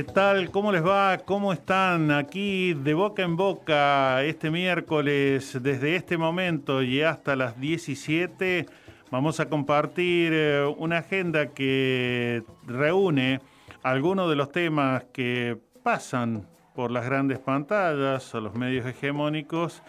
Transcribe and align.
¿Qué 0.00 0.04
tal? 0.04 0.50
¿Cómo 0.50 0.72
les 0.72 0.82
va? 0.82 1.18
¿Cómo 1.18 1.52
están? 1.52 2.10
Aquí 2.10 2.72
de 2.72 2.94
boca 2.94 3.22
en 3.22 3.36
boca 3.36 4.24
este 4.24 4.50
miércoles, 4.50 5.58
desde 5.60 5.94
este 5.94 6.16
momento 6.16 6.82
y 6.82 7.02
hasta 7.02 7.36
las 7.36 7.60
17, 7.60 8.64
vamos 9.10 9.40
a 9.40 9.50
compartir 9.50 10.32
eh, 10.32 10.74
una 10.78 11.00
agenda 11.00 11.48
que 11.48 12.44
reúne 12.66 13.42
algunos 13.82 14.30
de 14.30 14.36
los 14.36 14.50
temas 14.50 15.04
que 15.12 15.58
pasan 15.82 16.48
por 16.74 16.90
las 16.90 17.04
grandes 17.04 17.38
pantallas 17.38 18.34
o 18.34 18.40
los 18.40 18.54
medios 18.54 18.86
hegemónicos 18.86 19.82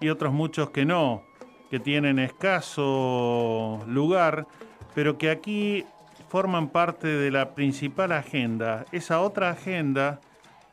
y 0.00 0.10
otros 0.10 0.32
muchos 0.32 0.70
que 0.70 0.84
no, 0.84 1.24
que 1.72 1.80
tienen 1.80 2.20
escaso 2.20 3.82
lugar, 3.88 4.46
pero 4.94 5.18
que 5.18 5.28
aquí 5.28 5.84
forman 6.36 6.68
parte 6.68 7.08
de 7.08 7.30
la 7.30 7.54
principal 7.54 8.12
agenda, 8.12 8.84
esa 8.92 9.22
otra 9.22 9.48
agenda 9.48 10.20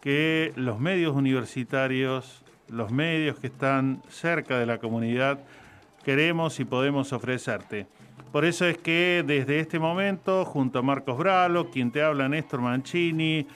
que 0.02 0.52
los 0.58 0.78
medios 0.78 1.16
universitarios, 1.16 2.44
los 2.67 2.92
medios 2.92 3.39
que 3.39 3.47
están 3.47 4.02
cerca 4.09 4.59
de 4.59 4.66
la 4.66 4.80
comunidad, 4.80 5.39
queremos 6.03 6.59
y 6.59 6.66
podemos 6.66 7.14
ofrecerte. 7.14 7.88
Por 8.34 8.44
eso 8.44 8.66
es 8.66 8.78
que 8.78 9.23
desde 9.25 9.61
este 9.61 9.80
momento, 9.80 10.44
junto 10.44 10.80
a 10.80 10.81
Marcos 10.81 11.17
Bralo, 11.17 11.69
quien 11.72 11.91
te 11.94 12.03
habla 12.03 12.28
Néstor 12.28 12.59
Mancini, 12.59 13.47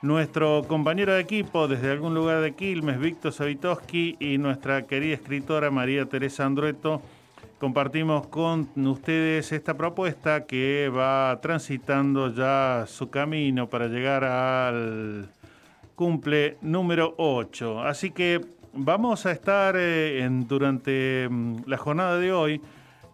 nuestro 0.00 0.62
compañero 0.68 1.14
de 1.14 1.22
equipo 1.22 1.66
desde 1.66 1.90
algún 1.90 2.14
lugar 2.14 2.40
de 2.40 2.54
Quilmes, 2.54 3.00
Víctor 3.00 3.32
Savitoski, 3.32 4.16
y 4.20 4.38
nuestra 4.38 4.86
querida 4.86 5.14
escritora 5.14 5.72
María 5.72 6.06
Teresa 6.06 6.46
Andrueto, 6.46 7.02
compartimos 7.58 8.28
con 8.28 8.68
ustedes 8.86 9.52
esta 9.52 9.76
propuesta 9.76 10.46
que 10.46 10.88
va 10.88 11.38
transitando 11.42 12.32
ya 12.32 12.84
su 12.86 13.10
camino 13.10 13.68
para 13.68 13.88
llegar 13.88 14.24
al 14.24 15.28
cumple 15.94 16.56
número 16.62 17.14
8. 17.18 17.82
Así 17.82 18.12
que 18.12 18.40
vamos 18.72 19.26
a 19.26 19.32
estar 19.32 19.74
eh, 19.76 20.26
durante 20.46 21.28
mm, 21.28 21.62
la 21.66 21.76
jornada 21.76 22.18
de 22.18 22.32
hoy 22.32 22.60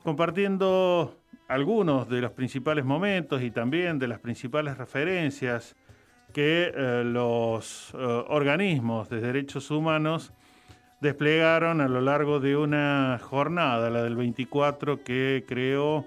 compartiendo 0.02 1.16
algunos 1.48 2.08
de 2.08 2.20
los 2.20 2.32
principales 2.32 2.84
momentos 2.84 3.42
y 3.42 3.50
también 3.50 3.98
de 3.98 4.08
las 4.08 4.18
principales 4.18 4.76
referencias 4.76 5.74
que 6.34 6.72
eh, 6.74 7.02
los 7.04 7.94
eh, 7.94 8.24
organismos 8.28 9.08
de 9.08 9.20
derechos 9.20 9.70
humanos 9.70 10.32
desplegaron 11.04 11.82
a 11.82 11.88
lo 11.88 12.00
largo 12.00 12.40
de 12.40 12.56
una 12.56 13.20
jornada, 13.22 13.90
la 13.90 14.02
del 14.02 14.16
24, 14.16 15.04
que 15.04 15.44
creó, 15.46 16.06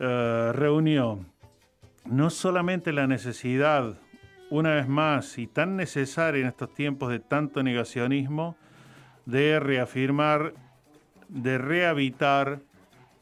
eh, 0.00 0.50
reunió 0.52 1.24
no 2.04 2.28
solamente 2.28 2.92
la 2.92 3.06
necesidad, 3.06 3.94
una 4.50 4.74
vez 4.74 4.88
más, 4.88 5.38
y 5.38 5.46
tan 5.46 5.76
necesaria 5.76 6.40
en 6.40 6.48
estos 6.48 6.74
tiempos 6.74 7.10
de 7.10 7.20
tanto 7.20 7.62
negacionismo, 7.62 8.56
de 9.24 9.60
reafirmar, 9.60 10.52
de 11.28 11.58
rehabitar 11.58 12.60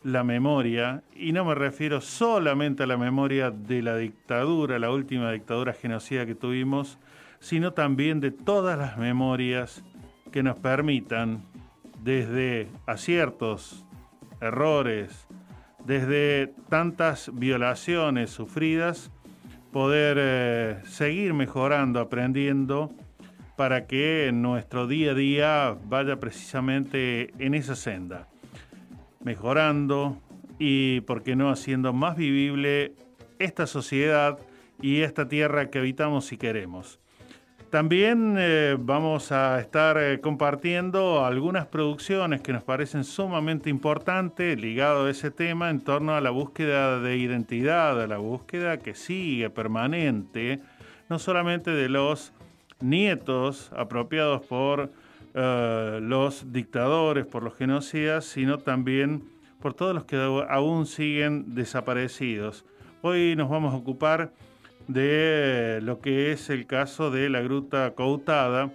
la 0.02 0.24
memoria, 0.24 1.02
y 1.14 1.32
no 1.32 1.44
me 1.44 1.54
refiero 1.54 2.00
solamente 2.00 2.84
a 2.84 2.86
la 2.86 2.96
memoria 2.96 3.50
de 3.50 3.82
la 3.82 3.98
dictadura, 3.98 4.78
la 4.78 4.90
última 4.90 5.30
dictadura 5.30 5.74
genocida 5.74 6.24
que 6.24 6.34
tuvimos, 6.34 6.98
sino 7.38 7.74
también 7.74 8.20
de 8.20 8.30
todas 8.30 8.78
las 8.78 8.96
memorias 8.96 9.84
que 10.36 10.42
nos 10.42 10.58
permitan, 10.58 11.42
desde 12.04 12.69
aciertos, 12.84 13.86
errores, 14.42 15.26
desde 15.86 16.52
tantas 16.69 17.30
violaciones 17.32 18.32
sufridas, 18.32 19.10
poder 19.72 20.19
eh, 20.20 20.80
seguir 20.84 21.32
mejorando, 21.32 22.00
aprendiendo, 22.00 22.92
para 23.56 23.86
que 23.86 24.30
nuestro 24.34 24.86
día 24.86 25.12
a 25.12 25.14
día 25.14 25.78
vaya 25.86 26.20
precisamente 26.20 27.32
en 27.42 27.54
esa 27.54 27.74
senda, 27.74 28.28
mejorando 29.24 30.20
y, 30.58 31.00
por 31.00 31.22
qué 31.22 31.34
no, 31.34 31.48
haciendo 31.48 31.94
más 31.94 32.14
vivible 32.14 32.92
esta 33.38 33.66
sociedad 33.66 34.38
y 34.82 35.00
esta 35.00 35.28
tierra 35.28 35.70
que 35.70 35.78
habitamos 35.78 36.30
y 36.30 36.36
queremos. 36.36 37.00
También 37.76 38.37
eh, 38.38 38.75
vamos 38.81 39.32
a 39.32 39.60
estar 39.60 39.98
eh, 39.98 40.19
compartiendo 40.22 41.26
algunas 41.26 41.66
producciones 41.66 42.41
que 42.41 42.54
nos 42.54 42.62
parecen 42.62 43.04
sumamente 43.04 43.69
importantes 43.69 44.59
ligado 44.59 45.04
a 45.04 45.10
ese 45.10 45.31
tema 45.31 45.69
en 45.69 45.82
torno 45.82 46.15
a 46.15 46.22
la 46.22 46.31
búsqueda 46.31 47.00
de 47.00 47.19
identidad, 47.19 48.00
a 48.00 48.06
la 48.06 48.16
búsqueda 48.16 48.78
que 48.78 48.94
sigue 48.94 49.50
permanente, 49.50 50.62
no 51.10 51.19
solamente 51.19 51.70
de 51.70 51.91
los 51.91 52.32
nietos 52.81 53.70
apropiados 53.76 54.47
por 54.47 54.91
eh, 55.34 55.98
los 56.00 56.50
dictadores, 56.50 57.26
por 57.26 57.42
los 57.42 57.56
genocidas, 57.56 58.25
sino 58.25 58.56
también 58.56 59.22
por 59.60 59.75
todos 59.75 59.94
los 59.94 60.06
que 60.06 60.16
aún 60.48 60.86
siguen 60.86 61.54
desaparecidos. 61.54 62.65
Hoy 63.03 63.36
nos 63.36 63.50
vamos 63.50 63.75
a 63.75 63.76
ocupar 63.76 64.32
de 64.88 65.80
lo 65.82 66.00
que 66.00 66.32
es 66.32 66.50
el 66.50 66.66
caso 66.66 67.10
de 67.10 67.28
la 67.28 67.41
gruta 67.41 67.92
Coutada, 67.94 68.70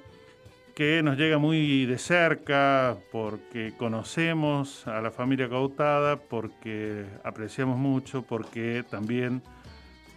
que 0.75 1.03
nos 1.03 1.17
llega 1.17 1.37
muy 1.37 1.85
de 1.85 1.97
cerca 1.97 2.97
porque 3.11 3.73
conocemos 3.77 4.87
a 4.87 5.01
la 5.01 5.11
familia 5.11 5.49
Coutada, 5.49 6.17
porque 6.17 7.05
apreciamos 7.23 7.77
mucho, 7.77 8.23
porque 8.23 8.83
también 8.89 9.41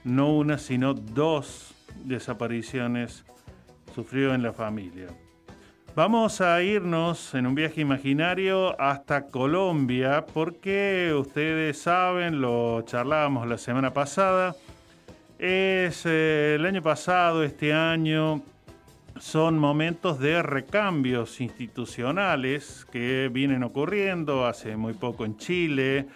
no 0.05 0.35
una, 0.35 0.59
sino 0.59 0.95
dos 0.95 1.75
desapariciones 2.05 3.25
sufrió 3.95 4.35
en 4.35 4.43
la 4.43 4.53
familia. 4.53 5.09
Vamos 5.97 6.41
a 6.41 6.61
irnos 6.61 7.35
en 7.35 7.47
un 7.47 7.55
viaje 7.55 7.81
imaginario 7.81 8.79
hasta 8.81 9.27
Colombia 9.29 10.27
porque 10.27 11.15
ustedes 11.17 11.79
saben, 11.79 12.41
lo 12.41 12.83
charlábamos 12.83 13.47
la 13.47 13.59
semana 13.59 13.95
pasada, 13.95 14.57
es 15.39 16.07
eh, 16.07 16.57
el 16.57 16.67
año 16.67 16.83
pasado, 16.83 17.43
este 17.43 17.73
año, 17.73 18.43
son 19.19 19.59
momentos 19.59 20.19
de 20.19 20.43
recambios 20.43 21.41
institucionales 21.41 22.87
que 22.91 23.31
vienen 23.33 23.63
ocurriendo 23.63 24.47
hace 24.47 24.77
muy 24.77 24.95
poco 24.95 25.25
en 25.25 25.37
Chile. 25.37 26.07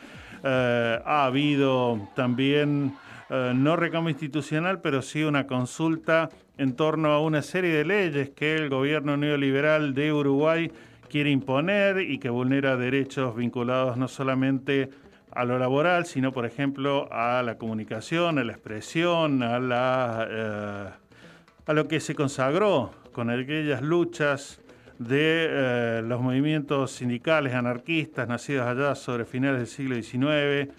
Eh, 0.42 1.00
ha 1.04 1.24
habido 1.24 2.08
también, 2.14 2.94
eh, 3.30 3.52
no 3.54 3.76
recambio 3.76 4.10
institucional, 4.10 4.80
pero 4.80 5.02
sí 5.02 5.22
una 5.22 5.46
consulta 5.46 6.28
en 6.56 6.74
torno 6.74 7.12
a 7.12 7.20
una 7.20 7.42
serie 7.42 7.72
de 7.72 7.84
leyes 7.84 8.30
que 8.30 8.56
el 8.56 8.68
gobierno 8.68 9.16
neoliberal 9.16 9.94
de 9.94 10.12
Uruguay 10.12 10.70
quiere 11.08 11.30
imponer 11.30 12.00
y 12.00 12.18
que 12.18 12.30
vulnera 12.30 12.76
derechos 12.76 13.34
vinculados 13.36 13.96
no 13.96 14.08
solamente 14.08 14.90
a 15.30 15.44
lo 15.44 15.58
laboral, 15.58 16.06
sino 16.06 16.32
por 16.32 16.46
ejemplo 16.46 17.08
a 17.10 17.42
la 17.42 17.58
comunicación, 17.58 18.38
a 18.38 18.44
la 18.44 18.52
expresión, 18.52 19.42
a, 19.42 20.26
eh, 20.28 21.72
lo 21.72 21.88
que 21.88 22.00
se 22.00 22.14
consagró 22.14 22.92
con 23.12 23.30
aquellas 23.30 23.82
luchas 23.82 24.60
de 24.98 25.46
eh, 25.48 26.02
los 26.04 26.20
movimientos 26.20 26.92
sindicales 26.92 27.54
anarquistas 27.54 28.26
nacidos 28.28 28.66
allá 28.66 28.94
sobre 28.94 29.24
finales 29.24 29.60
del 29.60 29.68
siglo 29.68 29.94
XIX 30.02 30.72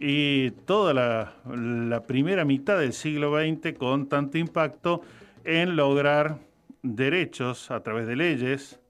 y 0.00 0.52
toda 0.64 0.94
la, 0.94 1.32
la 1.54 2.02
primera 2.04 2.44
mitad 2.44 2.78
del 2.78 2.92
siglo 2.92 3.36
XX 3.36 3.76
con 3.76 4.08
tanto 4.08 4.38
impacto 4.38 5.02
en 5.44 5.76
lograr 5.76 6.38
derechos 6.82 7.70
a 7.70 7.82
través 7.82 8.06
de 8.06 8.16
leyes 8.16 8.80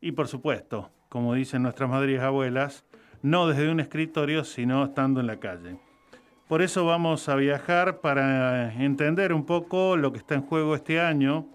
y 0.00 0.12
por 0.12 0.28
supuesto, 0.28 0.90
como 1.08 1.34
dicen 1.34 1.62
nuestras 1.62 1.90
madres 1.90 2.18
y 2.18 2.22
abuelas, 2.22 2.84
no 3.22 3.46
desde 3.46 3.70
un 3.70 3.80
escritorio, 3.80 4.44
sino 4.44 4.84
estando 4.84 5.20
en 5.20 5.26
la 5.26 5.38
calle. 5.38 5.76
Por 6.48 6.62
eso 6.62 6.84
vamos 6.84 7.28
a 7.28 7.36
viajar 7.36 8.00
para 8.00 8.74
entender 8.74 9.32
un 9.32 9.46
poco 9.46 9.96
lo 9.96 10.12
que 10.12 10.18
está 10.18 10.34
en 10.34 10.42
juego 10.42 10.74
este 10.74 11.00
año 11.00 11.46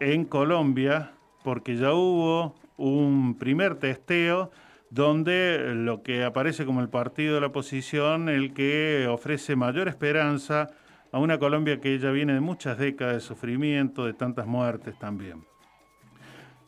en 0.00 0.24
Colombia, 0.24 1.12
porque 1.44 1.76
ya 1.76 1.92
hubo 1.92 2.54
un 2.76 3.36
primer 3.38 3.74
testeo 3.76 4.50
donde 4.90 5.74
lo 5.74 6.02
que 6.02 6.24
aparece 6.24 6.64
como 6.64 6.80
el 6.80 6.88
partido 6.88 7.34
de 7.34 7.40
la 7.42 7.46
oposición, 7.48 8.28
el 8.28 8.52
que 8.52 9.06
ofrece 9.08 9.56
mayor 9.56 9.88
esperanza 9.88 10.70
a 11.12 11.18
una 11.18 11.38
Colombia 11.38 11.80
que 11.80 11.98
ya 11.98 12.10
viene 12.10 12.34
de 12.34 12.40
muchas 12.40 12.78
décadas 12.78 13.14
de 13.14 13.20
sufrimiento, 13.20 14.06
de 14.06 14.14
tantas 14.14 14.46
muertes 14.46 14.98
también. 14.98 15.44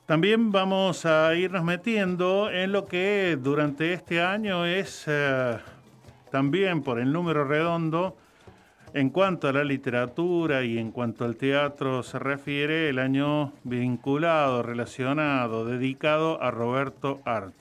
También 0.06 0.52
vamos 0.52 1.06
a 1.06 1.34
irnos 1.34 1.64
metiendo 1.64 2.50
en 2.50 2.72
lo 2.72 2.84
que 2.84 3.38
durante 3.40 3.94
este 3.94 4.20
año 4.20 4.66
es 4.66 5.04
eh, 5.06 5.56
también 6.30 6.82
por 6.82 7.00
el 7.00 7.10
número 7.10 7.44
redondo, 7.44 8.14
en 8.92 9.08
cuanto 9.08 9.48
a 9.48 9.52
la 9.52 9.64
literatura 9.64 10.62
y 10.62 10.76
en 10.76 10.90
cuanto 10.90 11.24
al 11.24 11.36
teatro 11.36 12.02
se 12.02 12.18
refiere, 12.18 12.90
el 12.90 12.98
año 12.98 13.54
vinculado, 13.64 14.62
relacionado, 14.62 15.64
dedicado 15.64 16.40
a 16.42 16.50
Roberto 16.50 17.20
Art 17.24 17.54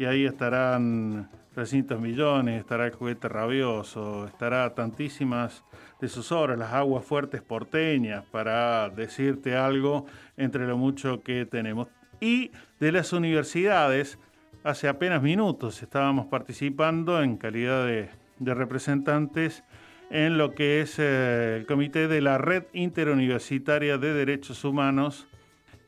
y 0.00 0.06
ahí 0.06 0.24
estarán 0.24 1.28
300 1.54 2.00
millones, 2.00 2.58
estará 2.58 2.86
el 2.86 2.92
juguete 2.92 3.28
rabioso, 3.28 4.26
estará 4.26 4.74
tantísimas 4.74 5.62
de 6.00 6.08
sus 6.08 6.32
obras, 6.32 6.58
las 6.58 6.72
aguas 6.72 7.04
fuertes 7.04 7.42
porteñas, 7.42 8.24
para 8.30 8.88
decirte 8.88 9.56
algo 9.56 10.06
entre 10.36 10.66
lo 10.66 10.76
mucho 10.76 11.22
que 11.22 11.46
tenemos. 11.46 11.88
Y 12.20 12.50
de 12.78 12.92
las 12.92 13.12
universidades, 13.12 14.18
hace 14.64 14.88
apenas 14.88 15.22
minutos 15.22 15.82
estábamos 15.82 16.26
participando 16.26 17.22
en 17.22 17.36
calidad 17.36 17.86
de, 17.86 18.10
representantes 18.38 19.64
en 20.10 20.38
lo 20.38 20.54
que 20.54 20.80
es 20.80 20.98
eh, 20.98 21.56
el 21.58 21.66
comité 21.66 22.08
de 22.08 22.20
la 22.20 22.38
Red 22.38 22.64
Interuniversitaria 22.72 23.98
de 23.98 24.14
Derechos 24.14 24.64
Humanos, 24.64 25.28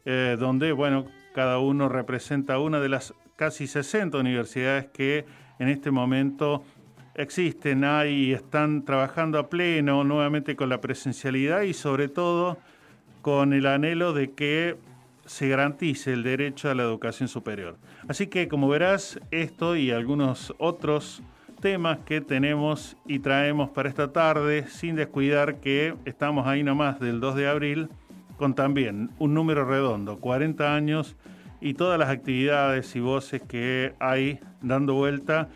eh, 0.05 0.37
donde, 0.39 0.73
bueno, 0.73 1.07
cada 1.35 1.59
uno 1.59 1.89
representa 1.89 2.59
una 2.59 2.79
de 2.79 2.91
las 2.91 3.15
casi 3.37 3.67
60 3.67 4.19
universidades 4.19 4.87
que 4.93 5.25
en 5.59 5.69
este 5.69 5.91
momento 5.91 6.63
existen, 7.15 7.85
hay 7.85 8.33
están 8.33 8.85
trabajando 8.85 9.39
a 9.39 9.49
pleno 9.49 10.05
nuevamente 10.05 10.57
con 10.57 10.69
la 10.69 10.81
presencialidad 10.81 11.63
y 11.63 11.75
sobre 11.75 12.09
todo 12.09 12.59
con 13.21 13.53
el 13.53 13.67
anhelo 13.67 14.13
de 14.13 14.33
que 14.33 14.77
se 15.27 15.49
garantice 15.49 16.13
el 16.13 16.23
derecho 16.23 16.71
a 16.71 16.75
la 16.75 16.83
educación 16.83 17.29
superior. 17.29 17.77
Así 18.09 18.27
que 18.27 18.49
como 18.49 18.69
verás, 18.69 19.21
esto 19.31 19.77
y 19.77 19.91
algunos 19.91 20.55
otros 20.59 21.23
temas 21.61 21.99
que 22.01 22.21
tenemos 22.21 22.97
y 23.07 23.21
traemos 23.21 23.71
para 23.71 23.89
esta 23.89 24.13
tarde, 24.13 24.67
sin 24.67 24.97
descuidar 24.97 25.61
que 25.61 25.95
estamos 26.05 26.47
ahí 26.47 26.65
nomás 26.65 26.99
del 26.99 27.21
2 27.21 27.37
de 27.37 27.49
abril, 27.49 27.89
con 28.37 28.55
también 28.55 29.11
un 29.21 29.35
número 29.35 29.65
redondo, 29.65 30.19
40 30.19 30.75
años 30.75 31.17
y 31.61 31.75
todas 31.75 31.97
las 32.01 32.09
actividades 32.09 32.97
y 32.97 33.01
voces 33.01 33.41
que 33.41 33.95
hay 34.01 34.41
dando 34.61 34.95
vuelta 34.95 35.49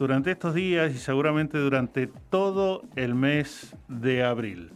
durante 0.00 0.30
estos 0.30 0.54
días 0.54 0.92
y 0.94 0.98
seguramente 0.98 1.58
durante 1.58 2.06
todo 2.30 2.82
el 2.96 3.14
mes 3.14 3.76
de 3.86 4.24
abril. 4.24 4.72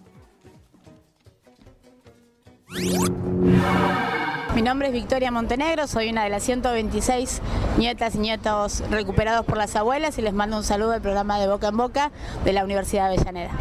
Mi 4.54 4.60
nombre 4.60 4.88
es 4.88 4.92
Victoria 4.92 5.30
Montenegro, 5.30 5.86
soy 5.86 6.10
una 6.10 6.24
de 6.24 6.30
las 6.30 6.42
126 6.42 7.40
nietas 7.78 8.14
y 8.14 8.18
nietos 8.18 8.84
recuperados 8.90 9.46
por 9.46 9.56
las 9.56 9.74
abuelas 9.76 10.18
y 10.18 10.22
les 10.22 10.34
mando 10.34 10.58
un 10.58 10.62
saludo 10.62 10.92
al 10.92 11.00
programa 11.00 11.40
de 11.40 11.48
Boca 11.48 11.68
en 11.68 11.76
Boca 11.78 12.12
de 12.44 12.52
la 12.52 12.62
Universidad 12.62 13.08
de 13.08 13.16
Avellaneda. 13.16 13.52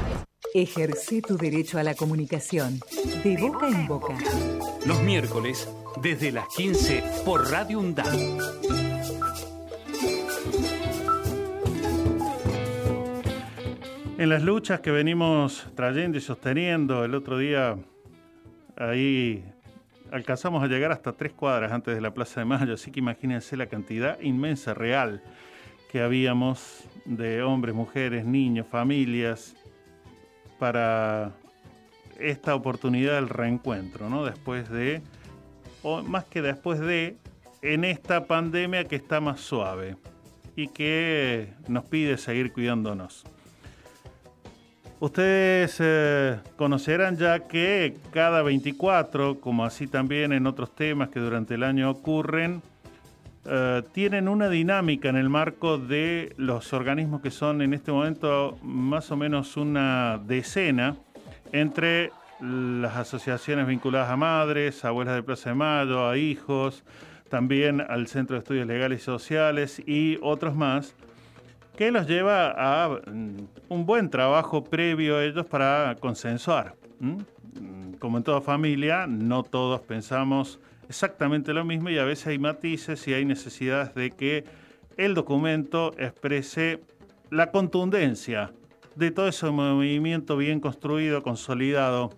Ejerce 0.53 1.21
tu 1.21 1.37
derecho 1.37 1.79
a 1.79 1.83
la 1.83 1.95
comunicación 1.95 2.81
de 3.23 3.37
boca 3.37 3.69
en 3.69 3.87
boca. 3.87 4.13
Los 4.85 5.01
miércoles 5.01 5.67
desde 6.01 6.33
las 6.33 6.45
15 6.49 7.03
por 7.25 7.49
Radio 7.49 7.79
UNDAP. 7.79 8.82
En 14.23 14.29
las 14.29 14.41
luchas 14.41 14.79
que 14.79 14.89
venimos 14.89 15.67
trayendo 15.75 16.17
y 16.17 16.21
sosteniendo, 16.21 17.03
el 17.03 17.13
otro 17.13 17.37
día 17.37 17.75
ahí 18.77 19.43
alcanzamos 20.13 20.63
a 20.63 20.67
llegar 20.67 20.93
hasta 20.93 21.11
tres 21.11 21.33
cuadras 21.33 21.73
antes 21.73 21.93
de 21.93 21.99
la 21.99 22.13
Plaza 22.13 22.39
de 22.39 22.45
Mayo, 22.45 22.75
así 22.75 22.89
que 22.89 23.01
imagínense 23.01 23.57
la 23.57 23.65
cantidad 23.65 24.17
inmensa, 24.21 24.73
real, 24.73 25.21
que 25.91 26.01
habíamos 26.01 26.87
de 27.03 27.43
hombres, 27.43 27.75
mujeres, 27.75 28.23
niños, 28.23 28.65
familias, 28.65 29.57
para 30.57 31.33
esta 32.17 32.55
oportunidad 32.55 33.15
del 33.15 33.27
reencuentro, 33.27 34.09
¿no? 34.09 34.23
Después 34.23 34.69
de 34.69 35.01
o 35.81 36.01
más 36.01 36.23
que 36.23 36.41
después 36.41 36.79
de, 36.79 37.17
en 37.61 37.83
esta 37.83 38.25
pandemia 38.25 38.85
que 38.85 38.95
está 38.95 39.19
más 39.19 39.41
suave 39.41 39.97
y 40.55 40.69
que 40.69 41.49
nos 41.67 41.83
pide 41.83 42.17
seguir 42.17 42.53
cuidándonos. 42.53 43.25
Ustedes 45.03 45.75
eh, 45.81 46.39
conocerán 46.55 47.17
ya 47.17 47.41
que 47.41 47.97
cada 48.13 48.41
24, 48.41 49.41
como 49.41 49.65
así 49.65 49.85
también 49.85 50.31
en 50.31 50.47
otros 50.47 50.73
temas 50.73 51.09
que 51.09 51.19
durante 51.19 51.55
el 51.55 51.63
año 51.63 51.89
ocurren, 51.89 52.61
eh, 53.43 53.83
tienen 53.91 54.29
una 54.29 54.47
dinámica 54.47 55.09
en 55.09 55.17
el 55.17 55.27
marco 55.27 55.77
de 55.77 56.33
los 56.37 56.71
organismos 56.71 57.19
que 57.19 57.31
son 57.31 57.61
en 57.61 57.73
este 57.73 57.91
momento 57.91 58.57
más 58.63 59.11
o 59.11 59.17
menos 59.17 59.57
una 59.57 60.21
decena 60.25 60.95
entre 61.51 62.11
las 62.39 62.95
asociaciones 62.95 63.67
vinculadas 63.67 64.09
a 64.09 64.15
madres, 64.15 64.85
abuelas 64.85 65.15
de 65.15 65.23
Plaza 65.23 65.49
de 65.49 65.55
Mayo, 65.55 66.07
a 66.07 66.17
hijos, 66.17 66.85
también 67.27 67.81
al 67.81 68.07
Centro 68.07 68.35
de 68.35 68.39
Estudios 68.39 68.67
Legales 68.67 69.01
y 69.01 69.03
Sociales 69.03 69.83
y 69.85 70.17
otros 70.21 70.55
más, 70.55 70.95
que 71.75 71.91
los 71.91 72.07
lleva 72.07 72.53
a 72.55 72.89
mm, 72.89 73.37
un 73.69 73.85
buen 73.85 74.09
trabajo 74.09 74.63
previo 74.63 75.17
a 75.17 75.25
ellos 75.25 75.45
para 75.45 75.95
consensuar. 75.99 76.75
Como 77.99 78.17
en 78.17 78.23
toda 78.23 78.41
familia, 78.41 79.07
no 79.07 79.43
todos 79.43 79.81
pensamos 79.81 80.59
exactamente 80.87 81.53
lo 81.53 81.65
mismo 81.65 81.89
y 81.89 81.97
a 81.97 82.03
veces 82.03 82.27
hay 82.27 82.39
matices 82.39 83.07
y 83.07 83.13
hay 83.13 83.25
necesidades 83.25 83.93
de 83.95 84.11
que 84.11 84.45
el 84.97 85.13
documento 85.13 85.93
exprese 85.97 86.81
la 87.29 87.51
contundencia 87.51 88.51
de 88.95 89.11
todo 89.11 89.27
ese 89.27 89.49
movimiento 89.49 90.37
bien 90.37 90.59
construido, 90.59 91.23
consolidado 91.23 92.11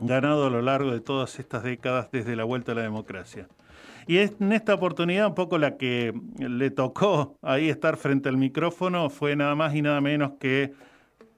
ganado 0.00 0.46
a 0.46 0.50
lo 0.50 0.62
largo 0.62 0.90
de 0.90 1.00
todas 1.00 1.38
estas 1.38 1.62
décadas 1.62 2.08
desde 2.12 2.36
la 2.36 2.44
vuelta 2.44 2.72
a 2.72 2.74
la 2.74 2.82
democracia. 2.82 3.48
Y 4.06 4.18
en 4.18 4.52
esta 4.52 4.74
oportunidad 4.74 5.26
un 5.26 5.34
poco 5.34 5.58
la 5.58 5.76
que 5.76 6.14
le 6.38 6.70
tocó 6.70 7.36
ahí 7.42 7.68
estar 7.68 7.96
frente 7.96 8.28
al 8.28 8.36
micrófono 8.36 9.10
fue 9.10 9.34
nada 9.34 9.56
más 9.56 9.74
y 9.74 9.82
nada 9.82 10.00
menos 10.00 10.32
que 10.38 10.72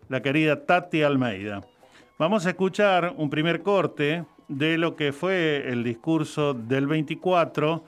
la 0.09 0.21
querida 0.21 0.67
Tati 0.67 1.03
Almeida. 1.03 1.63
Vamos 2.19 2.45
a 2.47 2.51
escuchar 2.51 3.15
un 3.17 3.31
primer 3.31 3.63
corte 3.63 4.25
de 4.49 4.77
lo 4.77 4.97
que 4.97 5.13
fue 5.13 5.69
el 5.69 5.83
discurso 5.83 6.53
del 6.53 6.87
24, 6.87 7.85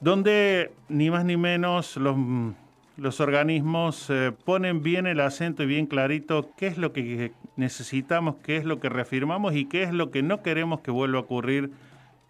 donde 0.00 0.72
ni 0.88 1.10
más 1.10 1.24
ni 1.24 1.36
menos 1.36 1.96
los 1.96 3.20
organismos 3.20 4.10
eh, 4.10 4.32
ponen 4.44 4.82
bien 4.82 5.06
el 5.06 5.20
acento 5.20 5.62
y 5.62 5.66
bien 5.66 5.86
clarito 5.86 6.50
qué 6.56 6.66
es 6.66 6.76
lo 6.76 6.92
que 6.92 7.32
necesitamos, 7.56 8.36
qué 8.42 8.56
es 8.56 8.64
lo 8.64 8.80
que 8.80 8.88
reafirmamos 8.88 9.54
y 9.54 9.66
qué 9.66 9.82
es 9.82 9.92
lo 9.92 10.10
que 10.10 10.22
no 10.22 10.42
queremos 10.42 10.80
que 10.80 10.90
vuelva 10.90 11.18
a 11.18 11.22
ocurrir 11.22 11.70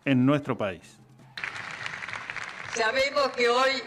en 0.04 0.24
nuestro 0.26 0.56
país. 0.56 0.97
Sabemos 2.74 3.30
que 3.32 3.48
hoy 3.48 3.82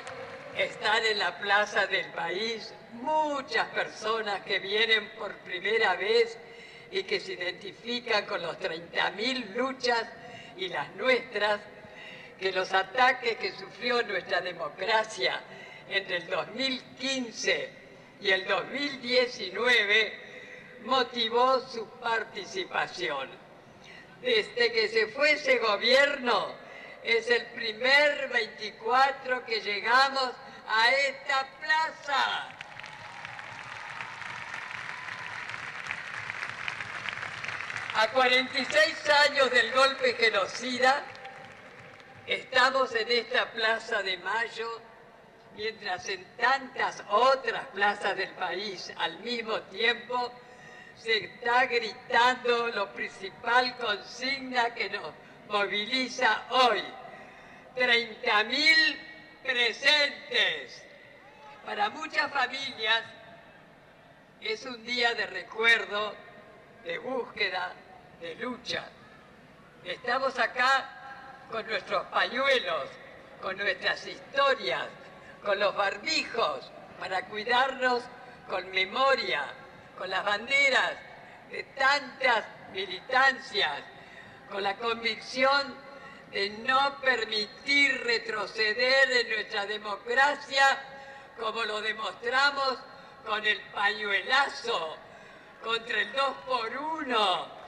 están 0.57 1.05
en 1.05 1.19
la 1.19 1.38
plaza 1.39 1.85
del 1.88 2.07
país 2.07 2.73
muchas 2.93 3.67
personas 3.69 4.41
que 4.41 4.59
vienen 4.59 5.09
por 5.17 5.33
primera 5.39 5.95
vez 5.95 6.38
y 6.91 7.03
que 7.03 7.19
se 7.19 7.33
identifican 7.33 8.25
con 8.25 8.41
los 8.41 8.57
30.000 8.59 9.55
luchas 9.55 10.03
y 10.57 10.67
las 10.67 10.93
nuestras, 10.95 11.61
que 12.39 12.51
los 12.51 12.73
ataques 12.73 13.38
que 13.38 13.51
sufrió 13.53 14.01
nuestra 14.03 14.41
democracia 14.41 15.41
entre 15.88 16.17
el 16.17 16.27
2015 16.27 17.69
y 18.19 18.29
el 18.29 18.45
2019 18.45 20.13
motivó 20.83 21.59
su 21.67 21.88
participación. 22.00 23.29
Desde 24.21 24.71
que 24.71 24.88
se 24.88 25.07
fue 25.07 25.33
ese 25.33 25.59
gobierno, 25.59 26.61
es 27.03 27.29
el 27.29 27.46
primer 27.48 28.29
24 28.29 29.46
que 29.46 29.62
llegamos 29.62 30.31
a 30.67 30.91
esta 30.91 31.48
plaza. 31.60 32.48
A 37.93 38.08
46 38.08 39.10
años 39.27 39.51
del 39.51 39.72
golpe 39.74 40.13
genocida, 40.13 41.03
estamos 42.25 42.96
en 42.96 43.12
esta 43.12 43.51
plaza 43.51 44.01
de 44.01 44.17
Mayo 44.17 44.81
mientras 45.55 46.08
en 46.08 46.24
tantas 46.38 47.03
otras 47.10 47.65
plazas 47.67 48.15
del 48.15 48.29
país 48.31 48.93
al 48.98 49.20
mismo 49.20 49.60
tiempo 49.63 50.31
se 50.96 51.25
está 51.25 51.65
gritando 51.65 52.67
lo 52.70 52.93
principal 52.93 53.75
consigna 53.77 54.74
que 54.74 54.89
nos 54.89 55.12
moviliza 55.51 56.46
hoy. 56.50 56.84
30.000 57.75 58.98
presentes. 59.43 60.84
Para 61.65 61.89
muchas 61.89 62.31
familias 62.31 63.03
es 64.41 64.65
un 64.65 64.84
día 64.84 65.13
de 65.13 65.27
recuerdo, 65.27 66.15
de 66.84 66.98
búsqueda, 66.98 67.74
de 68.20 68.36
lucha. 68.36 68.86
Estamos 69.84 70.38
acá 70.39 71.46
con 71.51 71.65
nuestros 71.67 72.05
pañuelos, 72.08 72.89
con 73.41 73.58
nuestras 73.58 74.05
historias, 74.08 74.88
con 75.43 75.60
los 75.60 75.75
barbijos, 75.75 76.72
para 77.00 77.25
cuidarnos 77.25 78.03
con 78.50 78.70
memoria, 78.72 79.46
con 79.98 80.10
las 80.10 80.24
banderas 80.24 80.93
de 81.50 81.63
tantas 81.75 82.46
militancias, 82.74 83.81
con 84.51 84.63
la 84.63 84.75
convicción 84.77 85.75
de 86.31 86.50
no 86.50 87.00
permitir 87.01 88.03
retroceder 88.03 89.12
en 89.12 89.29
nuestra 89.29 89.65
democracia 89.65 90.63
como 91.39 91.63
lo 91.63 91.81
demostramos 91.81 92.77
con 93.25 93.46
el 93.46 93.62
pañuelazo 93.72 94.98
contra 95.63 96.01
el 96.01 96.12
2 96.12 96.36
por 96.46 96.77
1 96.77 97.62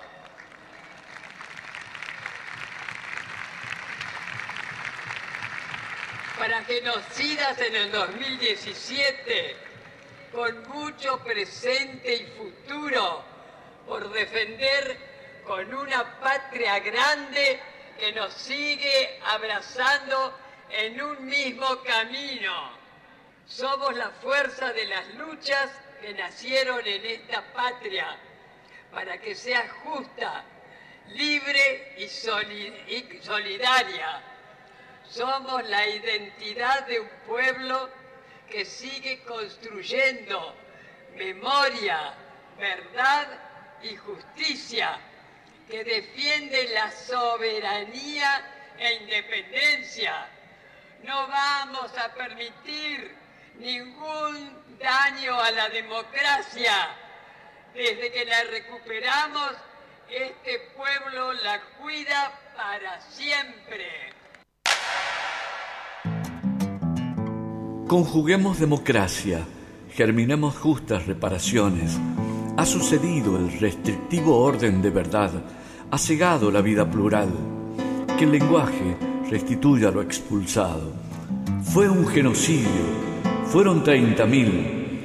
para 6.37 6.63
genocidas 6.63 7.57
en 7.61 7.75
el 7.75 7.91
2017, 7.91 9.55
con 10.33 10.67
mucho 10.67 11.19
presente 11.19 12.15
y 12.15 12.25
futuro, 12.37 13.23
por 13.87 14.11
defender 14.11 15.12
con 15.45 15.73
una 15.73 16.19
patria 16.19 16.79
grande 16.79 17.59
que 17.99 18.11
nos 18.13 18.33
sigue 18.33 19.19
abrazando 19.25 20.37
en 20.69 21.01
un 21.01 21.25
mismo 21.25 21.81
camino. 21.83 22.71
Somos 23.45 23.95
la 23.95 24.09
fuerza 24.09 24.73
de 24.73 24.85
las 24.85 25.13
luchas 25.15 25.69
que 26.01 26.13
nacieron 26.13 26.85
en 26.85 27.05
esta 27.05 27.41
patria 27.53 28.17
para 28.91 29.17
que 29.19 29.35
sea 29.35 29.67
justa, 29.83 30.43
libre 31.09 31.93
y, 31.97 32.07
solidaria. 32.07 34.21
Somos 35.09 35.67
la 35.69 35.87
identidad 35.87 36.87
de 36.87 37.01
un 37.01 37.09
pueblo 37.27 37.89
que 38.49 38.65
sigue 38.65 39.21
construyendo 39.23 40.55
memoria, 41.15 42.13
verdad 42.57 43.27
y 43.81 43.95
justicia, 43.95 44.99
que 45.69 45.83
defiende 45.83 46.69
la 46.73 46.91
soberanía 46.91 48.41
e 48.77 48.93
independencia. 48.95 50.27
No 51.03 51.27
vamos 51.27 51.91
a 51.97 52.13
permitir 52.13 53.15
ningún 53.59 54.63
daño 54.79 55.39
a 55.39 55.51
la 55.51 55.69
democracia. 55.69 56.73
Desde 57.73 58.11
que 58.11 58.25
la 58.25 58.43
recuperamos, 58.43 59.51
este 60.09 60.59
pueblo 60.75 61.33
la 61.33 61.61
cuida 61.79 62.39
para 62.55 63.01
siempre. 63.01 64.13
Conjuguemos 67.87 68.59
democracia, 68.59 69.45
germinemos 69.91 70.57
justas 70.57 71.05
reparaciones. 71.05 71.99
Ha 72.57 72.65
sucedido 72.65 73.37
el 73.37 73.59
restrictivo 73.59 74.37
orden 74.39 74.81
de 74.81 74.89
verdad, 74.89 75.31
ha 75.91 75.97
cegado 75.97 76.51
la 76.51 76.61
vida 76.61 76.89
plural. 76.89 77.29
Que 78.17 78.25
el 78.25 78.31
lenguaje 78.31 78.97
restituya 79.29 79.91
lo 79.91 80.01
expulsado. 80.01 80.93
Fue 81.63 81.89
un 81.89 82.05
genocidio 82.07 83.13
fueron 83.53 83.83
30.000. 83.83 85.03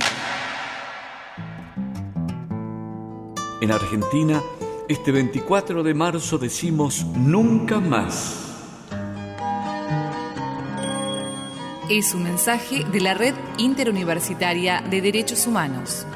En 3.61 3.71
Argentina, 3.71 4.43
este 4.89 5.13
24 5.13 5.83
de 5.83 5.93
marzo 5.93 6.39
decimos 6.39 7.05
nunca 7.05 7.79
más. 7.79 8.47
Es 11.91 12.15
un 12.15 12.23
mensaje 12.23 12.85
de 12.85 13.01
la 13.03 13.13
Red 13.13 13.35
Interuniversitaria 13.59 14.83
de 14.89 15.03
Derechos 15.03 15.47
Humanos. 15.47 16.07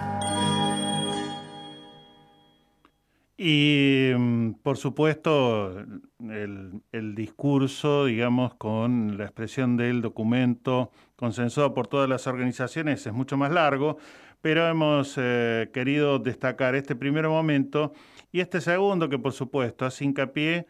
Y 3.45 4.13
mm, 4.17 4.53
por 4.63 4.77
supuesto, 4.77 5.85
el, 6.21 7.15
discurso, 7.17 8.05
digamos, 8.05 8.55
con 8.55 9.19
la 9.19 9.25
expresión 9.25 9.77
del 9.77 10.01
documento 10.01 10.93
consensuado 11.17 11.75
por 11.75 11.89
todas 11.89 12.09
las 12.09 12.29
organizaciones 12.29 13.05
es 13.05 13.13
mucho 13.13 13.37
más 13.37 13.51
largo, 13.51 13.99
pero 14.43 14.69
hemos 14.69 15.17
eh, 15.17 15.71
querido 15.73 16.21
destacar 16.21 16.77
este 16.77 16.95
primer 16.95 17.27
momento 17.27 17.93
y 18.31 18.39
este 18.39 18.61
segundo 18.61 19.09
que 19.09 19.19
por 19.19 19.33
supuesto 19.33 19.87
hace 19.87 20.05
hincapié 20.05 20.69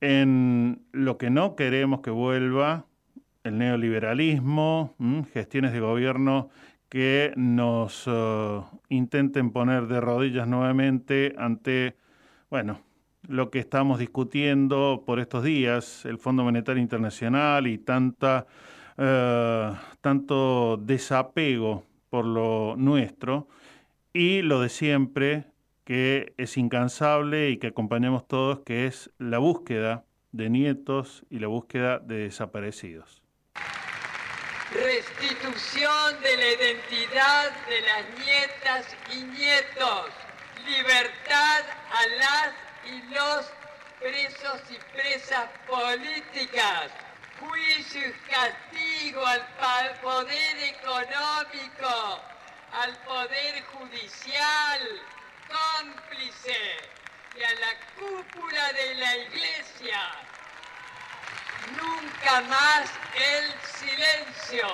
en 0.00 0.82
lo 0.92 1.18
que 1.18 1.28
no 1.28 1.56
queremos 1.56 2.00
que 2.00 2.10
vuelva, 2.10 2.86
el 3.42 3.58
neoliberalismo, 3.58 4.96
gestiones 5.34 5.74
de 5.74 5.80
gobierno 5.80 6.48
que 6.88 7.34
nos 7.36 8.04
eh, 8.06 8.60
intenten 8.88 9.50
poner 9.50 9.88
de 9.88 10.00
rodillas 10.00 10.48
nuevamente 10.48 11.34
ante 11.36 11.96
bueno, 12.54 12.80
lo 13.26 13.50
que 13.50 13.58
estamos 13.58 13.98
discutiendo 13.98 15.02
por 15.04 15.18
estos 15.18 15.42
días, 15.42 16.04
el 16.04 16.18
Fondo 16.18 16.44
Monetario 16.44 16.80
Internacional 16.80 17.66
y 17.66 17.78
tanta, 17.78 18.46
eh, 18.96 19.72
tanto 20.00 20.76
desapego 20.76 21.84
por 22.10 22.24
lo 22.24 22.76
nuestro 22.76 23.48
y 24.12 24.42
lo 24.42 24.60
de 24.60 24.68
siempre 24.68 25.46
que 25.82 26.32
es 26.36 26.56
incansable 26.56 27.50
y 27.50 27.56
que 27.56 27.66
acompañamos 27.66 28.28
todos, 28.28 28.60
que 28.60 28.86
es 28.86 29.10
la 29.18 29.38
búsqueda 29.38 30.04
de 30.30 30.48
nietos 30.48 31.24
y 31.30 31.40
la 31.40 31.48
búsqueda 31.48 31.98
de 31.98 32.18
desaparecidos. 32.18 33.20
Restitución 34.72 36.22
de 36.22 36.36
la 36.36 36.48
identidad 36.52 37.50
de 37.66 37.80
las 37.80 38.24
nietas 38.24 38.96
y 39.12 39.24
nietos 39.24 40.23
libertad 40.64 41.64
a 41.92 42.06
las 42.06 42.54
y 42.84 43.02
los 43.14 43.46
presos 44.00 44.60
y 44.70 44.78
presas 44.96 45.48
políticas, 45.66 46.90
juicio 47.40 48.08
y 48.08 48.12
castigo 48.30 49.24
al 49.26 50.00
poder 50.00 50.58
económico, 50.58 52.20
al 52.72 52.96
poder 53.04 53.64
judicial, 53.64 55.02
cómplice 55.48 56.76
y 57.36 57.42
a 57.42 57.54
la 57.54 57.74
cúpula 57.98 58.72
de 58.72 58.94
la 58.96 59.16
iglesia. 59.16 60.00
Nunca 61.76 62.40
más 62.42 62.90
el 63.16 63.54
silencio. 63.62 64.66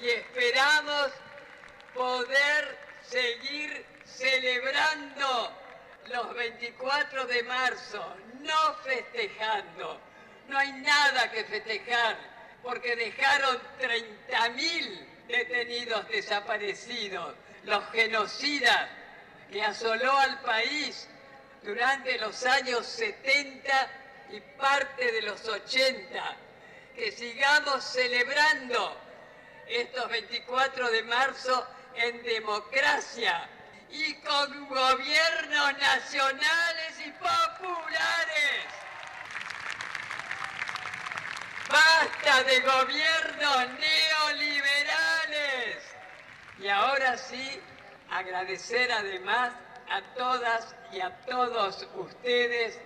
Y 0.00 0.10
esperamos 0.10 1.12
poder 1.94 2.78
seguir 3.02 3.97
celebrando 4.16 5.52
los 6.06 6.34
24 6.34 7.26
de 7.26 7.42
marzo, 7.44 8.16
no 8.40 8.74
festejando. 8.84 10.00
No 10.48 10.58
hay 10.58 10.72
nada 10.72 11.30
que 11.30 11.44
festejar 11.44 12.16
porque 12.62 12.96
dejaron 12.96 13.60
30.000 13.80 15.06
detenidos 15.28 16.08
desaparecidos, 16.08 17.34
los 17.64 17.84
genocidas 17.90 18.88
que 19.50 19.62
asoló 19.62 20.16
al 20.18 20.40
país 20.40 21.08
durante 21.62 22.18
los 22.18 22.44
años 22.46 22.86
70 22.86 23.90
y 24.30 24.40
parte 24.58 25.12
de 25.12 25.22
los 25.22 25.46
80. 25.46 26.36
Que 26.94 27.12
sigamos 27.12 27.84
celebrando 27.84 28.96
estos 29.68 30.08
24 30.08 30.90
de 30.90 31.02
marzo 31.04 31.66
en 31.94 32.22
democracia 32.22 33.48
y 33.90 34.14
con 34.16 34.68
gobiernos 34.68 35.78
nacionales 35.78 37.00
y 37.06 37.10
populares. 37.12 38.66
Basta 41.70 42.42
de 42.44 42.60
gobiernos 42.60 43.68
neoliberales. 43.78 45.78
Y 46.58 46.68
ahora 46.68 47.16
sí, 47.16 47.58
agradecer 48.10 48.92
además 48.92 49.54
a 49.90 50.02
todas 50.14 50.76
y 50.92 51.00
a 51.00 51.16
todos 51.26 51.88
ustedes 51.94 52.78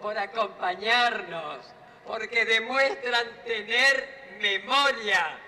por 0.00 0.18
acompañarnos, 0.18 1.64
porque 2.06 2.44
demuestran 2.44 3.26
tener 3.44 4.36
memoria, 4.40 5.38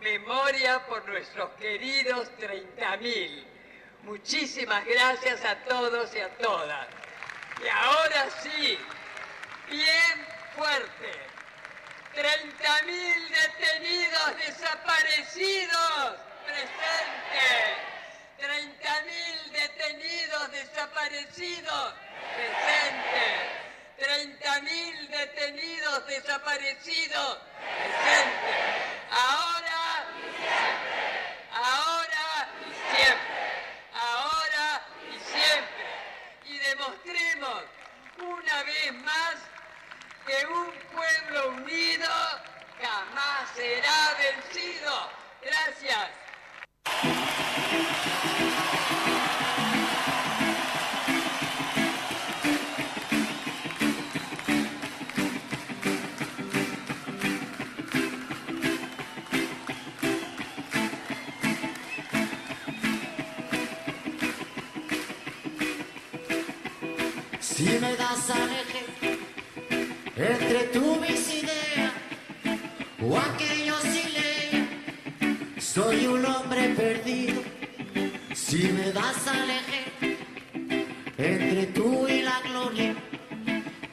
memoria 0.00 0.84
por 0.86 1.08
nuestros 1.08 1.50
queridos 1.52 2.28
30.000 2.38 3.51
Muchísimas 4.02 4.84
gracias 4.84 5.44
a 5.44 5.56
todos 5.64 6.14
y 6.14 6.20
a 6.20 6.28
todas. 6.38 6.86
Y 7.64 7.68
ahora 7.68 8.28
sí, 8.42 8.78
bien 9.70 10.26
fuerte. 10.56 11.32
30.000 12.14 13.28
detenidos 13.28 14.36
desaparecidos. 14.36 16.16
Presente. 16.44 17.92
30.000 18.38 19.50
detenidos 19.52 20.50
desaparecidos. 20.52 21.94
Presente. 22.36 23.62
30.000 23.98 25.08
detenidos 25.08 26.06
desaparecidos. 26.06 27.38
Presente. 27.78 28.52
Ahora 29.10 30.06
y 30.18 30.22
siempre. 30.36 31.02
Ahora 31.54 32.48
y 32.60 32.96
siempre. 32.96 33.32
Ahora 33.94 34.82
y 35.08 35.18
siempre. 35.30 35.86
Y 36.44 36.58
demostremos 36.82 37.62
una 38.18 38.62
vez 38.64 38.92
más 39.04 39.36
que 40.26 40.46
un 40.46 40.72
pueblo 40.92 41.62
unido 41.62 42.08
jamás 42.80 43.50
será 43.54 44.16
vencido. 44.18 45.10
Gracias. 45.42 46.22
Entre 70.22 70.64
tú 70.72 70.96
mis 71.00 71.34
ideas 71.34 71.92
o 73.00 73.18
aquellos 73.18 73.82
sin 73.82 74.12
ley, 74.12 75.56
soy 75.58 76.06
un 76.06 76.24
hombre 76.24 76.68
perdido. 76.76 77.42
Si 78.34 78.68
me 78.72 78.92
das 78.92 79.26
a 79.26 79.44
elegir 79.44 80.18
entre 81.18 81.66
tú 81.66 82.06
y 82.08 82.22
la 82.22 82.40
gloria, 82.40 82.94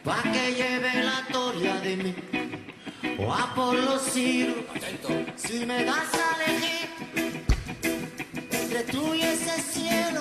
pa' 0.03 0.21
que 0.24 0.53
lleve 0.53 1.03
la 1.03 1.25
gloria 1.29 1.75
de 1.81 1.95
mí, 1.98 2.15
o 3.17 3.33
a 3.33 3.53
por 3.55 3.75
los 3.75 4.01
Ciro. 4.12 4.53
Si 5.36 5.65
me 5.65 5.83
das 5.83 6.13
a 6.13 6.43
elegir 6.43 6.89
entre 8.51 8.83
tú 8.83 9.15
y 9.15 9.21
ese 9.21 9.62
cielo, 9.62 10.18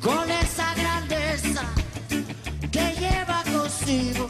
con 0.00 0.30
esa 0.30 0.74
grandeza 0.74 1.62
que 2.70 2.94
lleva 2.98 3.42
consigo, 3.52 4.28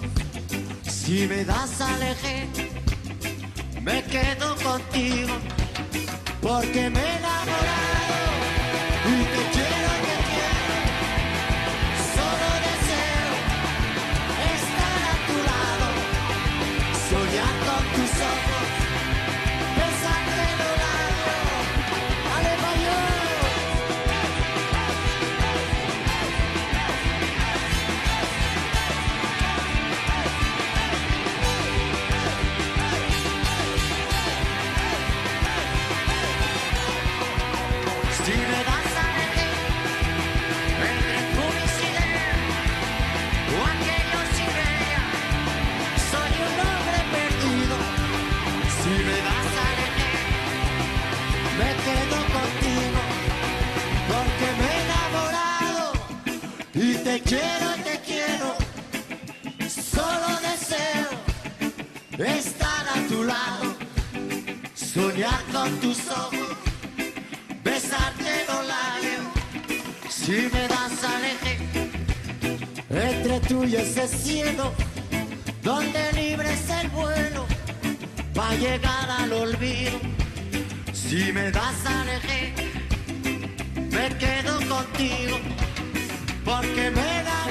si 0.83 1.27
me 1.27 1.45
das 1.45 1.81
a 1.81 1.93
porque 86.45 86.91
me 86.91 87.23
he 87.23 87.42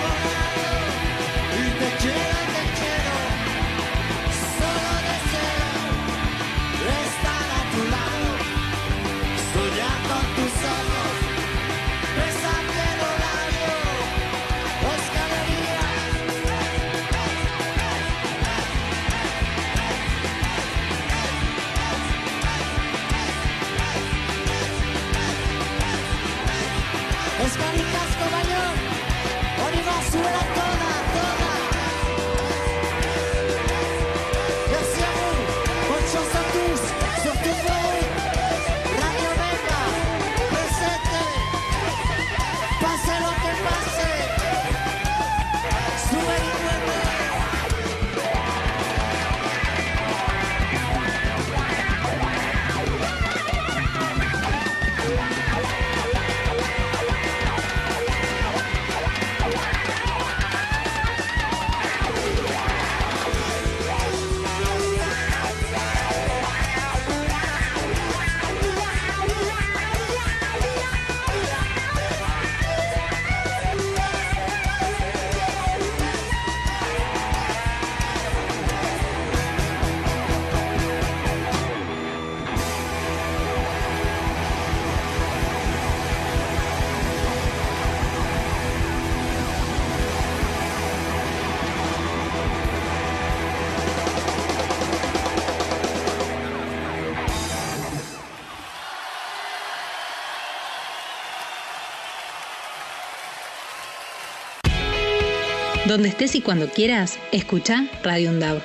Donde 106.02 106.10
estés 106.14 106.34
y 106.34 106.42
cuando 106.42 106.68
quieras, 106.68 107.20
escucha 107.32 107.86
Radio 108.02 108.32
Undab. 108.32 108.60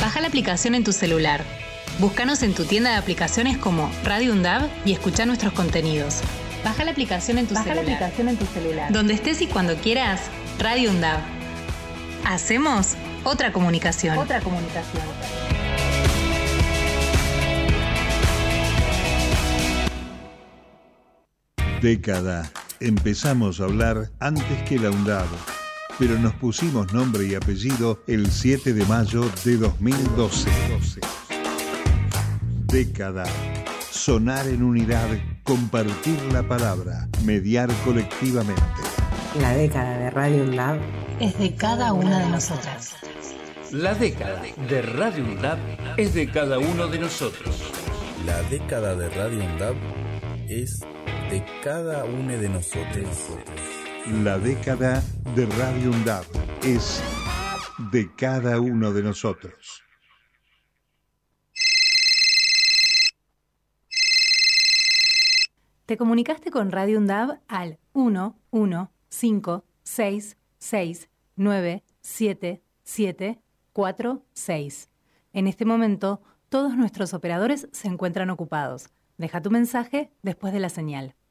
Baja 0.00 0.22
la 0.22 0.28
aplicación 0.28 0.74
en 0.74 0.82
tu 0.82 0.92
celular. 0.92 1.44
Búscanos 1.98 2.42
en 2.42 2.54
tu 2.54 2.64
tienda 2.64 2.92
de 2.92 2.96
aplicaciones 2.96 3.58
como 3.58 3.90
Radio 4.02 4.32
Undab 4.32 4.66
y 4.86 4.94
escucha 4.94 5.26
nuestros 5.26 5.52
contenidos. 5.52 6.22
Baja 6.64 6.86
la 6.86 6.92
aplicación 6.92 7.36
en 7.36 7.46
tu 7.46 7.52
Baja 7.52 7.74
la 7.74 7.82
celular. 7.82 7.96
aplicación 7.96 8.28
en 8.30 8.36
tu 8.38 8.46
celular. 8.46 8.92
Donde 8.94 9.12
estés 9.12 9.42
y 9.42 9.46
cuando 9.46 9.76
quieras, 9.76 10.22
Radio 10.58 10.88
Undab. 10.90 11.20
Hacemos 12.24 12.94
otra 13.24 13.52
comunicación. 13.52 14.16
Otra 14.16 14.40
comunicación. 14.40 15.02
Década. 21.82 22.50
Empezamos 22.80 23.60
a 23.60 23.64
hablar 23.64 24.10
antes 24.18 24.62
que 24.68 24.78
la 24.78 24.90
UNDAB, 24.90 25.26
pero 25.98 26.18
nos 26.18 26.34
pusimos 26.34 26.92
nombre 26.92 27.24
y 27.24 27.34
apellido 27.34 28.02
el 28.08 28.30
7 28.30 28.72
de 28.72 28.84
mayo 28.86 29.24
de 29.44 29.56
2012. 29.56 30.50
Década. 32.66 33.24
Sonar 33.90 34.48
en 34.48 34.62
unidad, 34.62 35.08
compartir 35.44 36.20
la 36.32 36.42
palabra, 36.42 37.08
mediar 37.24 37.70
colectivamente. 37.84 38.62
La 39.40 39.54
década 39.54 39.96
de 39.98 40.10
Radio 40.10 40.42
UNDAB 40.42 40.78
Es 41.20 41.38
de 41.38 41.54
cada 41.54 41.92
una 41.92 42.18
de 42.18 42.28
nosotras. 42.28 42.96
La 43.70 43.94
década 43.94 44.42
de 44.68 44.82
Radio 44.82 45.24
UNDAB 45.24 45.58
es 45.96 46.14
de 46.14 46.28
cada 46.28 46.58
uno 46.58 46.88
de 46.88 46.98
nosotros. 46.98 47.62
La 48.26 48.42
década 48.42 48.96
de 48.96 49.08
Radio 49.10 49.44
UNDAB 49.44 49.76
es 50.48 50.80
de 51.34 51.44
cada 51.64 52.04
uno 52.04 52.38
de 52.38 52.48
nosotros. 52.48 53.36
La 54.22 54.38
década 54.38 55.02
de 55.34 55.46
Radio 55.46 55.90
UNDAB 55.90 56.24
es 56.62 57.02
de 57.90 58.08
cada 58.14 58.60
uno 58.60 58.92
de 58.92 59.02
nosotros. 59.02 59.82
Te 65.86 65.96
comunicaste 65.96 66.52
con 66.52 66.70
Radio 66.70 66.98
UNDAB 66.98 67.40
al 67.48 67.80
1 67.94 68.38
1 68.50 68.92
5 69.08 69.64
6 69.82 70.36
6 70.58 71.08
9 71.34 71.82
7 72.00 72.62
7 72.84 73.42
4 73.72 74.22
6. 74.34 74.88
En 75.32 75.48
este 75.48 75.64
momento, 75.64 76.22
todos 76.48 76.76
nuestros 76.76 77.12
operadores 77.12 77.66
se 77.72 77.88
encuentran 77.88 78.30
ocupados. 78.30 78.90
Deja 79.18 79.42
tu 79.42 79.50
mensaje 79.50 80.12
después 80.22 80.52
de 80.52 80.60
la 80.60 80.68
señal. 80.68 81.16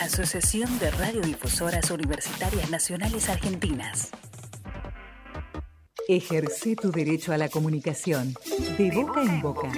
Asociación 0.00 0.78
de 0.78 0.90
Radiodifusoras 0.90 1.90
Universitarias 1.90 2.70
Nacionales 2.70 3.28
Argentinas. 3.28 4.10
Ejerce 6.08 6.74
tu 6.76 6.90
derecho 6.90 7.32
a 7.32 7.38
la 7.38 7.48
comunicación, 7.48 8.34
de 8.76 8.90
boca 8.90 9.22
en 9.22 9.40
boca. 9.40 9.68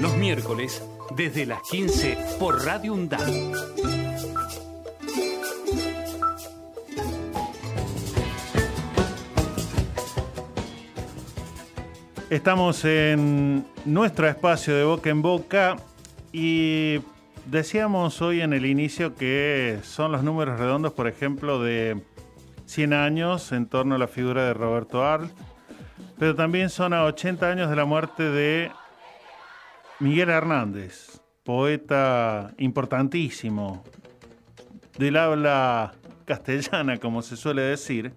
Los 0.00 0.16
miércoles, 0.16 0.82
desde 1.16 1.46
las 1.46 1.60
15, 1.70 2.16
por 2.38 2.64
Radio 2.64 2.94
UNDAB. 2.94 3.52
Estamos 12.30 12.84
en 12.84 13.66
nuestro 13.84 14.28
espacio 14.28 14.74
de 14.74 14.84
boca 14.84 15.10
en 15.10 15.20
boca 15.20 15.76
y 16.32 17.00
decíamos 17.50 18.22
hoy 18.22 18.40
en 18.42 18.52
el 18.52 18.64
inicio 18.64 19.14
que 19.16 19.80
son 19.82 20.12
los 20.12 20.22
números 20.22 20.58
redondos, 20.58 20.92
por 20.92 21.08
ejemplo, 21.08 21.60
de 21.60 22.00
100 22.66 22.92
años 22.92 23.50
en 23.52 23.66
torno 23.66 23.96
a 23.96 23.98
la 23.98 24.06
figura 24.06 24.44
de 24.44 24.54
Roberto 24.54 25.04
Arlt, 25.04 25.32
pero 26.18 26.34
también 26.36 26.70
son 26.70 26.92
a 26.92 27.04
80 27.04 27.50
años 27.50 27.68
de 27.68 27.76
la 27.76 27.84
muerte 27.84 28.22
de 28.22 28.70
Miguel 29.98 30.30
Hernández, 30.30 31.20
poeta 31.42 32.52
importantísimo 32.58 33.82
del 34.96 35.16
habla 35.16 35.92
castellana, 36.26 36.98
como 36.98 37.22
se 37.22 37.36
suele 37.36 37.62
decir, 37.62 38.12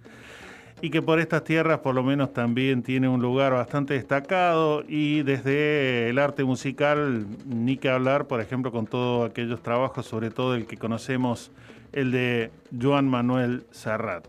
y 0.83 0.89
que 0.89 1.01
por 1.01 1.21
estas 1.21 1.45
tierras 1.45 1.79
por 1.79 1.95
lo 1.95 2.03
menos 2.03 2.33
también 2.33 2.83
tiene 2.83 3.07
un 3.07 3.21
lugar 3.21 3.53
bastante 3.53 3.93
destacado 3.93 4.83
y 4.85 5.23
desde 5.23 6.09
el 6.09 6.19
arte 6.19 6.43
musical 6.43 7.25
ni 7.45 7.77
que 7.77 7.87
hablar, 7.87 8.27
por 8.27 8.41
ejemplo, 8.41 8.69
con 8.69 8.85
todos 8.85 9.29
aquellos 9.29 9.63
trabajos, 9.63 10.05
sobre 10.05 10.29
todo 10.29 10.55
el 10.55 10.65
que 10.65 10.75
conocemos, 10.75 11.53
el 11.93 12.11
de 12.11 12.51
Joan 12.81 13.07
Manuel 13.07 13.63
Serrat. 13.71 14.27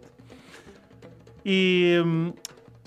Y 1.42 1.96
um, 1.96 2.34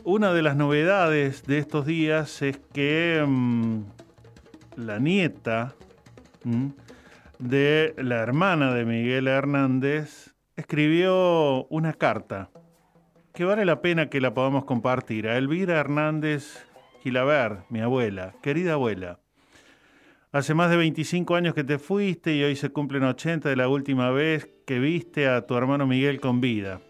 una 0.05 0.31
de 0.31 0.43
las 0.43 0.55
novedades 0.55 1.43
de 1.43 1.57
estos 1.57 1.85
días 1.85 2.41
es 2.41 2.61
que 2.71 3.21
um, 3.21 3.83
la 4.77 4.97
nieta 4.99 5.75
de 7.37 7.93
la 7.97 8.19
hermana 8.19 8.73
de 8.73 8.85
Miguel 8.85 9.27
Hernández 9.27 10.33
escribió 10.55 11.65
una 11.65 11.91
carta 11.91 12.49
que 13.37 13.45
vale 13.45 13.65
la 13.65 13.83
pena 13.83 14.09
que 14.09 14.19
la 14.19 14.33
podamos 14.33 14.65
compartir. 14.65 15.27
A 15.27 15.37
Elvira 15.37 15.77
Hernández 15.77 16.65
Gilaber, 17.03 17.59
mi 17.69 17.81
abuela, 17.81 18.33
querida 18.41 18.73
abuela. 18.73 19.19
Hace 20.31 20.55
más 20.55 20.71
de 20.71 20.77
25 20.77 21.35
años 21.35 21.53
que 21.53 21.63
te 21.63 21.77
fuiste 21.77 22.35
y 22.35 22.43
hoy 22.43 22.55
se 22.55 22.71
cumplen 22.71 23.03
80 23.03 23.47
de 23.47 23.55
la 23.55 23.69
última 23.69 24.09
vez 24.09 24.49
que 24.65 24.79
viste 24.79 25.27
a 25.27 25.45
tu 25.45 25.55
hermano 25.55 25.85
Miguel 25.85 26.19
con 26.19 26.41
vida. 26.41 26.81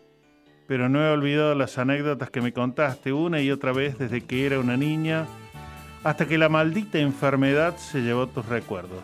Pero 0.69 0.88
no 0.88 1.05
he 1.05 1.10
olvidado 1.10 1.53
las 1.53 1.77
anécdotas 1.77 2.29
que 2.29 2.39
me 2.39 2.53
contaste 2.53 3.12
una 3.12 3.41
y 3.41 3.51
otra 3.51 3.73
vez 3.73 3.97
desde 3.97 4.21
que 4.21 4.45
era 4.45 4.57
una 4.57 4.77
niña 4.77 5.25
hasta 6.05 6.29
que 6.29 6.38
la 6.38 6.47
maldita 6.47 6.97
enfermedad 6.97 7.75
se 7.75 8.03
llevó 8.03 8.27
tus 8.27 8.45
recuerdos. 8.45 9.03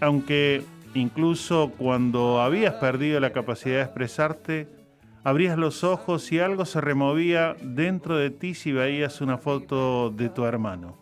Aunque 0.00 0.62
incluso 0.92 1.72
cuando 1.78 2.42
habías 2.42 2.74
perdido 2.74 3.18
la 3.18 3.32
capacidad 3.32 3.76
de 3.76 3.82
expresarte, 3.84 4.79
abrías 5.24 5.58
los 5.58 5.84
ojos 5.84 6.30
y 6.32 6.38
algo 6.38 6.64
se 6.64 6.80
removía 6.80 7.56
dentro 7.60 8.16
de 8.16 8.30
ti 8.30 8.54
si 8.54 8.72
veías 8.72 9.20
una 9.20 9.38
foto 9.38 10.10
de 10.10 10.28
tu 10.28 10.44
hermano. 10.44 10.96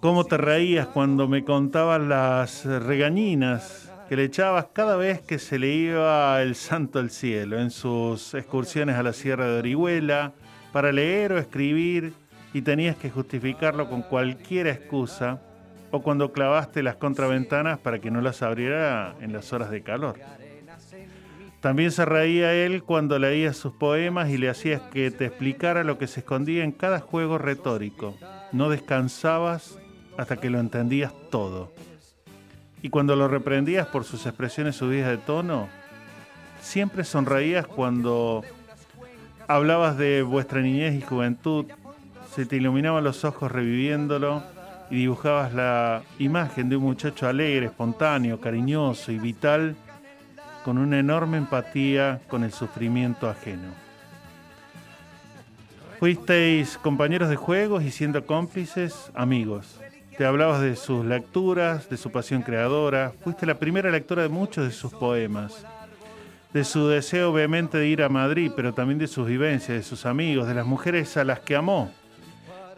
Cómo 0.00 0.24
te 0.24 0.36
reías 0.36 0.86
cuando 0.86 1.26
me 1.26 1.44
contabas 1.44 2.00
las 2.00 2.64
regañinas 2.64 3.92
que 4.08 4.16
le 4.16 4.24
echabas 4.24 4.68
cada 4.72 4.96
vez 4.96 5.20
que 5.20 5.38
se 5.38 5.58
le 5.58 5.68
iba 5.68 6.40
el 6.40 6.54
santo 6.54 6.98
al 6.98 7.10
cielo 7.10 7.58
en 7.58 7.70
sus 7.70 8.32
excursiones 8.34 8.96
a 8.96 9.02
la 9.02 9.12
Sierra 9.12 9.46
de 9.46 9.58
Orihuela 9.58 10.32
para 10.72 10.92
leer 10.92 11.32
o 11.32 11.38
escribir 11.38 12.14
y 12.54 12.62
tenías 12.62 12.96
que 12.96 13.10
justificarlo 13.10 13.90
con 13.90 14.02
cualquier 14.02 14.68
excusa 14.68 15.42
o 15.90 16.00
cuando 16.00 16.32
clavaste 16.32 16.82
las 16.82 16.96
contraventanas 16.96 17.78
para 17.78 17.98
que 17.98 18.10
no 18.10 18.20
las 18.20 18.42
abriera 18.42 19.14
en 19.20 19.32
las 19.32 19.52
horas 19.52 19.70
de 19.70 19.82
calor. 19.82 20.18
También 21.60 21.90
se 21.90 22.04
reía 22.04 22.54
él 22.54 22.84
cuando 22.84 23.18
leías 23.18 23.56
sus 23.56 23.72
poemas 23.72 24.30
y 24.30 24.38
le 24.38 24.48
hacías 24.48 24.80
que 24.92 25.10
te 25.10 25.26
explicara 25.26 25.82
lo 25.82 25.98
que 25.98 26.06
se 26.06 26.20
escondía 26.20 26.62
en 26.62 26.70
cada 26.70 27.00
juego 27.00 27.36
retórico. 27.36 28.14
No 28.52 28.68
descansabas 28.68 29.78
hasta 30.16 30.36
que 30.36 30.50
lo 30.50 30.60
entendías 30.60 31.12
todo. 31.30 31.72
Y 32.80 32.90
cuando 32.90 33.16
lo 33.16 33.26
reprendías 33.26 33.88
por 33.88 34.04
sus 34.04 34.24
expresiones 34.26 34.76
subidas 34.76 35.10
de 35.10 35.18
tono, 35.18 35.68
siempre 36.60 37.02
sonreías 37.02 37.66
cuando 37.66 38.44
hablabas 39.48 39.98
de 39.98 40.22
vuestra 40.22 40.60
niñez 40.60 40.94
y 40.94 41.00
juventud, 41.00 41.66
se 42.34 42.46
te 42.46 42.56
iluminaban 42.56 43.02
los 43.02 43.24
ojos 43.24 43.50
reviviéndolo 43.50 44.44
y 44.90 44.96
dibujabas 44.96 45.52
la 45.52 46.02
imagen 46.20 46.68
de 46.68 46.76
un 46.76 46.84
muchacho 46.84 47.26
alegre, 47.26 47.66
espontáneo, 47.66 48.40
cariñoso 48.40 49.10
y 49.10 49.18
vital, 49.18 49.76
con 50.68 50.76
una 50.76 50.98
enorme 50.98 51.38
empatía 51.38 52.20
con 52.28 52.44
el 52.44 52.52
sufrimiento 52.52 53.26
ajeno. 53.26 53.68
Fuisteis 55.98 56.76
compañeros 56.76 57.30
de 57.30 57.36
juegos 57.36 57.84
y 57.84 57.90
siendo 57.90 58.26
cómplices, 58.26 59.10
amigos. 59.14 59.80
Te 60.18 60.26
hablabas 60.26 60.60
de 60.60 60.76
sus 60.76 61.06
lecturas, 61.06 61.88
de 61.88 61.96
su 61.96 62.12
pasión 62.12 62.42
creadora. 62.42 63.14
Fuiste 63.24 63.46
la 63.46 63.58
primera 63.58 63.90
lectora 63.90 64.24
de 64.24 64.28
muchos 64.28 64.66
de 64.66 64.70
sus 64.70 64.92
poemas. 64.92 65.64
De 66.52 66.64
su 66.64 66.86
deseo 66.86 67.32
obviamente 67.32 67.78
de 67.78 67.88
ir 67.88 68.02
a 68.02 68.10
Madrid, 68.10 68.52
pero 68.54 68.74
también 68.74 68.98
de 68.98 69.06
sus 69.06 69.26
vivencias, 69.26 69.78
de 69.78 69.82
sus 69.82 70.04
amigos, 70.04 70.46
de 70.48 70.52
las 70.52 70.66
mujeres 70.66 71.16
a 71.16 71.24
las 71.24 71.40
que 71.40 71.56
amó. 71.56 71.90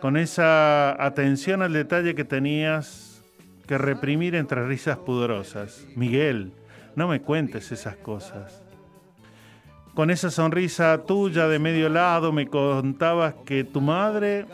Con 0.01 0.17
esa 0.17 0.93
atención 1.05 1.61
al 1.61 1.73
detalle 1.73 2.15
que 2.15 2.25
tenías 2.25 3.21
que 3.67 3.79
reprimir 3.79 4.37
entre 4.37 4.65
risas 4.65 4.97
pudorosas. 4.97 5.85
Miguel, 5.97 6.53
no 6.97 7.09
me 7.09 7.21
cuentes 7.21 7.73
esas 7.73 7.97
cosas. 7.97 8.63
Con 9.95 10.11
esa 10.11 10.31
sonrisa 10.31 11.03
tuya 11.05 11.49
de 11.49 11.59
medio 11.59 11.89
lado 11.89 12.33
me 12.33 12.47
contabas 12.47 13.35
que 13.45 13.65
tu 13.65 13.81
madre 13.81 14.47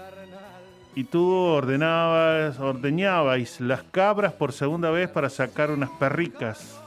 y 0.94 1.04
tú 1.04 1.30
ordenabas, 1.30 2.58
ordeñabais 2.58 3.60
las 3.60 3.82
cabras 3.82 4.32
por 4.32 4.52
segunda 4.52 4.90
vez 4.90 5.10
para 5.10 5.28
sacar 5.28 5.70
unas 5.70 5.90
perricas 5.90 6.80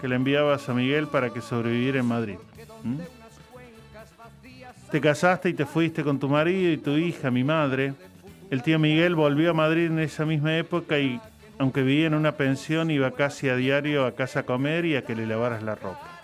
que 0.00 0.06
le 0.06 0.14
enviabas 0.14 0.68
a 0.68 0.74
Miguel 0.74 1.08
para 1.08 1.30
que 1.30 1.40
sobreviviera 1.40 1.98
en 1.98 2.06
Madrid. 2.06 2.36
Te 4.90 5.00
casaste 5.00 5.50
y 5.50 5.54
te 5.54 5.66
fuiste 5.66 6.04
con 6.04 6.18
tu 6.18 6.28
marido 6.28 6.72
y 6.72 6.78
tu 6.78 6.92
hija, 6.92 7.30
mi 7.30 7.44
madre. 7.44 7.94
El 8.48 8.62
tío 8.62 8.78
Miguel 8.78 9.14
volvió 9.14 9.50
a 9.50 9.54
Madrid 9.54 9.86
en 9.86 9.98
esa 9.98 10.24
misma 10.24 10.56
época 10.56 10.98
y, 10.98 11.20
aunque 11.58 11.82
vivía 11.82 12.06
en 12.06 12.14
una 12.14 12.32
pensión, 12.32 12.90
iba 12.90 13.10
casi 13.12 13.48
a 13.48 13.56
diario 13.56 14.06
a 14.06 14.14
casa 14.14 14.40
a 14.40 14.42
comer 14.44 14.84
y 14.84 14.96
a 14.96 15.02
que 15.02 15.14
le 15.14 15.26
lavaras 15.26 15.62
la 15.62 15.74
ropa. 15.74 16.18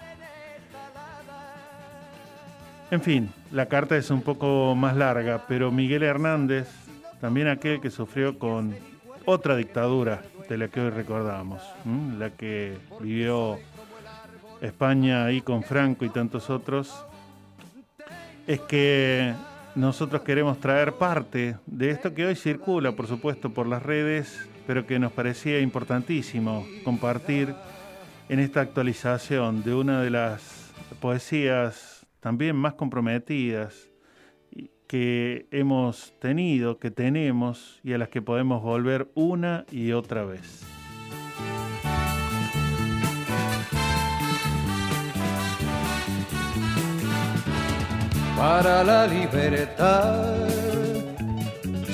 En 2.90 3.00
fin, 3.02 3.30
la 3.50 3.66
carta 3.66 3.96
es 3.96 4.10
un 4.10 4.22
poco 4.22 4.74
más 4.74 4.96
larga, 4.96 5.44
pero 5.48 5.72
Miguel 5.72 6.04
Hernández 6.04 6.68
también 7.20 7.48
aquel 7.48 7.80
que 7.80 7.90
sufrió 7.90 8.38
con 8.38 8.76
otra 9.24 9.56
dictadura 9.56 10.22
de 10.48 10.58
la 10.58 10.68
que 10.68 10.80
hoy 10.80 10.90
recordamos, 10.90 11.62
la 12.18 12.30
que 12.30 12.76
vivió 13.00 13.58
España 14.60 15.24
ahí 15.24 15.40
con 15.40 15.62
Franco 15.62 16.04
y 16.04 16.10
tantos 16.10 16.50
otros, 16.50 17.04
es 18.46 18.60
que 18.60 19.32
nosotros 19.74 20.22
queremos 20.22 20.60
traer 20.60 20.92
parte 20.92 21.56
de 21.66 21.90
esto 21.90 22.14
que 22.14 22.26
hoy 22.26 22.36
circula, 22.36 22.92
por 22.92 23.06
supuesto, 23.06 23.50
por 23.50 23.66
las 23.66 23.82
redes, 23.82 24.46
pero 24.66 24.86
que 24.86 24.98
nos 24.98 25.12
parecía 25.12 25.60
importantísimo 25.60 26.66
compartir 26.84 27.54
en 28.28 28.40
esta 28.40 28.60
actualización 28.60 29.62
de 29.62 29.74
una 29.74 30.02
de 30.02 30.10
las 30.10 30.72
poesías 31.00 32.06
también 32.20 32.56
más 32.56 32.74
comprometidas 32.74 33.90
que 34.86 35.46
hemos 35.50 36.14
tenido, 36.20 36.78
que 36.78 36.90
tenemos 36.90 37.80
y 37.82 37.92
a 37.92 37.98
las 37.98 38.08
que 38.08 38.22
podemos 38.22 38.62
volver 38.62 39.10
una 39.14 39.64
y 39.70 39.92
otra 39.92 40.24
vez. 40.24 40.64
Para 48.36 48.84
la 48.84 49.06
libertad, 49.06 50.63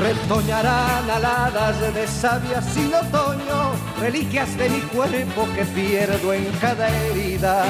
Retoñarán 0.00 1.10
aladas 1.10 1.78
de 1.94 2.06
savia 2.06 2.62
sin 2.62 2.94
otoño, 2.94 3.72
reliquias 4.00 4.56
de 4.56 4.70
mi 4.70 4.80
cuerpo 4.80 5.46
que 5.54 5.66
pierdo 5.66 6.32
en 6.32 6.46
cada 6.58 6.88
herida. 6.88 7.64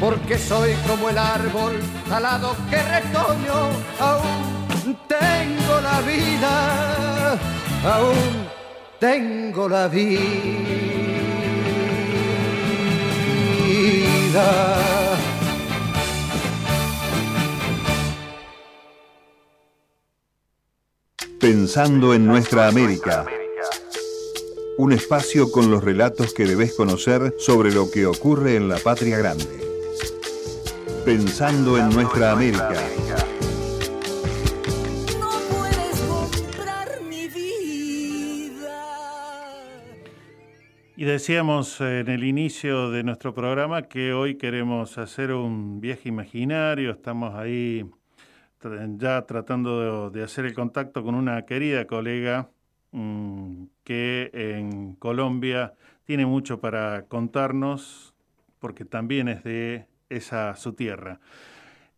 Porque 0.00 0.36
soy 0.36 0.74
como 0.88 1.10
el 1.10 1.18
árbol 1.18 1.80
talado 2.08 2.56
que 2.68 2.82
retoño, 2.82 3.70
aún 4.00 4.98
tengo 5.06 5.80
la 5.80 6.00
vida, 6.00 7.38
aún 7.84 8.48
tengo 8.98 9.68
la 9.68 9.86
vida. 9.86 10.42
Pensando 21.62 22.12
en 22.12 22.26
nuestra 22.26 22.66
América. 22.66 23.24
Un 24.78 24.92
espacio 24.92 25.52
con 25.52 25.70
los 25.70 25.84
relatos 25.84 26.34
que 26.34 26.44
debes 26.44 26.74
conocer 26.74 27.36
sobre 27.38 27.70
lo 27.70 27.88
que 27.88 28.04
ocurre 28.04 28.56
en 28.56 28.68
la 28.68 28.78
patria 28.78 29.16
grande. 29.16 29.46
Pensando 31.04 31.78
en 31.78 31.90
nuestra 31.90 32.32
América. 32.32 32.74
Y 40.96 41.04
decíamos 41.04 41.80
en 41.80 42.08
el 42.08 42.24
inicio 42.24 42.90
de 42.90 43.04
nuestro 43.04 43.32
programa 43.34 43.82
que 43.82 44.12
hoy 44.12 44.36
queremos 44.36 44.98
hacer 44.98 45.30
un 45.30 45.80
viaje 45.80 46.08
imaginario, 46.08 46.90
estamos 46.90 47.36
ahí 47.36 47.84
ya 48.96 49.22
tratando 49.26 50.10
de, 50.10 50.22
hacer 50.22 50.46
el 50.46 50.54
contacto 50.54 51.02
con 51.02 51.14
una 51.14 51.44
querida 51.46 51.86
colega 51.86 52.50
mm, 52.92 53.64
que 53.84 54.30
en 54.32 54.94
Colombia 54.94 55.74
tiene 56.04 56.26
mucho 56.26 56.60
para 56.60 57.06
contarnos, 57.06 58.14
porque 58.58 58.84
también 58.84 59.28
es 59.28 59.44
de 59.44 59.86
esa 60.08 60.54
su 60.56 60.72
tierra. 60.74 61.20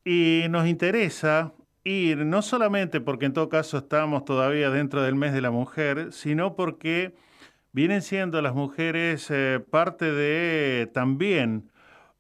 Y 0.05 0.45
nos 0.51 0.67
interesa 0.67 1.53
ir, 1.85 2.25
no 2.27 2.43
solamente 2.43 3.01
porque 3.01 3.27
en 3.27 3.33
todo 3.33 3.49
caso 3.49 3.79
estamos 3.79 4.25
todavía 4.25 4.71
dentro 4.71 5.03
del 5.03 5.15
mes 5.15 5.33
de 5.33 5.41
la 5.41 5.51
mujer, 5.51 6.13
sino 6.13 6.57
porque 6.57 7.15
vienen 7.73 8.03
siendo 8.03 8.41
las 8.43 8.55
mujeres 8.55 9.31
eh, 9.31 9.61
parte 9.71 10.13
de 10.13 10.91
también 10.93 11.71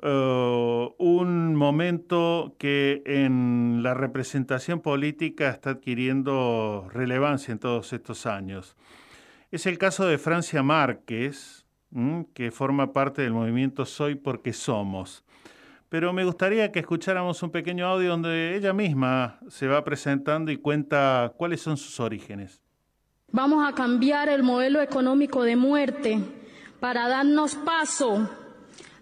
eh, 0.06 0.94
un 0.98 1.56
momento 1.56 2.56
que 2.58 3.02
en 3.06 3.82
la 3.82 3.94
representación 3.94 4.80
política 4.80 5.48
está 5.48 5.70
adquiriendo 5.70 6.86
relevancia 6.92 7.52
en 7.52 7.58
todos 7.58 7.90
estos 7.94 8.26
años. 8.26 8.76
Es 9.50 9.64
el 9.64 9.78
caso 9.78 10.04
de 10.06 10.18
Francia 10.18 10.62
Márquez, 10.62 11.64
que 12.34 12.50
forma 12.50 12.92
parte 12.92 13.22
del 13.22 13.32
movimiento 13.32 13.86
Soy 13.86 14.14
porque 14.14 14.52
Somos. 14.52 15.24
Pero 15.88 16.12
me 16.12 16.24
gustaría 16.24 16.70
que 16.70 16.80
escucháramos 16.80 17.42
un 17.42 17.50
pequeño 17.50 17.86
audio 17.86 18.10
donde 18.10 18.56
ella 18.56 18.74
misma 18.74 19.38
se 19.48 19.68
va 19.68 19.84
presentando 19.84 20.52
y 20.52 20.58
cuenta 20.58 21.32
cuáles 21.38 21.62
son 21.62 21.78
sus 21.78 21.98
orígenes. 21.98 22.60
Vamos 23.32 23.66
a 23.66 23.74
cambiar 23.74 24.28
el 24.28 24.42
modelo 24.42 24.82
económico 24.82 25.44
de 25.44 25.56
muerte 25.56 26.18
para 26.78 27.08
darnos 27.08 27.54
paso 27.54 28.28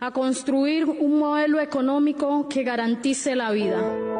a 0.02 0.10
construir 0.10 0.84
un 0.84 1.20
modelo 1.20 1.60
económico 1.60 2.48
que 2.48 2.64
garantice 2.64 3.36
la 3.36 3.52
vida. 3.52 4.11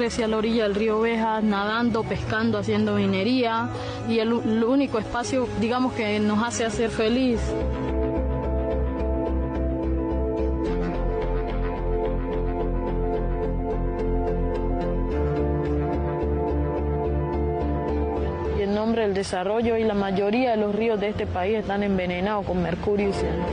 Crecí 0.00 0.22
a 0.22 0.28
la 0.28 0.38
orilla 0.38 0.62
del 0.62 0.74
río 0.74 0.98
Ovejas, 0.98 1.44
nadando, 1.44 2.02
pescando, 2.02 2.56
haciendo 2.56 2.94
minería 2.94 3.68
y 4.08 4.18
el, 4.18 4.32
el 4.32 4.64
único 4.64 4.98
espacio, 4.98 5.46
digamos, 5.60 5.92
que 5.92 6.18
nos 6.20 6.42
hace 6.42 6.64
hacer 6.64 6.88
feliz. 6.88 7.38
Nombre 18.74 19.02
del 19.02 19.12
desarrollo 19.12 19.76
y 19.76 19.84
la 19.84 19.92
mayoría 19.92 20.52
de 20.52 20.56
los 20.56 20.74
ríos 20.74 20.98
de 20.98 21.08
este 21.08 21.26
país 21.26 21.58
están 21.58 21.82
envenenados 21.82 22.46
con 22.46 22.62
mercurio 22.62 23.10
y 23.10 23.12
cianuro. 23.12 23.44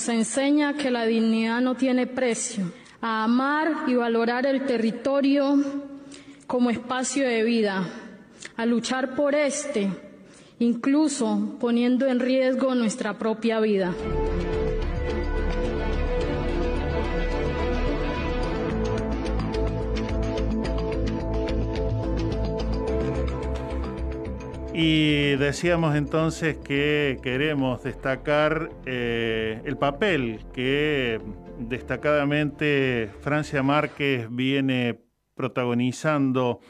Nos 0.00 0.08
enseña 0.08 0.78
que 0.78 0.90
la 0.90 1.04
dignidad 1.04 1.60
no 1.60 1.74
tiene 1.74 2.06
precio, 2.06 2.72
a 3.02 3.24
amar 3.24 3.84
y 3.86 3.94
valorar 3.94 4.46
el 4.46 4.64
territorio 4.64 5.62
como 6.46 6.70
espacio 6.70 7.28
de 7.28 7.42
vida, 7.42 7.86
a 8.56 8.64
luchar 8.64 9.14
por 9.14 9.34
este, 9.34 9.90
incluso 10.58 11.58
poniendo 11.60 12.06
en 12.06 12.18
riesgo 12.18 12.74
nuestra 12.74 13.18
propia 13.18 13.60
vida. 13.60 13.92
Y 24.82 25.36
decíamos 25.36 25.94
entonces 25.94 26.56
que 26.56 27.18
queremos 27.22 27.82
destacar 27.82 28.70
eh, 28.86 29.60
el 29.66 29.76
papel 29.76 30.40
que 30.54 31.20
destacadamente 31.58 33.10
Francia 33.20 33.62
Márquez 33.62 34.28
viene 34.30 34.98
protagonizando 35.34 36.60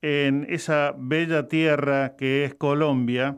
en 0.00 0.46
esa 0.48 0.94
bella 0.96 1.46
tierra 1.46 2.16
que 2.16 2.46
es 2.46 2.54
Colombia. 2.54 3.36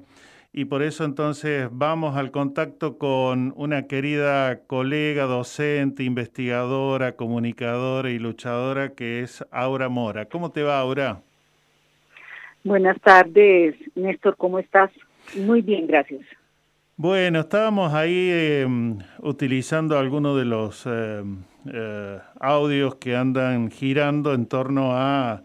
Y 0.52 0.66
por 0.66 0.84
eso 0.84 1.04
entonces 1.04 1.68
vamos 1.72 2.16
al 2.16 2.30
contacto 2.30 2.98
con 2.98 3.52
una 3.56 3.88
querida 3.88 4.60
colega, 4.68 5.24
docente, 5.24 6.04
investigadora, 6.04 7.16
comunicadora 7.16 8.08
y 8.10 8.20
luchadora 8.20 8.94
que 8.94 9.22
es 9.22 9.44
Aura 9.50 9.88
Mora. 9.88 10.26
¿Cómo 10.26 10.52
te 10.52 10.62
va, 10.62 10.78
Aura? 10.78 11.25
Buenas 12.66 13.00
tardes, 13.00 13.76
Néstor, 13.94 14.36
¿cómo 14.36 14.58
estás? 14.58 14.90
Muy 15.36 15.62
bien, 15.62 15.86
gracias. 15.86 16.22
Bueno, 16.96 17.38
estábamos 17.38 17.94
ahí 17.94 18.28
em, 18.32 18.98
utilizando 19.20 19.96
algunos 19.96 20.36
de 20.36 20.44
los 20.46 20.84
em, 20.84 21.44
eh, 21.72 22.18
audios 22.40 22.96
que 22.96 23.14
andan 23.14 23.70
girando 23.70 24.34
en 24.34 24.46
torno 24.46 24.96
a 24.96 25.44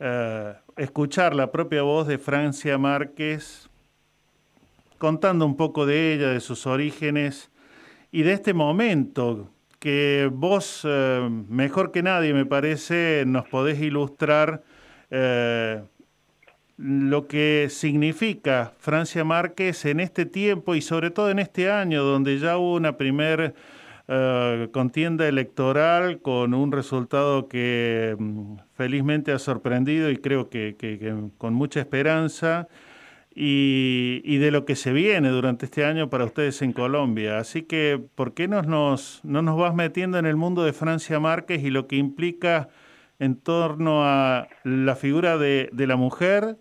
eh, 0.00 0.54
escuchar 0.76 1.36
la 1.36 1.52
propia 1.52 1.82
voz 1.82 2.08
de 2.08 2.18
Francia 2.18 2.76
Márquez, 2.78 3.70
contando 4.98 5.46
un 5.46 5.56
poco 5.56 5.86
de 5.86 6.14
ella, 6.14 6.30
de 6.30 6.40
sus 6.40 6.66
orígenes 6.66 7.48
y 8.10 8.22
de 8.22 8.32
este 8.32 8.54
momento 8.54 9.50
que 9.78 10.28
vos, 10.32 10.80
eh, 10.84 11.28
mejor 11.48 11.92
que 11.92 12.02
nadie 12.02 12.34
me 12.34 12.44
parece, 12.44 13.22
nos 13.24 13.46
podés 13.46 13.80
ilustrar 13.80 14.64
lo 16.76 17.26
que 17.26 17.68
significa 17.70 18.72
Francia 18.78 19.24
Márquez 19.24 19.84
en 19.86 20.00
este 20.00 20.26
tiempo 20.26 20.74
y 20.74 20.82
sobre 20.82 21.10
todo 21.10 21.30
en 21.30 21.38
este 21.38 21.70
año 21.70 22.04
donde 22.04 22.38
ya 22.38 22.58
hubo 22.58 22.74
una 22.74 22.96
primer 22.98 23.54
eh, 24.08 24.68
contienda 24.72 25.26
electoral 25.26 26.20
con 26.20 26.54
un 26.54 26.70
resultado 26.72 27.48
que 27.48 28.14
mm, 28.18 28.56
felizmente 28.76 29.32
ha 29.32 29.38
sorprendido 29.38 30.10
y 30.10 30.18
creo 30.18 30.48
que, 30.50 30.76
con 31.38 31.54
mucha 31.54 31.80
esperanza 31.80 32.68
y, 33.34 34.38
de 34.38 34.50
lo 34.50 34.64
que 34.64 34.76
se 34.76 34.92
viene 34.92 35.30
durante 35.30 35.66
este 35.66 35.84
año 35.84 36.08
para 36.10 36.24
ustedes 36.24 36.62
en 36.62 36.72
Colombia. 36.72 37.38
Así 37.38 37.62
que, 37.62 38.00
¿por 38.14 38.34
qué 38.34 38.48
no 38.48 38.62
nos, 38.62 39.20
no 39.24 39.42
nos 39.42 39.58
vas 39.58 39.74
metiendo 39.74 40.18
en 40.18 40.26
el 40.26 40.36
mundo 40.36 40.64
de 40.64 40.72
Francia 40.72 41.18
Márquez 41.20 41.64
y 41.64 41.70
lo 41.70 41.86
que 41.86 41.96
implica 41.96 42.68
en 43.18 43.36
torno 43.36 44.04
a 44.04 44.46
la 44.62 44.94
figura 44.94 45.38
de 45.38 45.70
la 45.74 45.96
mujer, 45.96 46.58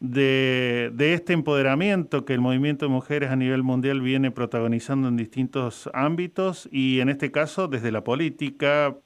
de, 0.00 0.92
este 0.98 1.32
empoderamiento 1.32 2.24
que 2.24 2.34
el 2.34 2.40
movimiento 2.40 2.86
de 2.86 2.92
mujeres 2.92 3.30
a 3.30 3.36
nivel 3.36 3.62
mundial 3.62 4.00
viene 4.00 4.30
protagonizando 4.30 5.08
en 5.08 5.16
distintos 5.16 5.88
ámbitos 5.94 6.68
y 6.70 7.00
en 7.00 7.08
este 7.08 7.30
caso 7.30 7.68
desde 7.68 7.92
la 7.92 8.04
política 8.04 8.96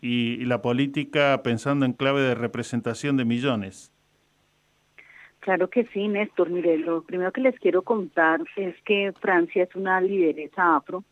y, 0.00 0.44
la 0.44 0.62
política 0.62 1.42
pensando 1.42 1.86
en 1.86 1.92
clave 1.92 2.22
de 2.22 2.34
representación 2.34 3.16
de 3.16 3.24
millones. 3.24 3.92
Claro 5.40 5.68
que 5.68 5.84
sí, 5.86 6.06
Néstor. 6.06 6.50
Mire, 6.50 6.78
lo 6.78 7.02
primero 7.02 7.32
que 7.32 7.40
les 7.40 7.58
quiero 7.58 7.82
contar 7.82 8.40
es 8.56 8.76
que 8.84 9.12
Francia 9.20 9.64
es 9.64 9.74
una 9.74 10.00
lideresa 10.00 10.76
afro 10.76 11.02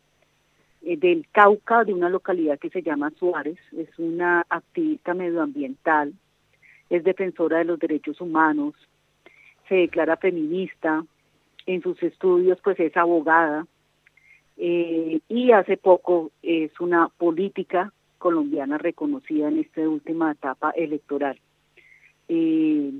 eh, 0.83 0.95
del 0.95 1.27
Cauca, 1.31 1.83
de 1.83 1.93
una 1.93 2.09
localidad 2.09 2.57
que 2.57 2.69
se 2.69 2.81
llama 2.81 3.11
Suárez. 3.19 3.57
Es 3.77 3.89
una 3.97 4.45
activista 4.49 5.13
medioambiental, 5.13 6.13
es 6.89 7.03
defensora 7.03 7.57
de 7.57 7.65
los 7.65 7.79
derechos 7.79 8.21
humanos, 8.21 8.73
se 9.71 9.77
declara 9.77 10.17
feminista, 10.17 11.05
en 11.65 11.81
sus 11.81 12.03
estudios 12.03 12.59
pues 12.61 12.77
es 12.81 12.97
abogada 12.97 13.65
eh, 14.57 15.21
y 15.29 15.51
hace 15.53 15.77
poco 15.77 16.31
es 16.43 16.77
una 16.81 17.07
política 17.07 17.93
colombiana 18.17 18.77
reconocida 18.77 19.47
en 19.47 19.59
esta 19.59 19.79
última 19.87 20.33
etapa 20.33 20.71
electoral 20.71 21.39
eh, 22.27 22.91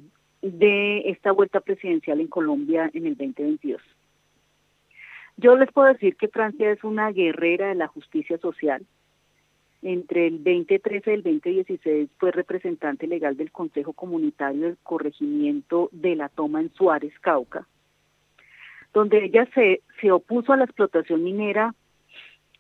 de 0.42 1.10
esta 1.10 1.34
vuelta 1.34 1.60
presidencial 1.60 2.22
en 2.22 2.28
Colombia 2.28 2.90
en 2.94 3.06
el 3.06 3.18
2022. 3.18 3.82
Yo 5.36 5.58
les 5.58 5.70
puedo 5.74 5.90
decir 5.90 6.16
que 6.16 6.30
Francia 6.30 6.72
es 6.72 6.86
una 6.86 7.12
guerrera 7.12 7.68
de 7.68 7.76
la 7.76 7.88
justicia 7.88 8.38
social. 8.38 8.86
Entre 9.84 10.28
el 10.28 10.44
2013 10.44 11.10
y 11.10 11.14
el 11.14 11.24
2016 11.24 12.10
fue 12.20 12.32
representante 12.32 13.08
legal 13.08 13.36
del 13.36 13.52
Consejo 13.52 13.94
Comunitario 13.94 14.62
del 14.62 14.78
Corregimiento 14.84 15.90
de 15.92 16.16
la 16.16 16.30
Toma 16.30 16.62
en 16.62 16.72
Suárez, 16.74 17.14
Cauca, 17.20 17.68
donde 18.94 19.26
ella 19.26 19.48
se, 19.56 19.82
se 20.00 20.12
opuso 20.12 20.54
a 20.54 20.58
la 20.58 20.66
explotación 20.66 21.24
minera 21.24 21.74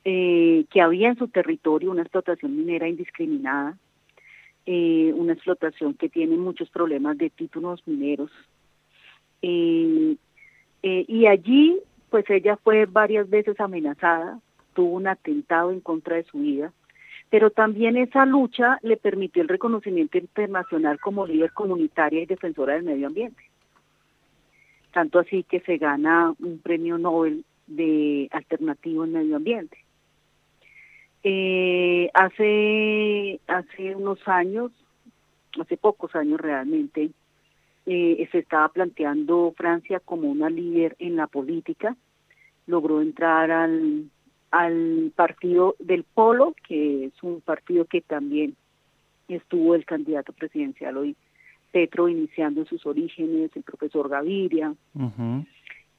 eh, 0.03 0.65
que 0.72 0.82
había 0.82 1.09
en 1.09 1.17
su 1.17 1.28
territorio, 1.28 1.91
una 1.91 2.01
explotación 2.01 2.57
minera 2.57 2.88
indiscriminada, 2.88 3.78
eh, 4.65 5.13
una 5.15 5.34
explotación 5.34 5.93
que 5.93 6.09
tiene 6.09 6.38
muchos 6.38 6.72
problemas 6.72 7.19
de 7.19 7.30
títulos 7.30 7.86
mineros. 7.86 8.32
Eh, 9.43 10.15
y 10.82 11.28
allí, 11.28 11.78
pues 12.09 12.28
ella 12.32 12.57
fue 12.63 12.88
varias 12.88 13.30
veces 13.30 13.59
amenazada, 13.59 14.39
tuvo 14.74 14.95
un 14.95 15.07
atentado 15.07 15.72
en 15.72 15.82
contra 15.82 16.15
de 16.15 16.24
su 16.24 16.39
vida, 16.39 16.74
pero 17.32 17.49
también 17.49 17.97
esa 17.97 18.27
lucha 18.27 18.77
le 18.84 18.97
permitió 18.97 19.41
el 19.41 19.49
reconocimiento 19.49 20.19
internacional 20.19 20.99
como 20.99 21.25
líder 21.25 21.51
comunitaria 21.53 22.21
y 22.21 22.27
defensora 22.27 22.75
del 22.75 22.84
medio 22.84 23.07
ambiente 23.07 23.43
tanto 24.91 25.19
así 25.19 25.43
que 25.43 25.61
se 25.61 25.77
gana 25.77 26.34
un 26.39 26.59
premio 26.59 26.97
Nobel 26.97 27.45
de 27.67 28.27
alternativo 28.32 29.05
en 29.05 29.13
medio 29.13 29.38
ambiente. 29.38 29.77
Eh, 31.23 32.09
hace, 32.13 33.39
hace 33.47 33.95
unos 33.95 34.19
años, 34.27 34.71
hace 35.59 35.77
pocos 35.77 36.15
años 36.15 36.39
realmente, 36.39 37.11
eh, 37.86 38.27
se 38.32 38.39
estaba 38.39 38.69
planteando 38.69 39.53
Francia 39.55 39.99
como 39.99 40.29
una 40.29 40.49
líder 40.49 40.95
en 40.99 41.15
la 41.15 41.27
política, 41.27 41.95
logró 42.67 43.01
entrar 43.01 43.51
al, 43.51 44.09
al 44.52 45.12
partido 45.16 45.76
del 45.80 46.04
Polo, 46.04 46.54
que 46.68 47.06
es 47.06 47.24
un 47.24 47.41
partido 47.41 47.86
que 47.86 48.02
también 48.02 48.56
estuvo 49.28 49.76
el 49.76 49.86
candidato 49.86 50.34
presidencial 50.34 50.97
hoy 50.97 51.16
Petro 51.72 52.10
iniciando 52.10 52.66
sus 52.66 52.86
orígenes, 52.86 53.49
el 53.56 53.64
profesor 53.64 54.10
Gaviria. 54.10 54.74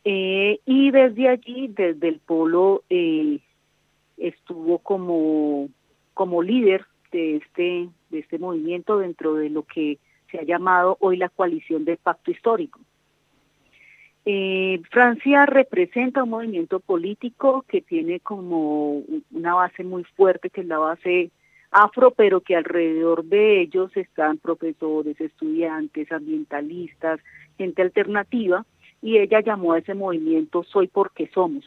Eh, 0.04 0.60
y 0.66 0.90
desde 0.90 1.28
allí, 1.28 1.68
desde 1.68 2.08
el 2.08 2.18
polo, 2.18 2.82
eh, 2.90 3.38
estuvo 4.16 4.78
como, 4.78 5.68
como 6.14 6.42
líder 6.42 6.84
de 7.10 7.36
este, 7.36 7.88
de 8.10 8.18
este 8.18 8.38
movimiento 8.38 8.98
dentro 8.98 9.34
de 9.34 9.48
lo 9.48 9.62
que 9.62 9.98
se 10.30 10.38
ha 10.38 10.42
llamado 10.42 10.96
hoy 11.00 11.16
la 11.16 11.28
coalición 11.28 11.84
del 11.84 11.98
pacto 11.98 12.30
histórico. 12.30 12.80
Eh, 14.24 14.80
Francia 14.90 15.46
representa 15.46 16.22
un 16.22 16.30
movimiento 16.30 16.78
político 16.78 17.64
que 17.66 17.80
tiene 17.80 18.20
como 18.20 19.02
una 19.32 19.54
base 19.54 19.82
muy 19.82 20.04
fuerte, 20.04 20.48
que 20.48 20.60
es 20.60 20.66
la 20.66 20.78
base 20.78 21.30
afro, 21.72 22.12
pero 22.12 22.40
que 22.40 22.54
alrededor 22.54 23.24
de 23.24 23.62
ellos 23.62 23.96
están 23.96 24.38
profesores, 24.38 25.20
estudiantes, 25.20 26.12
ambientalistas, 26.12 27.18
gente 27.58 27.82
alternativa, 27.82 28.64
y 29.00 29.18
ella 29.18 29.40
llamó 29.40 29.72
a 29.72 29.78
ese 29.78 29.94
movimiento 29.94 30.62
Soy 30.62 30.86
porque 30.86 31.28
somos. 31.34 31.64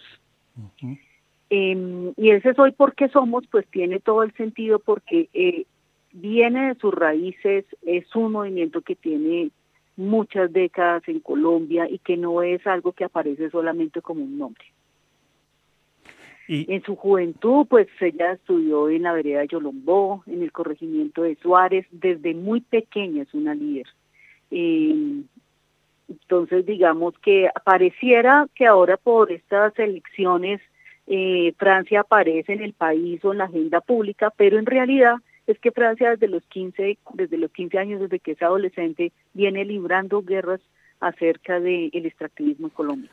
Em, 1.49 2.13
y 2.15 2.29
ese 2.29 2.53
Soy 2.53 2.71
porque 2.71 3.09
somos, 3.09 3.45
pues 3.47 3.67
tiene 3.67 3.99
todo 3.99 4.23
el 4.23 4.31
sentido 4.35 4.79
porque 4.79 5.27
eh, 5.33 5.65
viene 6.13 6.69
de 6.69 6.75
sus 6.75 6.93
raíces, 6.93 7.65
es 7.85 8.15
un 8.15 8.31
movimiento 8.31 8.81
que 8.81 8.95
tiene 8.95 9.49
muchas 9.97 10.51
décadas 10.51 11.03
en 11.07 11.19
Colombia 11.19 11.87
y 11.89 11.99
que 11.99 12.17
no 12.17 12.41
es 12.41 12.65
algo 12.67 12.91
que 12.91 13.05
aparece 13.05 13.49
solamente 13.49 14.01
como 14.01 14.23
un 14.23 14.37
nombre. 14.37 14.65
En 16.47 16.83
su 16.83 16.95
juventud, 16.95 17.65
pues 17.67 17.87
ella 17.99 18.33
estudió 18.33 18.87
en 18.89 19.01
la 19.01 19.13
vereda 19.13 19.39
de 19.39 19.47
Yolombó, 19.47 20.23
en 20.27 20.43
el 20.43 20.51
corregimiento 20.51 21.23
de 21.23 21.35
Suárez, 21.37 21.87
desde 21.89 22.35
muy 22.35 22.61
pequeña 22.61 23.23
es 23.23 23.33
una 23.33 23.55
líder. 23.55 23.87
Eh, 24.51 25.23
entonces, 26.07 26.65
digamos 26.67 27.17
que 27.17 27.49
pareciera 27.63 28.47
que 28.53 28.67
ahora 28.67 28.95
por 28.95 29.31
estas 29.31 29.77
elecciones 29.79 30.61
eh, 31.07 31.53
Francia 31.57 32.01
aparece 32.01 32.53
en 32.53 32.61
el 32.61 32.73
país 32.73 33.23
o 33.25 33.31
en 33.31 33.39
la 33.39 33.45
agenda 33.45 33.81
pública, 33.81 34.31
pero 34.35 34.59
en 34.59 34.67
realidad 34.67 35.15
es 35.47 35.59
que 35.59 35.71
Francia 35.71 36.11
desde 36.11 36.27
los 36.27 36.43
15, 36.47 36.97
desde 37.13 37.37
los 37.37 37.51
15 37.51 37.77
años, 37.77 38.01
desde 38.01 38.19
que 38.19 38.31
es 38.31 38.41
adolescente, 38.41 39.11
viene 39.33 39.65
librando 39.65 40.21
guerras 40.21 40.61
acerca 40.99 41.59
del 41.59 42.05
extractivismo 42.05 42.67
en 42.67 42.71
Colombia. 42.71 43.11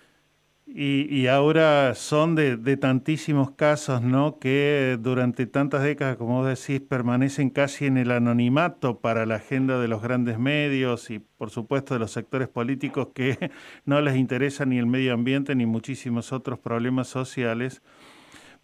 Y, 0.64 1.26
ahora 1.26 1.94
son 1.94 2.34
de, 2.34 2.76
tantísimos 2.78 3.50
casos, 3.50 4.00
¿no? 4.00 4.38
Que 4.38 4.96
durante 4.98 5.46
tantas 5.46 5.82
décadas, 5.82 6.16
como 6.16 6.40
vos 6.40 6.46
decís, 6.46 6.80
permanecen 6.80 7.50
casi 7.50 7.86
en 7.86 7.98
el 7.98 8.10
anonimato 8.10 9.00
para 9.00 9.26
la 9.26 9.34
agenda 9.34 9.78
de 9.80 9.88
los 9.88 10.00
grandes 10.00 10.38
medios 10.38 11.10
y, 11.10 11.18
por 11.18 11.50
supuesto, 11.50 11.94
de 11.94 12.00
los 12.00 12.12
sectores 12.12 12.48
políticos 12.48 13.08
que 13.12 13.50
no 13.84 14.00
les 14.00 14.16
interesa 14.16 14.64
ni 14.64 14.78
el 14.78 14.86
medio 14.86 15.12
ambiente 15.12 15.54
ni 15.54 15.66
muchísimos 15.66 16.32
otros 16.32 16.58
problemas 16.58 17.08
sociales, 17.08 17.82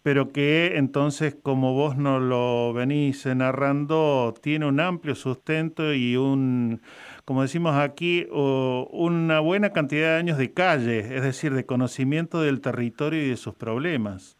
pero 0.03 0.31
que 0.31 0.77
entonces, 0.77 1.35
como 1.35 1.73
vos 1.73 1.97
nos 1.97 2.21
lo 2.21 2.73
venís 2.73 3.25
narrando, 3.25 4.33
tiene 4.41 4.65
un 4.65 4.79
amplio 4.79 5.15
sustento 5.15 5.93
y 5.93 6.15
un 6.15 6.81
como 7.29 7.43
decimos 7.43 7.75
aquí, 7.75 8.25
una 8.31 9.39
buena 9.39 9.71
cantidad 9.71 10.13
de 10.13 10.17
años 10.17 10.39
de 10.39 10.51
calle, 10.51 10.97
es 10.97 11.21
decir, 11.21 11.53
de 11.53 11.63
conocimiento 11.63 12.41
del 12.41 12.59
territorio 12.59 13.23
y 13.23 13.29
de 13.29 13.37
sus 13.37 13.53
problemas. 13.53 14.35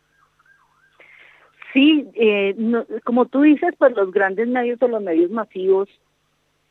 Sí, 1.72 2.08
eh, 2.16 2.56
como 3.04 3.28
tú 3.28 3.42
dices, 3.42 3.76
pues 3.78 3.96
los 3.96 4.12
grandes 4.12 4.48
medios 4.48 4.82
o 4.82 4.88
los 4.88 5.04
medios 5.04 5.30
masivos 5.30 5.88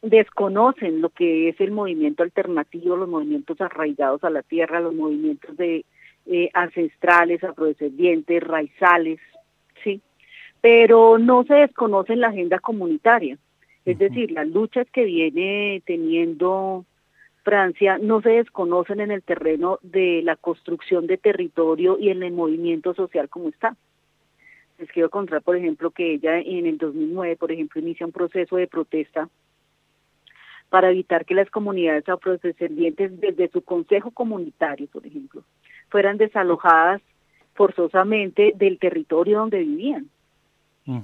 desconocen 0.02 1.00
lo 1.00 1.10
que 1.10 1.50
es 1.50 1.60
el 1.60 1.70
movimiento 1.70 2.24
alternativo, 2.24 2.96
los 2.96 3.08
movimientos 3.08 3.60
arraigados 3.60 4.24
a 4.24 4.30
la 4.30 4.42
tierra, 4.42 4.80
los 4.80 4.96
movimientos 4.96 5.56
de 5.56 5.84
eh, 6.30 6.50
ancestrales, 6.52 7.42
afrodescendientes, 7.42 8.42
raizales, 8.42 9.18
sí, 9.82 10.02
pero 10.60 11.18
no 11.18 11.44
se 11.44 11.54
desconoce 11.54 12.16
la 12.16 12.28
agenda 12.28 12.58
comunitaria. 12.58 13.38
Es 13.84 13.98
decir, 13.98 14.32
las 14.32 14.46
luchas 14.46 14.86
que 14.92 15.04
viene 15.04 15.82
teniendo 15.86 16.84
Francia 17.42 17.96
no 17.96 18.20
se 18.20 18.28
desconocen 18.28 19.00
en 19.00 19.10
el 19.10 19.22
terreno 19.22 19.78
de 19.80 20.20
la 20.22 20.36
construcción 20.36 21.06
de 21.06 21.16
territorio 21.16 21.96
y 21.98 22.10
en 22.10 22.22
el 22.22 22.32
movimiento 22.32 22.92
social 22.92 23.30
como 23.30 23.48
está. 23.48 23.74
Les 24.76 24.90
quiero 24.92 25.08
contar, 25.08 25.40
por 25.40 25.56
ejemplo, 25.56 25.90
que 25.90 26.12
ella 26.12 26.38
en 26.38 26.66
el 26.66 26.76
2009, 26.76 27.36
por 27.36 27.50
ejemplo, 27.50 27.80
inicia 27.80 28.04
un 28.04 28.12
proceso 28.12 28.56
de 28.56 28.66
protesta 28.66 29.30
para 30.68 30.90
evitar 30.90 31.24
que 31.24 31.34
las 31.34 31.48
comunidades 31.50 32.06
afrodescendientes 32.08 33.18
desde 33.18 33.48
su 33.48 33.62
consejo 33.62 34.10
comunitario, 34.10 34.86
por 34.88 35.06
ejemplo, 35.06 35.42
fueran 35.88 36.16
desalojadas 36.16 37.02
forzosamente 37.54 38.52
del 38.56 38.78
territorio 38.78 39.38
donde 39.38 39.58
vivían 39.58 40.08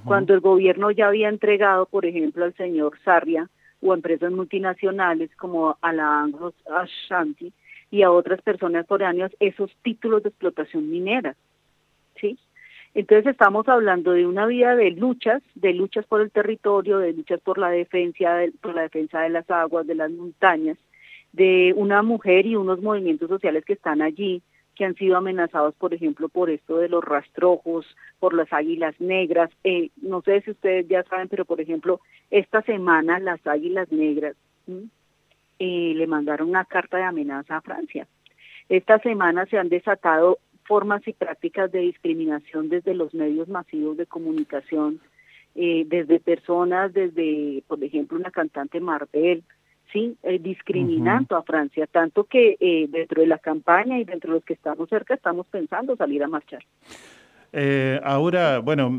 cuando 0.03 0.33
el 0.33 0.39
gobierno 0.39 0.89
ya 0.89 1.07
había 1.07 1.29
entregado, 1.29 1.85
por 1.85 2.07
ejemplo, 2.07 2.43
al 2.43 2.55
señor 2.55 2.97
Sarria 3.03 3.47
o 3.81 3.91
a 3.91 3.95
empresas 3.95 4.31
multinacionales 4.31 5.29
como 5.35 5.77
a 5.79 5.93
la 5.93 6.21
Anglo 6.21 6.53
Ashanti 6.75 7.53
y 7.91 8.01
a 8.01 8.09
otras 8.09 8.41
personas 8.41 8.87
foráneas 8.87 9.31
esos 9.39 9.71
títulos 9.83 10.23
de 10.23 10.29
explotación 10.29 10.89
minera. 10.89 11.35
¿sí? 12.19 12.39
Entonces 12.95 13.27
estamos 13.27 13.67
hablando 13.67 14.13
de 14.13 14.25
una 14.25 14.47
vida 14.47 14.75
de 14.75 14.89
luchas, 14.89 15.43
de 15.53 15.73
luchas 15.73 16.05
por 16.07 16.21
el 16.21 16.31
territorio, 16.31 16.97
de 16.97 17.13
luchas 17.13 17.39
por 17.41 17.59
la 17.59 17.69
defensa, 17.69 18.39
por 18.61 18.73
la 18.73 18.83
defensa 18.83 19.21
de 19.21 19.29
las 19.29 19.47
aguas, 19.51 19.85
de 19.85 19.95
las 19.95 20.09
montañas, 20.09 20.79
de 21.31 21.73
una 21.75 22.01
mujer 22.01 22.47
y 22.47 22.55
unos 22.55 22.81
movimientos 22.81 23.29
sociales 23.29 23.63
que 23.65 23.73
están 23.73 24.01
allí 24.01 24.41
que 24.75 24.85
han 24.85 24.95
sido 24.95 25.17
amenazados, 25.17 25.73
por 25.75 25.93
ejemplo, 25.93 26.29
por 26.29 26.49
esto 26.49 26.77
de 26.77 26.89
los 26.89 27.03
rastrojos, 27.03 27.85
por 28.19 28.33
las 28.33 28.51
águilas 28.51 28.99
negras. 28.99 29.49
Eh, 29.63 29.89
no 30.01 30.21
sé 30.21 30.41
si 30.41 30.51
ustedes 30.51 30.87
ya 30.87 31.03
saben, 31.03 31.29
pero 31.29 31.45
por 31.45 31.61
ejemplo, 31.61 32.01
esta 32.29 32.61
semana 32.61 33.19
las 33.19 33.45
águilas 33.47 33.91
negras 33.91 34.35
eh, 35.59 35.93
le 35.95 36.07
mandaron 36.07 36.49
una 36.49 36.65
carta 36.65 36.97
de 36.97 37.03
amenaza 37.03 37.57
a 37.57 37.61
Francia. 37.61 38.07
Esta 38.69 38.99
semana 38.99 39.45
se 39.45 39.57
han 39.57 39.69
desatado 39.69 40.39
formas 40.63 41.07
y 41.07 41.13
prácticas 41.13 41.71
de 41.71 41.79
discriminación 41.79 42.69
desde 42.69 42.95
los 42.95 43.13
medios 43.13 43.47
masivos 43.47 43.97
de 43.97 44.05
comunicación, 44.05 44.99
eh, 45.53 45.85
desde 45.87 46.19
personas, 46.19 46.93
desde, 46.93 47.63
por 47.67 47.81
ejemplo, 47.83 48.17
una 48.17 48.31
cantante 48.31 48.79
Marvel, 48.79 49.43
¿sí? 49.91 50.17
Eh, 50.23 50.39
discriminando 50.39 51.35
a 51.35 51.43
Francia, 51.43 51.87
tanto 51.87 52.25
que 52.25 52.57
eh, 52.59 52.87
dentro 52.89 53.21
de 53.21 53.27
la 53.27 53.37
campaña 53.37 53.99
y 53.99 54.03
dentro 54.03 54.31
de 54.31 54.35
los 54.35 54.45
que 54.45 54.53
estamos 54.53 54.89
cerca 54.89 55.13
estamos 55.13 55.47
pensando 55.47 55.95
salir 55.95 56.23
a 56.23 56.27
marchar. 56.27 56.63
Eh, 57.53 58.01
ahora, 58.03 58.59
bueno, 58.59 58.91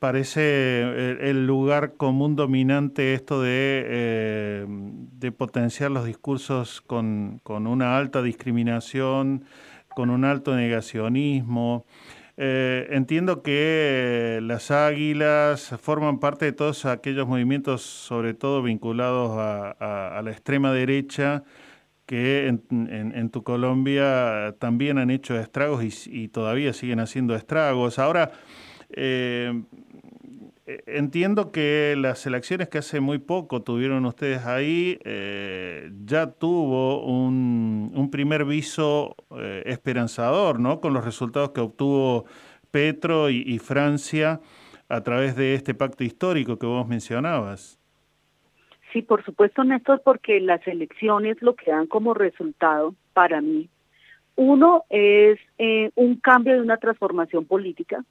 parece 0.00 1.28
el 1.30 1.46
lugar 1.46 1.92
común 1.94 2.34
dominante 2.34 3.14
esto 3.14 3.40
de, 3.40 4.66
de 4.66 5.32
potenciar 5.32 5.92
los 5.92 6.04
discursos 6.04 6.80
con, 6.80 7.40
con, 7.44 7.68
una 7.68 7.96
alta 7.96 8.20
discriminación, 8.20 9.44
con 9.94 10.10
un 10.10 10.24
alto 10.24 10.56
negacionismo. 10.56 11.84
Eh, 12.38 12.88
entiendo 12.90 13.42
que 13.42 14.40
las 14.42 14.70
águilas 14.70 15.74
forman 15.80 16.18
parte 16.18 16.46
de 16.46 16.52
todos 16.52 16.86
aquellos 16.86 17.28
movimientos, 17.28 17.82
sobre 17.82 18.34
todo 18.34 18.62
vinculados 18.62 19.32
a, 19.38 20.20
la 20.24 20.30
extrema 20.30 20.72
derecha, 20.72 21.44
que 22.06 22.48
en, 22.48 23.30
tu 23.30 23.42
Colombia 23.42 24.56
también 24.58 24.98
han 24.98 25.10
hecho 25.10 25.38
estragos 25.38 26.06
y, 26.06 26.28
todavía 26.28 26.72
siguen 26.72 27.00
haciendo 27.00 27.34
estragos. 27.34 27.98
Ahora, 27.98 28.32
eh, 28.90 29.62
entiendo 30.66 31.50
que 31.50 31.94
las 31.98 32.24
elecciones 32.26 32.68
que 32.68 32.78
hace 32.78 33.00
muy 33.00 33.18
poco 33.18 33.62
tuvieron 33.62 34.06
ustedes 34.06 34.46
ahí 34.46 34.98
eh, 35.04 35.90
ya 36.04 36.28
tuvo 36.32 37.04
un, 37.04 37.90
un 37.94 38.10
primer 38.10 38.44
viso 38.44 39.16
eh, 39.36 39.62
esperanzador, 39.66 40.60
¿no? 40.60 40.80
Con 40.80 40.94
los 40.94 41.04
resultados 41.04 41.50
que 41.50 41.60
obtuvo 41.60 42.26
Petro 42.70 43.28
y, 43.28 43.58
Francia 43.58 44.40
a 44.88 45.02
través 45.02 45.36
de 45.36 45.54
este 45.54 45.74
pacto 45.74 46.04
histórico 46.04 46.58
que 46.58 46.66
vos 46.66 46.86
mencionabas. 46.86 47.78
Sí, 48.92 49.02
por 49.02 49.24
supuesto, 49.24 49.64
Néstor, 49.64 50.02
porque 50.04 50.40
las 50.40 50.66
elecciones 50.66 51.40
lo 51.40 51.54
que 51.54 51.70
dan 51.70 51.86
como 51.86 52.14
resultado 52.14 52.94
para 53.14 53.40
mí, 53.40 53.68
uno 54.36 54.84
es 54.90 55.38
eh, 55.58 55.90
un 55.94 56.16
cambio 56.16 56.54
de 56.54 56.60
una 56.60 56.78
transformación 56.78 57.44
política, 57.44 58.04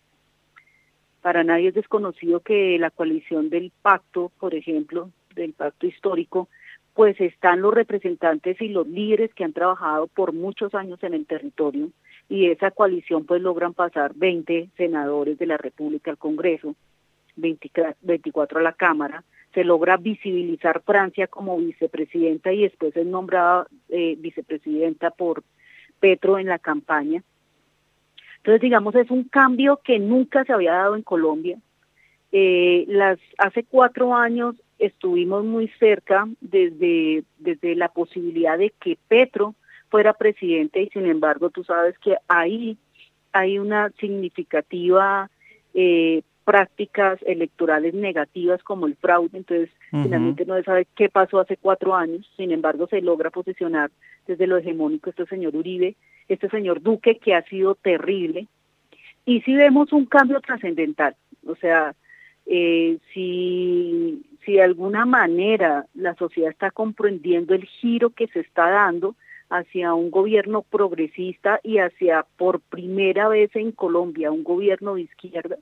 para 1.21 1.43
nadie 1.43 1.69
es 1.69 1.75
desconocido 1.75 2.39
que 2.39 2.77
la 2.79 2.89
coalición 2.89 3.49
del 3.49 3.71
pacto, 3.81 4.31
por 4.39 4.55
ejemplo, 4.55 5.09
del 5.35 5.53
pacto 5.53 5.87
histórico, 5.87 6.49
pues 6.93 7.19
están 7.21 7.61
los 7.61 7.73
representantes 7.73 8.59
y 8.61 8.67
los 8.67 8.87
líderes 8.87 9.33
que 9.33 9.43
han 9.43 9.53
trabajado 9.53 10.07
por 10.07 10.33
muchos 10.33 10.73
años 10.75 11.01
en 11.03 11.13
el 11.13 11.25
territorio 11.25 11.89
y 12.27 12.47
esa 12.47 12.71
coalición 12.71 13.25
pues 13.25 13.41
logran 13.41 13.73
pasar 13.73 14.13
20 14.15 14.69
senadores 14.77 15.37
de 15.37 15.45
la 15.45 15.57
República 15.57 16.11
al 16.11 16.17
Congreso, 16.17 16.75
24 17.35 18.59
a 18.59 18.61
la 18.61 18.73
Cámara, 18.73 19.23
se 19.53 19.63
logra 19.63 19.97
visibilizar 19.97 20.81
Francia 20.81 21.27
como 21.27 21.57
vicepresidenta 21.57 22.51
y 22.51 22.63
después 22.63 22.95
es 22.95 23.05
nombrada 23.05 23.67
eh, 23.89 24.15
vicepresidenta 24.17 25.11
por 25.11 25.43
Petro 25.99 26.39
en 26.39 26.47
la 26.47 26.59
campaña 26.59 27.23
entonces, 28.41 28.61
digamos, 28.61 28.95
es 28.95 29.11
un 29.11 29.25
cambio 29.25 29.79
que 29.83 29.99
nunca 29.99 30.43
se 30.45 30.53
había 30.53 30.73
dado 30.73 30.95
en 30.95 31.03
Colombia. 31.03 31.59
Eh, 32.31 32.85
las 32.87 33.19
hace 33.37 33.63
cuatro 33.63 34.15
años 34.15 34.55
estuvimos 34.79 35.45
muy 35.45 35.67
cerca 35.79 36.27
desde, 36.39 37.23
desde 37.37 37.75
la 37.75 37.89
posibilidad 37.89 38.57
de 38.57 38.73
que 38.81 38.97
Petro 39.07 39.53
fuera 39.89 40.13
presidente 40.13 40.81
y 40.81 40.89
sin 40.89 41.05
embargo 41.05 41.51
tú 41.51 41.63
sabes 41.63 41.99
que 41.99 42.15
ahí 42.29 42.77
hay 43.31 43.59
una 43.59 43.91
significativa 43.99 45.29
eh, 45.75 46.23
prácticas 46.43 47.19
electorales 47.27 47.93
negativas 47.93 48.63
como 48.63 48.87
el 48.87 48.95
fraude, 48.95 49.37
entonces 49.37 49.69
finalmente 49.91 50.45
no 50.45 50.55
se 50.55 50.63
sabe 50.63 50.87
qué 50.95 51.09
pasó 51.09 51.39
hace 51.39 51.57
cuatro 51.57 51.93
años, 51.93 52.27
sin 52.37 52.51
embargo 52.51 52.87
se 52.87 53.01
logra 53.01 53.29
posicionar 53.29 53.91
desde 54.25 54.47
lo 54.47 54.57
hegemónico 54.57 55.11
este 55.11 55.25
señor 55.27 55.55
Uribe 55.55 55.95
este 56.27 56.49
señor 56.49 56.81
Duque, 56.81 57.17
que 57.17 57.33
ha 57.33 57.43
sido 57.43 57.75
terrible. 57.75 58.47
Y 59.25 59.41
si 59.41 59.55
vemos 59.55 59.93
un 59.93 60.05
cambio 60.05 60.41
trascendental, 60.41 61.15
o 61.45 61.55
sea, 61.55 61.93
eh, 62.45 62.97
si, 63.13 64.23
si 64.45 64.53
de 64.53 64.63
alguna 64.63 65.05
manera 65.05 65.85
la 65.93 66.15
sociedad 66.15 66.49
está 66.49 66.71
comprendiendo 66.71 67.53
el 67.53 67.65
giro 67.65 68.09
que 68.09 68.27
se 68.27 68.39
está 68.39 68.69
dando 68.69 69.15
hacia 69.49 69.93
un 69.93 70.09
gobierno 70.11 70.61
progresista 70.63 71.59
y 71.61 71.77
hacia 71.77 72.25
por 72.37 72.61
primera 72.61 73.27
vez 73.27 73.55
en 73.55 73.71
Colombia 73.71 74.31
un 74.31 74.43
gobierno 74.43 74.95
de 74.95 75.01
izquierda, 75.01 75.57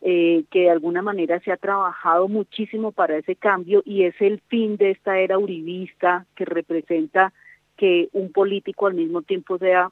eh, 0.00 0.44
que 0.50 0.60
de 0.60 0.70
alguna 0.70 1.02
manera 1.02 1.40
se 1.40 1.50
ha 1.50 1.56
trabajado 1.56 2.28
muchísimo 2.28 2.92
para 2.92 3.16
ese 3.16 3.34
cambio 3.34 3.82
y 3.84 4.04
es 4.04 4.14
el 4.20 4.40
fin 4.48 4.76
de 4.76 4.92
esta 4.92 5.18
era 5.18 5.38
uribista 5.38 6.26
que 6.36 6.44
representa 6.44 7.32
que 7.78 8.10
un 8.12 8.30
político 8.32 8.88
al 8.88 8.94
mismo 8.94 9.22
tiempo 9.22 9.56
sea 9.56 9.90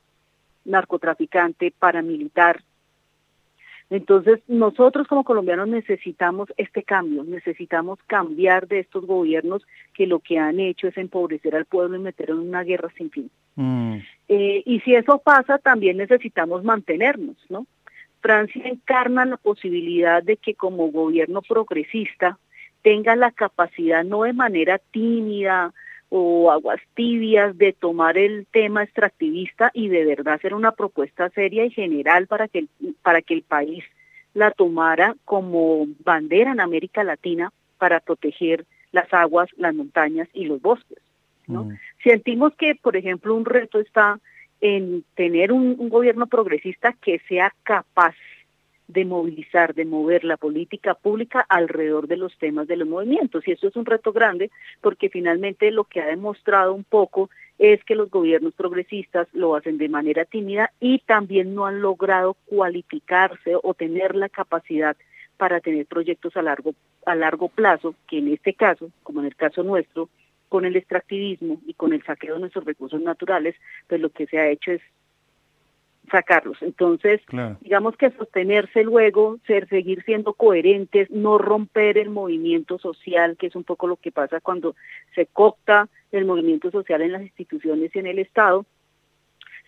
narcotraficante, 0.67 1.73
paramilitar. 1.79 2.63
Entonces, 3.89 4.41
nosotros 4.49 5.07
como 5.07 5.23
colombianos 5.23 5.69
necesitamos 5.69 6.49
este 6.57 6.83
cambio, 6.83 7.23
necesitamos 7.23 8.01
cambiar 8.09 8.67
de 8.67 8.81
estos 8.81 9.07
gobiernos 9.07 9.63
que 9.95 10.09
lo 10.09 10.19
que 10.19 10.39
han 10.39 10.59
hecho 10.59 10.89
es 10.89 10.99
empobrecer 10.99 11.55
al 11.55 11.67
pueblo 11.67 11.97
y 11.97 12.01
meter 12.01 12.31
en 12.31 12.41
una 12.41 12.65
guerra 12.65 12.91
sin 12.99 13.11
fin. 13.11 13.31
Mm. 13.55 13.99
Eh, 14.29 14.63
y 14.67 14.81
si 14.81 14.95
eso 14.95 15.19
pasa, 15.19 15.59
también 15.59 15.99
necesitamos 15.99 16.65
mantenernos, 16.65 17.37
¿no? 17.49 17.67
Francia 18.21 18.63
encarna 18.67 19.25
la 19.25 19.37
posibilidad 19.37 20.21
de 20.21 20.37
que 20.37 20.55
como 20.55 20.91
gobierno 20.91 21.43
progresista 21.43 22.39
tenga 22.83 23.15
la 23.15 23.31
capacidad, 23.31 24.03
no 24.03 24.25
de 24.25 24.33
manera 24.33 24.79
tímida, 24.79 25.73
o 26.09 26.51
aguas 26.51 26.81
tibias 26.95 27.57
de 27.59 27.73
tomar 27.73 28.17
el 28.17 28.47
tema 28.51 28.85
extractivista 28.85 29.71
y 29.75 29.89
de 29.89 30.05
verdad 30.05 30.35
hacer 30.35 30.55
una 30.55 30.73
propuesta 30.73 31.31
seria 31.31 31.65
y 31.65 31.71
general 31.71 32.27
para 32.27 32.49
que 32.49 32.61
el, 32.61 32.69
para 33.03 33.23
que 33.23 33.35
el 33.35 33.43
país 33.43 33.85
la 34.35 34.51
tomara 34.51 35.17
como 35.25 35.87
bandera 36.05 36.53
en 36.53 36.61
América 36.61 37.03
Latina 37.03 37.53
para 37.79 38.01
proteger 38.01 38.65
las 38.93 39.13
aguas, 39.13 39.49
las 39.57 39.75
montañas 39.75 40.29
y 40.33 40.45
los 40.45 40.61
bosques. 40.61 40.99
¿no? 41.47 41.65
Mm. 41.65 41.79
Sentimos 42.03 42.55
que, 42.55 42.75
por 42.75 42.97
ejemplo, 42.97 43.35
un 43.35 43.45
reto 43.45 43.81
está 43.81 44.21
en 44.61 45.05
tener 45.15 45.53
un 45.53 45.89
gobierno 45.89 46.27
progresista 46.27 46.95
que 47.03 47.21
sea 47.29 47.53
capaz 47.63 48.15
de 48.89 49.05
movilizar, 49.05 49.75
de 49.75 49.85
mover 49.85 50.25
la 50.25 50.37
política 50.37 50.95
pública 50.95 51.45
alrededor 51.49 52.07
de 52.07 52.17
los 52.17 52.37
temas 52.39 52.69
de 52.69 52.77
los 52.77 52.89
movimientos. 52.89 53.47
Y 53.47 53.53
eso 53.53 53.69
es 53.69 53.77
un 53.77 53.87
reto 53.87 54.13
grande 54.13 54.51
porque 54.81 55.09
finalmente 55.09 55.71
lo 55.71 55.85
que 55.85 56.01
ha 56.01 56.07
demostrado 56.07 56.73
un 56.73 56.85
poco 56.85 57.31
es 57.59 57.83
que 57.85 57.95
los 57.95 58.11
gobiernos 58.11 58.55
progresistas 58.55 59.29
lo 59.33 59.57
hacen 59.57 59.79
de 59.79 59.89
manera 59.89 60.25
tímida 60.25 60.73
y 60.79 60.99
también 61.01 61.55
no 61.55 61.67
han 61.67 61.81
logrado 61.81 62.35
cualificarse 62.47 63.55
o 63.63 63.75
tener 63.75 64.15
la 64.15 64.29
capacidad 64.29 64.97
para 65.37 65.61
tener 65.61 65.87
proyectos 65.87 66.37
a 66.37 66.43
largo, 66.43 66.75
a 67.05 67.15
largo 67.15 67.49
plazo, 67.49 67.95
que 68.09 68.19
en 68.19 68.29
este 68.29 68.55
caso, 68.55 68.91
como 69.03 69.21
en 69.21 69.27
el 69.27 69.37
caso 69.37 69.63
nuestro, 69.63 70.09
con 70.49 70.65
el 70.65 70.77
extractivismo 70.77 71.61
y 71.67 71.75
con 71.75 71.93
el 71.93 72.03
saqueo 72.05 72.35
de 72.35 72.41
nuestros 72.41 72.65
recursos 72.65 73.01
naturales, 73.01 73.57
pues 73.89 74.01
lo 74.01 74.11
que 74.11 74.27
se 74.27 74.39
ha 74.39 74.49
hecho 74.49 74.73
es 74.73 74.83
sacarlos. 76.11 76.59
Entonces, 76.63 77.21
digamos 77.61 77.97
que 77.97 78.11
sostenerse 78.11 78.83
luego, 78.85 79.39
ser, 79.47 79.69
seguir 79.69 80.03
siendo 80.05 80.35
coherentes, 80.35 81.11
no 81.11 81.39
romper 81.39 81.99
el 81.99 82.11
movimiento 82.11 82.79
social, 82.79 83.37
que 83.37 83.49
es 83.49 83.57
un 83.57 83.65
poco 83.65 83.87
lo 83.87 83.97
que 83.97 84.13
pasa 84.13 84.41
cuando 84.41 84.75
se 85.15 85.27
copta 85.27 85.89
el 86.13 86.25
movimiento 86.25 86.71
social 86.71 87.03
en 87.03 87.13
las 87.13 87.23
instituciones 87.23 87.95
y 87.95 87.99
en 87.99 88.07
el 88.07 88.19
Estado, 88.19 88.65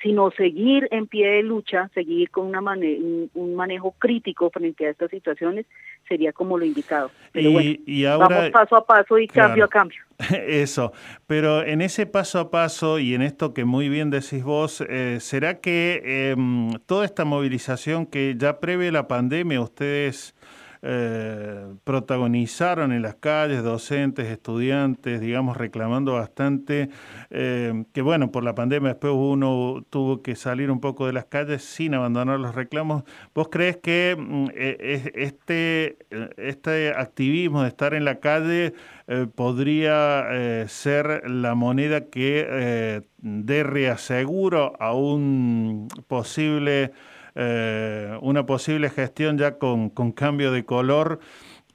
sino 0.03 0.31
seguir 0.33 0.89
en 0.91 1.07
pie 1.07 1.29
de 1.29 1.43
lucha, 1.43 1.91
seguir 1.95 2.31
con 2.31 2.47
una 2.47 2.61
un 2.61 3.55
manejo 3.55 3.95
crítico 3.99 4.51
frente 4.51 4.87
a 4.87 4.91
estas 4.91 5.11
situaciones, 5.11 5.67
sería 6.07 6.33
como 6.33 6.59
lo 6.59 6.65
indicado. 6.65 7.11
Pero 7.33 7.53
bueno, 7.53 7.79
vamos 8.19 8.51
paso 8.51 8.77
a 8.77 8.87
paso 8.87 9.19
y 9.19 9.27
cambio 9.27 9.65
a 9.65 9.69
cambio. 9.69 9.99
Eso, 10.47 10.93
pero 11.27 11.65
en 11.65 11.81
ese 11.81 12.07
paso 12.07 12.41
a 12.41 12.51
paso 12.51 12.99
y 12.99 13.15
en 13.15 13.23
esto 13.23 13.55
que 13.55 13.65
muy 13.65 13.89
bien 13.89 14.11
decís 14.11 14.43
vos, 14.43 14.85
eh, 14.89 15.19
¿será 15.21 15.61
que 15.61 16.33
em, 16.33 16.73
toda 16.87 17.05
esta 17.05 17.25
movilización 17.25 18.07
que 18.07 18.35
ya 18.37 18.61
prevé 18.61 18.91
la 18.91 19.07
pandemia 19.07 19.61
ustedes 19.61 20.35
eh, 20.83 21.67
protagonizaron 21.85 22.93
en 22.93 23.03
las 23.03 23.17
calles 23.17 23.63
docentes, 23.63 24.27
estudiantes, 24.27 25.21
digamos, 25.21 25.57
reclamando 25.57 26.15
bastante, 26.15 26.89
eh, 27.31 27.85
que 27.93 28.03
bueno, 28.03 28.31
por 28.31 28.45
la 28.45 28.55
pandemia 28.55 28.91
después 28.91 29.13
uno 29.17 29.85
tuvo 29.91 30.23
que 30.23 30.37
salir 30.37 30.71
un 30.71 30.81
poco 30.81 31.07
de 31.07 31.13
las 31.13 31.25
calles 31.25 31.65
sin 31.65 31.95
abandonar 31.95 32.39
los 32.39 32.55
reclamos. 32.55 33.05
¿Vos 33.35 33.49
crees 33.51 33.79
que 33.79 34.17
mm, 34.19 34.47
e, 34.55 35.13
este, 35.15 35.99
este 36.37 36.91
activismo 36.91 37.63
de 37.63 37.69
estar 37.69 37.95
en 37.95 38.05
la 38.05 38.21
calle 38.21 38.75
eh, 39.09 39.27
podría 39.35 40.27
ser 40.69 41.29
la 41.29 41.55
moneda 41.55 42.07
que 42.07 43.03
dé 43.19 43.63
reaseguro 43.63 44.75
a 44.81 44.95
un 44.95 45.89
posible... 46.07 46.93
Eh, 47.41 48.19
una 48.21 48.47
posible 48.47 48.91
gestión 48.91 49.39
ya 49.39 49.59
con, 49.59 49.91
cambio 50.11 50.51
de 50.51 50.65
color 50.65 51.21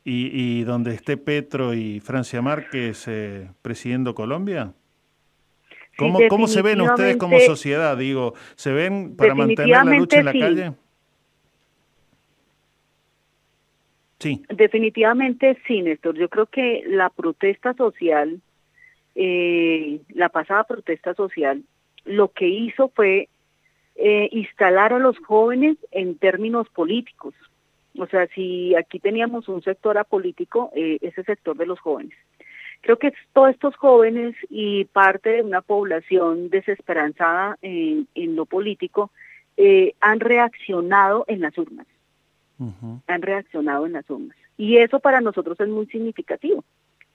y, 0.03 0.29
y 0.33 0.63
donde 0.65 0.93
esté 0.93 1.15
Petro 1.15 1.73
y 1.73 2.01
Francia 2.01 2.41
Márquez 2.41 3.07
eh, 3.07 3.49
presidiendo 3.61 4.13
Colombia? 4.13 4.73
¿Cómo, 5.97 6.19
¿Cómo 6.27 6.47
se 6.47 6.61
ven 6.61 6.81
ustedes 6.81 7.15
como 7.15 7.39
sociedad? 7.39 7.95
Digo, 7.95 8.33
¿se 8.55 8.73
ven 8.73 9.15
para 9.15 9.35
mantener 9.35 9.69
la 9.69 9.83
lucha 9.85 10.19
en 10.19 10.25
la 10.25 10.33
calle? 10.33 10.71
Sí. 14.19 14.43
Definitivamente 14.49 15.57
sí, 15.65 15.81
Néstor. 15.81 16.17
Yo 16.17 16.27
creo 16.27 16.47
que 16.47 16.83
la 16.87 17.09
protesta 17.09 17.73
social, 17.73 18.41
eh, 19.15 20.01
la 20.09 20.27
pasada 20.27 20.65
protesta 20.65 21.13
social, 21.13 21.63
lo 22.03 22.33
que 22.33 22.49
hizo 22.49 22.89
fue 22.89 23.29
eh, 23.95 24.29
instalar 24.31 24.93
a 24.93 24.99
los 24.99 25.17
jóvenes 25.19 25.77
en 25.91 26.17
términos 26.17 26.67
políticos. 26.69 27.33
O 27.97 28.07
sea, 28.07 28.27
si 28.27 28.75
aquí 28.75 28.99
teníamos 28.99 29.47
un 29.47 29.61
sector 29.61 29.97
apolítico, 29.97 30.71
eh, 30.75 30.97
ese 31.01 31.23
sector 31.23 31.55
de 31.55 31.67
los 31.67 31.79
jóvenes. 31.79 32.17
Creo 32.81 32.97
que 32.97 33.13
todos 33.31 33.51
estos 33.51 33.75
jóvenes 33.75 34.35
y 34.49 34.85
parte 34.85 35.29
de 35.29 35.41
una 35.41 35.61
población 35.61 36.49
desesperanzada 36.49 37.57
en, 37.61 38.07
en 38.15 38.35
lo 38.35 38.45
político 38.45 39.11
eh, 39.55 39.93
han 40.01 40.19
reaccionado 40.19 41.23
en 41.27 41.41
las 41.41 41.57
urnas 41.57 41.87
han 43.07 43.21
reaccionado 43.21 43.85
en 43.85 43.93
las 43.93 44.09
urnas. 44.09 44.37
Y 44.57 44.77
eso 44.77 44.99
para 44.99 45.21
nosotros 45.21 45.59
es 45.59 45.67
muy 45.67 45.85
significativo, 45.87 46.63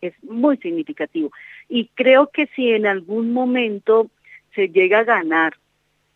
es 0.00 0.12
muy 0.24 0.56
significativo. 0.58 1.30
Y 1.68 1.88
creo 1.94 2.28
que 2.28 2.46
si 2.54 2.70
en 2.70 2.86
algún 2.86 3.32
momento 3.32 4.08
se 4.54 4.68
llega 4.68 5.00
a 5.00 5.04
ganar 5.04 5.54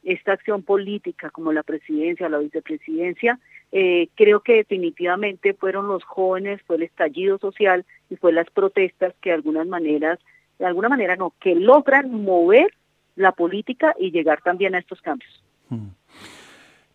esta 0.03 0.32
acción 0.32 0.62
política 0.62 1.30
como 1.30 1.53
la 1.53 1.62
presidencia 1.62 2.28
la 2.28 2.38
vicepresidencia, 2.38 3.38
eh, 3.70 4.09
creo 4.14 4.40
que 4.40 4.55
definitivamente 4.55 5.55
fueron 5.55 5.88
los 5.88 6.05
jóvenes, 6.05 6.61
fue 6.66 6.76
el 6.76 6.82
estallido 6.82 7.38
social 7.38 7.84
y 8.11 8.16
fue 8.16 8.32
las 8.32 8.50
protestas 8.50 9.14
que 9.20 9.30
de 9.30 9.36
algunas 9.36 9.66
maneras, 9.66 10.18
de 10.59 10.66
alguna 10.66 10.88
manera 10.88 11.16
no, 11.16 11.32
que 11.40 11.55
logran 11.55 12.22
mover 12.22 12.74
la 13.16 13.32
política 13.32 13.94
y 13.98 14.11
llegar 14.11 14.40
también 14.42 14.74
a 14.74 14.78
estos 14.78 15.00
cambios. 15.00 15.42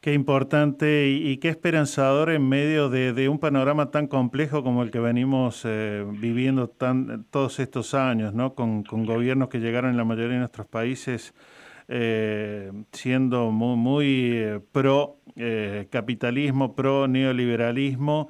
Qué 0.02 0.14
importante 0.14 1.08
y, 1.08 1.32
y 1.32 1.38
qué 1.38 1.50
esperanzador 1.50 2.30
en 2.30 2.48
medio 2.48 2.90
de, 2.90 3.14
de 3.14 3.28
un 3.28 3.40
panorama 3.40 3.90
tan 3.90 4.08
complejo 4.08 4.64
como 4.64 4.84
el 4.84 4.92
que 4.92 5.00
venimos 5.00 5.64
eh, 5.66 6.06
viviendo 6.08 6.70
tan, 6.70 7.26
todos 7.26 7.60
estos 7.60 7.94
años, 7.94 8.34
¿no? 8.34 8.54
Con, 8.54 8.84
con 8.84 9.06
gobiernos 9.06 9.50
que 9.50 9.60
llegaron 9.60 9.92
en 9.92 9.98
la 9.98 10.06
mayoría 10.06 10.34
de 10.34 10.40
nuestros 10.40 10.68
países 10.68 11.34
eh, 11.88 12.72
siendo 12.92 13.52
muy, 13.52 14.32
eh, 14.34 14.60
pro 14.72 15.22
eh, 15.36 15.88
capitalismo, 15.90 16.76
pro 16.76 17.08
neoliberalismo, 17.08 18.28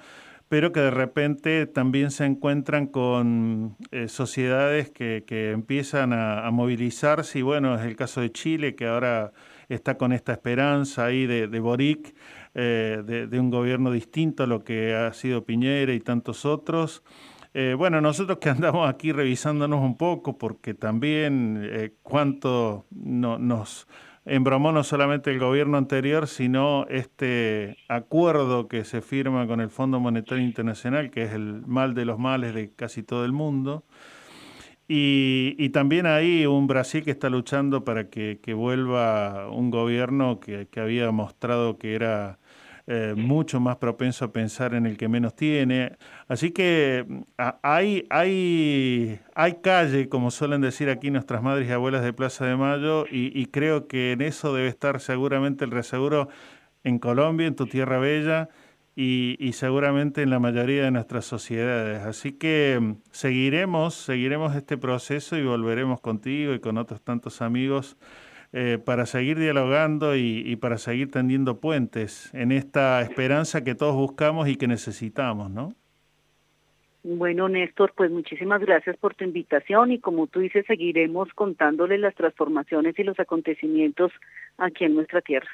pero 0.47 0.71
que 0.71 0.79
de 0.79 0.91
repente 0.91 1.65
también 1.65 2.11
se 2.11 2.25
encuentran 2.25 2.87
con 2.87 3.75
sociedades 4.07 4.89
que, 4.91 5.25
que 5.27 5.51
empiezan 5.51 6.13
a, 6.13 6.47
a 6.47 6.51
movilizarse 6.51 7.39
y 7.39 7.41
bueno, 7.41 7.75
es 7.75 7.81
el 7.81 7.97
caso 7.97 8.21
de 8.21 8.31
Chile 8.31 8.75
que 8.75 8.87
ahora 8.87 9.33
está 9.67 9.97
con 9.97 10.13
esta 10.13 10.31
esperanza 10.31 11.05
ahí 11.05 11.25
de, 11.25 11.47
de 11.47 11.59
Boric, 11.59 12.15
de, 12.53 13.27
de 13.27 13.39
un 13.39 13.49
gobierno 13.49 13.91
distinto 13.91 14.43
a 14.43 14.47
lo 14.47 14.63
que 14.63 14.95
ha 14.95 15.11
sido 15.11 15.43
Piñera 15.43 15.93
y 15.93 15.99
tantos 15.99 16.45
otros. 16.45 17.03
Eh, 17.59 17.73
bueno, 17.73 18.01
nosotros 18.01 18.37
que 18.37 18.49
andamos 18.51 18.87
aquí 18.87 19.11
revisándonos 19.11 19.81
un 19.81 19.97
poco, 19.97 20.37
porque 20.37 20.75
también 20.75 21.59
eh, 21.63 21.95
cuánto 22.03 22.85
no- 22.91 23.39
nos 23.39 23.87
embromó 24.25 24.71
no 24.71 24.83
solamente 24.83 25.31
el 25.31 25.39
gobierno 25.39 25.77
anterior, 25.77 26.27
sino 26.27 26.85
este 26.87 27.77
acuerdo 27.87 28.67
que 28.67 28.85
se 28.85 29.01
firma 29.01 29.47
con 29.47 29.59
el 29.59 29.71
Fondo 29.71 29.99
Monetario 29.99 30.43
Internacional, 30.43 31.09
que 31.09 31.23
es 31.23 31.33
el 31.33 31.65
mal 31.65 31.95
de 31.95 32.05
los 32.05 32.19
males 32.19 32.53
de 32.53 32.71
casi 32.75 33.01
todo 33.01 33.25
el 33.25 33.31
mundo. 33.31 33.83
Y, 34.87 35.69
también 35.69 36.05
hay 36.05 36.45
un 36.45 36.67
Brasil 36.67 37.03
que 37.03 37.11
está 37.11 37.29
luchando 37.29 37.83
para 37.83 38.09
que, 38.09 38.39
vuelva 38.53 39.49
un 39.49 39.71
gobierno 39.71 40.39
que 40.39 40.67
había 40.79 41.09
mostrado 41.11 41.77
que 41.79 41.95
era 41.95 42.37
eh, 42.89 43.15
mucho 43.17 43.59
más 43.59 43.75
propenso 43.77 44.23
a 44.23 44.31
pensar 44.31 44.73
en 44.73 44.85
el 44.85 44.95
que 44.95 45.09
menos 45.09 45.35
tiene. 45.35 45.97
Así 46.29 46.51
que 46.51 47.05
mm, 47.07 47.21
hay, 47.61 48.05
hay, 48.09 49.19
hay 49.35 49.53
calle, 49.61 50.07
como 50.07 50.31
suelen 50.31 50.61
decir 50.61 50.89
aquí 50.89 51.11
nuestras 51.11 51.43
madres 51.43 51.67
y 51.67 51.71
abuelas 51.73 52.01
de 52.03 52.13
Plaza 52.13 52.45
de 52.45 52.55
Mayo, 52.55 53.05
y, 53.11 53.37
y 53.37 53.47
creo 53.47 53.87
que 53.87 54.13
en 54.13 54.21
eso 54.21 54.53
debe 54.53 54.69
estar 54.69 55.01
seguramente 55.01 55.65
el 55.65 55.71
reseguro 55.71 56.29
en 56.85 56.99
Colombia, 56.99 57.47
en 57.47 57.55
tu 57.55 57.67
tierra 57.67 57.99
bella, 57.99 58.49
y, 58.95 59.35
y 59.39 59.53
seguramente 59.53 60.21
en 60.23 60.29
la 60.29 60.39
mayoría 60.39 60.83
de 60.85 60.91
nuestras 60.91 61.25
sociedades. 61.25 62.03
Así 62.03 62.31
que 62.31 62.79
mm, 62.81 62.95
seguiremos, 63.11 63.95
seguiremos 63.95 64.55
este 64.55 64.77
proceso 64.77 65.35
y 65.37 65.43
volveremos 65.43 65.99
contigo 65.99 66.53
y 66.53 66.59
con 66.59 66.77
otros 66.77 67.01
tantos 67.01 67.41
amigos 67.41 67.97
eh, 68.53 68.79
para 68.83 69.05
seguir 69.05 69.37
dialogando 69.39 70.15
y, 70.15 70.43
y 70.45 70.55
para 70.55 70.77
seguir 70.77 71.11
tendiendo 71.11 71.59
puentes 71.59 72.33
en 72.33 72.51
esta 72.51 73.01
esperanza 73.01 73.63
que 73.63 73.75
todos 73.75 73.95
buscamos 73.95 74.47
y 74.47 74.55
que 74.55 74.67
necesitamos, 74.67 75.51
¿no? 75.51 75.73
Bueno, 77.03 77.47
Néstor, 77.47 77.93
pues 77.95 78.11
muchísimas 78.11 78.59
gracias 78.59 78.97
por 78.97 79.15
tu 79.15 79.23
invitación 79.23 79.93
y 79.93 79.99
como 79.99 80.27
tú 80.27 80.41
dices, 80.41 80.65
seguiremos 80.65 81.29
contándole 81.33 81.97
las 81.97 82.13
transformaciones 82.15 82.99
y 82.99 83.03
los 83.03 83.17
acontecimientos 83.17 84.11
aquí 84.57 84.83
en 84.83 84.95
nuestra 84.95 85.21
tierra. 85.21 85.47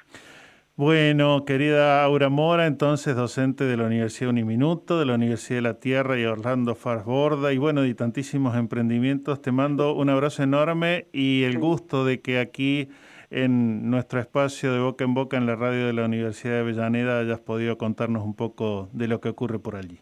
Bueno, 0.75 1.45
querida 1.45 2.03
Aura 2.03 2.29
Mora, 2.29 2.65
entonces 2.65 3.15
docente 3.15 3.63
de 3.63 3.77
la 3.77 3.85
Universidad 3.85 4.31
Uniminuto, 4.31 4.97
de 4.97 5.05
la 5.05 5.13
Universidad 5.13 5.57
de 5.57 5.61
la 5.61 5.79
Tierra 5.79 6.19
y 6.19 6.25
Orlando 6.25 6.73
Farsborda, 6.73 7.53
y 7.53 7.59
bueno, 7.59 7.85
y 7.85 7.93
tantísimos 7.93 8.57
emprendimientos, 8.57 9.39
te 9.39 9.51
mando 9.51 9.93
un 9.93 10.09
abrazo 10.09 10.41
enorme 10.41 11.09
y 11.13 11.43
el 11.43 11.59
gusto 11.59 12.05
de 12.05 12.21
que 12.21 12.39
aquí 12.39 12.89
en 13.29 13.91
nuestro 13.91 14.19
espacio 14.19 14.73
de 14.73 14.79
boca 14.79 15.03
en 15.03 15.13
boca 15.13 15.37
en 15.37 15.45
la 15.45 15.55
radio 15.55 15.85
de 15.85 15.93
la 15.93 16.05
Universidad 16.05 16.53
de 16.53 16.59
Avellaneda 16.61 17.19
hayas 17.19 17.39
podido 17.39 17.77
contarnos 17.77 18.23
un 18.23 18.33
poco 18.33 18.89
de 18.93 19.07
lo 19.07 19.21
que 19.21 19.29
ocurre 19.29 19.59
por 19.59 19.75
allí. 19.75 20.01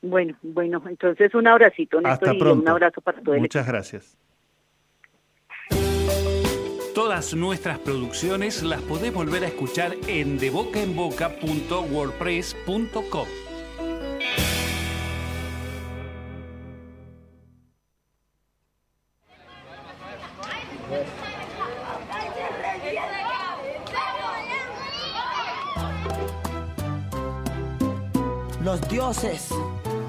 Bueno, 0.00 0.38
bueno, 0.40 0.82
entonces 0.88 1.34
un 1.34 1.46
abracito, 1.48 2.00
Néstor, 2.00 2.28
Hasta 2.28 2.34
y 2.34 2.38
pronto. 2.38 2.62
un 2.62 2.68
abrazo 2.68 3.02
para 3.02 3.20
todo 3.20 3.34
el 3.34 3.42
Muchas 3.42 3.66
gracias. 3.66 4.16
Todas 6.98 7.32
nuestras 7.32 7.78
producciones 7.78 8.62
las 8.64 8.82
podés 8.82 9.14
volver 9.14 9.44
a 9.44 9.46
escuchar 9.46 9.94
en 10.08 10.36
debocaenboca.wordpress.com. 10.36 13.28
Los 28.64 28.88
dioses, 28.88 29.50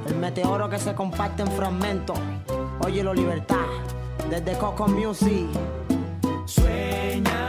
el 0.07 0.15
meteoro 0.15 0.67
que 0.67 0.79
se 0.79 0.95
comparte 0.95 1.43
en 1.43 1.51
fragmentos. 1.51 2.17
Óyelo, 2.83 3.13
libertad, 3.13 3.67
desde 4.31 4.57
Coco 4.57 4.87
Music. 4.87 5.45
Sueña, 6.49 7.48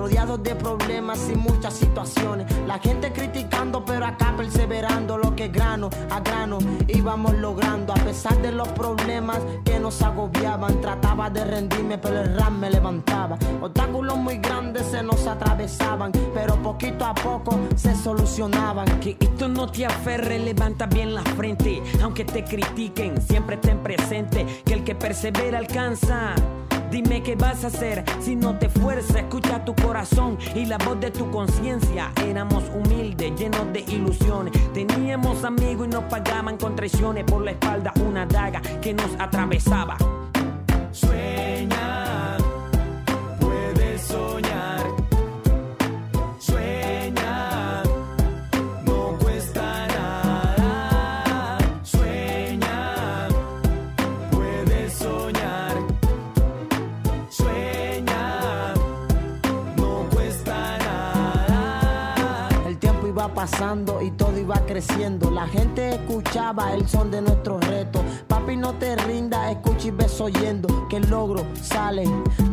rodeados 0.00 0.42
de 0.42 0.54
problemas 0.54 1.28
y 1.30 1.36
muchas 1.36 1.74
situaciones. 1.74 2.46
La 2.66 2.78
gente 2.78 3.12
criticando, 3.12 3.84
pero 3.84 4.06
acá 4.06 4.32
perseverando 4.34 5.18
lo 5.18 5.36
que 5.36 5.48
grano 5.48 5.90
a 6.08 6.20
grano 6.20 6.56
íbamos 6.88 7.34
logrando. 7.34 7.92
A 7.92 7.96
pesar 7.96 8.40
de 8.40 8.50
los 8.50 8.68
problemas 8.68 9.40
que 9.62 9.78
nos 9.78 10.00
agobiaban, 10.00 10.80
trataba 10.80 11.28
de 11.28 11.44
rendirme, 11.44 11.98
pero 11.98 12.22
el 12.22 12.34
ram 12.34 12.58
me 12.58 12.70
levantaba. 12.70 13.36
Obstáculos 13.60 14.16
muy 14.16 14.38
grandes 14.38 14.86
se 14.86 15.02
nos 15.02 15.26
atravesaban, 15.26 16.12
pero 16.32 16.56
poquito 16.62 17.04
a 17.04 17.14
poco 17.14 17.60
se 17.76 17.94
solucionaban. 17.94 18.86
Que 19.00 19.18
esto 19.20 19.48
no 19.48 19.66
te 19.66 19.84
aferre, 19.84 20.38
levanta 20.38 20.86
bien 20.86 21.14
la 21.14 21.22
frente. 21.22 21.82
Aunque 22.02 22.24
te 22.24 22.42
critiquen, 22.42 23.20
siempre 23.20 23.58
ten 23.58 23.82
presente 23.82 24.46
que 24.64 24.72
el 24.72 24.82
que 24.82 24.94
persevera 24.94 25.58
alcanza. 25.58 26.34
Dime 26.90 27.22
qué 27.22 27.36
vas 27.36 27.64
a 27.64 27.68
hacer 27.68 28.04
si 28.20 28.34
no 28.34 28.58
te 28.58 28.68
fuerza. 28.68 29.20
Escucha 29.20 29.64
tu 29.64 29.74
corazón 29.74 30.38
y 30.54 30.66
la 30.66 30.78
voz 30.78 30.98
de 31.00 31.10
tu 31.10 31.30
conciencia. 31.30 32.12
Éramos 32.26 32.64
humildes, 32.74 33.32
llenos 33.38 33.72
de 33.72 33.80
ilusiones. 33.80 34.52
Teníamos 34.72 35.44
amigos 35.44 35.86
y 35.86 35.90
nos 35.90 36.04
pagaban 36.04 36.56
con 36.56 36.74
traiciones 36.74 37.24
por 37.24 37.44
la 37.44 37.52
espalda 37.52 37.92
una 38.06 38.26
daga 38.26 38.60
que 38.80 38.92
nos 38.92 39.10
atravesaba. 39.18 39.96
Pasando 63.40 64.02
y 64.02 64.10
todo 64.10 64.38
iba 64.38 64.66
creciendo. 64.66 65.30
La 65.30 65.46
gente 65.46 65.94
escuchaba 65.94 66.74
el 66.74 66.86
son 66.86 67.10
de 67.10 67.22
nuestros 67.22 67.66
retos. 67.66 68.02
Papi, 68.28 68.54
no 68.54 68.74
te 68.74 68.94
rindas, 68.96 69.52
escucha 69.52 69.88
y 69.88 69.90
ves 69.92 70.20
oyendo 70.20 70.86
que 70.90 70.98
el 70.98 71.08
logro 71.08 71.46
sale 71.62 72.04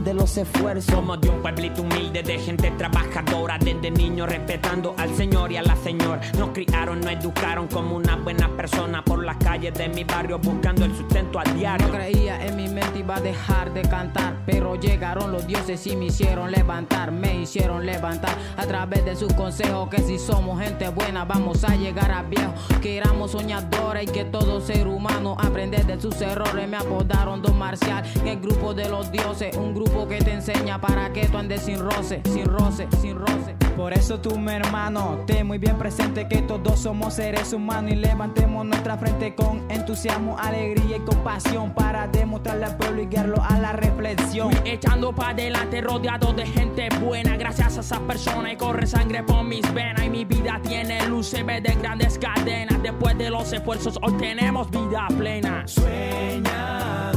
de 0.08 0.14
los 0.14 0.38
esfuerzos. 0.38 0.86
Somos 0.86 1.20
de 1.20 1.30
un 1.30 1.42
pueblito 1.42 1.82
humilde, 1.82 2.24
de 2.24 2.40
gente 2.40 2.72
trabajadora, 2.72 3.58
desde 3.60 3.92
niños 3.92 4.30
respetando 4.30 4.96
al 4.98 5.14
señor 5.16 5.52
y 5.52 5.58
a 5.58 5.62
la 5.62 5.76
señora. 5.76 6.22
Nos 6.38 6.52
criaron, 6.52 7.02
nos 7.02 7.12
educaron 7.12 7.68
como 7.68 7.98
una 7.98 8.16
buena 8.16 8.48
persona 8.56 9.04
por 9.04 9.26
las 9.26 9.36
calles 9.36 9.74
de 9.74 9.90
mi 9.90 10.06
barrio 10.06 10.40
buscando 10.40 10.86
el 10.86 10.96
sustento 10.96 11.40
al 11.40 11.54
diario. 11.58 11.88
No 11.88 11.94
creía 11.94 12.46
en 12.46 12.56
mi 12.56 12.70
mente 12.70 13.00
iba 13.00 13.18
a 13.18 13.22
dejar 13.22 13.74
de 13.74 13.82
cantar, 13.82 14.38
pero 14.46 14.76
llegaron 14.76 15.34
los 15.34 15.46
dioses 15.46 15.86
y 15.88 15.98
me 15.98 16.06
hicieron 16.06 16.52
levantar, 16.52 17.12
me 17.12 17.42
hicieron 17.42 17.86
levantar 17.86 18.36
a 18.56 18.66
través 18.66 19.04
de 19.04 19.14
sus 19.16 19.34
consejos 19.34 19.90
que 19.90 20.02
si 20.02 20.18
somos 20.18 20.62
gente 20.62 20.88
buena 20.88 21.26
vamos 21.26 21.66
a 21.66 21.76
llegar 21.76 22.12
a 22.12 22.24
viejo, 22.24 22.54
que 22.82 22.98
éramos 22.98 23.32
soñadores 23.32 24.04
y 24.04 24.08
que 24.08 24.24
todo 24.24 24.62
ser 24.62 24.88
humano 24.88 25.36
aprende 25.38 25.84
de 25.84 26.00
sus 26.00 26.22
errores. 26.22 26.66
Me 26.70 26.78
apodaron 26.78 27.42
Don 27.42 27.58
Marcial 27.58 28.06
en 28.22 28.28
el 28.28 28.40
grupo 28.40 28.74
de 28.74 28.88
los 28.88 29.12
dioses, 29.12 29.56
un 29.58 29.74
grupo 29.74 29.97
que 30.06 30.18
te 30.18 30.34
enseña 30.34 30.82
para 30.82 31.14
que 31.14 31.26
tú 31.28 31.38
andes 31.38 31.62
sin 31.62 31.80
roce, 31.80 32.22
sin 32.26 32.46
roce, 32.46 32.88
sin 33.00 33.18
roce. 33.18 33.56
Por 33.78 33.94
eso 33.94 34.20
tú, 34.20 34.38
mi 34.38 34.52
hermano, 34.52 35.20
ten 35.26 35.46
muy 35.46 35.60
bien 35.60 35.78
presente 35.78 36.28
que 36.28 36.42
todos 36.42 36.80
somos 36.80 37.14
seres 37.14 37.54
humanos 37.54 37.92
y 37.92 37.96
levantemos 37.96 38.66
nuestra 38.66 38.98
frente 38.98 39.36
con 39.36 39.64
entusiasmo, 39.70 40.36
alegría 40.38 40.98
y 40.98 41.00
compasión 41.02 41.74
para 41.74 42.08
demostrarle 42.08 42.66
al 42.66 42.76
pueblo 42.76 43.04
y 43.04 43.06
guiarlo 43.06 43.42
a 43.42 43.60
la 43.60 43.74
reflexión. 43.74 44.52
Fui 44.52 44.72
echando 44.72 45.14
para 45.14 45.30
adelante 45.30 45.82
rodeado 45.82 46.34
de 46.34 46.48
gente 46.48 46.90
buena, 47.00 47.38
gracias 47.38 47.78
a 47.78 47.82
esa 47.82 48.00
persona 48.00 48.52
y 48.52 48.58
corre 48.58 48.88
sangre 48.88 49.22
por 49.24 49.44
mis 49.44 49.72
venas 49.74 50.06
y 50.06 50.10
mi 50.10 50.26
vida 50.26 50.60
tiene 50.64 51.08
luz, 51.08 51.28
se 51.28 51.44
ve 51.44 51.62
de 51.62 51.76
grandes 51.76 52.18
cadenas. 52.18 52.82
Después 52.82 53.18
de 53.18 53.30
los 53.30 53.54
esfuerzos 53.54 54.00
hoy 54.02 54.14
tenemos 54.14 54.72
vida 54.72 55.08
plena. 55.18 55.68
Sueña, 55.68 57.12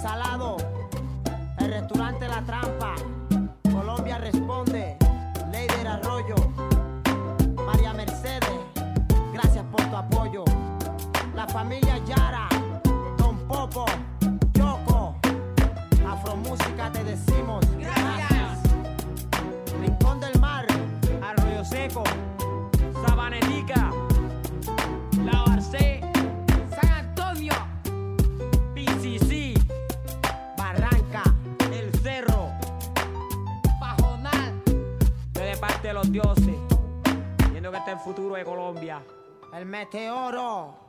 salado, 0.00 0.56
el 1.58 1.70
restaurante 1.70 2.28
La 2.28 2.42
Trampa. 2.42 2.94
Colombia 3.72 4.18
responde. 4.18 4.96
Leider 5.50 5.88
Arroyo. 5.88 6.36
María 7.66 7.92
Mercedes, 7.92 8.60
gracias 9.32 9.64
por 9.72 9.82
tu 9.90 9.96
apoyo. 9.96 10.44
La 11.34 11.46
familia 11.48 11.98
Yara, 12.06 12.48
Don 13.18 13.36
Popo, 13.48 13.86
Choco. 14.56 15.16
Afromúsica 16.08 16.92
te 16.92 17.02
decimos. 17.04 17.64
Gracias. 17.78 18.60
Rincón 19.80 20.20
del 20.20 20.38
Mar, 20.40 20.66
Arroyo 21.22 21.64
Seco, 21.64 22.04
Sabanetica, 23.04 23.92
los 36.08 36.12
dioses, 36.12 36.54
viendo 37.50 37.70
que 37.70 37.76
está 37.76 37.92
el 37.92 37.98
futuro 37.98 38.34
de 38.34 38.44
Colombia, 38.44 39.02
el 39.54 39.66
Meteoro. 39.66 40.86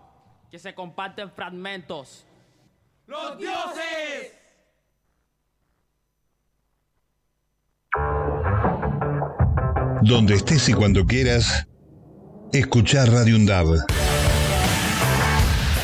que 0.49 0.57
se 0.57 0.73
comparten 0.73 1.29
fragmentos. 1.31 2.25
¡Los 3.05 3.37
dioses! 3.37 4.33
Donde 10.01 10.35
estés 10.35 10.69
y 10.69 10.73
cuando 10.73 11.05
quieras, 11.05 11.67
escuchar 12.51 13.11
Radio 13.11 13.35
Undab. 13.35 13.67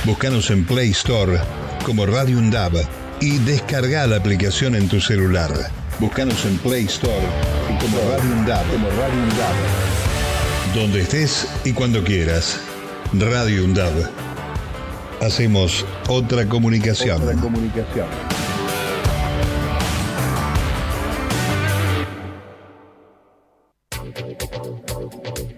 Búscanos 0.03 0.49
en 0.49 0.65
Play 0.65 0.91
Store 0.91 1.37
como 1.85 2.07
Radio 2.07 2.39
Undab 2.39 2.73
y 3.21 3.37
descarga 3.39 4.07
la 4.07 4.15
aplicación 4.15 4.75
en 4.75 4.89
tu 4.89 4.99
celular. 4.99 5.51
Búscanos 5.99 6.43
en 6.45 6.57
Play 6.57 6.85
Store 6.85 7.54
como 7.79 7.97
Radio 7.97 8.31
Undab. 8.31 8.71
Como 8.71 8.89
Radio 8.89 9.23
Undab. 9.23 9.55
Donde 10.75 11.01
estés 11.01 11.47
y 11.63 11.73
cuando 11.73 12.03
quieras. 12.03 12.59
Radio 13.13 13.63
Undab. 13.63 13.93
Hacemos 15.21 15.85
otra 16.07 16.47
comunicación. 16.47 17.21
Otra 17.21 17.35
comunicación. 17.35 18.07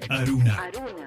Aruna. 0.10 0.72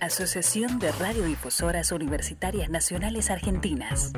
Asociación 0.00 0.78
de 0.78 0.92
Radiodifusoras 0.92 1.90
Universitarias 1.92 2.70
Nacionales 2.70 3.30
Argentinas. 3.30 4.12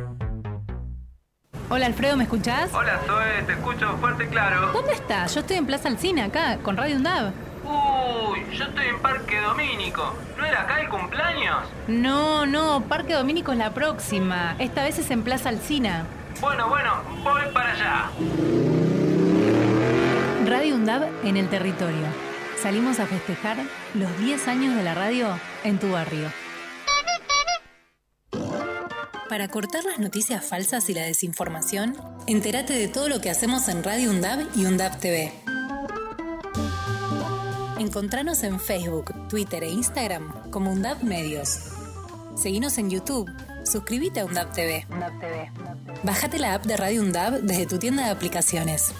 Hola 1.70 1.86
Alfredo, 1.86 2.16
¿me 2.16 2.24
escuchás? 2.24 2.70
Hola 2.74 3.00
Zoe, 3.06 3.42
te 3.46 3.52
escucho 3.52 3.96
fuerte 3.98 4.24
y 4.24 4.26
claro. 4.26 4.72
¿Dónde 4.72 4.92
estás? 4.92 5.34
Yo 5.34 5.40
estoy 5.40 5.56
en 5.56 5.66
Plaza 5.66 5.88
Alcina, 5.88 6.24
acá, 6.24 6.58
con 6.58 6.76
Radio 6.76 6.96
Undab. 6.96 7.32
Uy, 7.64 8.44
yo 8.56 8.64
estoy 8.64 8.86
en 8.86 8.98
Parque 9.00 9.40
Domínico. 9.40 10.14
¿No 10.36 10.44
era 10.44 10.62
acá 10.62 10.80
el 10.80 10.88
cumpleaños? 10.88 11.58
No, 11.88 12.44
no, 12.44 12.82
Parque 12.82 13.14
Domínico 13.14 13.52
es 13.52 13.58
la 13.58 13.72
próxima. 13.72 14.56
Esta 14.58 14.82
vez 14.82 14.98
es 14.98 15.10
en 15.10 15.22
Plaza 15.22 15.48
Alcina. 15.48 16.04
Bueno, 16.40 16.68
bueno, 16.68 17.02
voy 17.22 17.42
para 17.54 17.72
allá. 17.72 18.10
Radio 20.46 20.74
Undab 20.74 21.08
en 21.24 21.36
el 21.36 21.48
territorio. 21.48 22.29
Salimos 22.62 23.00
a 23.00 23.06
festejar 23.06 23.56
los 23.94 24.18
10 24.18 24.48
años 24.48 24.76
de 24.76 24.82
la 24.82 24.94
radio 24.94 25.28
en 25.64 25.78
tu 25.78 25.90
barrio. 25.92 26.30
Para 29.30 29.48
cortar 29.48 29.82
las 29.84 29.98
noticias 29.98 30.44
falsas 30.44 30.90
y 30.90 30.94
la 30.94 31.02
desinformación, 31.02 31.96
entérate 32.26 32.74
de 32.74 32.88
todo 32.88 33.08
lo 33.08 33.22
que 33.22 33.30
hacemos 33.30 33.68
en 33.68 33.82
Radio 33.82 34.10
UNDAB 34.10 34.46
y 34.56 34.66
UNDAB 34.66 35.00
TV. 35.00 35.32
Encontranos 37.78 38.42
en 38.42 38.60
Facebook, 38.60 39.28
Twitter 39.28 39.64
e 39.64 39.70
Instagram 39.70 40.50
como 40.50 40.70
UNDAB 40.70 41.02
Medios. 41.02 41.60
Seguinos 42.36 42.76
en 42.76 42.90
YouTube. 42.90 43.30
Suscríbete 43.64 44.20
a 44.20 44.26
UNDAB 44.26 44.52
TV. 44.52 44.86
Bájate 46.02 46.38
la 46.38 46.54
app 46.54 46.66
de 46.66 46.76
Radio 46.76 47.00
UNDAB 47.00 47.40
desde 47.40 47.64
tu 47.66 47.78
tienda 47.78 48.04
de 48.04 48.10
aplicaciones. 48.10 48.92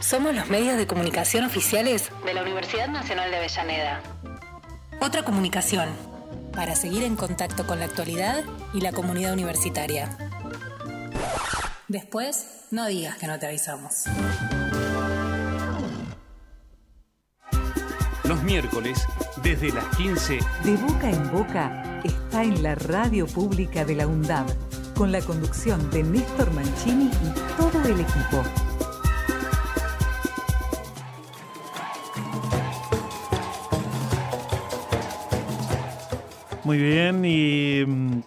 Somos 0.00 0.34
los 0.34 0.48
medios 0.48 0.76
de 0.76 0.86
comunicación 0.86 1.44
oficiales 1.44 2.10
de 2.24 2.32
la 2.32 2.42
Universidad 2.42 2.88
Nacional 2.88 3.30
de 3.30 3.36
Avellaneda. 3.38 4.00
Otra 5.00 5.24
comunicación, 5.24 5.88
para 6.52 6.76
seguir 6.76 7.02
en 7.02 7.16
contacto 7.16 7.66
con 7.66 7.80
la 7.80 7.86
actualidad 7.86 8.44
y 8.72 8.80
la 8.80 8.92
comunidad 8.92 9.32
universitaria. 9.32 10.16
Después, 11.88 12.66
no 12.70 12.86
digas 12.86 13.18
que 13.18 13.26
no 13.26 13.38
te 13.38 13.48
avisamos. 13.48 14.04
Los 18.24 18.42
miércoles, 18.42 19.04
desde 19.42 19.72
las 19.72 19.84
15, 19.96 20.38
De 20.62 20.76
boca 20.76 21.10
en 21.10 21.32
boca 21.32 22.00
está 22.04 22.44
en 22.44 22.62
la 22.62 22.74
radio 22.76 23.26
pública 23.26 23.84
de 23.84 23.96
la 23.96 24.06
UNDAB, 24.06 24.46
con 24.94 25.10
la 25.10 25.20
conducción 25.20 25.90
de 25.90 26.04
Néstor 26.04 26.52
Mancini 26.52 27.06
y 27.06 27.56
todo 27.56 27.82
el 27.84 28.00
equipo. 28.00 28.44
Muy 36.68 36.76
bien, 36.76 37.24
y 37.24 37.82
mm, 37.86 38.20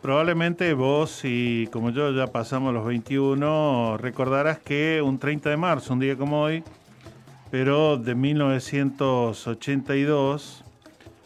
Probablemente 0.00 0.74
vos 0.74 1.20
y 1.22 1.68
como 1.68 1.90
yo 1.90 2.10
ya 2.10 2.32
pasamos 2.32 2.74
los 2.74 2.84
21, 2.84 3.96
recordarás 3.96 4.58
que 4.58 5.00
un 5.00 5.20
30 5.20 5.50
de 5.50 5.56
marzo, 5.56 5.92
un 5.92 6.00
día 6.00 6.16
como 6.16 6.42
hoy, 6.42 6.64
pero 7.52 7.96
de 7.96 8.16
1982, 8.16 10.64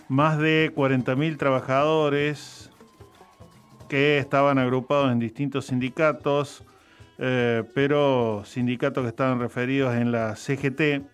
más 0.08 0.36
de 0.36 0.70
40.000 0.76 1.38
trabajadores 1.38 2.70
que 3.88 4.18
estaban 4.18 4.58
agrupados 4.58 5.12
en 5.12 5.18
distintos 5.18 5.64
sindicatos, 5.64 6.62
eh, 7.16 7.64
pero 7.74 8.42
sindicatos 8.44 9.04
que 9.04 9.08
estaban 9.08 9.40
referidos 9.40 9.94
en 9.94 10.12
la 10.12 10.36
CGT, 10.36 11.06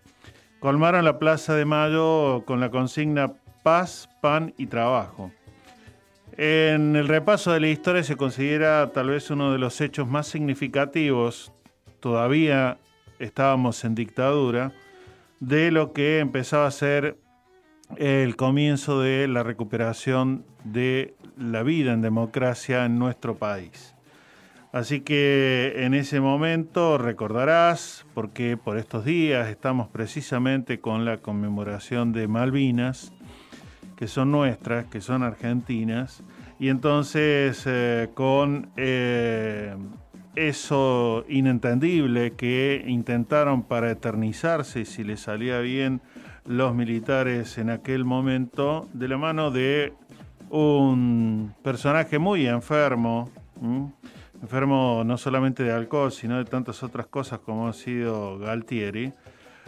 colmaron 0.59 1.05
la 1.05 1.19
Plaza 1.19 1.55
de 1.55 1.63
Mayo 1.63 2.43
con 2.45 2.59
la 2.59 2.69
consigna 2.69 3.31
paz, 3.63 4.09
pan 4.21 4.53
y 4.57 4.67
trabajo. 4.67 5.31
En 6.35 6.95
el 6.95 7.07
repaso 7.07 7.51
de 7.51 7.59
la 7.59 7.67
historia 7.67 8.03
se 8.03 8.17
considera 8.17 8.91
tal 8.91 9.09
vez 9.09 9.29
uno 9.29 9.51
de 9.51 9.59
los 9.59 9.79
hechos 9.81 10.07
más 10.07 10.27
significativos, 10.27 11.53
todavía 11.99 12.77
estábamos 13.19 13.83
en 13.85 13.95
dictadura, 13.95 14.73
de 15.39 15.71
lo 15.71 15.93
que 15.93 16.19
empezaba 16.19 16.67
a 16.67 16.71
ser 16.71 17.17
el 17.97 18.35
comienzo 18.35 18.99
de 19.01 19.27
la 19.27 19.43
recuperación 19.43 20.45
de 20.63 21.15
la 21.37 21.63
vida 21.63 21.93
en 21.93 22.01
democracia 22.01 22.85
en 22.85 22.97
nuestro 22.97 23.35
país. 23.35 23.93
Así 24.71 25.01
que 25.01 25.73
en 25.77 25.93
ese 25.93 26.19
momento 26.19 26.97
recordarás, 26.97 28.07
porque 28.15 28.57
por 28.57 28.79
estos 28.79 29.05
días 29.05 29.49
estamos 29.49 29.87
precisamente 29.87 30.79
con 30.79 31.05
la 31.05 31.17
conmemoración 31.17 32.11
de 32.11 32.27
Malvinas, 32.27 33.12
que 33.95 34.07
son 34.07 34.31
nuestras, 34.31 34.85
que 34.85 35.01
son 35.01 35.23
argentinas, 35.23 36.23
y 36.59 36.69
entonces 36.69 37.63
eh, 37.65 38.09
con 38.13 38.69
eh, 38.77 39.75
eso 40.35 41.25
inentendible 41.29 42.33
que 42.33 42.83
intentaron 42.87 43.63
para 43.63 43.91
eternizarse, 43.91 44.85
si 44.85 45.03
les 45.03 45.21
salía 45.21 45.59
bien, 45.59 46.01
los 46.45 46.73
militares 46.75 47.57
en 47.57 47.69
aquel 47.69 48.05
momento, 48.05 48.87
de 48.93 49.07
la 49.07 49.17
mano 49.17 49.51
de 49.51 49.93
un 50.49 51.53
personaje 51.63 52.19
muy 52.19 52.47
enfermo, 52.47 53.29
enfermo 54.41 55.03
no 55.05 55.17
solamente 55.17 55.63
de 55.63 55.71
alcohol, 55.71 56.11
sino 56.11 56.37
de 56.37 56.45
tantas 56.45 56.83
otras 56.83 57.07
cosas 57.07 57.39
como 57.39 57.67
ha 57.67 57.73
sido 57.73 58.37
Galtieri, 58.39 59.13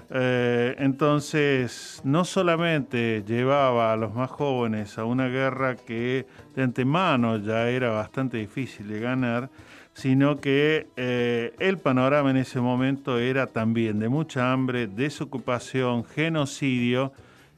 eh, 0.09 0.75
entonces, 0.77 2.01
no 2.03 2.25
solamente 2.25 3.23
llevaba 3.25 3.91
a 3.91 3.95
los 3.95 4.13
más 4.13 4.29
jóvenes 4.29 4.97
a 4.97 5.05
una 5.05 5.27
guerra 5.27 5.75
que 5.75 6.27
de 6.55 6.63
antemano 6.63 7.37
ya 7.37 7.69
era 7.69 7.89
bastante 7.89 8.37
difícil 8.37 8.87
de 8.87 8.99
ganar, 8.99 9.49
sino 9.93 10.39
que 10.41 10.87
eh, 10.97 11.55
el 11.59 11.77
panorama 11.77 12.29
en 12.29 12.37
ese 12.37 12.59
momento 12.59 13.17
era 13.17 13.47
también 13.47 13.99
de 13.99 14.09
mucha 14.09 14.51
hambre, 14.51 14.87
desocupación, 14.87 16.03
genocidio 16.03 17.13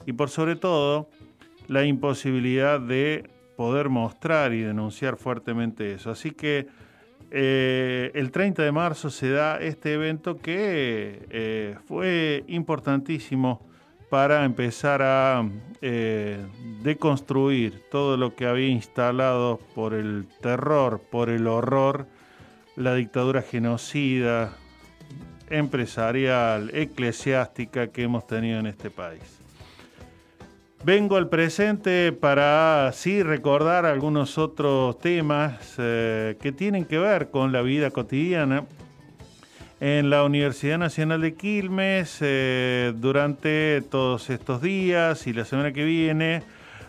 y 0.06 0.14
por 0.14 0.30
sobre 0.30 0.56
todo 0.56 1.10
la 1.68 1.84
imposibilidad 1.84 2.80
de 2.80 3.30
poder 3.58 3.90
mostrar 3.90 4.54
y 4.54 4.62
denunciar 4.62 5.18
fuertemente 5.18 5.94
eso. 5.94 6.12
Así 6.12 6.32
que 6.32 6.68
eh, 7.32 8.12
el 8.14 8.32
30 8.32 8.64
de 8.64 8.72
marzo 8.72 9.10
se 9.10 9.30
da 9.30 9.60
este 9.60 9.94
evento 9.94 10.38
que 10.38 11.28
eh, 11.30 11.76
fue 11.86 12.44
importantísimo 12.48 13.68
para 14.10 14.46
empezar 14.46 15.02
a 15.02 15.50
eh, 15.82 16.46
deconstruir 16.82 17.84
todo 17.92 18.16
lo 18.16 18.36
que 18.36 18.46
había 18.46 18.70
instalado 18.70 19.60
por 19.76 19.94
el 19.94 20.28
terror, 20.42 21.02
por 21.12 21.30
el 21.30 21.48
horror, 21.48 22.08
la 22.78 22.96
dictadura 22.96 23.42
genocida, 23.42 24.54
empresarial, 25.50 26.72
eclesiástica 26.74 27.88
que 27.88 28.04
hemos 28.04 28.26
tenido 28.26 28.60
en 28.60 28.68
este 28.68 28.90
país. 28.90 29.47
Vengo 30.84 31.18
al 31.18 31.28
presente 31.28 32.12
para 32.12 32.92
sí 32.94 33.24
recordar 33.24 33.86
algunos 33.86 34.38
otros 34.38 35.00
temas 35.00 35.76
eh, 35.80 36.38
que 36.40 36.52
tienen 36.52 36.86
que 36.86 37.00
ver 37.00 37.30
con 37.30 37.52
la 37.52 37.62
vida 37.62 37.90
cotidiana. 37.90 38.66
En 39.80 40.10
la 40.10 40.24
Universidad 40.24 40.78
Nacional 40.78 41.22
de 41.22 41.34
Quilmes, 41.34 42.20
eh, 42.22 42.94
durante 42.96 43.82
todos 43.90 44.30
estos 44.30 44.62
días 44.62 45.28
y 45.28 45.34
la 45.34 45.46
semana 45.46 45.74
que 45.74 45.84
viene, 45.84 46.44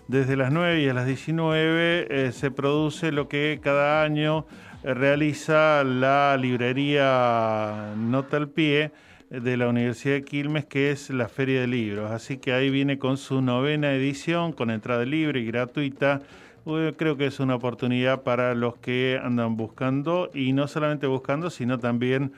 desde 0.07 0.37
las 0.37 0.53
9 0.53 0.83
y 0.83 0.89
a 0.89 0.95
las 0.95 1.07
19, 1.07 2.07
eh, 2.11 2.33
se 2.33 2.51
produce 2.51 3.11
lo 3.11 3.27
que 3.29 3.59
cada 3.63 4.03
año 4.03 4.47
realiza 4.85 5.83
la 5.83 6.37
librería 6.39 7.95
Nota 7.97 8.37
al 8.37 8.49
Pie 8.49 8.93
de 9.31 9.57
la 9.57 9.69
Universidad 9.69 10.15
de 10.15 10.25
Quilmes, 10.25 10.65
que 10.65 10.91
es 10.91 11.11
la 11.11 11.29
Feria 11.29 11.61
de 11.61 11.67
Libros. 11.67 12.11
Así 12.11 12.39
que 12.39 12.53
ahí 12.53 12.71
viene 12.71 12.99
con 12.99 13.17
su 13.17 13.43
novena 13.43 13.93
edición, 13.93 14.53
con 14.53 14.71
entrada 14.71 15.05
libre 15.05 15.41
y 15.41 15.47
gratuita. 15.47 16.23
Creo 16.65 17.17
que 17.17 17.27
es 17.27 17.41
una 17.41 17.55
oportunidad 17.55 18.23
para 18.23 18.55
los 18.55 18.77
que 18.77 19.19
andan 19.23 19.57
buscando, 19.57 20.31
y 20.35 20.53
no 20.53 20.69
solamente 20.69 21.07
buscando, 21.07 21.49
sino 21.49 21.79
también 21.79 22.33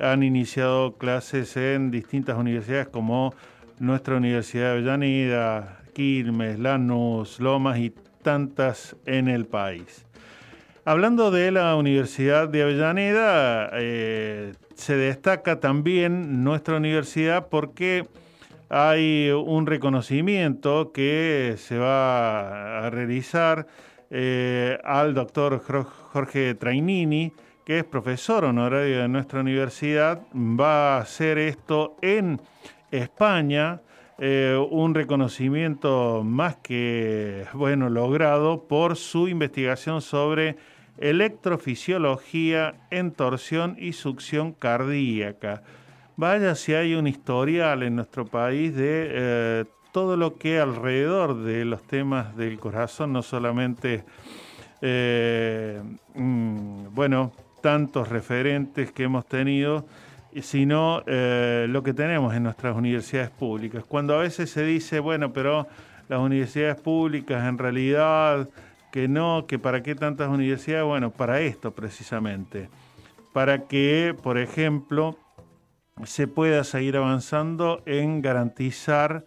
han 0.00 0.22
iniciado 0.22 0.96
clases 0.96 1.56
en 1.56 1.90
distintas 1.90 2.36
universidades 2.36 2.88
como 2.88 3.34
nuestra 3.78 4.16
Universidad 4.16 4.64
de 4.64 4.70
Avellaneda, 4.70 5.80
Quilmes, 5.92 6.58
Lanús, 6.58 7.38
Lomas 7.38 7.78
y 7.78 7.92
tantas 8.22 8.96
en 9.06 9.28
el 9.28 9.46
país. 9.46 10.04
Hablando 10.84 11.30
de 11.30 11.52
la 11.52 11.76
Universidad 11.76 12.48
de 12.48 12.62
Avellaneda, 12.62 13.70
eh, 13.74 14.54
se 14.78 14.96
destaca 14.96 15.58
también 15.58 16.44
nuestra 16.44 16.76
universidad 16.76 17.48
porque 17.48 18.06
hay 18.70 19.30
un 19.30 19.66
reconocimiento 19.66 20.92
que 20.92 21.56
se 21.58 21.78
va 21.78 22.86
a 22.86 22.90
realizar 22.90 23.66
eh, 24.10 24.78
al 24.84 25.14
doctor 25.14 25.60
Jorge 26.12 26.54
Trainini, 26.54 27.32
que 27.64 27.80
es 27.80 27.84
profesor 27.84 28.44
honorario 28.44 29.00
de 29.00 29.08
nuestra 29.08 29.40
universidad. 29.40 30.22
Va 30.32 30.96
a 30.96 31.00
hacer 31.00 31.38
esto 31.38 31.96
en 32.00 32.40
España. 32.92 33.82
Eh, 34.20 34.56
un 34.70 34.94
reconocimiento 34.94 36.22
más 36.24 36.56
que 36.56 37.46
bueno 37.52 37.88
logrado 37.90 38.66
por 38.68 38.96
su 38.96 39.28
investigación 39.28 40.02
sobre 40.02 40.56
electrofisiología 41.00 42.74
en 42.90 43.12
torsión 43.12 43.76
y 43.78 43.92
succión 43.92 44.52
cardíaca. 44.52 45.62
Vaya 46.16 46.54
si 46.54 46.74
hay 46.74 46.94
un 46.94 47.06
historial 47.06 47.82
en 47.82 47.96
nuestro 47.96 48.26
país 48.26 48.74
de 48.74 49.08
eh, 49.10 49.64
todo 49.92 50.16
lo 50.16 50.36
que 50.36 50.58
alrededor 50.58 51.42
de 51.42 51.64
los 51.64 51.82
temas 51.84 52.36
del 52.36 52.58
corazón, 52.58 53.12
no 53.12 53.22
solamente, 53.22 54.04
eh, 54.82 55.80
mm, 56.14 56.94
bueno, 56.94 57.32
tantos 57.62 58.08
referentes 58.08 58.92
que 58.92 59.04
hemos 59.04 59.26
tenido, 59.26 59.86
sino 60.42 61.02
eh, 61.06 61.66
lo 61.68 61.82
que 61.82 61.94
tenemos 61.94 62.34
en 62.34 62.42
nuestras 62.44 62.76
universidades 62.76 63.30
públicas. 63.30 63.84
Cuando 63.86 64.14
a 64.14 64.18
veces 64.18 64.50
se 64.50 64.64
dice, 64.64 65.00
bueno, 65.00 65.32
pero 65.32 65.66
las 66.08 66.20
universidades 66.20 66.80
públicas 66.80 67.46
en 67.46 67.58
realidad 67.58 68.48
que 68.90 69.08
no, 69.08 69.46
que 69.46 69.58
para 69.58 69.82
qué 69.82 69.94
tantas 69.94 70.28
universidades, 70.28 70.84
bueno, 70.84 71.10
para 71.10 71.40
esto 71.40 71.72
precisamente, 71.72 72.68
para 73.32 73.66
que, 73.66 74.14
por 74.22 74.38
ejemplo, 74.38 75.18
se 76.04 76.26
pueda 76.26 76.64
seguir 76.64 76.96
avanzando 76.96 77.82
en 77.86 78.22
garantizar 78.22 79.26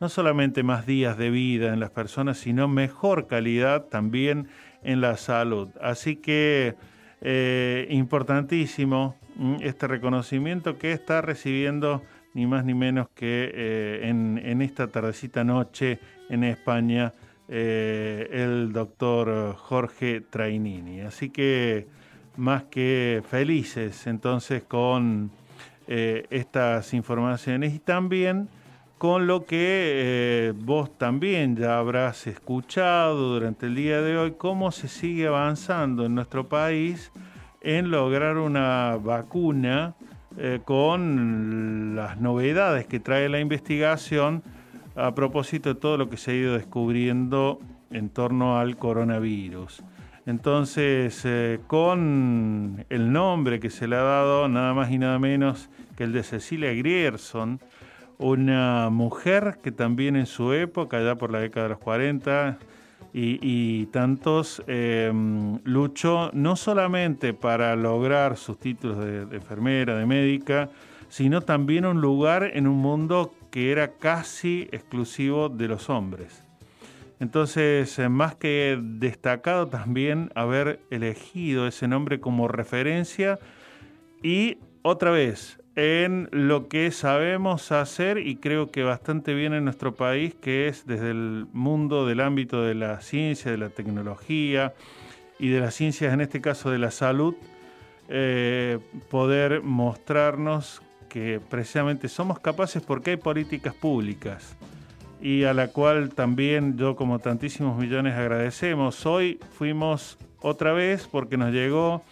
no 0.00 0.08
solamente 0.08 0.62
más 0.62 0.86
días 0.86 1.16
de 1.16 1.30
vida 1.30 1.72
en 1.72 1.80
las 1.80 1.90
personas, 1.90 2.38
sino 2.38 2.66
mejor 2.66 3.28
calidad 3.28 3.84
también 3.84 4.48
en 4.82 5.00
la 5.00 5.16
salud. 5.16 5.68
Así 5.80 6.16
que 6.16 6.74
eh, 7.20 7.86
importantísimo 7.90 9.16
mm, 9.36 9.56
este 9.60 9.86
reconocimiento 9.86 10.76
que 10.76 10.92
está 10.92 11.20
recibiendo 11.20 12.02
ni 12.34 12.46
más 12.46 12.64
ni 12.64 12.74
menos 12.74 13.08
que 13.14 13.52
eh, 13.54 14.08
en, 14.08 14.40
en 14.42 14.62
esta 14.62 14.88
tardecita 14.88 15.44
noche 15.44 16.00
en 16.28 16.44
España 16.44 17.12
eh, 17.54 18.30
el 18.32 18.72
doctor 18.72 19.54
Jorge 19.56 20.22
Trainini. 20.22 21.02
Así 21.02 21.28
que 21.28 21.86
más 22.38 22.62
que 22.62 23.22
felices 23.28 24.06
entonces 24.06 24.62
con 24.62 25.30
eh, 25.86 26.24
estas 26.30 26.94
informaciones 26.94 27.74
y 27.74 27.78
también 27.78 28.48
con 28.96 29.26
lo 29.26 29.44
que 29.44 29.58
eh, 29.58 30.54
vos 30.56 30.96
también 30.96 31.54
ya 31.54 31.76
habrás 31.76 32.26
escuchado 32.26 33.34
durante 33.34 33.66
el 33.66 33.74
día 33.74 34.00
de 34.00 34.16
hoy, 34.16 34.32
cómo 34.38 34.72
se 34.72 34.88
sigue 34.88 35.26
avanzando 35.26 36.06
en 36.06 36.14
nuestro 36.14 36.48
país 36.48 37.12
en 37.60 37.90
lograr 37.90 38.38
una 38.38 38.96
vacuna 38.96 39.94
con 40.64 41.94
las 41.94 42.18
novedades 42.18 42.86
que 42.86 42.98
trae 42.98 43.28
la 43.28 43.40
investigación 43.40 44.42
a 44.94 45.14
propósito 45.14 45.74
de 45.74 45.80
todo 45.80 45.96
lo 45.96 46.08
que 46.08 46.16
se 46.16 46.32
ha 46.32 46.34
ido 46.34 46.54
descubriendo 46.54 47.60
en 47.90 48.10
torno 48.10 48.58
al 48.58 48.76
coronavirus. 48.76 49.82
Entonces, 50.24 51.22
eh, 51.24 51.58
con 51.66 52.84
el 52.88 53.12
nombre 53.12 53.58
que 53.58 53.70
se 53.70 53.88
le 53.88 53.96
ha 53.96 54.02
dado, 54.02 54.48
nada 54.48 54.72
más 54.72 54.90
y 54.90 54.98
nada 54.98 55.18
menos 55.18 55.68
que 55.96 56.04
el 56.04 56.12
de 56.12 56.22
Cecilia 56.22 56.72
Grierson, 56.72 57.60
una 58.18 58.88
mujer 58.90 59.58
que 59.62 59.72
también 59.72 60.14
en 60.14 60.26
su 60.26 60.52
época, 60.52 61.02
ya 61.02 61.16
por 61.16 61.32
la 61.32 61.40
década 61.40 61.64
de 61.64 61.70
los 61.70 61.78
40 61.78 62.58
y, 63.12 63.86
tantos, 63.86 64.62
em, 64.68 65.58
luchó 65.64 66.30
no 66.32 66.54
solamente 66.54 67.34
para 67.34 67.74
lograr 67.74 68.36
sus 68.36 68.58
títulos 68.58 68.98
de, 69.04 69.26
de 69.26 69.36
enfermera, 69.36 69.96
de 69.96 70.06
médica, 70.06 70.70
sino 71.08 71.40
también 71.40 71.84
un 71.84 72.00
lugar 72.00 72.52
en 72.54 72.68
un 72.68 72.78
mundo 72.78 73.34
que 73.52 73.70
era 73.70 73.98
casi 73.98 74.68
exclusivo 74.72 75.48
de 75.50 75.68
los 75.68 75.90
hombres. 75.90 76.42
Entonces, 77.20 77.96
eh, 78.00 78.08
más 78.08 78.34
que 78.34 78.80
destacado 78.82 79.68
también 79.68 80.32
haber 80.34 80.80
elegido 80.90 81.68
ese 81.68 81.86
nombre 81.86 82.18
como 82.18 82.48
referencia 82.48 83.38
y 84.22 84.58
otra 84.82 85.12
vez 85.12 85.60
en 85.76 86.28
lo 86.32 86.68
que 86.68 86.90
sabemos 86.90 87.70
hacer 87.72 88.18
y 88.18 88.36
creo 88.36 88.70
que 88.70 88.82
bastante 88.82 89.34
bien 89.34 89.52
en 89.52 89.64
nuestro 89.64 89.94
país, 89.94 90.34
que 90.34 90.66
es 90.66 90.86
desde 90.86 91.10
el 91.10 91.46
mundo 91.52 92.06
del 92.06 92.20
ámbito 92.20 92.62
de 92.62 92.74
la 92.74 93.00
ciencia, 93.02 93.50
de 93.50 93.58
la 93.58 93.68
tecnología 93.68 94.74
y 95.38 95.48
de 95.48 95.60
las 95.60 95.74
ciencias, 95.74 96.12
en 96.12 96.22
este 96.22 96.40
caso 96.40 96.70
de 96.70 96.78
la 96.78 96.90
salud, 96.90 97.34
eh, 98.08 98.78
poder 99.10 99.62
mostrarnos 99.62 100.82
que 101.12 101.40
precisamente 101.50 102.08
somos 102.08 102.40
capaces 102.40 102.82
porque 102.82 103.10
hay 103.10 103.16
políticas 103.18 103.74
públicas 103.74 104.56
y 105.20 105.44
a 105.44 105.52
la 105.52 105.68
cual 105.68 106.08
también 106.08 106.78
yo 106.78 106.96
como 106.96 107.18
tantísimos 107.18 107.78
millones 107.78 108.14
agradecemos. 108.14 109.04
Hoy 109.04 109.38
fuimos 109.58 110.16
otra 110.40 110.72
vez 110.72 111.06
porque 111.06 111.36
nos 111.36 111.52
llegó 111.52 112.02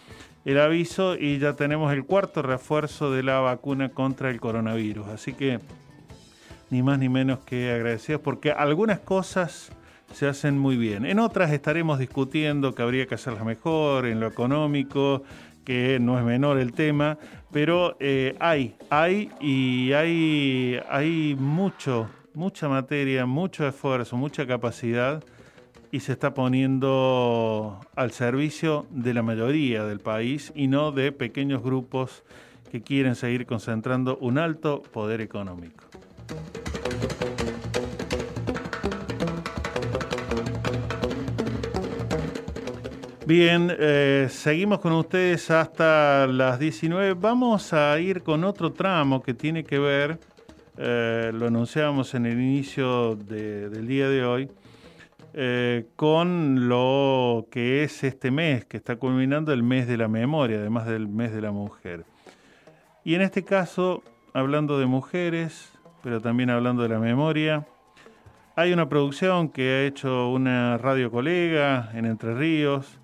el 0.45 0.59
aviso 0.59 1.15
y 1.15 1.39
ya 1.39 1.55
tenemos 1.55 1.91
el 1.93 2.05
cuarto 2.05 2.43
refuerzo 2.43 3.11
de 3.11 3.23
la 3.23 3.39
vacuna 3.39 3.89
contra 3.89 4.29
el 4.29 4.39
coronavirus. 4.39 5.07
Así 5.07 5.33
que 5.33 5.59
ni 6.69 6.83
más 6.83 6.99
ni 6.99 7.09
menos 7.09 7.39
que 7.39 7.71
agradecidos 7.71 8.21
porque 8.21 8.51
algunas 8.51 8.99
cosas 8.99 9.71
se 10.13 10.27
hacen 10.27 10.59
muy 10.59 10.77
bien. 10.77 11.07
En 11.07 11.17
otras 11.17 11.51
estaremos 11.51 11.97
discutiendo 11.97 12.75
que 12.75 12.83
habría 12.83 13.07
que 13.07 13.15
hacerlas 13.15 13.45
mejor, 13.45 14.05
en 14.05 14.19
lo 14.19 14.27
económico, 14.27 15.23
que 15.63 15.99
no 15.99 16.17
es 16.17 16.25
menor 16.25 16.57
el 16.57 16.73
tema, 16.73 17.17
pero 17.51 17.95
eh, 17.99 18.35
hay, 18.39 18.75
hay 18.89 19.29
y 19.39 19.93
hay, 19.93 20.79
hay 20.89 21.35
mucho 21.39 22.09
mucha 22.33 22.69
materia, 22.69 23.25
mucho 23.25 23.67
esfuerzo, 23.67 24.15
mucha 24.17 24.47
capacidad 24.47 25.23
y 25.91 25.99
se 25.99 26.13
está 26.13 26.33
poniendo 26.33 27.79
al 27.95 28.11
servicio 28.11 28.85
de 28.89 29.13
la 29.13 29.21
mayoría 29.21 29.83
del 29.83 29.99
país 29.99 30.51
y 30.55 30.67
no 30.67 30.91
de 30.91 31.11
pequeños 31.11 31.61
grupos 31.61 32.23
que 32.71 32.81
quieren 32.81 33.15
seguir 33.15 33.45
concentrando 33.45 34.17
un 34.17 34.37
alto 34.37 34.81
poder 34.81 35.19
económico. 35.19 35.83
Bien, 43.25 43.71
eh, 43.79 44.27
seguimos 44.29 44.79
con 44.79 44.93
ustedes 44.93 45.51
hasta 45.51 46.25
las 46.27 46.59
19. 46.59 47.13
Vamos 47.13 47.71
a 47.71 47.99
ir 47.99 48.23
con 48.23 48.43
otro 48.43 48.71
tramo 48.71 49.21
que 49.21 49.33
tiene 49.33 49.63
que 49.63 49.77
ver 49.77 50.19
eh, 50.77 51.31
lo 51.33 51.47
anunciábamos 51.47 52.15
en 52.15 52.25
el 52.25 52.39
inicio 52.39 53.15
del 53.15 53.85
día 53.85 54.09
de 54.09 54.25
hoy, 54.25 54.49
eh, 55.33 55.85
con 55.95 56.67
lo 56.67 57.45
que 57.51 57.83
es 57.83 58.03
este 58.03 58.31
mes, 58.31 58.65
que 58.65 58.77
está 58.77 58.95
culminando 58.95 59.53
el 59.53 59.61
mes 59.61 59.87
de 59.87 59.97
la 59.97 60.07
memoria, 60.07 60.57
además 60.57 60.87
del 60.87 61.07
mes 61.07 61.33
de 61.33 61.41
la 61.41 61.51
mujer. 61.51 62.05
Y 63.03 63.13
en 63.13 63.21
este 63.21 63.43
caso, 63.43 64.01
hablando 64.33 64.79
de 64.79 64.87
mujeres, 64.87 65.71
pero 66.01 66.21
también 66.21 66.49
hablando 66.49 66.81
de 66.83 66.89
la 66.89 66.99
memoria, 66.99 67.67
hay 68.55 68.73
una 68.73 68.89
producción 68.89 69.49
que 69.49 69.69
ha 69.69 69.83
hecho 69.83 70.29
una 70.29 70.79
radio 70.79 71.11
colega 71.11 71.91
en 71.93 72.05
Entre 72.05 72.33
Ríos 72.33 73.00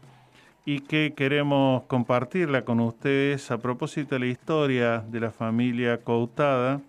y 0.68 0.82
que 0.82 1.13
queremos 1.15 1.84
compartirla 1.84 2.65
con 2.65 2.82
ustedes 2.82 3.51
a 3.51 3.57
propósito 3.57 4.15
de 4.15 4.20
la 4.20 4.26
historia 4.26 4.99
de 4.99 5.22
la 5.22 5.32
familia 5.32 5.99
Coutada 6.03 6.82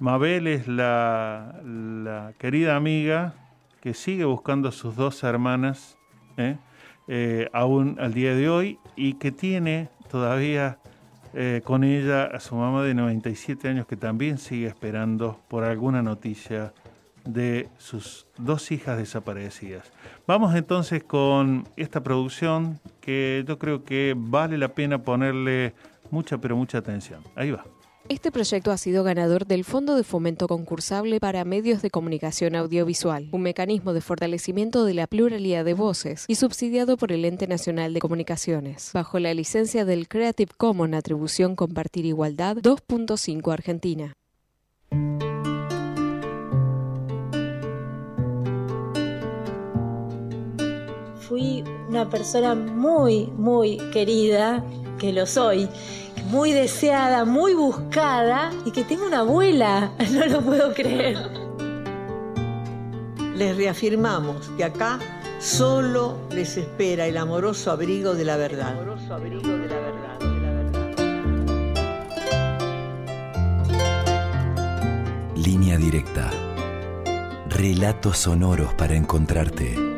Mabel 0.00 0.48
es 0.48 0.66
la, 0.66 2.32
querida 2.38 2.74
amiga 2.74 3.34
que 3.80 3.94
sigue 3.94 4.24
buscando 4.24 4.70
a 4.70 4.72
sus 4.72 4.96
dos 4.96 5.22
hermanas, 5.22 5.98
¿eh? 6.38 6.56
Eh, 7.06 7.48
aún 7.52 7.98
al 8.00 8.14
día 8.14 8.34
de 8.34 8.48
hoy, 8.48 8.78
y 8.96 9.14
que 9.14 9.30
tiene 9.30 9.88
todavía 10.10 10.78
eh, 11.34 11.60
con 11.62 11.84
ella 11.84 12.24
a 12.24 12.40
su 12.40 12.56
mamá 12.56 12.82
de 12.82 12.94
97 12.94 13.68
años 13.68 13.86
que 13.86 13.96
también 13.96 14.38
sigue 14.38 14.66
esperando 14.66 15.38
por 15.48 15.64
alguna 15.64 16.02
noticia 16.02 16.72
de 17.24 17.68
sus 17.78 18.26
dos 18.38 18.70
hijas 18.72 18.98
desaparecidas. 18.98 19.92
Vamos 20.26 20.54
entonces 20.54 21.02
con 21.02 21.68
esta 21.76 22.02
producción 22.02 22.80
que 23.00 23.44
yo 23.46 23.58
creo 23.58 23.84
que 23.84 24.14
vale 24.16 24.58
la 24.58 24.74
pena 24.74 25.02
ponerle 25.02 25.74
mucha 26.10 26.38
pero 26.38 26.56
mucha 26.56 26.78
atención. 26.78 27.22
Ahí 27.36 27.50
va. 27.50 27.64
Este 28.10 28.32
proyecto 28.32 28.72
ha 28.72 28.76
sido 28.76 29.04
ganador 29.04 29.46
del 29.46 29.62
Fondo 29.62 29.94
de 29.94 30.02
Fomento 30.02 30.48
Concursable 30.48 31.20
para 31.20 31.44
Medios 31.44 31.80
de 31.80 31.90
Comunicación 31.90 32.56
Audiovisual, 32.56 33.28
un 33.30 33.42
mecanismo 33.42 33.92
de 33.92 34.00
fortalecimiento 34.00 34.84
de 34.84 34.94
la 34.94 35.06
pluralidad 35.06 35.64
de 35.64 35.74
voces 35.74 36.24
y 36.26 36.34
subsidiado 36.34 36.96
por 36.96 37.12
el 37.12 37.24
Ente 37.24 37.46
Nacional 37.46 37.94
de 37.94 38.00
Comunicaciones, 38.00 38.90
bajo 38.92 39.20
la 39.20 39.32
licencia 39.32 39.84
del 39.84 40.08
Creative 40.08 40.50
Commons 40.56 40.96
Atribución 40.96 41.54
Compartir 41.54 42.04
Igualdad 42.04 42.56
2.5 42.56 43.52
Argentina. 43.52 44.16
Fui 51.30 51.62
una 51.88 52.10
persona 52.10 52.56
muy, 52.56 53.26
muy 53.36 53.76
querida, 53.92 54.64
que 54.98 55.12
lo 55.12 55.26
soy 55.26 55.68
muy 56.28 56.50
deseada, 56.50 57.24
muy 57.24 57.54
buscada 57.54 58.50
y 58.64 58.72
que 58.72 58.82
tengo 58.82 59.06
una 59.06 59.20
abuela. 59.20 59.92
No 60.10 60.26
lo 60.26 60.40
puedo 60.40 60.74
creer. 60.74 61.18
Les 63.36 63.56
reafirmamos 63.56 64.48
que 64.56 64.64
acá 64.64 64.98
solo 65.38 66.16
les 66.32 66.56
espera 66.56 67.06
el 67.06 67.16
amoroso 67.16 67.70
abrigo 67.70 68.14
de 68.14 68.24
la 68.24 68.36
verdad. 68.36 68.72
amoroso 68.72 69.14
abrigo 69.14 69.56
de 69.56 69.68
la 69.68 69.78
verdad. 69.78 70.18
Línea 75.36 75.78
directa. 75.78 76.28
Relatos 77.48 78.18
sonoros 78.18 78.74
para 78.74 78.96
encontrarte. 78.96 79.89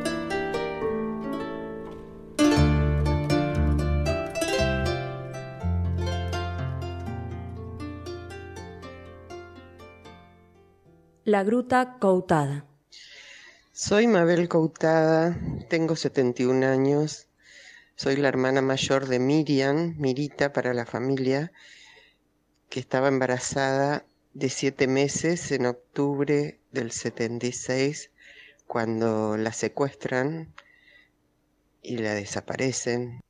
La 11.32 11.44
Gruta 11.44 11.96
Coutada. 11.98 12.66
Soy 13.72 14.06
Mabel 14.06 14.50
Coutada, 14.50 15.34
tengo 15.70 15.96
71 15.96 16.66
años, 16.66 17.26
soy 17.96 18.16
la 18.16 18.28
hermana 18.28 18.60
mayor 18.60 19.06
de 19.06 19.18
Miriam, 19.18 19.94
Mirita 19.96 20.52
para 20.52 20.74
la 20.74 20.84
familia, 20.84 21.50
que 22.68 22.80
estaba 22.80 23.08
embarazada 23.08 24.04
de 24.34 24.50
siete 24.50 24.86
meses 24.86 25.50
en 25.52 25.64
octubre 25.64 26.60
del 26.70 26.92
76, 26.92 28.10
cuando 28.66 29.38
la 29.38 29.54
secuestran 29.54 30.52
y 31.80 31.96
la 31.96 32.12
desaparecen. 32.12 33.22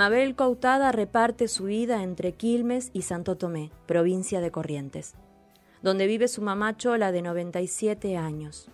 Mabel 0.00 0.34
Coutada 0.34 0.92
reparte 0.92 1.46
su 1.46 1.64
vida 1.64 2.02
entre 2.02 2.32
Quilmes 2.32 2.88
y 2.94 3.02
Santo 3.02 3.36
Tomé, 3.36 3.70
provincia 3.84 4.40
de 4.40 4.50
Corrientes, 4.50 5.14
donde 5.82 6.06
vive 6.06 6.26
su 6.26 6.40
mamá 6.40 6.74
Chola 6.78 7.12
de 7.12 7.20
97 7.20 8.16
años. 8.16 8.70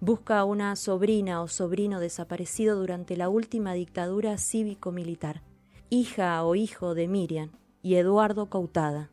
Busca 0.00 0.38
a 0.38 0.44
una 0.44 0.76
sobrina 0.76 1.40
o 1.40 1.48
sobrino 1.48 1.98
desaparecido 1.98 2.78
durante 2.78 3.16
la 3.16 3.30
última 3.30 3.72
dictadura 3.72 4.36
cívico-militar, 4.36 5.40
hija 5.88 6.44
o 6.44 6.54
hijo 6.54 6.94
de 6.94 7.08
Miriam 7.08 7.50
y 7.80 7.94
Eduardo 7.94 8.50
Coutada. 8.50 9.08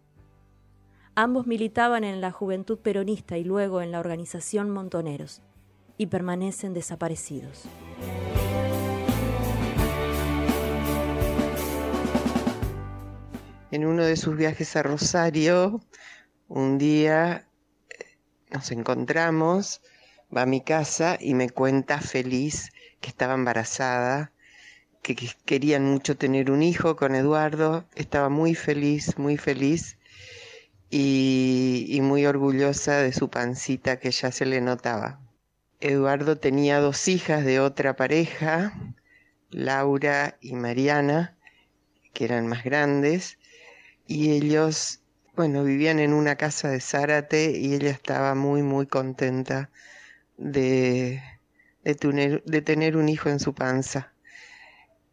Ambos 1.15 1.47
militaban 1.47 2.03
en 2.03 2.19
la 2.19 2.31
Juventud 2.31 2.77
Peronista 2.79 3.37
y 3.37 3.45
luego 3.45 3.81
en 3.81 3.93
la 3.93 4.01
organización 4.01 4.69
Montoneros, 4.69 5.41
y 5.97 6.07
permanecen 6.07 6.73
desaparecidos. 6.73 7.69
En 13.71 13.85
uno 13.85 14.05
de 14.05 14.15
sus 14.15 14.37
viajes 14.37 14.75
a 14.75 14.83
Rosario, 14.83 15.81
un 16.47 16.77
día 16.77 17.47
eh, 17.89 18.05
nos 18.51 18.71
encontramos, 18.71 19.81
va 20.35 20.43
a 20.43 20.45
mi 20.45 20.61
casa 20.61 21.17
y 21.19 21.33
me 21.33 21.49
cuenta 21.49 21.99
feliz 21.99 22.71
que 23.01 23.09
estaba 23.09 23.33
embarazada, 23.33 24.31
que 25.01 25.15
que 25.15 25.29
querían 25.45 25.83
mucho 25.85 26.15
tener 26.15 26.51
un 26.51 26.61
hijo 26.61 26.95
con 26.95 27.15
Eduardo, 27.15 27.85
estaba 27.95 28.29
muy 28.29 28.53
feliz, 28.53 29.17
muy 29.17 29.37
feliz 29.37 29.97
y 30.89 31.99
muy 32.03 32.25
orgullosa 32.25 32.97
de 32.99 33.11
su 33.11 33.29
pancita 33.29 33.99
que 33.99 34.11
ya 34.11 34.31
se 34.31 34.45
le 34.45 34.61
notaba. 34.61 35.19
Eduardo 35.79 36.37
tenía 36.37 36.79
dos 36.79 37.07
hijas 37.07 37.43
de 37.43 37.59
otra 37.59 37.95
pareja, 37.95 38.73
Laura 39.49 40.37
y 40.39 40.53
Mariana, 40.53 41.35
que 42.13 42.25
eran 42.25 42.47
más 42.47 42.63
grandes, 42.63 43.37
y 44.07 44.31
ellos, 44.31 45.01
bueno, 45.35 45.63
vivían 45.63 45.99
en 45.99 46.13
una 46.13 46.35
casa 46.35 46.69
de 46.69 46.79
Zárate 46.79 47.51
y 47.51 47.73
ella 47.73 47.89
estaba 47.89 48.35
muy, 48.35 48.61
muy 48.61 48.85
contenta 48.87 49.69
de, 50.37 51.21
tener, 51.99 52.97
un 52.97 53.09
hijo 53.09 53.29
en 53.29 53.39
su 53.39 53.53
panza. 53.53 54.13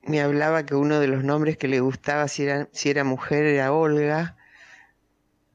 Me 0.02 0.20
hablaba 0.20 0.66
que 0.66 0.74
uno 0.74 1.00
de 1.00 1.06
los 1.06 1.24
nombres 1.24 1.56
que 1.56 1.68
le 1.68 1.80
gustaba, 1.80 2.28
si 2.28 2.44
era, 2.44 2.68
si 2.72 2.90
era 2.90 3.04
mujer, 3.04 3.44
era 3.44 3.72
Olga, 3.72 4.36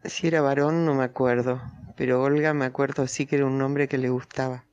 si 0.04 0.28
era 0.28 0.42
varón 0.42 0.86
no 0.86 0.94
me 0.94 1.04
acuerdo, 1.04 1.62
pero 1.96 2.22
Olga 2.24 2.54
me 2.54 2.66
acuerdo 2.66 3.08
sí 3.08 3.26
que 3.26 3.36
era 3.36 3.46
un 3.46 3.58
nombre 3.58 3.88
que 3.88 3.98
le 3.98 4.10
gustaba. 4.10 4.64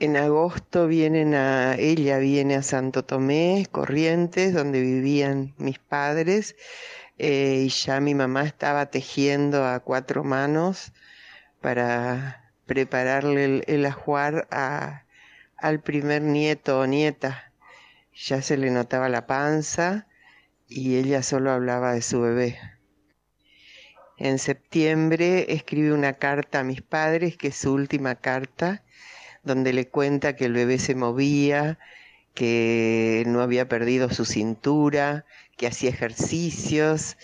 En 0.00 0.16
agosto 0.16 0.86
vienen 0.86 1.34
a, 1.34 1.74
ella 1.74 2.18
viene 2.18 2.54
a 2.54 2.62
Santo 2.62 3.04
Tomé, 3.04 3.66
Corrientes, 3.72 4.54
donde 4.54 4.80
vivían 4.80 5.54
mis 5.58 5.80
padres, 5.80 6.54
eh, 7.18 7.64
y 7.66 7.68
ya 7.68 8.00
mi 8.00 8.14
mamá 8.14 8.44
estaba 8.44 8.86
tejiendo 8.86 9.66
a 9.66 9.80
cuatro 9.80 10.24
manos 10.24 10.92
para 11.60 12.52
prepararle 12.66 13.64
el, 13.66 13.86
ajuar 13.86 14.46
a, 14.50 15.04
al 15.56 15.80
primer 15.80 16.22
nieto 16.22 16.80
o 16.80 16.86
nieta. 16.86 17.52
Ya 18.14 18.42
se 18.42 18.56
le 18.56 18.70
notaba 18.70 19.08
la 19.08 19.26
panza 19.26 20.06
y 20.68 20.96
ella 20.96 21.22
solo 21.22 21.50
hablaba 21.50 21.92
de 21.92 22.02
su 22.02 22.20
bebé. 22.20 22.58
En 24.16 24.38
septiembre 24.38 25.52
escribe 25.52 25.92
una 25.92 26.14
carta 26.14 26.60
a 26.60 26.64
mis 26.64 26.82
padres, 26.82 27.36
que 27.36 27.48
es 27.48 27.56
su 27.56 27.72
última 27.72 28.16
carta, 28.16 28.82
donde 29.44 29.72
le 29.72 29.88
cuenta 29.88 30.34
que 30.34 30.46
el 30.46 30.52
bebé 30.52 30.78
se 30.78 30.96
movía, 30.96 31.78
que 32.38 33.24
no 33.26 33.40
había 33.42 33.68
perdido 33.68 34.10
su 34.10 34.24
cintura, 34.24 35.24
que 35.56 35.66
hacía 35.66 35.90
ejercicios, 35.90 37.16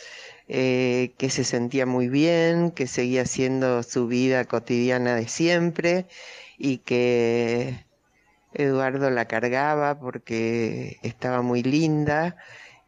eh, 0.49 1.15
que 1.19 1.31
se 1.31 1.45
sentía 1.45 1.87
muy 1.87 2.09
bien, 2.09 2.73
que 2.73 2.89
seguía 2.89 3.23
haciendo 3.23 3.85
su 3.85 4.09
vida 4.09 4.45
cotidiana 4.45 5.15
de 5.15 5.29
siempre 5.29 6.07
y 6.59 6.79
que 6.79 7.87
Eduardo 8.55 9.09
la 9.11 9.27
cargaba 9.27 10.01
porque 10.01 10.99
estaba 11.03 11.43
muy 11.43 11.62
linda 11.62 12.37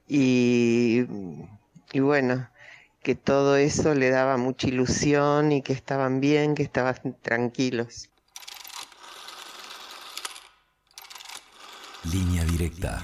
y, 0.08 1.04
y 1.92 2.00
bueno, 2.00 2.50
que 3.04 3.14
todo 3.14 3.56
eso 3.56 3.94
le 3.94 4.10
daba 4.10 4.36
mucha 4.36 4.66
ilusión 4.66 5.52
y 5.52 5.62
que 5.62 5.72
estaban 5.74 6.20
bien, 6.20 6.56
que 6.56 6.64
estaban 6.64 7.16
tranquilos. 7.22 8.10
Línea 12.12 12.44
directa. 12.44 13.02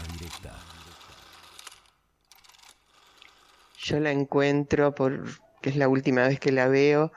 Yo 3.79 3.99
la 3.99 4.13
encuentro, 4.13 4.95
por, 4.95 5.25
que 5.61 5.71
es 5.71 5.77
la 5.77 5.89
última 5.89 6.29
vez 6.29 6.39
que 6.39 6.53
la 6.53 6.69
veo, 6.69 7.13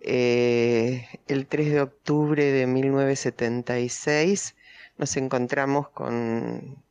eh, 0.00 1.06
el 1.28 1.46
3 1.46 1.72
de 1.72 1.80
octubre 1.82 2.42
de 2.42 2.66
1976. 2.66 4.54
Nos 4.96 5.16
encontramos 5.16 5.90
con, 5.90 6.82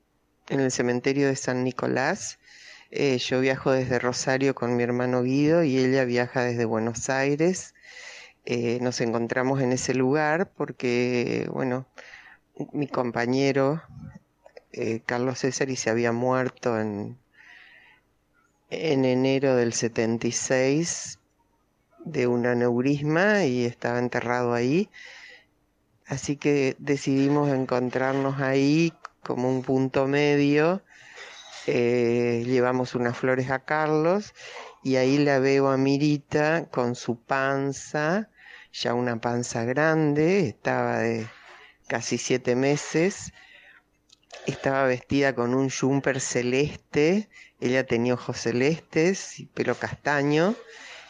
en 0.50 0.60
el 0.60 0.72
cementerio 0.72 1.28
de 1.28 1.36
San 1.36 1.64
Nicolás. 1.64 2.38
Eh, 2.91 3.18
yo 3.18 3.41
viajo 3.41 3.72
desde 3.72 3.98
Rosario 3.98 4.54
con 4.54 4.76
mi 4.76 4.84
hermano 4.84 5.24
Guido 5.24 5.64
y 5.64 5.78
ella 5.78 6.06
viaja 6.06 6.43
desde 6.43 6.66
Buenos 6.66 7.10
Aires. 7.10 7.74
Eh, 8.46 8.78
nos 8.82 9.02
encontramos 9.02 9.62
en 9.62 9.72
ese 9.72 9.96
lugar 9.96 10.52
porque, 10.56 11.50
bueno, 11.52 11.88
mi 12.74 12.88
compañero 12.88 13.82
eh, 14.78 15.01
Carlos 15.05 15.39
César 15.39 15.69
y 15.69 15.78
se 15.78 15.89
había 15.89 16.11
muerto 16.11 16.78
en, 16.78 17.17
en 18.69 19.05
enero 19.05 19.55
del 19.55 19.71
76 19.71 21.19
de 22.03 22.28
un 22.28 22.45
aneurisma 22.45 23.45
y 23.45 23.63
estaba 23.63 23.99
enterrado 23.99 24.53
ahí. 24.53 24.89
Así 26.05 26.36
que 26.36 26.76
decidimos 26.78 27.49
encontrarnos 27.49 28.41
ahí 28.41 28.91
como 29.23 29.49
un 29.49 29.63
punto 29.63 30.07
medio. 30.07 30.84
Eh, 31.67 32.43
llevamos 32.45 32.95
unas 32.95 33.17
flores 33.17 33.49
a 33.51 33.59
Carlos 33.59 34.34
y 34.84 34.97
ahí 34.97 35.17
la 35.17 35.39
veo 35.39 35.69
a 35.69 35.78
Mirita 35.78 36.65
con 36.69 36.95
su 36.95 37.17
panza, 37.17 38.30
ya 38.73 38.93
una 38.93 39.21
panza 39.21 39.63
grande, 39.63 40.49
estaba 40.49 40.99
de 40.99 41.28
casi 41.88 42.17
siete 42.17 42.57
meses, 42.57 43.32
estaba 44.45 44.86
vestida 44.86 45.33
con 45.36 45.53
un 45.53 45.69
jumper 45.69 46.19
celeste, 46.19 47.29
ella 47.59 47.86
tenía 47.86 48.13
ojos 48.13 48.38
celestes 48.39 49.43
pelo 49.53 49.75
castaño 49.75 50.55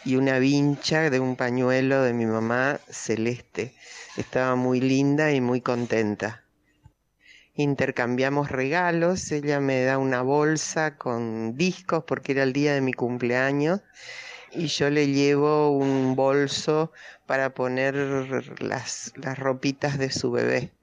y 0.05 0.15
una 0.15 0.39
vincha 0.39 1.09
de 1.09 1.19
un 1.19 1.35
pañuelo 1.35 2.03
de 2.03 2.13
mi 2.13 2.25
mamá 2.25 2.79
celeste. 2.89 3.75
Estaba 4.17 4.55
muy 4.55 4.79
linda 4.79 5.31
y 5.31 5.41
muy 5.41 5.61
contenta. 5.61 6.43
Intercambiamos 7.55 8.51
regalos, 8.51 9.31
ella 9.31 9.59
me 9.59 9.83
da 9.83 9.97
una 9.97 10.21
bolsa 10.21 10.97
con 10.97 11.57
discos 11.57 12.03
porque 12.05 12.33
era 12.33 12.43
el 12.43 12.53
día 12.53 12.73
de 12.73 12.81
mi 12.81 12.93
cumpleaños 12.93 13.81
y 14.51 14.67
yo 14.67 14.89
le 14.89 15.07
llevo 15.07 15.71
un 15.71 16.15
bolso 16.15 16.91
para 17.25 17.53
poner 17.53 17.95
las, 18.61 19.13
las 19.15 19.39
ropitas 19.39 19.97
de 19.97 20.11
su 20.11 20.31
bebé. 20.31 20.74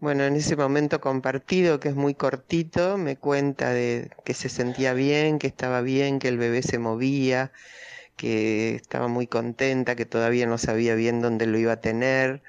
Bueno, 0.00 0.24
en 0.24 0.36
ese 0.36 0.54
momento 0.54 1.00
compartido, 1.00 1.80
que 1.80 1.88
es 1.88 1.96
muy 1.96 2.14
cortito, 2.14 2.98
me 2.98 3.16
cuenta 3.16 3.70
de 3.72 4.10
que 4.24 4.32
se 4.32 4.48
sentía 4.48 4.92
bien, 4.94 5.38
que 5.40 5.48
estaba 5.48 5.80
bien, 5.80 6.20
que 6.20 6.28
el 6.28 6.38
bebé 6.38 6.62
se 6.62 6.78
movía, 6.78 7.50
que 8.16 8.76
estaba 8.76 9.08
muy 9.08 9.26
contenta, 9.26 9.96
que 9.96 10.06
todavía 10.06 10.46
no 10.46 10.58
sabía 10.58 10.94
bien 10.94 11.20
dónde 11.20 11.46
lo 11.46 11.58
iba 11.58 11.72
a 11.72 11.80
tener. 11.80 12.42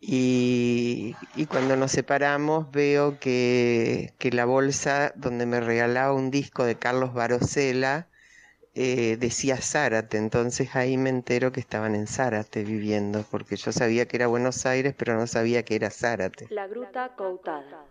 Y, 0.00 1.14
cuando 1.50 1.76
nos 1.76 1.92
separamos 1.92 2.70
veo 2.72 3.18
que, 3.20 4.12
que, 4.18 4.30
la 4.32 4.44
bolsa 4.44 5.12
donde 5.16 5.46
me 5.46 5.60
regalaba 5.60 6.12
un 6.12 6.30
disco 6.30 6.64
de 6.64 6.76
Carlos 6.76 7.14
Barosela 7.14 8.08
eh, 8.80 9.16
decía 9.16 9.56
Zárate, 9.56 10.18
entonces 10.18 10.76
ahí 10.76 10.96
me 10.96 11.10
entero 11.10 11.50
que 11.50 11.58
estaban 11.58 11.96
en 11.96 12.06
Zárate 12.06 12.62
viviendo, 12.62 13.24
porque 13.28 13.56
yo 13.56 13.72
sabía 13.72 14.06
que 14.06 14.16
era 14.16 14.28
Buenos 14.28 14.66
Aires, 14.66 14.94
pero 14.96 15.16
no 15.18 15.26
sabía 15.26 15.64
que 15.64 15.74
era 15.74 15.90
Zárate. 15.90 16.46
La 16.50 16.68
Gruta 16.68 17.08
Coutada. 17.16 17.84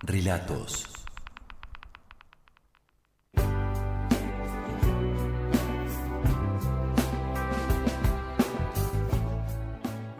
Relatos. 0.00 0.95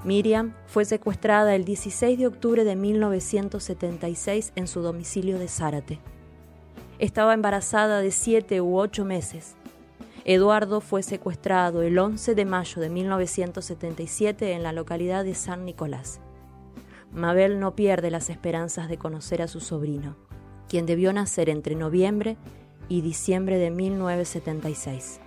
Miriam 0.07 0.55
fue 0.67 0.85
secuestrada 0.85 1.57
el 1.57 1.65
16 1.65 2.17
de 2.17 2.29
octubre 2.29 2.63
de 2.63 2.77
1976 2.77 4.53
en 4.55 4.69
su 4.69 4.81
domicilio 4.81 5.37
de 5.37 5.49
Zárate. 5.49 5.99
Estaba 7.01 7.35
embarazada 7.35 8.01
de 8.01 8.13
siete 8.13 8.61
u 8.61 8.79
ocho 8.79 9.05
meses. 9.05 9.57
Eduardo 10.25 10.81
fue 10.81 11.03
secuestrado 11.03 11.83
el 11.83 11.99
11 11.99 12.37
de 12.37 12.45
mayo 12.45 12.81
de 12.81 12.89
1977 12.89 14.53
en 14.53 14.63
la 14.63 14.73
localidad 14.73 15.25
de 15.25 15.35
San 15.35 15.65
Nicolás. 15.65 16.21
Mabel 17.11 17.59
no 17.59 17.75
pierde 17.75 18.13
las 18.13 18.31
esperanzas 18.31 18.89
de 18.89 18.99
conocer 18.99 19.43
a 19.43 19.49
su 19.49 19.59
sobrino, 19.59 20.17
quien 20.69 20.87
debió 20.87 21.13
nacer 21.13 21.51
entre 21.51 21.75
noviembre 21.75 22.37
y 22.89 23.01
diciembre 23.01 23.59
de 23.59 23.73
1976. 23.73 25.21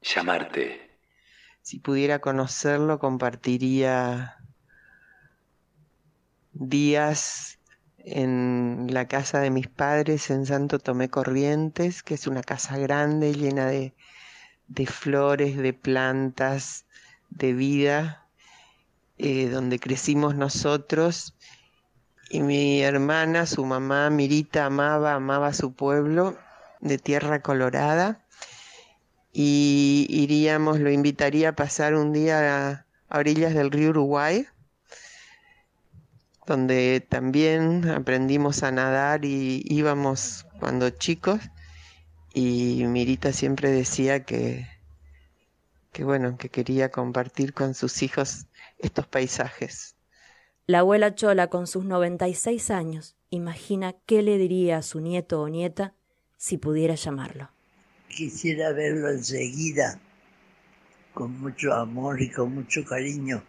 Llamarte. 0.00 0.90
Si 1.62 1.78
pudiera 1.78 2.20
conocerlo, 2.20 2.98
compartiría 2.98 4.38
días 6.52 7.58
en 7.98 8.88
la 8.90 9.06
casa 9.08 9.40
de 9.40 9.50
mis 9.50 9.68
padres 9.68 10.30
en 10.30 10.46
Santo 10.46 10.78
Tomé 10.78 11.08
Corrientes, 11.08 12.02
que 12.02 12.14
es 12.14 12.26
una 12.26 12.42
casa 12.42 12.78
grande 12.78 13.34
llena 13.34 13.66
de, 13.66 13.94
de 14.68 14.86
flores, 14.86 15.56
de 15.56 15.72
plantas, 15.72 16.86
de 17.30 17.52
vida. 17.52 18.26
eh, 19.18 19.48
donde 19.50 19.78
crecimos 19.78 20.34
nosotros. 20.34 21.36
Y 22.30 22.40
mi 22.42 22.82
hermana, 22.82 23.46
su 23.46 23.64
mamá 23.64 24.10
Mirita, 24.10 24.66
amaba, 24.66 25.14
amaba 25.14 25.52
su 25.52 25.74
pueblo 25.74 26.36
de 26.82 26.98
Tierra 26.98 27.40
Colorada. 27.40 28.20
Y 29.32 30.06
iríamos, 30.10 30.78
lo 30.78 30.90
invitaría 30.90 31.50
a 31.50 31.56
pasar 31.56 31.94
un 31.94 32.12
día 32.12 32.84
a, 33.08 33.18
orillas 33.18 33.54
del 33.54 33.70
río 33.70 33.90
Uruguay, 33.90 34.46
donde 36.46 37.04
también 37.08 37.88
aprendimos 37.88 38.62
a 38.62 38.72
nadar 38.72 39.24
y 39.24 39.62
íbamos 39.64 40.46
cuando 40.60 40.90
chicos. 40.90 41.40
Y 42.34 42.84
Mirita 42.86 43.32
siempre 43.32 43.70
decía 43.70 44.24
que, 44.24 44.66
que 45.92 46.04
bueno, 46.04 46.36
que 46.36 46.48
quería 46.48 46.90
compartir 46.90 47.54
con 47.54 47.74
sus 47.74 48.02
hijos 48.02 48.46
estos 48.78 49.06
paisajes. 49.06 49.94
La 50.66 50.80
abuela 50.80 51.14
Chola, 51.14 51.48
con 51.48 51.66
sus 51.66 51.84
96 51.84 52.70
años, 52.70 53.16
imagina 53.30 53.94
qué 54.06 54.22
le 54.22 54.38
diría 54.38 54.78
a 54.78 54.82
su 54.82 55.00
nieto 55.00 55.42
o 55.42 55.48
nieta 55.48 55.94
si 56.42 56.58
pudiera 56.58 56.96
llamarlo. 56.96 57.48
Quisiera 58.08 58.72
verlo 58.72 59.10
enseguida, 59.10 60.00
con 61.14 61.38
mucho 61.38 61.72
amor 61.72 62.20
y 62.20 62.30
con 62.30 62.52
mucho 62.52 62.84
cariño. 62.84 63.44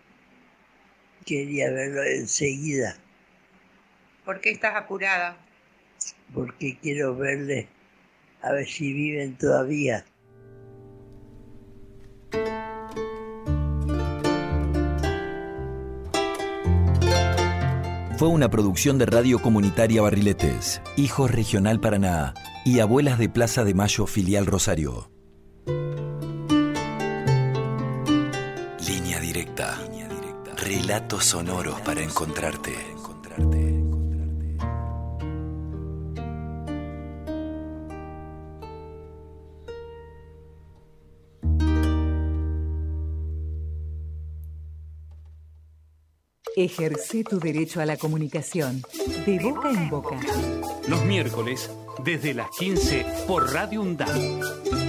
Quería 1.26 1.72
verlo 1.72 2.04
enseguida, 2.04 2.96
¿Por 4.24 4.40
qué 4.42 4.52
estás 4.52 4.76
apurada? 4.76 5.38
porque 6.36 6.78
quiero 6.82 7.16
verle 7.16 7.68
a 8.44 8.52
ver 8.52 8.68
si 8.68 8.94
viven 8.94 9.38
todavía. 9.40 10.06
Fue 18.18 18.28
una 18.28 18.52
producción 18.52 19.00
de 19.00 19.08
Radio 19.08 19.42
Comunitaria 19.42 20.04
Barriletes, 20.04 20.80
Hijos 20.96 21.32
Regional 21.32 21.80
Paraná 21.80 22.36
y 22.66 22.80
Abuelas 22.80 23.20
de 23.20 23.30
Plaza 23.30 23.64
de 23.64 23.74
Mayo 23.74 24.06
Filial 24.08 24.46
Rosario. 24.46 25.10
Línea 28.88 29.20
directa. 29.20 29.80
Relatos 30.58 31.26
sonoros 31.26 31.82
para 31.82 32.02
encontrarte. 32.02 32.74
Ejerce 46.56 47.24
tu 47.24 47.40
derecho 47.40 47.82
a 47.82 47.86
la 47.86 47.98
comunicación, 47.98 48.84
de 49.26 49.40
boca 49.40 49.72
en 49.72 49.90
boca. 49.90 50.20
Los 50.88 51.04
miércoles, 51.04 51.70
desde 52.00 52.34
las 52.34 52.50
15 52.50 53.06
por 53.28 53.54
Radio 53.54 53.82
UNDAD. 53.82 54.83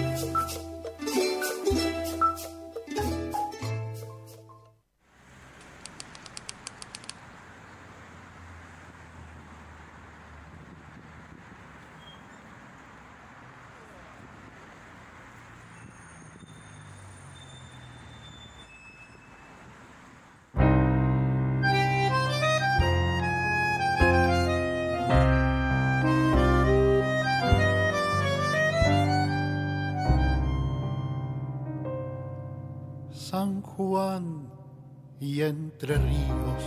Y 35.19 35.43
Entre 35.43 35.97
Ríos, 35.97 36.62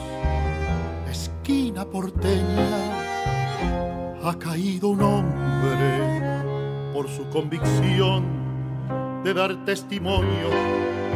esquina 1.10 1.86
porteña, 1.86 2.68
ha 4.22 4.38
caído 4.38 4.90
un 4.90 5.02
hombre 5.02 6.92
por 6.94 7.08
su 7.08 7.30
convicción 7.30 8.26
de 9.24 9.34
dar 9.34 9.64
testimonio 9.64 10.50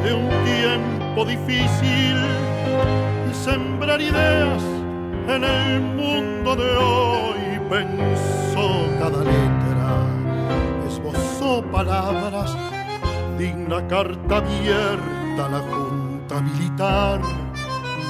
de 0.06 0.14
un 0.14 0.30
tiempo 0.46 1.26
difícil 1.26 2.16
y 3.30 3.34
sembrar 3.34 4.00
ideas 4.00 4.64
en 5.28 5.44
el 5.44 5.82
mundo 5.82 6.56
de 6.56 6.78
hoy. 6.78 7.60
Pensó 7.70 8.88
cada 9.00 9.22
letra, 9.22 10.08
esbozó 10.88 11.62
palabras 11.72 12.56
digna 13.38 13.86
carta 13.88 14.38
abierta 14.38 15.46
a 15.46 15.50
la 15.50 15.81
Militar. 16.40 17.20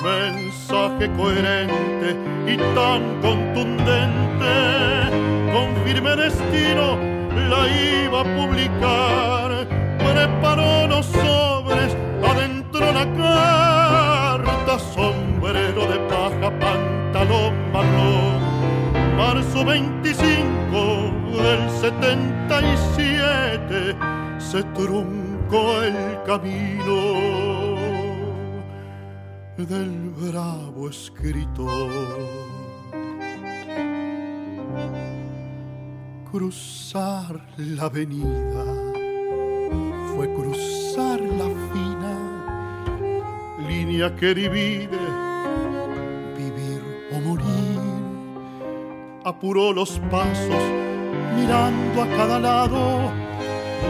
Mensaje 0.04 1.10
coherente 1.18 2.16
y 2.48 2.58
tan 2.76 3.20
contundente, 3.22 4.54
con 5.52 5.76
firme 5.84 6.16
destino 6.16 7.00
la 7.50 7.68
iba 7.68 8.22
a 8.22 8.24
publicar. 8.24 9.68
Preparó 9.98 10.88
los 10.88 11.08
sobres, 11.08 11.98
adentro 12.24 12.92
la 12.92 13.12
carta, 13.14 14.78
sombrero 14.80 15.88
de 15.88 15.98
paja, 16.08 16.52
pantalón 16.60 17.72
marrón. 17.72 18.40
Marzo 19.18 19.66
25 19.66 21.12
del 21.42 21.70
77 21.70 23.96
se 24.40 24.64
truncó 24.74 25.84
el 25.84 26.18
camino 26.26 27.71
del 29.66 30.10
bravo 30.10 30.90
escritor. 30.90 31.90
Cruzar 36.32 37.42
la 37.58 37.84
avenida 37.84 38.66
fue 40.16 40.34
cruzar 40.34 41.20
la 41.20 41.50
fina 41.72 42.16
línea 43.68 44.16
que 44.16 44.34
divide 44.34 45.00
vivir 46.38 46.82
o 47.12 47.20
morir. 47.20 47.80
Apuró 49.24 49.74
los 49.74 50.00
pasos 50.10 50.64
mirando 51.36 52.04
a 52.04 52.08
cada 52.18 52.40
lado 52.40 53.12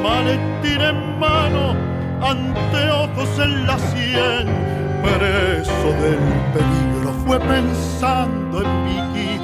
maletín 0.04 0.82
en 0.82 1.20
mano, 1.20 1.76
anteojos 2.22 3.40
en 3.40 3.68
la 3.68 3.78
sien, 3.78 4.81
preso 5.02 5.88
del 6.02 6.20
peligro, 6.54 7.14
fue 7.26 7.40
pensando 7.40 8.62
en 8.64 8.86
Vicky, 8.86 9.40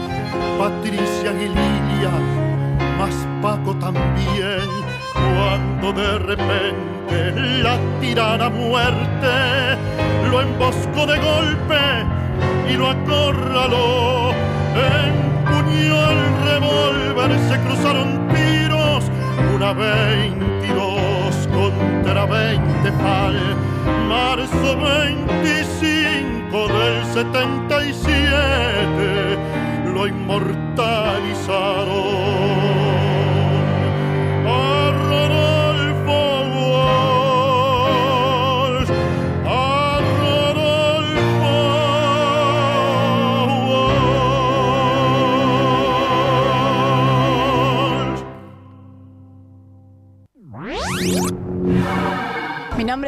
Patricia 0.57 1.31
y 1.31 1.49
Lilia, 1.49 2.11
más 2.97 3.15
Paco 3.41 3.75
también, 3.75 4.67
cuando 5.13 5.93
de 5.93 6.19
repente 6.19 7.61
la 7.61 7.77
tirana 8.01 8.49
muerte 8.49 9.77
lo 10.29 10.41
emboscó 10.41 11.05
de 11.05 11.17
golpe 11.19 11.79
y 12.69 12.73
lo 12.73 12.89
acorraló, 12.89 14.31
empuñó 14.73 16.11
el 16.11 16.19
revólver, 16.45 17.39
se 17.49 17.59
cruzaron 17.61 18.27
tiros, 18.29 19.03
una 19.55 19.73
22 19.73 20.56
20 22.29 22.91
fal, 23.01 23.35
marzo 24.07 24.77
25 24.77 26.67
del 26.67 27.03
77, 27.13 29.37
lo 29.93 30.07
inmortalizaron. 30.07 32.76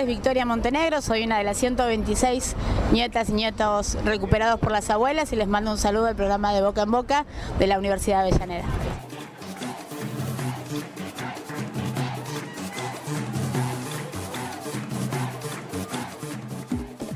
Victoria 0.10 0.44
Montenegro, 0.44 1.04
soy 1.04 1.24
una 1.24 1.38
de 1.38 1.44
las 1.44 1.58
126 1.58 2.56
nietas 2.92 3.30
y 3.30 3.34
nietos 3.34 3.96
recuperados 4.04 4.60
por 4.60 4.72
las 4.72 4.90
abuelas 4.90 5.32
y 5.34 5.36
les 5.36 5.48
mando 5.48 5.70
un 5.70 5.78
saludo 5.78 6.08
al 6.08 6.16
programa 6.16 6.52
de 6.52 6.64
Boca 6.64 6.82
en 6.82 6.90
Boca 6.90 7.26
de 7.60 7.68
la 7.68 7.78
Universidad 7.78 8.24
de 8.24 8.32
Avellaneda. 8.32 8.66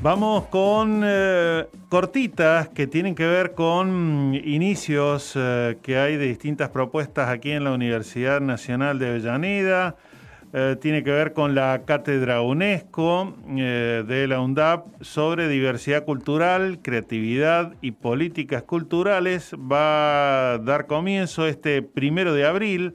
Vamos 0.00 0.44
con 0.44 1.02
eh, 1.04 1.66
cortitas 1.88 2.68
que 2.68 2.86
tienen 2.86 3.16
que 3.16 3.26
ver 3.26 3.54
con 3.54 4.40
inicios 4.44 5.32
eh, 5.34 5.78
que 5.82 5.98
hay 5.98 6.16
de 6.16 6.26
distintas 6.26 6.68
propuestas 6.68 7.28
aquí 7.28 7.50
en 7.50 7.64
la 7.64 7.72
Universidad 7.72 8.40
Nacional 8.40 9.00
de 9.00 9.08
Avellaneda. 9.08 9.96
Eh, 10.56 10.76
tiene 10.80 11.02
que 11.02 11.10
ver 11.10 11.32
con 11.32 11.56
la 11.56 11.82
cátedra 11.84 12.40
UNESCO 12.40 13.34
de 13.44 14.26
la 14.28 14.38
UNDAP 14.38 14.86
sobre 15.00 15.48
diversidad 15.48 16.04
cultural, 16.04 16.78
creatividad 16.80 17.74
y 17.82 17.90
políticas 17.90 18.62
culturales. 18.62 19.52
Va 19.54 20.52
a 20.52 20.58
dar 20.58 20.86
comienzo 20.86 21.48
este 21.48 21.82
primero 21.82 22.34
de 22.34 22.46
abril. 22.46 22.92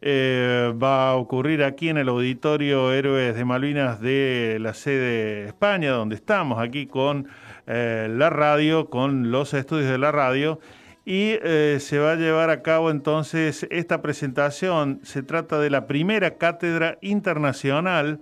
Eh, 0.00 0.72
va 0.80 1.10
a 1.10 1.16
ocurrir 1.16 1.64
aquí 1.64 1.88
en 1.88 1.96
el 1.96 2.08
Auditorio 2.08 2.92
Héroes 2.92 3.34
de 3.34 3.44
Malvinas 3.44 4.00
de 4.00 4.58
la 4.60 4.72
sede 4.72 5.46
España, 5.46 5.90
donde 5.90 6.14
estamos 6.14 6.60
aquí 6.60 6.86
con 6.86 7.26
eh, 7.66 8.06
la 8.08 8.30
radio, 8.30 8.88
con 8.90 9.32
los 9.32 9.54
estudios 9.54 9.90
de 9.90 9.98
la 9.98 10.12
radio. 10.12 10.60
Y 11.06 11.38
eh, 11.42 11.78
se 11.80 11.98
va 11.98 12.12
a 12.12 12.16
llevar 12.16 12.50
a 12.50 12.60
cabo 12.60 12.90
entonces 12.90 13.66
esta 13.70 14.02
presentación. 14.02 15.00
Se 15.04 15.22
trata 15.22 15.58
de 15.58 15.70
la 15.70 15.86
primera 15.86 16.36
cátedra 16.36 16.98
internacional 17.00 18.20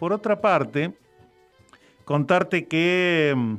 Por 0.00 0.12
otra 0.12 0.40
parte, 0.40 0.92
contarte 2.04 2.66
que 2.66 3.32
mm, 3.36 3.54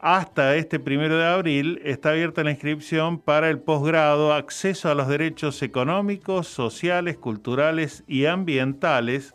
hasta 0.00 0.54
este 0.56 0.78
primero 0.78 1.18
de 1.18 1.26
abril 1.26 1.80
está 1.84 2.10
abierta 2.10 2.44
la 2.44 2.52
inscripción 2.52 3.18
para 3.18 3.50
el 3.50 3.58
posgrado 3.58 4.32
Acceso 4.32 4.90
a 4.90 4.94
los 4.94 5.08
Derechos 5.08 5.60
Económicos, 5.62 6.46
Sociales, 6.46 7.16
Culturales 7.16 8.04
y 8.06 8.26
Ambientales 8.26 9.34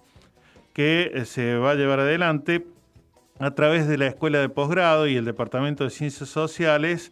que 0.74 1.12
eh, 1.14 1.26
se 1.26 1.56
va 1.58 1.72
a 1.72 1.76
llevar 1.76 2.00
adelante 2.00 2.66
a 3.40 3.52
través 3.52 3.88
de 3.88 3.98
la 3.98 4.08
Escuela 4.08 4.40
de 4.40 4.50
Posgrado 4.50 5.08
y 5.08 5.16
el 5.16 5.26
Departamento 5.26 5.84
de 5.84 5.90
Ciencias 5.90 6.30
Sociales. 6.30 7.12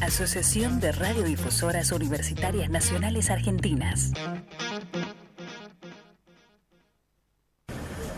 Asociación 0.00 0.78
de 0.78 0.92
Radiodifusoras 0.92 1.90
Universitarias 1.90 2.68
Nacionales 2.68 3.30
Argentinas. 3.30 4.12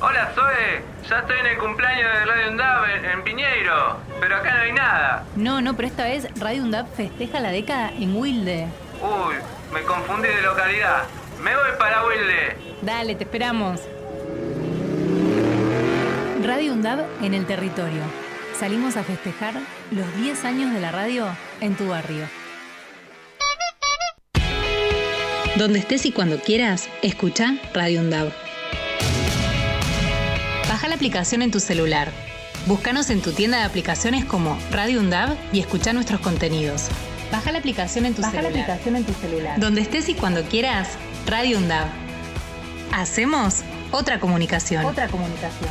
Hola 0.00 0.32
Zoe, 0.34 0.82
ya 1.08 1.18
estoy 1.20 1.38
en 1.38 1.46
el 1.46 1.58
cumpleaños 1.58 2.12
de 2.12 2.24
Radio 2.24 2.50
UNDAB 2.50 2.84
en, 3.12 3.24
Piñeiro, 3.24 3.96
pero 4.20 4.36
acá 4.36 4.54
no 4.54 4.60
hay 4.62 4.72
nada. 4.72 5.24
No, 5.36 5.60
no, 5.60 5.74
pero 5.76 5.88
esta 5.88 6.04
vez 6.04 6.26
Radio 6.40 6.62
UNDAB 6.64 6.86
festeja 6.94 7.40
la 7.40 7.50
década 7.50 7.90
en 7.90 8.16
Wilde. 8.16 8.66
Uy, 9.00 9.36
me 9.72 9.82
confundí 9.82 10.28
de 10.28 10.42
localidad. 10.42 11.04
Me 11.42 11.54
voy 11.54 11.70
para 11.78 12.04
Wilde. 12.06 12.56
Dale, 12.82 13.14
te 13.14 13.24
esperamos. 13.24 13.80
Radio 16.44 16.72
UNDAB 16.72 17.04
en 17.22 17.34
el 17.34 17.46
territorio 17.46 18.27
salimos 18.58 18.96
a 18.96 19.04
festejar 19.04 19.54
los 19.90 20.16
10 20.16 20.44
años 20.44 20.72
de 20.72 20.80
la 20.80 20.90
radio 20.90 21.26
en 21.60 21.76
tu 21.76 21.88
barrio. 21.88 22.26
Donde 25.56 25.78
estés 25.80 26.06
y 26.06 26.12
cuando 26.12 26.38
quieras, 26.40 26.88
escucha 27.02 27.54
Radio 27.74 28.00
UNDAV. 28.00 28.32
Baja 30.68 30.88
la 30.88 30.94
aplicación 30.94 31.42
en 31.42 31.50
tu 31.50 31.60
celular. 31.60 32.12
Búscanos 32.66 33.10
en 33.10 33.22
tu 33.22 33.32
tienda 33.32 33.58
de 33.58 33.64
aplicaciones 33.64 34.24
como 34.24 34.58
Radio 34.70 35.00
UNDAV 35.00 35.36
y 35.52 35.60
escucha 35.60 35.92
nuestros 35.92 36.20
contenidos. 36.20 36.88
Baja 37.32 37.52
la 37.52 37.58
aplicación 37.58 38.06
en 38.06 38.14
tu 38.14 38.22
Baja 38.22 38.32
celular. 38.36 38.52
la 38.52 38.60
aplicación 38.60 38.96
en 38.96 39.04
tu 39.04 39.12
celular. 39.14 39.60
Donde 39.60 39.80
estés 39.80 40.08
y 40.08 40.14
cuando 40.14 40.42
quieras, 40.44 40.88
Radio 41.26 41.58
UNDAV. 41.58 41.88
Hacemos 42.92 43.62
otra 43.90 44.20
comunicación. 44.20 44.84
Otra 44.84 45.08
comunicación. 45.08 45.70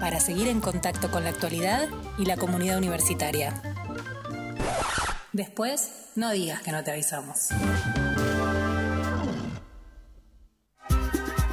para 0.00 0.18
seguir 0.18 0.48
en 0.48 0.60
contacto 0.60 1.10
con 1.10 1.22
la 1.24 1.30
actualidad 1.30 1.88
y 2.18 2.24
la 2.24 2.36
comunidad 2.36 2.78
universitaria. 2.78 3.62
Después, 5.32 6.10
no 6.16 6.30
digas 6.32 6.62
que 6.62 6.72
no 6.72 6.82
te 6.82 6.90
avisamos. 6.90 7.50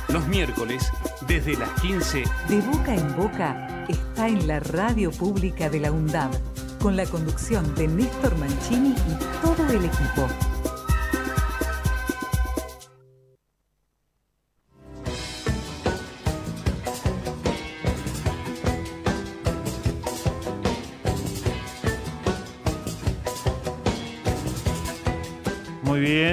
Los 0.08 0.28
miércoles, 0.28 0.90
desde 1.28 1.58
las 1.58 1.70
15, 1.82 2.24
De 2.48 2.62
boca 2.62 2.96
en 2.96 3.16
boca 3.16 3.86
está 3.88 4.28
en 4.28 4.48
la 4.48 4.60
radio 4.60 5.12
pública 5.12 5.70
de 5.70 5.82
la 5.82 5.92
UNDAB, 5.92 6.32
con 6.80 6.96
la 6.96 7.06
conducción 7.06 7.76
de 7.76 7.88
Néstor 7.88 8.36
Mancini 8.38 8.90
y 8.92 9.44
todo 9.46 9.70
el 9.70 9.86
equipo. 9.86 10.28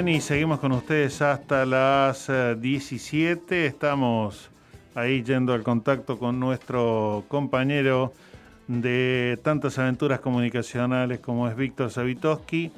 Y 0.08 0.20
seguimos 0.20 0.60
con 0.60 0.72
ustedes 0.72 1.22
hasta 1.22 1.64
las 1.64 2.30
17. 2.58 3.64
Eh, 3.64 3.66
Estamos 3.66 4.50
ahí 4.94 5.22
yendo 5.22 5.54
al 5.54 5.62
contacto 5.62 6.18
con 6.18 6.38
nuestro 6.38 7.24
compañero 7.28 8.12
de 8.66 9.38
tantas 9.42 9.78
aventuras 9.78 10.20
comunicacionales 10.20 11.20
como 11.20 11.48
es 11.48 11.56
Víctor 11.56 11.90
Savitoski. 11.90 12.70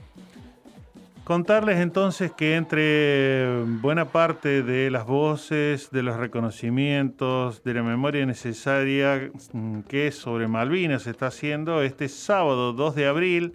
Contarles 1.24 1.78
entonces 1.78 2.30
que 2.30 2.54
entre 2.54 3.62
buena 3.80 4.04
parte 4.04 4.62
de 4.62 4.90
las 4.90 5.04
voces, 5.04 5.90
de 5.90 6.04
los 6.04 6.16
reconocimientos, 6.16 7.64
de 7.64 7.74
la 7.74 7.82
memoria 7.82 8.24
necesaria 8.24 9.30
mm, 9.52 9.80
que 9.80 10.12
sobre 10.12 10.46
Malvinas 10.46 11.02
se 11.02 11.10
está 11.10 11.26
haciendo 11.26 11.82
este 11.82 12.08
sábado 12.08 12.72
2 12.72 12.94
de 12.94 13.06
abril, 13.06 13.54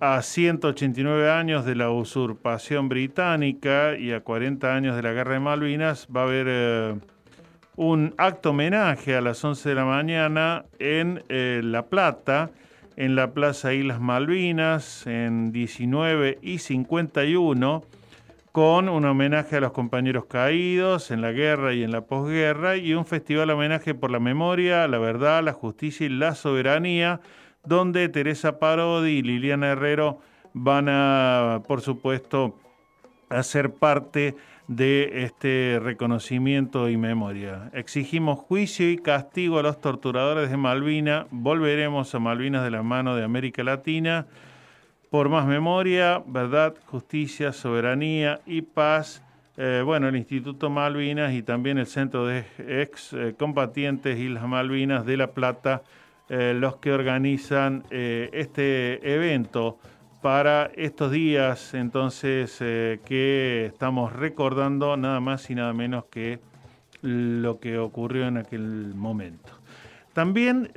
a 0.00 0.22
189 0.22 1.30
años 1.30 1.64
de 1.64 1.74
la 1.74 1.90
usurpación 1.90 2.88
británica 2.88 3.96
y 3.96 4.12
a 4.12 4.20
40 4.20 4.74
años 4.74 4.96
de 4.96 5.02
la 5.02 5.12
guerra 5.12 5.34
de 5.34 5.40
Malvinas, 5.40 6.06
va 6.14 6.20
a 6.20 6.24
haber 6.24 6.46
eh, 6.48 6.94
un 7.76 8.14
acto 8.16 8.50
homenaje 8.50 9.16
a 9.16 9.20
las 9.20 9.44
11 9.44 9.68
de 9.68 9.74
la 9.74 9.84
mañana 9.84 10.64
en 10.78 11.24
eh, 11.28 11.62
La 11.64 11.86
Plata, 11.86 12.50
en 12.96 13.16
la 13.16 13.32
Plaza 13.32 13.74
Islas 13.74 14.00
Malvinas, 14.00 15.06
en 15.06 15.50
19 15.50 16.38
y 16.42 16.58
51, 16.58 17.82
con 18.52 18.88
un 18.88 19.04
homenaje 19.04 19.56
a 19.56 19.60
los 19.60 19.72
compañeros 19.72 20.26
caídos 20.26 21.10
en 21.10 21.22
la 21.22 21.32
guerra 21.32 21.74
y 21.74 21.82
en 21.82 21.90
la 21.90 22.02
posguerra, 22.02 22.76
y 22.76 22.94
un 22.94 23.04
festival 23.04 23.50
homenaje 23.50 23.94
por 23.94 24.12
la 24.12 24.20
memoria, 24.20 24.86
la 24.86 24.98
verdad, 24.98 25.42
la 25.42 25.52
justicia 25.52 26.06
y 26.06 26.10
la 26.10 26.36
soberanía 26.36 27.20
donde 27.68 28.08
Teresa 28.08 28.58
Parodi 28.58 29.18
y 29.18 29.22
Liliana 29.22 29.68
Herrero 29.68 30.20
van 30.54 30.88
a, 30.88 31.62
por 31.68 31.82
supuesto, 31.82 32.58
a 33.28 33.42
ser 33.42 33.74
parte 33.74 34.34
de 34.66 35.24
este 35.24 35.78
reconocimiento 35.82 36.88
y 36.88 36.96
memoria. 36.96 37.70
Exigimos 37.72 38.38
juicio 38.38 38.90
y 38.90 38.96
castigo 38.96 39.58
a 39.58 39.62
los 39.62 39.80
torturadores 39.80 40.50
de 40.50 40.56
Malvina. 40.56 41.26
Volveremos 41.30 42.14
a 42.14 42.18
Malvinas 42.18 42.64
de 42.64 42.70
la 42.70 42.82
mano 42.82 43.14
de 43.14 43.24
América 43.24 43.62
Latina 43.62 44.26
por 45.10 45.28
más 45.28 45.46
memoria, 45.46 46.22
verdad, 46.26 46.74
justicia, 46.86 47.52
soberanía 47.52 48.40
y 48.46 48.62
paz. 48.62 49.22
Eh, 49.56 49.82
bueno, 49.84 50.08
el 50.08 50.16
Instituto 50.16 50.70
Malvinas 50.70 51.32
y 51.32 51.42
también 51.42 51.78
el 51.78 51.86
Centro 51.86 52.26
de 52.26 52.44
Ex 52.58 53.12
eh, 53.12 53.34
Combatientes 53.38 54.18
Islas 54.18 54.46
Malvinas 54.46 55.04
de 55.06 55.16
La 55.16 55.28
Plata 55.32 55.82
eh, 56.30 56.52
los 56.54 56.76
que 56.76 56.92
organizan 56.92 57.84
eh, 57.90 58.28
este 58.34 59.14
evento 59.14 59.78
para 60.20 60.70
estos 60.74 61.10
días, 61.10 61.72
entonces, 61.72 62.58
eh, 62.60 63.00
que 63.06 63.64
estamos 63.66 64.12
recordando 64.12 64.98
nada 64.98 65.20
más 65.20 65.48
y 65.48 65.54
nada 65.54 65.72
menos 65.72 66.04
que 66.10 66.38
lo 67.00 67.60
que 67.60 67.78
ocurrió 67.78 68.26
en 68.26 68.36
aquel 68.36 68.94
momento. 68.94 69.52
También 70.12 70.72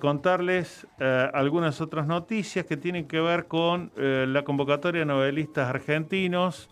contarles 0.00 0.86
algunas 1.32 1.80
otras 1.80 2.06
noticias 2.06 2.66
que 2.66 2.76
tienen 2.76 3.08
que 3.08 3.20
ver 3.22 3.46
con 3.46 3.90
la 3.96 4.44
convocatoria 4.44 5.00
de 5.00 5.06
novelistas 5.06 5.66
argentinos 5.66 6.68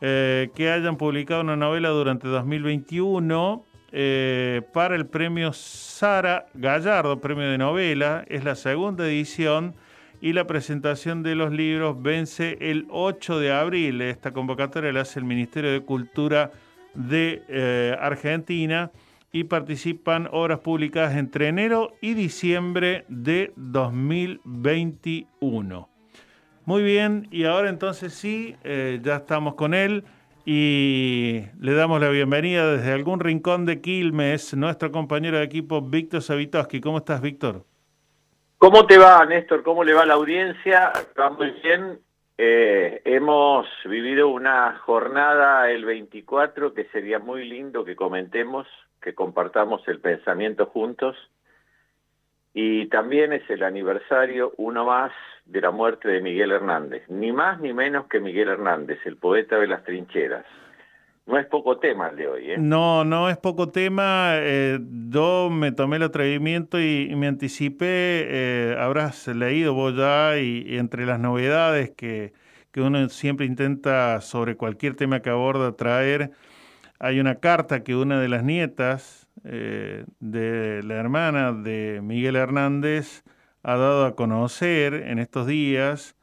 que 0.00 0.72
hayan 0.72 0.96
publicado 0.96 1.42
una 1.42 1.56
novela 1.56 1.90
durante 1.90 2.26
2021 2.26 3.66
eh, 3.92 4.62
para 4.72 4.96
el 4.96 5.06
premio 5.06 5.52
Sara 5.52 6.46
Gallardo, 6.54 7.20
premio 7.20 7.50
de 7.50 7.58
novela. 7.58 8.24
Es 8.28 8.44
la 8.44 8.54
segunda 8.54 9.06
edición 9.06 9.74
y 10.20 10.32
la 10.32 10.46
presentación 10.46 11.22
de 11.22 11.34
los 11.34 11.52
libros 11.52 12.02
vence 12.02 12.56
el 12.60 12.86
8 12.90 13.38
de 13.38 13.52
abril. 13.52 14.00
Esta 14.02 14.32
convocatoria 14.32 14.92
la 14.92 15.02
hace 15.02 15.20
el 15.20 15.24
Ministerio 15.24 15.72
de 15.72 15.80
Cultura 15.80 16.50
de 16.94 17.42
eh, 17.48 17.96
Argentina 18.00 18.90
y 19.32 19.44
participan 19.44 20.28
obras 20.32 20.58
publicadas 20.60 21.16
entre 21.16 21.48
enero 21.48 21.94
y 22.00 22.14
diciembre 22.14 23.04
de 23.08 23.52
2021. 23.56 25.88
Muy 26.64 26.82
bien, 26.82 27.28
y 27.30 27.44
ahora 27.44 27.68
entonces 27.70 28.12
sí, 28.12 28.56
eh, 28.64 28.98
ya 29.02 29.16
estamos 29.16 29.54
con 29.54 29.74
él 29.74 30.04
y 30.50 31.44
le 31.60 31.74
damos 31.74 32.00
la 32.00 32.08
bienvenida 32.08 32.72
desde 32.72 32.94
algún 32.94 33.20
rincón 33.20 33.66
de 33.66 33.82
Quilmes, 33.82 34.56
nuestro 34.56 34.90
compañero 34.90 35.36
de 35.36 35.44
equipo 35.44 35.82
Víctor 35.82 36.22
Savitoski. 36.22 36.80
¿Cómo 36.80 36.96
estás, 36.96 37.20
Víctor? 37.20 37.64
¿Cómo 38.56 38.86
te 38.86 38.96
va, 38.96 39.26
Néstor? 39.26 39.62
¿Cómo 39.62 39.84
le 39.84 39.92
va 39.92 40.06
la 40.06 40.14
audiencia? 40.14 40.90
Va 41.20 41.28
muy 41.28 41.50
bien. 41.62 41.98
Eh, 42.38 43.02
hemos 43.04 43.66
vivido 43.84 44.28
una 44.28 44.78
jornada 44.78 45.70
el 45.70 45.84
24 45.84 46.72
que 46.72 46.84
sería 46.84 47.18
muy 47.18 47.46
lindo 47.46 47.84
que 47.84 47.94
comentemos, 47.94 48.66
que 49.02 49.14
compartamos 49.14 49.86
el 49.86 50.00
pensamiento 50.00 50.64
juntos. 50.64 51.14
Y 52.54 52.86
también 52.86 53.34
es 53.34 53.42
el 53.50 53.62
aniversario, 53.62 54.54
uno 54.56 54.86
más, 54.86 55.12
de 55.48 55.60
la 55.60 55.70
muerte 55.70 56.08
de 56.08 56.20
Miguel 56.20 56.52
Hernández. 56.52 57.02
Ni 57.08 57.32
más 57.32 57.60
ni 57.60 57.72
menos 57.72 58.06
que 58.06 58.20
Miguel 58.20 58.48
Hernández, 58.48 58.98
el 59.04 59.16
poeta 59.16 59.58
de 59.58 59.66
las 59.66 59.82
trincheras. 59.82 60.44
No 61.26 61.38
es 61.38 61.46
poco 61.46 61.78
tema 61.78 62.08
el 62.08 62.16
de 62.16 62.28
hoy, 62.28 62.50
¿eh? 62.52 62.56
No, 62.58 63.04
no 63.04 63.28
es 63.28 63.36
poco 63.36 63.68
tema. 63.68 64.30
Eh, 64.36 64.78
yo 65.10 65.50
me 65.50 65.72
tomé 65.72 65.96
el 65.96 66.04
atrevimiento 66.04 66.80
y, 66.80 67.14
me 67.16 67.26
anticipé. 67.26 67.86
Eh, 67.86 68.76
habrás 68.78 69.26
leído 69.28 69.74
vos 69.74 69.94
ya 69.94 70.38
y, 70.38 70.78
entre 70.78 71.04
las 71.04 71.20
novedades 71.20 71.90
que, 71.90 72.32
que, 72.72 72.80
uno 72.80 73.08
siempre 73.10 73.44
intenta 73.44 74.22
sobre 74.22 74.56
cualquier 74.56 74.94
tema 74.94 75.20
que 75.20 75.28
aborda 75.28 75.72
traer, 75.72 76.30
hay 76.98 77.20
una 77.20 77.36
carta 77.36 77.84
que 77.84 77.94
una 77.94 78.20
de 78.20 78.28
las 78.28 78.42
nietas 78.42 79.28
eh, 79.44 80.04
de 80.20 80.82
la 80.82 80.94
hermana 80.94 81.52
de 81.52 82.00
Miguel 82.02 82.36
Hernández 82.36 83.22
ha 83.68 83.76
dado 83.76 84.06
a 84.06 84.16
conocer 84.16 84.94
en 84.94 85.18
estos 85.18 85.46
días 85.46 86.16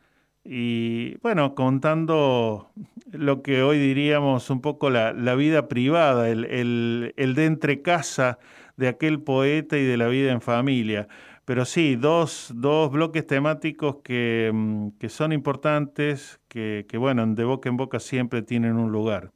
y 0.43 1.15
bueno, 1.19 1.53
contando 1.53 2.72
lo 3.11 3.43
que 3.43 3.61
hoy 3.61 3.77
diríamos 3.77 4.49
un 4.49 4.61
poco 4.61 4.89
la, 4.89 5.11
vida 5.35 5.67
privada, 5.67 6.27
el, 6.27 7.13
el, 7.15 7.35
de 7.35 7.45
entre 7.45 7.84
casa 7.84 8.39
de 8.77 8.88
aquel 8.88 9.22
poeta 9.22 9.77
y 9.77 9.84
de 9.84 9.95
la 9.95 10.07
vida 10.07 10.31
en 10.31 10.41
familia. 10.41 11.07
Pero 11.45 11.65
sí, 11.65 11.95
dos, 11.95 12.51
dos 12.55 12.91
bloques 12.91 13.27
temáticos 13.27 13.97
que, 14.03 14.49
mm, 14.51 14.97
que 14.99 15.09
son 15.09 15.31
importantes, 15.31 16.41
que, 16.47 16.88
que 16.89 16.97
bueno, 16.97 17.23
de 17.27 17.43
boca 17.43 17.69
en 17.69 17.77
boca 17.77 17.99
siempre 17.99 18.41
tienen 18.41 18.76
un 18.77 18.91
lugar. 18.91 19.30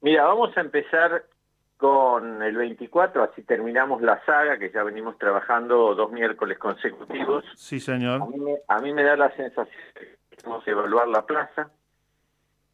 Mira, 0.00 0.24
vamos 0.24 0.56
a 0.56 0.62
empezar 0.62 1.26
con 1.76 2.42
el 2.42 2.56
24, 2.56 3.22
así 3.22 3.42
terminamos 3.42 4.00
la 4.00 4.24
saga 4.24 4.58
que 4.58 4.70
ya 4.70 4.82
venimos 4.82 5.18
trabajando 5.18 5.94
dos 5.94 6.10
miércoles 6.10 6.58
consecutivos. 6.58 7.44
Sí, 7.54 7.80
señor. 7.80 8.22
A 8.68 8.80
mí, 8.80 8.92
me 8.92 9.02
da 9.02 9.16
la 9.16 9.34
sensación 9.36 9.76
que 9.94 10.36
vamos 10.44 10.66
a 10.66 10.70
evaluar 10.70 11.08
la 11.08 11.26
plaza. 11.26 11.70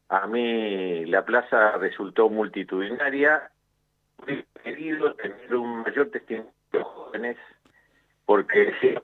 A 0.08 0.26
mí 0.26 1.04
la 1.06 1.24
plaza 1.24 1.72
resultó 1.78 2.28
multitudinaria. 2.28 3.50
He 4.26 4.44
querido 4.62 5.14
tener 5.14 5.54
un 5.54 5.82
mayor 5.82 6.10
testimonio 6.10 6.52
de 6.70 6.82
jóvenes 6.82 7.36
porque 8.24 9.00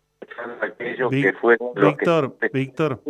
aquellos 0.61 1.11
que 1.11 1.33
fueron 1.33 1.75
Víctor, 1.75 2.37
Víctor, 2.53 3.01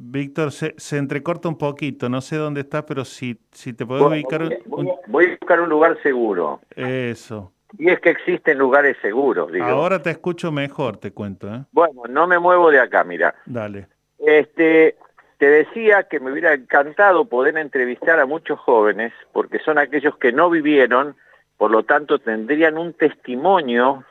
Víctor, 0.00 0.52
se, 0.52 0.74
se, 0.76 0.96
entrecorta 0.96 1.48
un 1.48 1.58
poquito, 1.58 2.08
no 2.08 2.20
sé 2.20 2.36
dónde 2.36 2.60
estás, 2.60 2.84
pero 2.84 3.04
si, 3.04 3.40
si 3.50 3.72
te 3.72 3.84
puedo 3.84 4.06
ubicar... 4.06 4.48
Voy, 4.66 4.88
voy, 5.08 5.26
a 5.26 5.30
buscar 5.30 5.60
un 5.60 5.68
lugar 5.68 6.00
seguro. 6.02 6.60
Eso. 6.76 7.52
Y 7.76 7.90
es 7.90 8.00
que 8.00 8.10
existen 8.10 8.58
lugares 8.58 8.96
seguros, 9.02 9.52
digo. 9.52 9.66
Ahora 9.66 10.00
te 10.00 10.10
escucho 10.10 10.52
mejor, 10.52 10.96
te 10.96 11.10
cuento. 11.10 11.52
¿eh? 11.52 11.64
Bueno, 11.72 12.02
no 12.08 12.26
me 12.26 12.38
muevo 12.38 12.70
de 12.70 12.80
acá, 12.80 13.02
mira. 13.04 13.34
Dale. 13.44 13.88
Este, 14.18 14.96
te 15.38 15.46
decía 15.46 16.04
que 16.04 16.20
me 16.20 16.32
hubiera 16.32 16.54
encantado 16.54 17.26
poder 17.26 17.58
entrevistar 17.58 18.20
a 18.20 18.26
muchos 18.26 18.58
jóvenes, 18.58 19.12
porque 19.32 19.58
son 19.58 19.78
aquellos 19.78 20.16
que 20.16 20.32
no 20.32 20.48
vivieron, 20.48 21.16
por 21.56 21.70
lo 21.70 21.82
tanto 21.82 22.18
tendrían 22.20 22.78
un 22.78 22.92
testimonio 22.94 24.04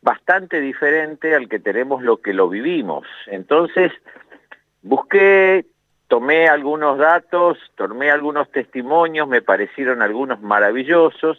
bastante 0.00 0.60
diferente 0.60 1.34
al 1.34 1.48
que 1.48 1.58
tenemos 1.58 2.02
lo 2.02 2.18
que 2.18 2.34
lo 2.34 2.48
vivimos. 2.48 3.06
Entonces, 3.26 3.90
Busqué, 4.84 5.64
tomé 6.08 6.46
algunos 6.46 6.98
datos, 6.98 7.56
tomé 7.74 8.10
algunos 8.10 8.50
testimonios, 8.50 9.26
me 9.26 9.40
parecieron 9.40 10.02
algunos 10.02 10.42
maravillosos 10.42 11.38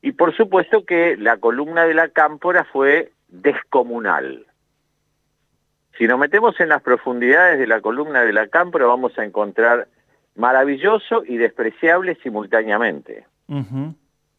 y 0.00 0.12
por 0.12 0.34
supuesto 0.34 0.86
que 0.86 1.14
la 1.18 1.36
columna 1.36 1.84
de 1.84 1.92
la 1.92 2.08
cámpora 2.08 2.64
fue 2.64 3.12
descomunal. 3.28 4.46
Si 5.98 6.06
nos 6.06 6.18
metemos 6.18 6.58
en 6.58 6.70
las 6.70 6.80
profundidades 6.80 7.58
de 7.58 7.66
la 7.66 7.82
columna 7.82 8.22
de 8.22 8.32
la 8.32 8.48
cámpora 8.48 8.86
vamos 8.86 9.18
a 9.18 9.24
encontrar 9.24 9.88
maravilloso 10.34 11.22
y 11.22 11.36
despreciable 11.36 12.14
simultáneamente. 12.22 13.26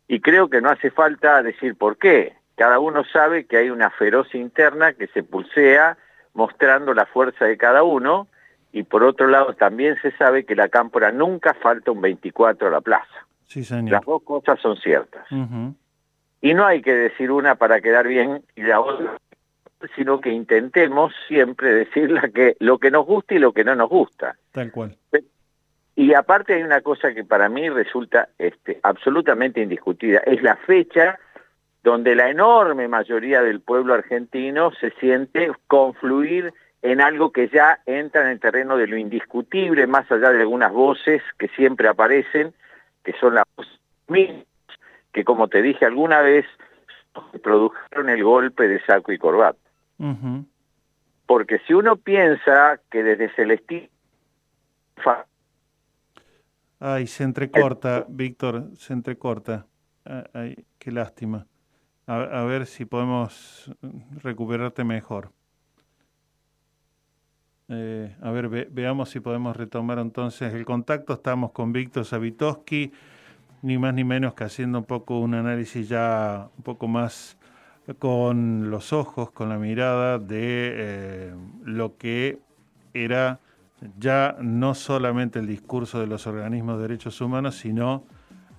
Y 0.08 0.20
creo 0.20 0.50
que 0.50 0.62
no 0.62 0.72
hace 0.72 0.90
falta 0.90 1.44
decir 1.44 1.76
por 1.76 1.98
qué. 1.98 2.34
Cada 2.56 2.80
uno 2.80 3.04
sabe 3.04 3.46
que 3.46 3.58
hay 3.58 3.70
una 3.70 3.92
feroz 3.92 4.34
interna 4.34 4.94
que 4.94 5.06
se 5.10 5.22
pulsea 5.22 5.96
mostrando 6.34 6.96
la 6.96 7.06
fuerza 7.06 7.46
de 7.46 7.56
cada 7.56 7.84
uno 7.84 8.28
y 8.78 8.84
por 8.84 9.04
otro 9.04 9.28
lado 9.28 9.56
también 9.56 9.96
se 10.04 10.12
sabe 10.18 10.46
que 10.46 10.56
la 10.56 10.70
cámpora 10.70 11.12
nunca 11.12 11.56
falta 11.56 11.92
un 11.92 12.00
24 12.00 12.68
a 12.68 12.72
la 12.72 12.82
plaza. 12.82 13.28
Sí, 13.48 13.64
señor. 13.64 13.92
Las 13.92 14.06
dos 14.06 14.22
cosas 14.22 14.60
son 14.60 14.78
ciertas. 14.78 15.26
Y 16.42 16.54
no 16.54 16.64
hay 16.64 16.84
que 16.84 16.94
decir 16.94 17.32
una 17.32 17.56
para 17.56 17.82
quedar 17.82 18.08
bien 18.08 18.44
y 18.56 18.62
la 18.62 18.80
otra, 18.80 19.18
sino 19.96 20.22
que 20.22 20.30
intentemos 20.30 21.12
siempre 21.28 21.74
decir 21.74 22.12
la 22.12 22.30
que, 22.30 22.56
lo 22.60 22.78
que 22.78 22.92
nos 22.92 23.08
gusta 23.08 23.34
y 23.34 23.40
lo 23.40 23.52
que 23.52 23.64
no 23.64 23.74
nos 23.74 23.90
gusta. 23.90 24.36
Tal 24.52 24.72
cual. 24.72 24.96
Y 25.96 26.14
aparte 26.14 26.54
hay 26.54 26.62
una 26.62 26.82
cosa 26.82 27.16
que 27.16 27.24
para 27.24 27.50
mí 27.50 27.68
resulta 27.70 28.30
este, 28.38 28.80
absolutamente 28.84 29.60
indiscutida, 29.60 30.20
es 30.20 30.44
la 30.44 30.56
fecha 30.56 31.18
donde 31.84 32.16
la 32.16 32.30
enorme 32.30 32.88
mayoría 32.88 33.42
del 33.42 33.62
pueblo 33.62 33.96
argentino 33.96 34.72
se 34.80 34.92
siente 35.00 35.52
confluir 35.66 36.54
en 36.92 37.02
algo 37.02 37.32
que 37.32 37.50
ya 37.50 37.82
entra 37.86 38.22
en 38.22 38.28
el 38.30 38.40
terreno 38.40 38.78
de 38.78 38.88
lo 38.88 38.96
indiscutible, 38.96 39.88
más 39.88 40.10
allá 40.10 40.30
de 40.32 40.40
algunas 40.40 40.72
voces 40.72 41.22
que 41.38 41.50
siempre 41.50 41.90
aparecen, 41.90 42.54
que 43.04 43.12
son 43.20 43.36
las 43.36 43.44
voces 43.58 43.80
mismas, 44.08 44.46
que 45.12 45.26
como 45.26 45.50
te 45.50 45.62
dije 45.62 45.86
alguna 45.86 46.22
vez, 46.22 46.46
produjeron 47.44 48.10
el 48.10 48.24
golpe 48.24 48.70
de 48.70 48.82
saco 48.86 49.12
y 49.12 49.18
corbata. 49.18 49.60
Porque 51.26 51.60
si 51.68 51.74
uno 51.74 51.98
piensa 51.98 52.80
que 52.90 53.04
desde 53.04 53.36
Celestino 53.36 53.90
Ay, 56.80 57.08
se 57.08 57.24
entrecorta, 57.24 58.06
Víctor, 58.08 58.70
se 58.78 58.94
entrecorta. 58.94 59.66
Ah, 60.06 60.24
Ay, 60.34 60.66
qué 60.80 60.92
lástima. 60.92 61.48
A, 62.06 62.22
a 62.22 62.44
ver 62.46 62.66
si 62.66 62.86
podemos 62.86 63.70
recuperarte 64.22 64.86
mejor. 64.86 65.32
Eh, 67.70 68.16
a 68.22 68.32
ver, 68.32 68.48
ve- 68.48 68.70
veamos 68.72 69.10
si 69.10 69.20
podemos 69.20 69.56
retomar 69.56 70.00
entonces 70.00 70.54
el 70.54 70.64
contacto. 70.66 71.14
Estamos 71.14 71.52
con 71.52 71.74
Víctor 71.74 72.06
Savitoski, 72.06 72.92
ni 73.62 73.78
más 73.78 73.94
ni 73.94 74.04
menos 74.04 74.34
que 74.36 74.46
haciendo 74.46 74.80
un 74.80 74.86
poco 74.86 75.20
un 75.20 75.34
análisis 75.34 75.90
ya 75.90 76.50
un 76.58 76.64
poco 76.64 76.88
más 76.88 77.38
con 78.00 78.70
los 78.70 78.94
ojos, 78.94 79.32
con 79.32 79.50
la 79.50 79.58
mirada 79.58 80.20
de 80.20 80.72
eh, 80.76 81.34
lo 81.66 81.98
que 81.98 82.40
era 82.94 83.40
ya 84.00 84.38
no 84.42 84.74
solamente 84.74 85.40
el 85.40 85.48
discurso 85.48 86.00
de 86.00 86.08
los 86.08 86.26
organismos 86.28 86.78
de 86.78 86.84
derechos 86.84 87.20
humanos, 87.22 87.56
sino 87.58 88.04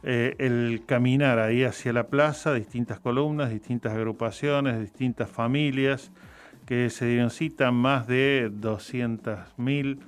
eh, 0.03 0.37
el 0.39 0.85
caminar 0.87 1.39
ahí 1.39 1.65
hacia 1.65 1.93
la 1.93 2.09
plaza, 2.09 2.55
distintas 2.55 3.01
columnas, 3.01 3.51
distintas 3.51 3.95
agrupaciones, 3.95 4.81
distintas 4.81 5.31
familias 5.31 6.13
que 6.69 6.91
se 6.91 7.07
dieron 7.07 7.31
cita, 7.31 7.71
más 7.73 8.07
de 8.07 8.51
200.000 8.53 10.01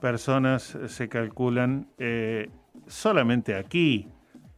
personas 0.00 0.76
eh, 0.76 0.86
se 0.88 1.08
calculan 1.08 1.88
eh, 1.98 2.50
solamente 2.86 3.56
aquí. 3.56 4.06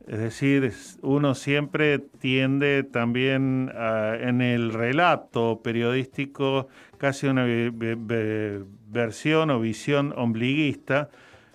Es 0.06 0.18
decir, 0.18 0.70
uno 1.00 1.34
siempre 1.34 1.98
tiende 1.98 2.82
también 2.82 3.72
en 4.20 4.42
el 4.42 4.74
relato 4.74 5.62
periodístico 5.64 6.68
casi 6.98 7.26
una 7.26 7.44
ve- 7.44 7.70
ve- 7.72 7.96
ve- 7.98 8.62
versión 8.90 9.48
o 9.50 9.60
visión 9.60 10.12
ombliguista, 10.14 11.08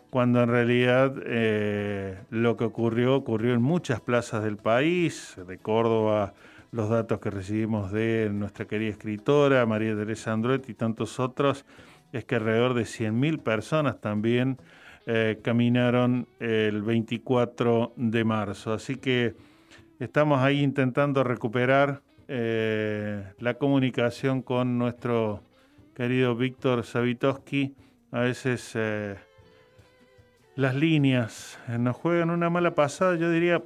cuando 0.10 0.42
en 0.42 0.50
realidad 0.50 1.14
eh, 1.28 2.18
lo 2.32 2.58
que 2.58 2.64
ocurrió 2.64 3.16
ocurrió 3.18 3.54
en 3.54 3.62
muchas 3.62 4.02
plazas 4.02 4.44
del 4.44 4.58
país, 4.58 5.36
de 5.48 5.60
Córdoba, 5.60 6.34
los 6.72 6.90
datos 6.90 7.20
que 7.20 7.30
recibimos 7.30 7.92
de 7.92 8.30
nuestra 8.32 8.66
querida 8.66 8.92
escritora 8.92 9.66
María 9.66 9.96
Teresa 9.96 10.34
Andruet 10.34 10.70
y 10.70 10.74
tantos 10.74 11.20
otros, 11.20 11.66
es 12.12 12.26
que 12.26 12.36
alrededor 12.36 12.74
de 12.74 12.84
100.000 12.84 13.42
personas 13.42 14.02
también 14.02 14.58
eh, 15.06 15.40
caminaron 15.44 16.28
el 16.40 16.84
24 16.84 17.94
de 17.96 18.24
marzo. 18.24 18.74
Así 18.74 18.98
que 18.98 19.36
estamos 20.00 20.40
ahí 20.40 20.62
intentando 20.62 21.24
recuperar 21.24 22.02
eh, 22.28 23.24
la 23.40 23.56
comunicación 23.56 24.42
con 24.42 24.78
nuestro 24.78 25.42
querido 25.96 26.36
Víctor 26.36 26.84
Savitoski. 26.84 27.76
A 28.12 28.22
veces 28.22 28.72
eh, 28.76 29.16
las 30.56 30.76
líneas 30.76 31.60
nos 31.80 31.96
juegan 31.96 32.30
una 32.30 32.50
mala 32.50 32.76
pasada, 32.76 33.16
yo 33.16 33.32
diría, 33.32 33.64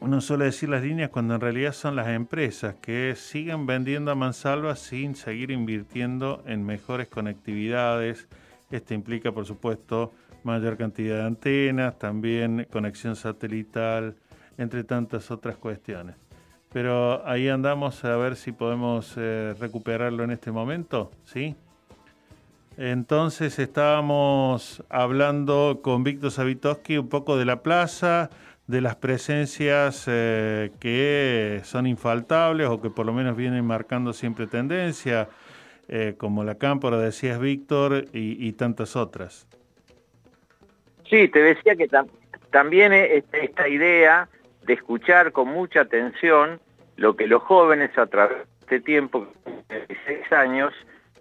uno 0.00 0.20
suele 0.20 0.46
decir 0.46 0.68
las 0.68 0.82
líneas 0.82 1.10
cuando 1.10 1.34
en 1.34 1.40
realidad 1.40 1.72
son 1.72 1.96
las 1.96 2.08
empresas 2.08 2.74
que 2.80 3.14
siguen 3.16 3.66
vendiendo 3.66 4.10
a 4.10 4.14
mansalva 4.14 4.76
sin 4.76 5.14
seguir 5.14 5.50
invirtiendo 5.50 6.42
en 6.46 6.64
mejores 6.64 7.08
conectividades. 7.08 8.28
Esto 8.70 8.94
implica, 8.94 9.32
por 9.32 9.46
supuesto, 9.46 10.12
mayor 10.44 10.76
cantidad 10.76 11.16
de 11.16 11.22
antenas, 11.24 11.98
también 11.98 12.66
conexión 12.70 13.16
satelital, 13.16 14.16
entre 14.58 14.84
tantas 14.84 15.30
otras 15.30 15.56
cuestiones. 15.56 16.16
Pero 16.72 17.26
ahí 17.26 17.48
andamos 17.48 18.04
a 18.04 18.16
ver 18.16 18.36
si 18.36 18.52
podemos 18.52 19.14
eh, 19.16 19.54
recuperarlo 19.60 20.24
en 20.24 20.30
este 20.30 20.50
momento, 20.50 21.10
¿sí? 21.24 21.54
Entonces 22.78 23.58
estábamos 23.58 24.82
hablando 24.88 25.80
con 25.82 26.04
Víctor 26.04 26.30
Savitoski 26.30 26.96
un 26.96 27.08
poco 27.08 27.36
de 27.36 27.44
la 27.44 27.62
plaza, 27.62 28.30
de 28.72 28.80
las 28.80 28.96
presencias 28.96 30.06
eh, 30.08 30.70
que 30.80 31.60
son 31.62 31.86
infaltables 31.86 32.66
o 32.68 32.80
que 32.80 32.88
por 32.90 33.04
lo 33.06 33.12
menos 33.12 33.36
vienen 33.36 33.64
marcando 33.66 34.12
siempre 34.14 34.46
tendencia, 34.46 35.28
eh, 35.88 36.14
como 36.16 36.42
la 36.42 36.56
cámpora, 36.56 36.96
decías 36.98 37.38
Víctor, 37.38 38.06
y, 38.14 38.44
y 38.48 38.52
tantas 38.54 38.96
otras. 38.96 39.46
Sí, 41.08 41.28
te 41.28 41.40
decía 41.40 41.76
que 41.76 41.86
tam- 41.88 42.08
también 42.50 42.92
e- 42.94 43.18
este- 43.18 43.44
esta 43.44 43.68
idea 43.68 44.28
de 44.64 44.72
escuchar 44.72 45.32
con 45.32 45.48
mucha 45.48 45.82
atención 45.82 46.58
lo 46.96 47.14
que 47.14 47.26
los 47.26 47.42
jóvenes 47.42 47.96
a 47.98 48.06
través 48.06 48.38
de 48.38 48.44
este 48.60 48.80
tiempo, 48.80 49.26
16 49.68 50.32
años, 50.32 50.72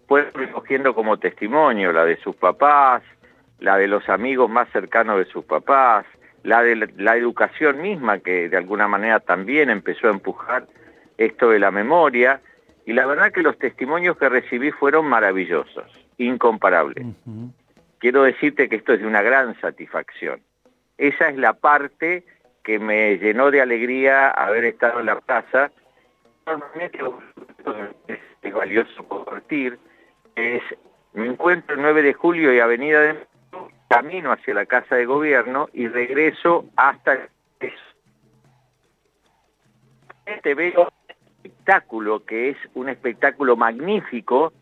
fueron 0.07 0.31
recogiendo 0.33 0.95
como 0.95 1.17
testimonio, 1.17 1.91
la 1.91 2.05
de 2.05 2.15
sus 2.17 2.35
papás, 2.35 3.03
la 3.59 3.77
de 3.77 3.87
los 3.89 4.07
amigos 4.07 4.49
más 4.49 4.69
cercanos 4.71 5.17
de 5.17 5.25
sus 5.25 5.43
papás, 5.43 6.05
la 6.43 6.63
de 6.63 6.89
la, 6.97 7.15
educación 7.15 7.81
misma 7.81 8.19
que 8.19 8.49
de 8.49 8.57
alguna 8.57 8.87
manera 8.87 9.19
también 9.19 9.69
empezó 9.69 10.07
a 10.07 10.11
empujar 10.11 10.67
esto 11.17 11.49
de 11.49 11.59
la 11.59 11.71
memoria, 11.71 12.41
y 12.85 12.93
la 12.93 13.05
verdad 13.05 13.31
que 13.31 13.43
los 13.43 13.57
testimonios 13.59 14.17
que 14.17 14.27
recibí 14.27 14.71
fueron 14.71 15.05
maravillosos, 15.05 15.85
incomparables 16.17 17.05
quiero 18.01 18.23
decirte 18.23 18.67
que 18.67 18.77
esto 18.77 18.93
es 18.93 18.99
de 18.99 19.07
una 19.07 19.21
gran 19.21 19.57
satisfacción. 19.61 20.41
Esa 20.97 21.29
es 21.29 21.37
la 21.37 21.53
parte 21.53 22.25
que 22.63 22.79
me 22.79 23.17
llenó 23.17 23.51
de 23.51 23.61
alegría 23.61 24.29
haber 24.29 24.65
estado 24.65 24.99
en 24.99 25.05
la 25.05 25.19
plaza. 25.21 25.71
Normalmente 26.45 26.99
es, 28.07 28.53
valioso 28.53 29.07
compartir. 29.07 29.79
Es, 30.35 30.61
me 31.13 31.27
encuentro 31.27 31.75
el 31.75 31.81
9 31.81 32.01
de 32.01 32.13
julio 32.13 32.53
y 32.53 32.59
Avenida 32.59 32.99
de 33.01 33.13
camino 33.91 34.31
hacia 34.31 34.53
la 34.53 34.65
Casa 34.65 34.95
de 34.95 35.05
Gobierno 35.05 35.67
y 35.73 35.89
regreso 35.89 36.63
hasta 36.77 37.27
este 40.25 40.55
veo 40.55 40.89
espectáculo 41.43 42.23
que 42.25 42.51
es 42.51 42.57
un 42.73 42.87
espectáculo 42.87 43.57
magnífico 43.57 44.53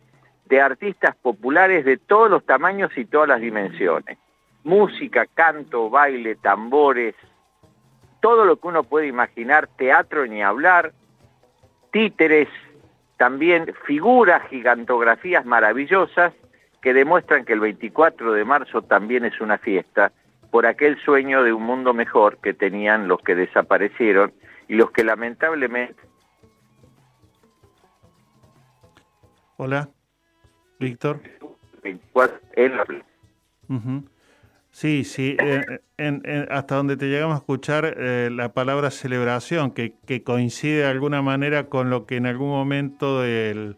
de 0.46 0.60
artistas 0.60 1.16
populares 1.18 1.86
de 1.86 1.98
todos 1.98 2.28
los 2.32 2.44
tamaños 2.44 2.90
y 2.98 3.06
todas 3.06 3.30
las 3.30 3.40
dimensiones. 3.40 4.18
Música, 4.64 5.28
canto, 5.32 5.92
baile, 5.92 6.36
tambores, 6.36 7.14
todo 8.22 8.46
lo 8.46 8.60
que 8.60 8.68
uno 8.68 8.84
puede 8.84 9.06
imaginar, 9.06 9.68
teatro 9.78 10.26
ni 10.26 10.42
hablar, 10.42 10.92
títeres, 11.92 12.50
también 13.18 13.76
figuras, 13.86 14.42
gigantografías 14.50 15.46
maravillosas 15.46 16.34
que 16.82 16.94
demuestran 16.94 17.46
que 17.46 17.54
el 17.54 17.60
24 17.60 18.32
de 18.34 18.46
marzo 18.46 18.82
también 18.82 19.26
es 19.26 19.40
una 19.42 19.58
fiesta 19.58 20.12
por 20.52 20.66
aquel 20.66 20.98
sueño 21.02 21.44
de 21.44 21.54
un 21.54 21.64
mundo 21.64 21.94
mejor 21.94 22.38
que 22.38 22.54
tenían 22.54 23.08
los 23.08 23.20
que 23.22 23.36
desaparecieron 23.36 24.34
y 24.68 24.76
los 24.76 24.92
que 24.92 25.04
lamentablemente 25.04 25.96
Hola, 29.58 29.90
Víctor. 30.80 31.20
24 31.84 32.40
en 32.56 32.78
la. 32.78 32.86
Sí, 34.72 35.04
sí, 35.04 35.36
eh, 35.40 35.62
en- 35.98 36.22
en- 36.24 36.48
hasta 36.52 36.76
donde 36.76 36.96
te 36.96 37.08
llegamos 37.08 37.36
a 37.36 37.40
escuchar 37.40 37.94
eh, 37.98 38.30
la 38.32 38.54
palabra 38.54 38.90
celebración, 38.92 39.72
que, 39.72 39.96
que 40.06 40.24
coincide 40.24 40.78
de 40.84 40.86
alguna 40.86 41.22
manera 41.22 41.66
con 41.68 41.90
lo 41.90 42.06
que 42.06 42.16
en 42.18 42.26
algún 42.28 42.50
momento 42.50 43.20
del, 43.22 43.76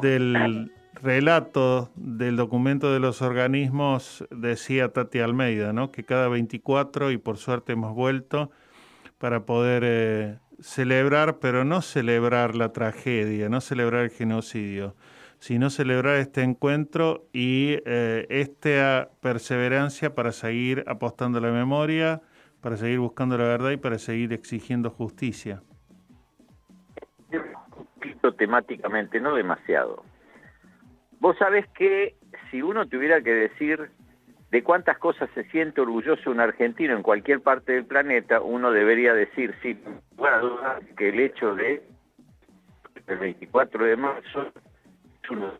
del 0.00 0.72
relato 1.02 1.90
del 1.96 2.36
documento 2.36 2.92
de 2.92 3.00
los 3.00 3.22
organismos 3.22 4.24
decía 4.30 4.92
Tati 4.92 5.18
Almeida, 5.18 5.72
¿no? 5.72 5.90
que 5.90 6.04
cada 6.04 6.28
24, 6.28 7.10
y 7.10 7.18
por 7.18 7.38
suerte 7.38 7.72
hemos 7.72 7.94
vuelto, 7.94 8.50
para 9.18 9.44
poder 9.44 9.82
eh, 9.84 10.38
celebrar, 10.60 11.38
pero 11.38 11.64
no 11.64 11.82
celebrar 11.82 12.54
la 12.54 12.72
tragedia, 12.72 13.48
no 13.48 13.60
celebrar 13.60 14.04
el 14.04 14.10
genocidio, 14.10 14.94
sino 15.38 15.70
celebrar 15.70 16.16
este 16.16 16.42
encuentro 16.42 17.26
y 17.32 17.78
eh, 17.84 18.26
esta 18.30 19.10
perseverancia 19.20 20.14
para 20.14 20.30
seguir 20.30 20.84
apostando 20.86 21.38
a 21.38 21.42
la 21.42 21.50
memoria, 21.50 22.22
para 22.60 22.76
seguir 22.76 23.00
buscando 23.00 23.36
la 23.36 23.44
verdad 23.44 23.70
y 23.70 23.76
para 23.76 23.98
seguir 23.98 24.32
exigiendo 24.32 24.90
justicia. 24.90 25.62
Temáticamente, 28.38 29.20
no 29.20 29.34
demasiado. 29.34 30.04
Vos 31.22 31.38
sabés 31.38 31.68
que 31.68 32.16
si 32.50 32.62
uno 32.62 32.84
tuviera 32.88 33.20
que 33.20 33.32
decir 33.32 33.92
de 34.50 34.64
cuántas 34.64 34.98
cosas 34.98 35.30
se 35.34 35.44
siente 35.50 35.80
orgulloso 35.80 36.32
un 36.32 36.40
argentino 36.40 36.96
en 36.96 37.02
cualquier 37.04 37.40
parte 37.40 37.74
del 37.74 37.84
planeta, 37.84 38.40
uno 38.40 38.72
debería 38.72 39.14
decir, 39.14 39.54
sí, 39.62 39.80
bueno, 40.16 40.58
que 40.96 41.10
el 41.10 41.20
hecho 41.20 41.54
de 41.54 41.80
el 43.06 43.18
24 43.18 43.84
de 43.84 43.96
marzo 43.96 44.52
uno 45.30 45.52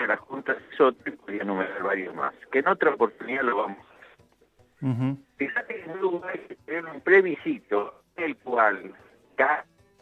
a 0.00 0.06
la 0.06 0.16
Junta 0.16 0.52
es 0.52 0.80
otro 0.80 1.12
y 1.12 1.16
podría 1.16 1.42
enumerar 1.42 1.82
varios 1.82 2.14
más. 2.14 2.32
Que 2.52 2.60
en 2.60 2.68
otra 2.68 2.90
oportunidad 2.94 3.42
lo 3.42 3.56
vamos 3.56 3.78
a 3.78 4.90
hacer. 4.90 5.16
Fíjate 5.38 5.74
que 5.74 5.82
en 5.82 5.90
Uruguay 5.90 6.40
un 6.94 7.00
plebiscito 7.00 8.00
el 8.14 8.36
cual 8.36 8.94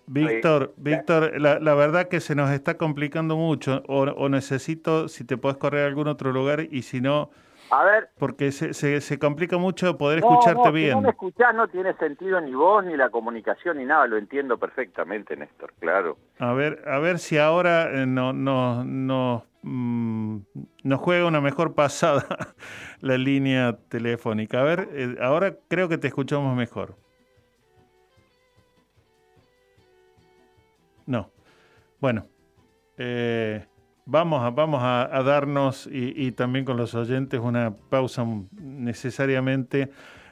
Víctor, 0.06 0.74
Víctor, 0.76 1.40
la, 1.40 1.58
la, 1.58 1.74
verdad 1.74 2.08
que 2.08 2.20
se 2.20 2.34
nos 2.34 2.50
está 2.50 2.76
complicando 2.76 3.36
mucho, 3.36 3.82
o, 3.88 4.02
o, 4.02 4.28
necesito, 4.28 5.08
si 5.08 5.24
te 5.24 5.36
puedes 5.36 5.58
correr 5.58 5.84
a 5.84 5.86
algún 5.86 6.08
otro 6.08 6.32
lugar, 6.32 6.60
y 6.70 6.82
si 6.82 7.00
no, 7.00 7.30
a 7.70 7.84
ver. 7.84 8.10
Porque 8.18 8.52
se, 8.52 8.74
se, 8.74 9.00
se 9.00 9.18
complica 9.18 9.58
mucho 9.58 9.96
poder 9.96 10.18
escucharte 10.18 10.64
no, 10.64 10.72
bien. 10.72 10.90
Si 10.90 10.94
no 10.94 11.00
me 11.02 11.10
escuchás 11.10 11.54
no 11.54 11.68
tiene 11.68 11.94
sentido 11.94 12.40
ni 12.40 12.54
vos, 12.54 12.84
ni 12.84 12.96
la 12.96 13.10
comunicación, 13.10 13.78
ni 13.78 13.84
nada. 13.84 14.06
Lo 14.06 14.16
entiendo 14.16 14.58
perfectamente, 14.58 15.36
Néstor, 15.36 15.72
claro. 15.80 16.16
A 16.38 16.52
ver, 16.52 16.82
a 16.86 16.98
ver 16.98 17.18
si 17.18 17.38
ahora 17.38 17.90
eh, 17.90 18.06
no, 18.06 18.32
no, 18.32 18.84
no, 18.84 19.46
mm, 19.62 20.38
nos 20.82 21.00
juega 21.00 21.26
una 21.26 21.40
mejor 21.40 21.74
pasada 21.74 22.26
la 23.00 23.16
línea 23.16 23.76
telefónica. 23.88 24.60
A 24.60 24.64
ver, 24.64 24.88
eh, 24.92 25.16
ahora 25.20 25.56
creo 25.68 25.88
que 25.88 25.98
te 25.98 26.08
escuchamos 26.08 26.56
mejor. 26.56 26.96
No. 31.06 31.30
Bueno. 32.00 32.26
Eh, 32.98 33.66
Vamos 34.06 34.42
a, 34.42 34.50
vamos 34.50 34.82
a, 34.82 35.16
a 35.16 35.22
darnos 35.22 35.86
y, 35.86 36.12
y, 36.14 36.32
también 36.32 36.66
con 36.66 36.76
los 36.76 36.94
oyentes 36.94 37.40
una 37.40 37.74
pausa 37.88 38.26
necesariamente. 38.52 39.90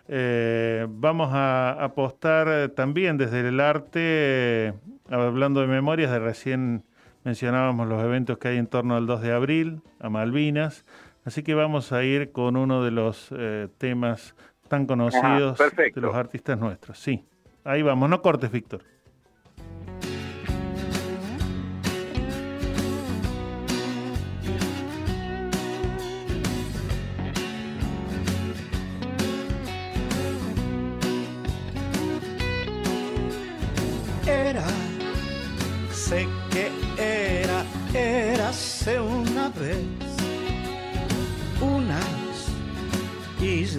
Eh, 0.09 0.87
vamos 0.91 1.31
a 1.33 1.83
apostar 1.83 2.69
también 2.71 3.17
desde 3.17 3.49
el 3.49 3.61
arte, 3.61 4.01
eh, 4.03 4.73
hablando 5.09 5.63
de 5.63 5.69
memorias, 5.69 6.11
de 6.11 6.19
recién 6.19 6.85
mencionábamos 7.25 7.89
los 7.89 8.03
eventos 8.05 8.37
que 8.37 8.49
hay 8.49 8.59
en 8.59 8.67
torno 8.67 8.95
al 8.95 9.07
2 9.07 9.23
de 9.23 9.33
abril, 9.33 9.81
a 10.01 10.11
Malvinas, 10.11 10.85
así 11.25 11.43
que 11.43 11.55
vamos 11.55 11.93
a 11.93 12.05
ir 12.05 12.31
con 12.31 12.59
uno 12.59 12.85
de 12.85 12.91
los 12.91 13.33
temas 13.79 14.35
tan 14.69 14.85
conocidos 14.85 15.59
ah, 15.63 15.71
de 15.75 16.01
los 16.01 16.15
artistas 16.15 16.59
nuestros. 16.59 16.99
Sí, 16.99 17.25
ahí 17.65 17.81
vamos, 17.81 18.11
no 18.11 18.21
cortes, 18.21 18.51
Víctor. 18.51 18.83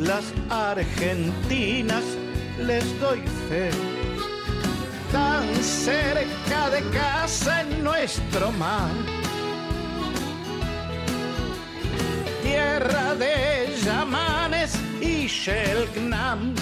Islas 0.04 0.34
argentinas, 0.50 2.04
les 2.60 2.84
doy 3.00 3.22
fe, 3.48 3.70
tan 5.12 5.48
cerca 5.64 6.70
de 6.72 6.82
casa 6.92 7.62
en 7.62 7.84
nuestro 7.84 8.52
mar. 8.52 8.92
Tierra 12.42 13.16
de 13.16 13.74
Yamanes 13.86 14.76
y 15.00 15.28
Shelgnam 15.28 16.54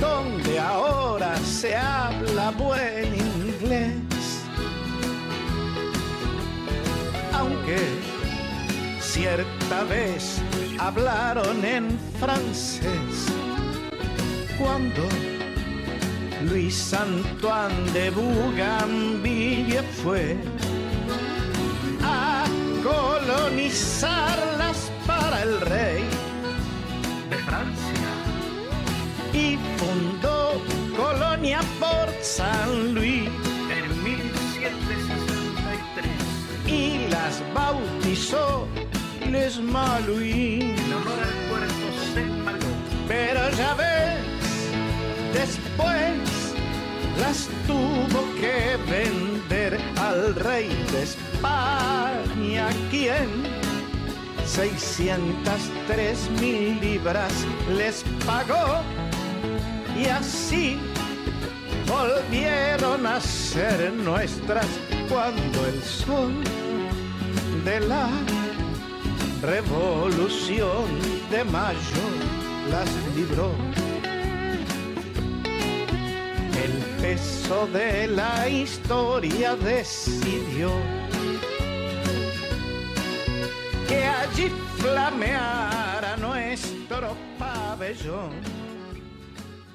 donde 0.00 0.58
ahora 0.58 1.36
se 1.36 1.76
habla 1.76 2.50
buen 2.52 3.14
inglés. 3.14 4.42
Aunque 7.32 8.03
cierta 9.24 9.80
vez 9.84 10.42
hablaron 10.78 11.64
en 11.64 11.98
francés, 12.20 13.24
cuando 14.58 15.08
Luis 16.42 16.92
Antoine 16.92 17.90
de 17.94 18.10
Bougainville 18.10 19.82
fue 20.02 20.36
a 22.02 22.44
colonizarlas 22.82 24.92
para 25.06 25.42
el 25.42 25.58
rey 25.62 26.04
de 27.30 27.38
Francia 27.48 28.10
y 29.32 29.56
fundó 29.78 30.60
Colonia 30.94 31.60
Port 31.80 32.20
San 32.20 32.94
Luis 32.94 33.30
en 33.70 34.04
1763 34.04 36.10
y 36.66 37.08
las 37.08 37.42
bautizó 37.54 38.68
Les 39.34 39.58
Malouis 39.58 40.60
en 40.62 40.92
honor 40.92 41.18
al 41.28 41.48
puerto 41.48 41.86
Saint 42.14 42.44
Malo. 42.44 42.70
Pero 43.08 43.50
ya 43.58 43.74
ves, 43.74 44.22
después 45.32 46.54
las 47.20 47.48
tuvo 47.66 48.20
que 48.40 48.78
vender 48.88 49.80
al 49.96 50.36
rey 50.36 50.68
de 50.92 51.02
España, 51.02 52.68
quien 52.92 53.28
603 54.46 56.30
mil 56.40 56.80
libras 56.80 57.32
les 57.76 58.04
pagó 58.24 58.82
y 60.00 60.06
así 60.06 60.78
volvieron 61.88 63.04
a 63.04 63.20
ser 63.20 63.92
nuestras 63.94 64.68
cuando 65.08 65.66
el 65.66 65.82
sol 65.82 66.32
de 67.64 67.80
la 67.80 68.08
revolución 69.46 70.84
de 71.30 71.44
mayo 71.44 72.04
las 72.70 72.88
libró. 73.14 73.50
El 76.64 76.72
peso 77.02 77.66
de 77.66 78.06
la 78.06 78.48
historia 78.48 79.54
decidió 79.56 80.70
que 83.86 84.04
allí 84.04 84.50
flameara 84.78 86.16
nuestro 86.16 87.14
pabellón. 87.38 88.53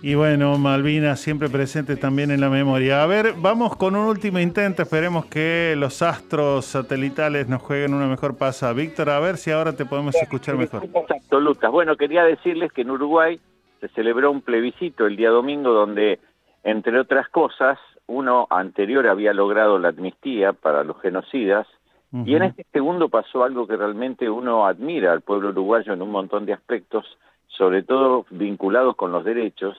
Y 0.02 0.16
bueno, 0.16 0.58
Malvinas 0.58 1.20
siempre 1.20 1.50
presente 1.50 1.98
también 1.98 2.32
en 2.32 2.40
la 2.40 2.50
memoria. 2.50 3.04
A 3.04 3.06
ver, 3.06 3.34
vamos 3.38 3.76
con 3.76 3.98
un 3.98 4.06
último 4.06 4.40
intento. 4.40 4.82
Esperemos 4.82 5.26
que 5.26 5.76
los 5.78 6.02
astros 6.02 6.64
satelitales 6.66 7.50
nos 7.50 7.62
jueguen 7.62 7.94
una 7.94 8.08
mejor 8.08 8.38
pasada. 8.38 8.72
Víctor, 8.72 9.10
a 9.10 9.20
ver 9.20 9.36
si 9.36 9.52
ahora 9.52 9.74
te 9.74 9.86
podemos 9.86 10.16
escuchar 10.16 10.56
mejor. 10.56 10.86
Exacto, 10.86 11.42
Lucas. 11.42 11.70
Bueno, 11.70 11.98
quería 11.98 12.24
decirles 12.24 12.72
que 12.72 12.84
en 12.84 12.92
Uruguay 12.92 13.42
se 13.82 13.90
celebró 13.90 14.32
un 14.32 14.42
plebiscito 14.42 15.06
el 15.06 15.18
día 15.18 15.32
domingo 15.32 15.74
donde, 15.74 16.20
entre 16.64 16.98
otras 16.98 17.28
cosas, 17.28 17.78
uno 18.08 18.48
anterior 18.50 19.06
había 19.06 19.34
logrado 19.34 19.80
la 19.80 19.90
amnistía 19.90 20.54
para 20.54 20.86
los 20.86 21.00
genocidas 21.02 21.68
uh 22.14 22.20
-huh. 22.20 22.28
y 22.28 22.36
en 22.36 22.44
este 22.44 22.66
segundo 22.72 23.10
pasó 23.10 23.44
algo 23.44 23.68
que 23.68 23.76
realmente 23.76 24.30
uno 24.30 24.66
admira 24.66 25.12
al 25.12 25.22
pueblo 25.22 25.50
uruguayo 25.50 25.94
en 25.94 26.02
un 26.02 26.10
montón 26.10 26.46
de 26.46 26.54
aspectos 26.54 27.06
sobre 27.60 27.84
todo 27.84 28.26
vinculados 28.30 28.96
con 28.96 29.12
los 29.12 29.26
derechos, 29.26 29.78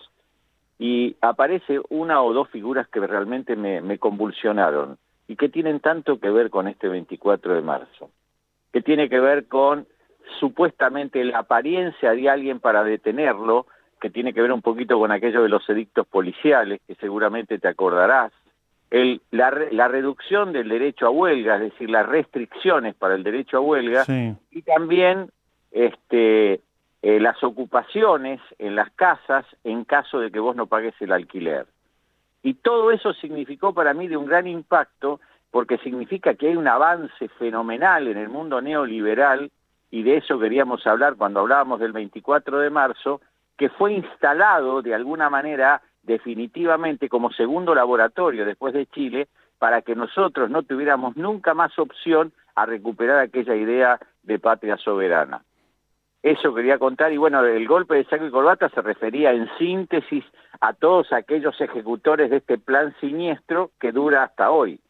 y 0.79 1.17
aparece 1.23 1.81
una 1.89 2.23
o 2.23 2.35
dos 2.35 2.49
figuras 2.51 2.87
que 2.89 3.01
realmente 3.01 3.57
me, 3.57 3.81
me, 3.81 3.99
convulsionaron 3.99 4.99
y 5.27 5.37
que 5.37 5.49
tienen 5.49 5.81
tanto 5.81 6.21
que 6.21 6.31
ver 6.31 6.51
con 6.51 6.69
este 6.69 6.89
24 6.89 7.55
de 7.55 7.63
marzo, 7.63 8.11
que 8.71 8.83
tiene 8.83 9.09
que 9.09 9.19
ver 9.19 9.49
con 9.49 9.87
supuestamente 10.39 11.25
la 11.25 11.39
apariencia 11.39 12.13
de 12.13 12.29
alguien 12.29 12.61
para 12.61 12.85
detenerlo, 12.85 13.67
que 13.99 14.11
tiene 14.11 14.35
que 14.35 14.43
ver 14.43 14.53
un 14.53 14.63
poquito 14.63 14.99
con 14.99 15.11
aquello 15.11 15.43
de 15.43 15.49
los 15.49 15.67
edictos 15.71 16.07
policiales, 16.07 16.81
que 16.87 16.95
seguramente 16.97 17.59
te 17.59 17.69
acordarás, 17.69 18.31
el, 18.91 19.23
la, 19.31 19.55
la 19.71 19.89
reducción 19.89 20.53
del 20.53 20.69
derecho 20.69 21.07
a 21.07 21.11
huelga, 21.11 21.57
es 21.57 21.73
decir, 21.73 21.89
las 21.89 22.07
restricciones 22.07 22.95
para 22.95 23.15
el 23.15 23.23
derecho 23.23 23.57
a 23.57 23.61
huelga, 23.61 24.05
sí. 24.05 24.35
y 24.51 24.63
también 24.63 25.31
este, 25.71 26.61
eh, 27.03 27.19
las 27.21 27.43
ocupaciones 27.43 28.41
en 28.59 28.75
las 28.77 28.91
casas 28.91 29.47
en 29.65 29.85
caso 29.85 30.21
de 30.21 30.31
que 30.31 30.41
vos 30.41 30.55
no 30.55 30.67
pagues 30.67 30.95
el 31.01 31.13
alquiler. 31.13 31.67
Y 32.43 32.55
todo 32.55 32.91
eso 32.91 33.13
significó 33.15 33.73
para 33.75 33.95
mí 33.95 34.09
de 34.09 34.17
un 34.17 34.27
gran 34.27 34.47
impacto 34.47 35.21
porque 35.51 35.79
significa 35.79 36.35
que 36.35 36.49
hay 36.49 36.57
un 36.57 36.69
avance 36.69 37.29
fenomenal 37.39 38.07
en 38.09 38.19
el 38.19 38.29
mundo 38.29 38.61
neoliberal 38.61 39.51
y 39.91 40.03
de 40.03 40.19
eso 40.19 40.39
queríamos 40.39 40.87
hablar 40.87 41.17
cuando 41.17 41.41
hablábamos 41.41 41.81
del 41.81 41.93
24 41.93 42.61
de 42.61 42.71
marzo, 42.71 43.21
que 43.57 43.69
fue 43.69 43.93
instalado 43.93 44.83
de 44.83 44.95
alguna 44.95 45.29
manera 45.29 45.83
definitivamente 46.03 47.09
como 47.09 47.33
segundo 47.33 47.75
laboratorio 47.75 48.45
después 48.45 48.73
de 48.73 48.87
Chile 48.87 49.29
para 49.59 49.83
que 49.83 49.95
nosotros 49.95 50.49
no 50.49 50.63
tuviéramos 50.63 51.17
nunca 51.17 51.53
más 51.55 51.79
opción 51.79 52.33
a 52.55 52.67
recuperar 52.67 53.19
aquella 53.19 53.55
idea 53.55 53.99
de 54.23 54.39
patria 54.39 54.77
soberana. 54.77 55.43
Eso 56.23 56.55
quería 56.55 56.79
contar 56.79 57.13
y 57.13 57.17
bueno, 57.17 57.45
el 57.45 57.67
golpe 57.67 57.95
de 57.95 58.05
saco 58.05 58.27
y 58.27 58.31
corbata 58.31 58.69
se 58.69 58.83
refería 58.83 59.33
en 59.33 59.49
síntesis 59.59 60.25
a 60.61 60.75
todos 60.75 61.13
aquellos 61.13 61.59
ejecutores 61.61 62.31
de 62.31 62.39
este 62.39 62.59
plan 62.59 62.95
siniestro 63.01 63.71
que 63.81 63.93
dura 63.93 64.25
hasta 64.25 64.51
hoy. 64.51 64.81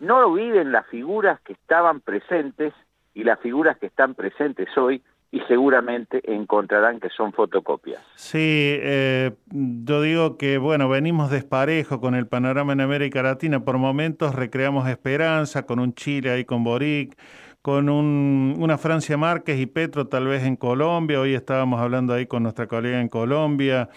No 0.00 0.26
olviden 0.26 0.72
las 0.72 0.86
figuras 0.88 1.40
que 1.42 1.52
estaban 1.52 2.00
presentes 2.00 2.74
y 3.14 3.22
las 3.22 3.38
figuras 3.38 3.78
que 3.78 3.86
están 3.86 4.14
presentes 4.14 4.76
hoy 4.76 5.02
y 5.32 5.40
seguramente 5.42 6.20
encontrarán 6.24 6.98
que 6.98 7.08
son 7.10 7.32
fotocopias. 7.32 8.02
Sí, 8.16 8.78
eh, 8.80 9.30
yo 9.50 10.02
digo 10.02 10.36
que, 10.36 10.58
bueno, 10.58 10.88
venimos 10.88 11.30
desparejo 11.30 12.00
con 12.00 12.16
el 12.16 12.26
panorama 12.26 12.72
en 12.72 12.80
América 12.80 13.22
Latina. 13.22 13.64
Por 13.64 13.78
momentos 13.78 14.34
recreamos 14.34 14.88
esperanza 14.88 15.66
con 15.66 15.78
un 15.78 15.94
Chile 15.94 16.30
ahí 16.30 16.44
con 16.44 16.64
Boric, 16.64 17.16
con 17.62 17.90
un, 17.90 18.54
una 18.58 18.78
Francia 18.78 19.16
Márquez 19.16 19.58
y 19.60 19.66
Petro 19.66 20.06
tal 20.06 20.26
vez 20.26 20.44
en 20.44 20.56
Colombia, 20.56 21.20
hoy 21.20 21.34
estábamos 21.34 21.80
hablando 21.80 22.14
ahí 22.14 22.26
con 22.26 22.42
nuestra 22.42 22.66
colega 22.66 23.00
en 23.00 23.08
Colombia, 23.08 23.90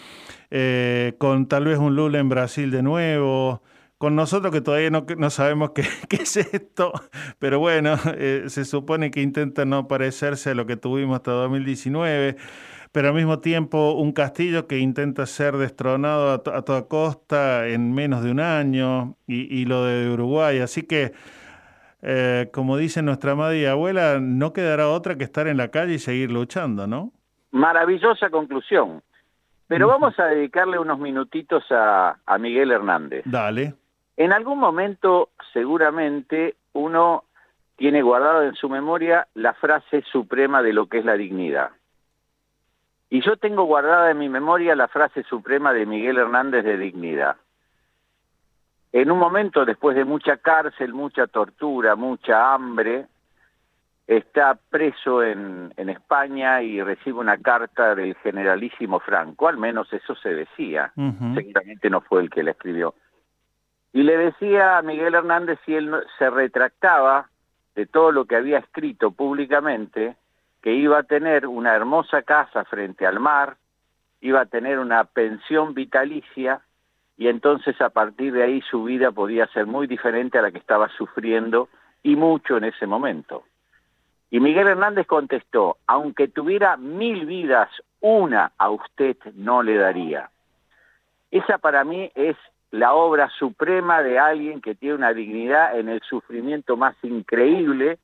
eh, 0.50 1.14
con 1.18 1.48
tal 1.48 1.64
vez 1.64 1.78
un 1.78 1.96
Lula 1.96 2.18
en 2.18 2.28
Brasil 2.28 2.70
de 2.70 2.82
nuevo, 2.82 3.62
con 3.96 4.16
nosotros 4.16 4.52
que 4.52 4.60
todavía 4.60 4.90
no, 4.90 5.06
no 5.16 5.30
sabemos 5.30 5.70
qué, 5.74 5.86
es 6.10 6.36
esto, 6.36 6.92
pero 7.38 7.58
bueno, 7.58 7.96
eh, 8.18 8.44
se 8.48 8.64
supone 8.66 9.10
que 9.10 9.22
intenta 9.22 9.64
no 9.64 9.88
parecerse 9.88 10.50
a 10.50 10.54
lo 10.54 10.66
que 10.66 10.76
tuvimos 10.76 11.16
hasta 11.16 11.32
2019 11.32 12.36
pero 12.92 13.08
al 13.08 13.14
mismo 13.14 13.40
tiempo 13.40 13.94
un 13.94 14.12
castillo 14.12 14.68
que 14.68 14.78
intenta 14.78 15.26
ser 15.26 15.56
destronado 15.56 16.30
a, 16.30 16.34
a 16.56 16.62
toda 16.62 16.86
costa 16.86 17.66
en 17.66 17.92
menos 17.92 18.22
de 18.22 18.30
un 18.30 18.38
año 18.38 19.16
y 19.26 19.64
lo 19.64 19.84
de 19.84 20.08
Uruguay. 20.10 20.60
Así 20.60 20.84
que 20.84 21.12
eh, 22.06 22.50
como 22.52 22.76
dice 22.76 23.00
nuestra 23.00 23.34
madre 23.34 23.60
y 23.60 23.64
abuela, 23.66 24.18
no 24.20 24.52
quedará 24.52 24.90
otra 24.90 25.16
que 25.16 25.24
estar 25.24 25.46
en 25.46 25.56
la 25.56 25.68
calle 25.68 25.94
y 25.94 25.98
seguir 25.98 26.30
luchando, 26.30 26.86
¿no? 26.86 27.12
Maravillosa 27.50 28.28
conclusión. 28.28 29.02
Pero 29.68 29.88
vamos 29.88 30.18
a 30.18 30.26
dedicarle 30.26 30.78
unos 30.78 30.98
minutitos 30.98 31.64
a, 31.70 32.18
a 32.26 32.38
Miguel 32.38 32.72
Hernández. 32.72 33.22
Dale. 33.24 33.74
En 34.18 34.34
algún 34.34 34.58
momento, 34.58 35.30
seguramente, 35.54 36.56
uno 36.74 37.24
tiene 37.76 38.02
guardado 38.02 38.42
en 38.42 38.54
su 38.54 38.68
memoria 38.68 39.26
la 39.32 39.54
frase 39.54 40.02
suprema 40.12 40.62
de 40.62 40.74
lo 40.74 40.86
que 40.86 40.98
es 40.98 41.06
la 41.06 41.14
dignidad. 41.14 41.70
Y 43.08 43.22
yo 43.22 43.38
tengo 43.38 43.64
guardada 43.64 44.10
en 44.10 44.18
mi 44.18 44.28
memoria 44.28 44.76
la 44.76 44.88
frase 44.88 45.22
suprema 45.22 45.72
de 45.72 45.86
Miguel 45.86 46.18
Hernández 46.18 46.64
de 46.64 46.76
dignidad 46.76 47.36
en 48.94 49.10
un 49.10 49.18
momento 49.18 49.64
después 49.64 49.96
de 49.96 50.04
mucha 50.04 50.36
cárcel, 50.36 50.94
mucha 50.94 51.26
tortura, 51.26 51.96
mucha 51.96 52.54
hambre, 52.54 53.06
está 54.06 54.56
preso 54.70 55.20
en, 55.20 55.74
en, 55.76 55.88
España 55.88 56.62
y 56.62 56.80
recibe 56.80 57.18
una 57.18 57.36
carta 57.38 57.96
del 57.96 58.14
generalísimo 58.22 59.00
Franco, 59.00 59.48
al 59.48 59.56
menos 59.56 59.92
eso 59.92 60.14
se 60.14 60.32
decía, 60.32 60.92
uh 60.94 61.02
-huh. 61.02 61.34
seguramente 61.34 61.90
no 61.90 62.02
fue 62.02 62.22
el 62.22 62.30
que 62.30 62.44
la 62.44 62.52
escribió. 62.52 62.94
Y 63.92 64.04
le 64.04 64.16
decía 64.16 64.78
a 64.78 64.82
Miguel 64.82 65.16
Hernández 65.16 65.58
si 65.66 65.74
él 65.74 65.90
se 66.16 66.30
retractaba 66.30 67.30
de 67.74 67.86
todo 67.86 68.12
lo 68.12 68.26
que 68.26 68.36
había 68.36 68.58
escrito 68.58 69.10
públicamente, 69.10 70.14
que 70.62 70.72
iba 70.72 70.98
a 70.98 71.02
tener 71.02 71.48
una 71.48 71.74
hermosa 71.74 72.22
casa 72.22 72.64
frente 72.64 73.06
al 73.06 73.18
mar, 73.18 73.56
iba 74.20 74.42
a 74.42 74.46
tener 74.46 74.78
una 74.78 75.02
pensión 75.02 75.74
vitalicia, 75.74 76.60
y 77.16 77.28
entonces 77.28 77.80
a 77.80 77.90
partir 77.90 78.32
de 78.32 78.42
ahí 78.42 78.60
su 78.62 78.84
vida 78.84 79.12
podía 79.12 79.46
ser 79.48 79.66
muy 79.66 79.86
diferente 79.86 80.38
a 80.38 80.42
la 80.42 80.50
que 80.50 80.58
estaba 80.58 80.88
sufriendo 80.96 81.68
y 82.02 82.16
mucho 82.16 82.56
en 82.56 82.64
ese 82.64 82.86
momento. 82.86 83.44
Y 84.30 84.40
Miguel 84.40 84.66
Hernández 84.66 85.06
contestó, 85.06 85.76
aunque 85.86 86.28
tuviera 86.28 86.76
mil 86.76 87.24
vidas, 87.26 87.70
una 88.00 88.52
a 88.58 88.70
usted 88.70 89.16
no 89.34 89.62
le 89.62 89.76
daría. 89.76 90.30
Esa 91.30 91.58
para 91.58 91.84
mí 91.84 92.10
es 92.14 92.36
la 92.70 92.94
obra 92.94 93.30
suprema 93.38 94.02
de 94.02 94.18
alguien 94.18 94.60
que 94.60 94.74
tiene 94.74 94.96
una 94.96 95.12
dignidad 95.12 95.78
en 95.78 95.88
el 95.88 96.00
sufrimiento 96.00 96.76
más 96.76 96.96
increíble, 97.04 97.98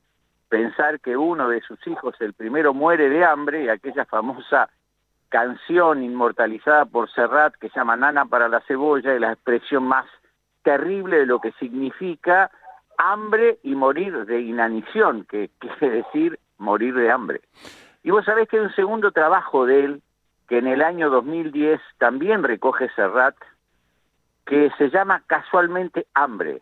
pensar 0.47 1.01
que 1.01 1.17
uno 1.17 1.49
de 1.49 1.61
sus 1.61 1.85
hijos, 1.87 2.15
el 2.21 2.33
primero, 2.33 2.73
muere 2.73 3.09
de 3.09 3.25
hambre 3.25 3.65
y 3.65 3.69
aquella 3.69 4.05
famosa 4.05 4.69
canción 5.31 6.03
inmortalizada 6.03 6.85
por 6.85 7.09
Serrat 7.09 7.55
que 7.55 7.69
se 7.69 7.79
llama 7.79 7.95
Nana 7.95 8.25
para 8.25 8.49
la 8.49 8.59
cebolla 8.67 9.15
y 9.15 9.19
la 9.19 9.31
expresión 9.31 9.85
más 9.85 10.05
terrible 10.61 11.19
de 11.19 11.25
lo 11.25 11.39
que 11.39 11.53
significa 11.53 12.51
hambre 12.97 13.57
y 13.63 13.73
morir 13.73 14.25
de 14.25 14.41
inanición, 14.41 15.25
que 15.27 15.49
quiere 15.59 16.03
decir 16.03 16.37
morir 16.57 16.93
de 16.93 17.09
hambre. 17.09 17.41
Y 18.03 18.11
vos 18.11 18.25
sabés 18.25 18.47
que 18.49 18.57
hay 18.57 18.63
un 18.63 18.75
segundo 18.75 19.11
trabajo 19.11 19.65
de 19.65 19.85
él, 19.85 20.01
que 20.47 20.57
en 20.57 20.67
el 20.67 20.81
año 20.81 21.09
2010 21.09 21.79
también 21.97 22.43
recoge 22.43 22.89
Serrat, 22.89 23.35
que 24.45 24.69
se 24.77 24.89
llama 24.89 25.23
casualmente 25.27 26.07
Hambre, 26.13 26.61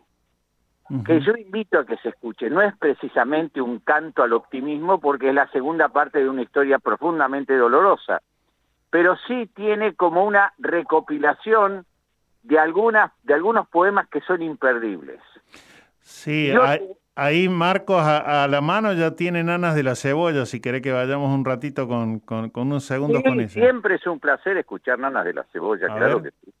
uh 0.90 0.94
-huh. 0.94 1.04
que 1.04 1.20
yo 1.20 1.32
invito 1.36 1.80
a 1.80 1.84
que 1.84 1.96
se 1.96 2.10
escuche. 2.10 2.48
No 2.48 2.62
es 2.62 2.76
precisamente 2.76 3.60
un 3.60 3.80
canto 3.80 4.22
al 4.22 4.32
optimismo 4.32 5.00
porque 5.00 5.30
es 5.30 5.34
la 5.34 5.48
segunda 5.48 5.88
parte 5.88 6.20
de 6.20 6.28
una 6.28 6.42
historia 6.42 6.78
profundamente 6.78 7.56
dolorosa, 7.56 8.22
pero 8.90 9.16
sí 9.26 9.48
tiene 9.54 9.94
como 9.94 10.24
una 10.24 10.52
recopilación 10.58 11.86
de 12.42 12.58
algunas 12.58 13.12
de 13.22 13.34
algunos 13.34 13.68
poemas 13.68 14.08
que 14.08 14.20
son 14.22 14.42
imperdibles. 14.42 15.20
Sí, 16.00 16.48
Yo, 16.52 16.62
ahí, 16.64 16.80
ahí, 17.14 17.48
Marcos 17.48 18.02
a, 18.02 18.44
a, 18.44 18.48
la 18.48 18.60
mano 18.60 18.92
ya 18.92 19.14
tiene 19.14 19.44
nanas 19.44 19.74
de 19.74 19.82
la 19.82 19.94
cebolla, 19.94 20.44
si 20.46 20.60
querés 20.60 20.82
que 20.82 20.92
vayamos 20.92 21.32
un 21.32 21.44
ratito 21.44 21.86
con, 21.86 22.18
con, 22.20 22.50
con 22.50 22.66
unos 22.66 22.84
segundos 22.84 23.22
sí, 23.22 23.28
con 23.28 23.40
eso. 23.40 23.60
Siempre 23.60 23.94
es 23.94 24.06
un 24.06 24.18
placer 24.18 24.56
escuchar 24.56 24.98
nanas 24.98 25.24
de 25.24 25.34
la 25.34 25.44
cebolla, 25.52 25.86
a 25.86 25.96
claro 25.96 26.20
ver. 26.20 26.32
que 26.32 26.38
sí. 26.44 26.54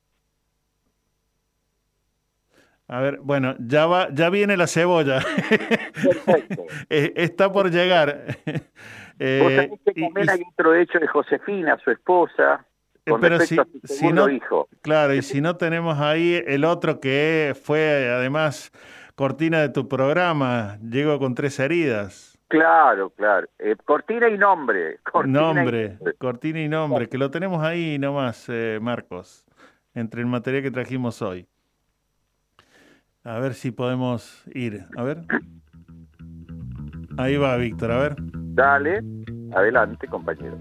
A 2.86 3.00
ver, 3.00 3.20
bueno, 3.22 3.54
ya 3.60 3.86
va, 3.86 4.08
ya 4.12 4.30
viene 4.30 4.56
la 4.56 4.66
cebolla. 4.66 5.20
Perfecto. 6.02 6.64
Está 6.88 7.52
por 7.52 7.70
llegar. 7.70 8.36
Eh, 9.22 9.40
Vos 9.42 9.52
sabés 9.52 9.80
que 9.84 10.00
también 10.00 10.26
y, 10.26 10.30
hay 10.30 10.42
otro 10.50 10.74
hecho 10.74 10.98
de 10.98 11.06
Josefina, 11.06 11.78
su 11.84 11.90
esposa, 11.90 12.64
con 13.06 13.20
pero 13.20 13.36
respecto 13.36 13.70
si, 13.70 13.76
a 13.76 13.80
su 13.80 13.94
segundo 13.94 14.26
si 14.26 14.30
no, 14.30 14.34
hijo. 14.34 14.68
Claro, 14.80 15.14
y 15.14 15.20
si 15.20 15.42
no 15.42 15.56
tenemos 15.56 16.00
ahí 16.00 16.42
el 16.46 16.64
otro 16.64 17.00
que 17.00 17.54
fue 17.62 18.08
además 18.10 18.72
cortina 19.16 19.60
de 19.60 19.68
tu 19.68 19.88
programa, 19.88 20.78
llegó 20.78 21.18
con 21.18 21.34
tres 21.34 21.60
heridas. 21.60 22.38
Claro, 22.48 23.10
claro. 23.10 23.46
Eh, 23.58 23.76
cortina 23.84 24.26
y 24.30 24.38
nombre. 24.38 25.00
Cortina 25.02 25.40
nombre, 25.40 25.84
y 25.84 25.88
nombre. 25.90 26.14
cortina 26.14 26.60
y 26.62 26.68
nombre, 26.68 27.08
que 27.10 27.18
lo 27.18 27.30
tenemos 27.30 27.62
ahí 27.62 27.98
nomás, 27.98 28.46
eh, 28.48 28.78
Marcos, 28.80 29.44
entre 29.94 30.22
el 30.22 30.26
material 30.26 30.62
que 30.62 30.70
trajimos 30.70 31.20
hoy. 31.20 31.46
A 33.22 33.38
ver 33.38 33.52
si 33.52 33.70
podemos 33.70 34.42
ir. 34.54 34.86
A 34.96 35.02
ver. 35.02 35.18
Ahí 37.18 37.36
va, 37.36 37.54
Víctor, 37.58 37.92
a 37.92 37.98
ver. 37.98 38.16
Dale, 38.52 39.00
adelante, 39.54 40.06
compañero. 40.08 40.58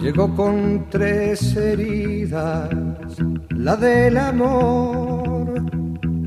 Llegó 0.00 0.34
con 0.36 0.86
tres 0.90 1.56
heridas, 1.56 2.68
la 3.50 3.76
del 3.76 4.18
amor, 4.18 5.62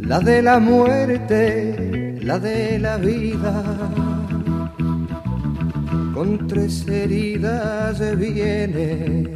la 0.01 0.19
de 0.19 0.41
la 0.41 0.59
muerte, 0.59 2.19
la 2.23 2.39
de 2.39 2.79
la 2.79 2.97
vida 2.97 4.14
con 6.15 6.47
tres 6.47 6.87
heridas 6.87 7.99
viene 8.17 9.27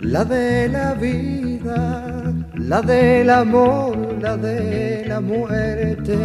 la 0.00 0.24
de 0.24 0.66
la 0.66 0.94
vida, 0.94 2.34
la 2.54 2.80
del 2.80 3.28
amor, 3.28 4.16
la 4.18 4.38
de 4.38 5.04
la 5.06 5.20
muerte. 5.20 6.16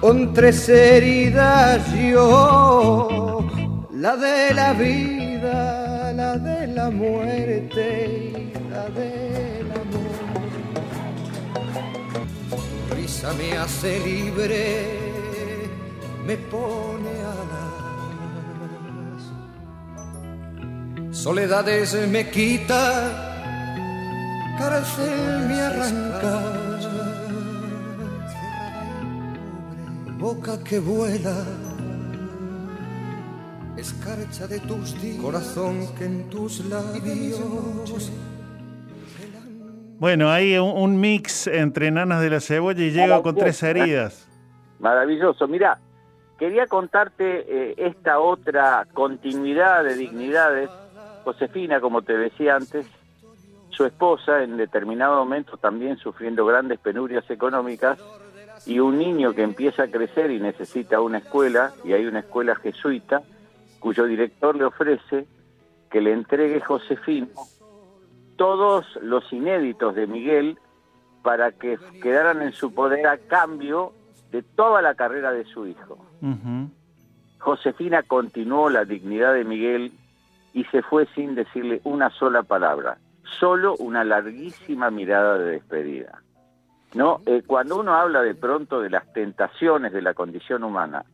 Con 0.00 0.32
tres 0.32 0.68
heridas 0.68 1.82
yo, 1.92 3.44
la 3.90 4.16
de 4.16 4.54
la 4.54 4.72
vida, 4.72 6.12
la 6.12 6.38
de 6.38 6.68
la 6.68 6.90
muerte, 6.90 8.52
la 8.70 8.84
del 9.00 9.66
amor. 9.82 10.12
risa 12.96 13.32
me 13.34 13.58
hace 13.58 13.98
libre, 14.00 15.11
me 16.26 16.36
pone 16.36 17.10
alas. 17.20 17.72
Soledades 21.10 21.94
me 22.08 22.30
quita, 22.30 22.78
cárcel 24.58 25.48
me 25.48 25.60
arranca. 25.60 26.40
Boca 30.18 30.62
que 30.62 30.78
vuela, 30.78 31.44
escarcha 33.76 34.46
de 34.46 34.60
tus 34.60 35.00
días, 35.02 35.20
corazón 35.20 35.92
que 35.98 36.04
en 36.04 36.30
tus 36.30 36.64
labios 36.66 37.40
Bueno, 39.98 40.30
hay 40.30 40.56
un, 40.58 40.70
un 40.76 41.00
mix 41.00 41.48
entre 41.48 41.90
Nanas 41.90 42.20
de 42.20 42.30
la 42.30 42.40
Cebolla 42.40 42.84
y 42.84 42.92
Llego 42.92 43.20
con 43.22 43.34
tres 43.34 43.60
heridas. 43.64 44.28
Maravilloso. 44.78 45.48
Mira, 45.48 45.80
quería 46.38 46.66
contarte 46.66 47.44
eh, 47.48 47.74
esta 47.76 48.18
otra 48.18 48.86
continuidad 48.92 49.84
de 49.84 49.94
dignidades. 49.94 50.70
Josefina, 51.24 51.80
como 51.80 52.02
te 52.02 52.16
decía 52.16 52.56
antes, 52.56 52.86
su 53.70 53.84
esposa 53.84 54.42
en 54.42 54.56
determinado 54.56 55.16
momento 55.16 55.56
también 55.56 55.96
sufriendo 55.96 56.44
grandes 56.44 56.78
penurias 56.78 57.28
económicas 57.30 57.98
y 58.66 58.78
un 58.78 58.98
niño 58.98 59.32
que 59.32 59.42
empieza 59.42 59.84
a 59.84 59.88
crecer 59.88 60.30
y 60.30 60.40
necesita 60.40 61.00
una 61.00 61.18
escuela, 61.18 61.72
y 61.84 61.92
hay 61.92 62.06
una 62.06 62.20
escuela 62.20 62.54
jesuita, 62.56 63.22
cuyo 63.80 64.04
director 64.04 64.54
le 64.56 64.64
ofrece 64.64 65.26
que 65.90 66.00
le 66.00 66.12
entregue 66.12 66.60
Josefina 66.60 67.28
todos 68.36 68.86
los 69.00 69.30
inéditos 69.32 69.94
de 69.94 70.06
Miguel 70.06 70.58
para 71.22 71.52
que 71.52 71.78
quedaran 72.02 72.42
en 72.42 72.52
su 72.52 72.74
poder 72.74 73.06
a 73.06 73.18
cambio 73.18 73.92
de 74.30 74.42
toda 74.42 74.82
la 74.82 74.94
carrera 74.94 75.32
de 75.32 75.44
su 75.44 75.66
hijo. 75.66 75.98
Josefina 77.38 78.02
continuó 78.04 78.70
la 78.70 78.84
dignidad 78.84 79.34
de 79.34 79.44
Miguel 79.44 79.92
y 80.52 80.64
se 80.64 80.82
fue 80.82 81.06
sin 81.14 81.34
decirle 81.34 81.80
una 81.84 82.10
sola 82.10 82.42
palabra, 82.42 82.98
solo 83.40 83.74
una 83.76 84.04
larguísima 84.04 84.90
mirada 84.90 85.38
de 85.38 85.52
despedida. 85.52 86.22
No, 86.94 87.20
Eh, 87.26 87.42
cuando 87.46 87.80
uno 87.80 87.94
habla 87.94 88.22
de 88.22 88.34
pronto 88.34 88.80
de 88.80 88.90
las 88.90 89.10
tentaciones 89.12 89.92
de 89.92 90.02
la 90.02 90.14
condición 90.14 90.62
humana, 90.62 91.04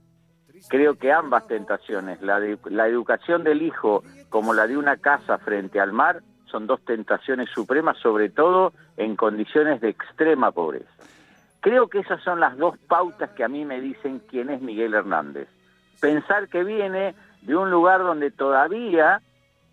creo 0.68 0.98
que 0.98 1.12
ambas 1.12 1.46
tentaciones, 1.46 2.20
la 2.20 2.40
de 2.40 2.58
la 2.64 2.88
educación 2.88 3.44
del 3.44 3.62
hijo 3.62 4.02
como 4.28 4.54
la 4.54 4.66
de 4.66 4.76
una 4.76 4.96
casa 4.96 5.38
frente 5.38 5.80
al 5.80 5.92
mar, 5.92 6.20
son 6.46 6.66
dos 6.66 6.80
tentaciones 6.84 7.48
supremas, 7.50 7.96
sobre 7.98 8.28
todo 8.28 8.72
en 8.96 9.16
condiciones 9.16 9.80
de 9.80 9.90
extrema 9.90 10.50
pobreza. 10.50 10.90
Creo 11.60 11.88
que 11.88 12.00
esas 12.00 12.22
son 12.22 12.40
las 12.40 12.56
dos 12.56 12.76
pautas 12.88 13.30
que 13.30 13.44
a 13.44 13.48
mí 13.48 13.64
me 13.64 13.80
dicen 13.80 14.22
quién 14.30 14.50
es 14.50 14.60
Miguel 14.60 14.94
Hernández. 14.94 15.48
Pensar 16.00 16.48
que 16.48 16.62
viene 16.62 17.14
de 17.42 17.56
un 17.56 17.70
lugar 17.70 18.00
donde 18.00 18.30
todavía 18.30 19.20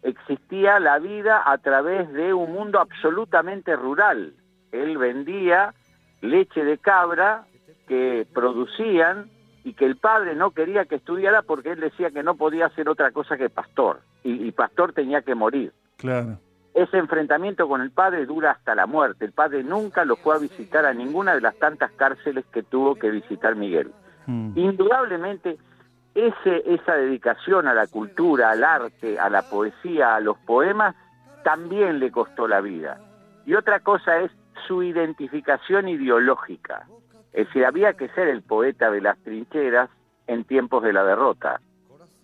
existía 0.02 0.80
la 0.80 1.00
vida 1.00 1.42
a 1.46 1.58
través 1.58 2.12
de 2.14 2.34
un 2.34 2.52
mundo 2.52 2.80
absolutamente 2.80 3.76
rural. 3.76 4.34
Él 4.72 4.98
vendía 4.98 5.74
leche 6.22 6.64
de 6.64 6.78
cabra 6.78 7.46
que 7.88 8.26
producían 8.34 9.30
y 9.64 9.74
que 9.74 9.86
el 9.86 9.98
padre 9.98 10.36
no 10.36 10.52
quería 10.52 10.86
que 10.86 10.96
estudiara 10.96 11.42
porque 11.42 11.72
él 11.72 11.80
decía 11.80 12.12
que 12.12 12.24
no 12.24 12.36
podía 12.36 12.68
hacer 12.68 12.88
otra 12.90 13.12
cosa 13.12 13.38
que 13.38 13.50
pastor 13.50 14.02
y, 14.24 14.48
y 14.48 14.52
pastor 14.52 14.94
tenía 14.94 15.22
que 15.22 15.36
morir. 15.36 15.74
Claro. 15.98 16.40
Ese 16.76 16.98
enfrentamiento 16.98 17.70
con 17.70 17.80
el 17.80 17.90
padre 17.90 18.26
dura 18.26 18.52
hasta 18.52 18.76
la 18.76 18.86
muerte. 18.86 19.24
El 19.24 19.32
padre 19.32 19.64
nunca 19.64 20.04
lo 20.04 20.18
fue 20.18 20.36
a 20.36 20.40
visitar 20.40 20.86
a 20.86 20.94
ninguna 20.94 21.34
de 21.34 21.40
las 21.40 21.56
tantas 21.56 21.90
cárceles 21.94 22.44
que 22.52 22.64
tuvo 22.64 22.96
que 22.96 23.10
visitar 23.10 23.56
Miguel. 23.56 23.94
Indudablemente, 24.28 25.58
ese, 26.14 26.64
esa 26.66 26.96
dedicación 26.96 27.70
a 27.70 27.74
la 27.74 27.88
cultura, 27.88 28.52
al 28.52 28.66
arte, 28.66 29.18
a 29.18 29.30
la 29.30 29.44
poesía, 29.50 30.16
a 30.16 30.20
los 30.20 30.38
poemas, 30.40 30.98
también 31.46 32.00
le 32.00 32.12
costó 32.12 32.46
la 32.46 32.60
vida. 32.60 33.00
Y 33.46 33.54
otra 33.54 33.80
cosa 33.80 34.20
es 34.20 34.32
su 34.68 34.84
identificación 34.84 35.88
ideológica. 35.88 36.88
Es 37.32 37.48
decir, 37.48 37.66
había 37.66 37.94
que 37.94 38.10
ser 38.10 38.28
el 38.28 38.42
poeta 38.42 38.92
de 38.92 39.00
las 39.00 39.18
trincheras 39.20 39.90
en 40.28 40.44
tiempos 40.44 40.84
de 40.84 40.92
la 40.92 41.06
derrota, 41.06 41.62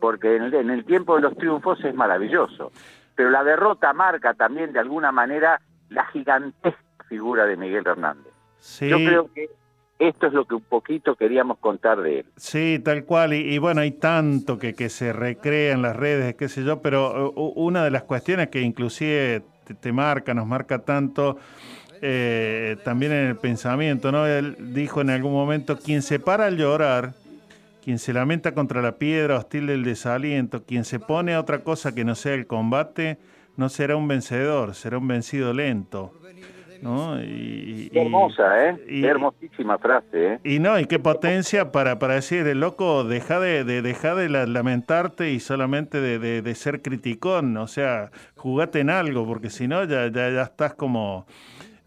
porque 0.02 0.36
en 0.36 0.44
el, 0.44 0.54
en 0.56 0.70
el 0.72 0.84
tiempo 0.84 1.16
de 1.16 1.22
los 1.22 1.38
triunfos 1.38 1.82
es 1.86 1.96
maravilloso. 1.96 2.74
Pero 3.16 3.30
la 3.30 3.44
derrota 3.44 3.94
marca 3.94 4.34
también 4.34 4.74
de 4.74 4.80
alguna 4.80 5.12
manera 5.12 5.62
la 5.90 6.06
gigantesca 6.08 6.80
figura 7.08 7.46
de 7.46 7.58
Miguel 7.58 7.86
Hernández. 7.86 8.32
Sí. 8.60 8.88
Yo 8.88 8.98
creo 8.98 9.34
que 9.34 9.50
esto 10.00 10.28
es 10.28 10.34
lo 10.34 10.46
que 10.46 10.56
un 10.56 10.64
poquito 10.64 11.16
queríamos 11.16 11.60
contar 11.60 12.02
de 12.02 12.20
él. 12.20 12.26
Sí, 12.36 12.82
tal 12.84 13.06
cual. 13.06 13.34
Y, 13.34 13.54
y 13.54 13.58
bueno, 13.60 13.82
hay 13.82 13.92
tanto 13.92 14.58
que, 14.58 14.74
que 14.74 14.90
se 14.90 15.14
recrea 15.14 15.74
en 15.74 15.82
las 15.82 15.96
redes, 15.96 16.36
qué 16.36 16.50
sé 16.50 16.64
yo, 16.64 16.82
pero 16.82 17.32
uh, 17.32 17.54
una 17.56 17.84
de 17.84 17.92
las 17.92 18.04
cuestiones 18.04 18.48
que 18.50 18.62
inclusive 18.62 19.44
te, 19.66 19.76
te 19.76 19.92
marca, 19.92 20.34
nos 20.34 20.48
marca 20.48 20.80
tanto, 20.80 21.38
eh, 22.02 22.78
también 22.84 23.12
en 23.12 23.28
el 23.28 23.36
pensamiento, 23.36 24.12
¿no? 24.12 24.26
Él 24.26 24.56
dijo 24.74 25.02
en 25.02 25.12
algún 25.12 25.34
momento, 25.34 25.78
quien 25.78 26.02
se 26.02 26.20
para 26.20 26.48
al 26.48 26.58
llorar, 26.58 27.14
quien 27.84 28.00
se 28.00 28.14
lamenta 28.14 28.54
contra 28.54 28.82
la 28.82 28.98
piedra 28.98 29.38
hostil 29.38 29.68
del 29.68 29.84
desaliento, 29.84 30.64
quien 30.64 30.86
se 30.86 31.00
pone 31.00 31.34
a 31.34 31.40
otra 31.40 31.60
cosa 31.60 31.94
que 31.94 32.04
no 32.06 32.16
sea 32.16 32.34
el 32.36 32.48
combate, 32.48 33.18
no 33.58 33.70
será 33.70 33.96
un 33.96 34.08
vencedor, 34.08 34.76
será 34.76 34.98
un 34.98 35.08
vencido 35.08 35.54
lento. 35.54 36.14
¿no? 36.82 37.22
Y, 37.22 37.92
Qué 37.94 38.02
hermosa, 38.02 38.70
¿eh? 38.70 38.76
y- 38.90 39.02
Qué 39.02 39.08
hermosísima 39.08 39.78
frase, 39.78 40.08
¿eh? 40.34 40.40
y 40.44 40.58
no, 40.58 40.80
y 40.80 40.86
qué 40.86 40.98
potencia 40.98 41.72
para, 41.72 42.00
para 42.00 42.16
decir, 42.16 42.48
el 42.48 42.60
loco, 42.60 43.04
deja 43.04 43.40
de, 43.40 43.64
de, 43.64 43.84
deja 43.84 44.16
de 44.16 44.30
la- 44.30 44.48
lamentarte 44.48 45.30
y 45.32 45.40
solamente 45.40 46.02
de, 46.02 46.18
de- 46.18 46.42
de 46.42 46.56
ser 46.56 46.82
criticón, 46.82 47.56
o 47.58 47.68
sea, 47.68 48.10
jugate 48.36 48.80
en 48.80 48.90
algo, 48.90 49.28
porque 49.28 49.52
si 49.52 49.68
no 49.68 49.84
ya, 49.84 50.08
ya, 50.08 50.32
ya 50.32 50.42
estás 50.42 50.74
como 50.74 51.28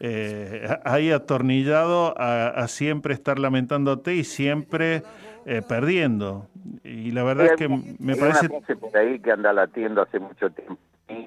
eh, 0.01 0.69
ahí 0.85 1.11
atornillado 1.11 2.15
a, 2.21 2.49
a 2.49 2.69
siempre 2.69 3.15
estar 3.15 3.39
lamentándote 3.39 4.15
y 4.15 4.25
siempre 4.25 5.03
eh, 5.47 5.63
perdiendo. 5.67 6.47
Y 6.83 7.11
la 7.13 7.23
verdad 7.25 7.47
es 7.47 7.53
que 7.57 7.69
me 7.69 8.13
Hay 8.15 8.19
parece... 8.21 8.47
una 8.47 8.81
por 8.81 8.97
ahí 8.97 9.19
que 9.21 9.33
anda 9.33 9.53
latiendo 9.53 10.03
hace 10.03 10.19
mucho 10.19 10.51
tiempo 10.51 10.79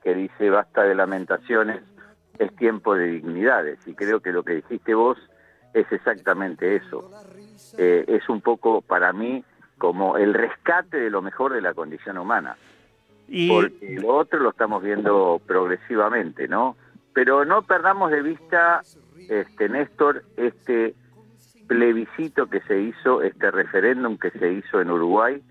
que 0.03 0.15
dice 0.15 0.49
basta 0.49 0.84
de 0.84 0.95
lamentaciones, 0.95 1.81
es 2.39 2.56
tiempo 2.56 2.95
de 2.95 3.07
dignidades. 3.07 3.80
Y 3.88 3.94
creo 3.94 4.19
que 4.19 4.31
lo 4.31 4.44
que 4.44 4.56
dijiste 4.56 4.94
vos 4.95 5.18
es 5.73 5.89
exactamente 5.91 6.76
eso. 6.76 7.11
Eh, 7.77 8.03
es 8.07 8.27
un 8.30 8.41
poco 8.41 8.81
para 8.81 9.14
mí 9.14 9.44
como 9.77 10.18
el 10.18 10.34
rescate 10.34 10.98
de 10.98 11.10
lo 11.10 11.22
mejor 11.22 11.53
de 11.53 11.61
la 11.61 11.73
condición 11.73 12.18
humana. 12.18 12.57
Y- 13.27 13.49
Porque 13.49 13.98
lo 14.02 14.15
otro 14.15 14.39
lo 14.39 14.49
estamos 14.49 14.81
viendo 14.81 15.39
progresivamente, 15.45 16.48
¿no? 16.48 16.76
Pero 17.18 17.45
no 17.45 17.64
perdamos 17.64 18.11
de 18.11 18.22
vista, 18.22 18.84
este 19.27 19.69
Néstor, 19.69 20.23
este 20.35 20.94
plebiscito 21.65 22.45
que 22.45 22.61
se 22.61 22.80
hizo, 22.80 23.23
este 23.23 23.49
referéndum 23.49 24.19
que 24.19 24.30
se 24.30 24.53
hizo 24.53 24.80
en 24.80 24.91
Uruguay, 24.91 25.41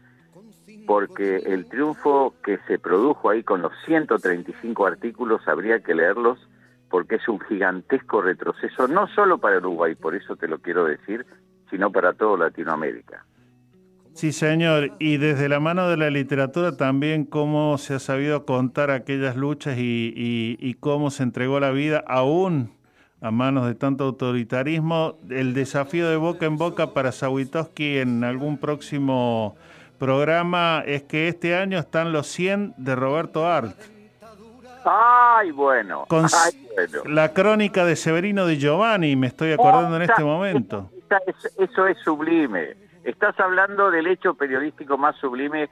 porque 0.87 1.39
el 1.39 1.69
triunfo 1.69 2.37
que 2.45 2.59
se 2.69 2.79
produjo 2.79 3.31
ahí 3.31 3.43
con 3.43 3.63
los 3.63 3.73
135 3.85 4.87
artículos 4.87 5.49
habría 5.49 5.81
que 5.81 5.97
leerlos 5.97 6.39
porque 6.89 7.17
es 7.17 7.27
un 7.27 7.41
gigantesco 7.41 8.23
retroceso, 8.23 8.87
no 8.87 9.09
solo 9.09 9.39
para 9.39 9.59
Uruguay, 9.59 9.97
por 9.97 10.15
eso 10.15 10.37
te 10.37 10.47
lo 10.47 10.61
quiero 10.61 10.85
decir, 10.85 11.27
sino 11.69 11.91
para 11.91 12.13
toda 12.13 12.45
Latinoamérica. 12.45 13.27
Sí, 14.17 14.33
señor. 14.33 14.93
Y 14.99 15.19
desde 15.19 15.49
la 15.49 15.61
mano 15.61 15.89
de 15.89 15.97
la 15.99 16.09
literatura 16.11 16.77
también 16.77 17.25
cómo 17.27 17.77
se 17.77 17.95
ha 17.95 17.99
sabido 17.99 18.47
contar 18.47 18.91
aquellas 18.91 19.37
luchas 19.37 19.77
y, 19.79 20.13
y- 20.17 20.57
y 20.59 20.75
cómo 20.75 21.11
se 21.11 21.23
entregó 21.23 21.61
la 21.61 21.71
vida 21.71 22.03
aún 22.07 22.73
a 23.21 23.31
manos 23.31 23.67
de 23.67 23.75
tanto 23.75 24.05
autoritarismo. 24.05 25.19
El 25.29 25.53
desafío 25.53 26.09
de 26.09 26.17
boca 26.17 26.47
en 26.47 26.57
boca 26.57 26.95
para 26.95 27.13
Sawitowski 27.13 27.99
en 27.99 28.25
algún 28.25 28.57
próximo 28.57 29.55
programa 29.99 30.83
es 30.87 31.03
que 31.03 31.29
este 31.29 31.55
año 31.55 31.79
están 31.79 32.13
los 32.13 32.27
100 32.27 32.73
de 32.79 32.95
Roberto 32.97 33.47
Art. 33.47 33.77
Ay, 34.85 35.51
bueno. 35.51 36.05
Con 36.09 36.25
Ay, 36.25 36.53
bueno. 36.75 37.03
la 37.15 37.33
crónica 37.35 37.85
de 37.85 37.97
Severino 37.97 38.47
de 38.47 38.57
Giovanni, 38.57 39.15
me 39.17 39.27
estoy 39.27 39.53
acordando 39.53 39.97
en 39.97 40.03
este 40.03 40.23
momento. 40.25 40.91
Eso 41.59 41.87
es 41.87 41.99
sublime. 42.05 42.86
Estás 43.07 43.39
hablando 43.41 43.91
del 43.91 44.07
hecho 44.09 44.35
periodístico 44.35 44.99
más 44.99 45.17
sublime 45.17 45.71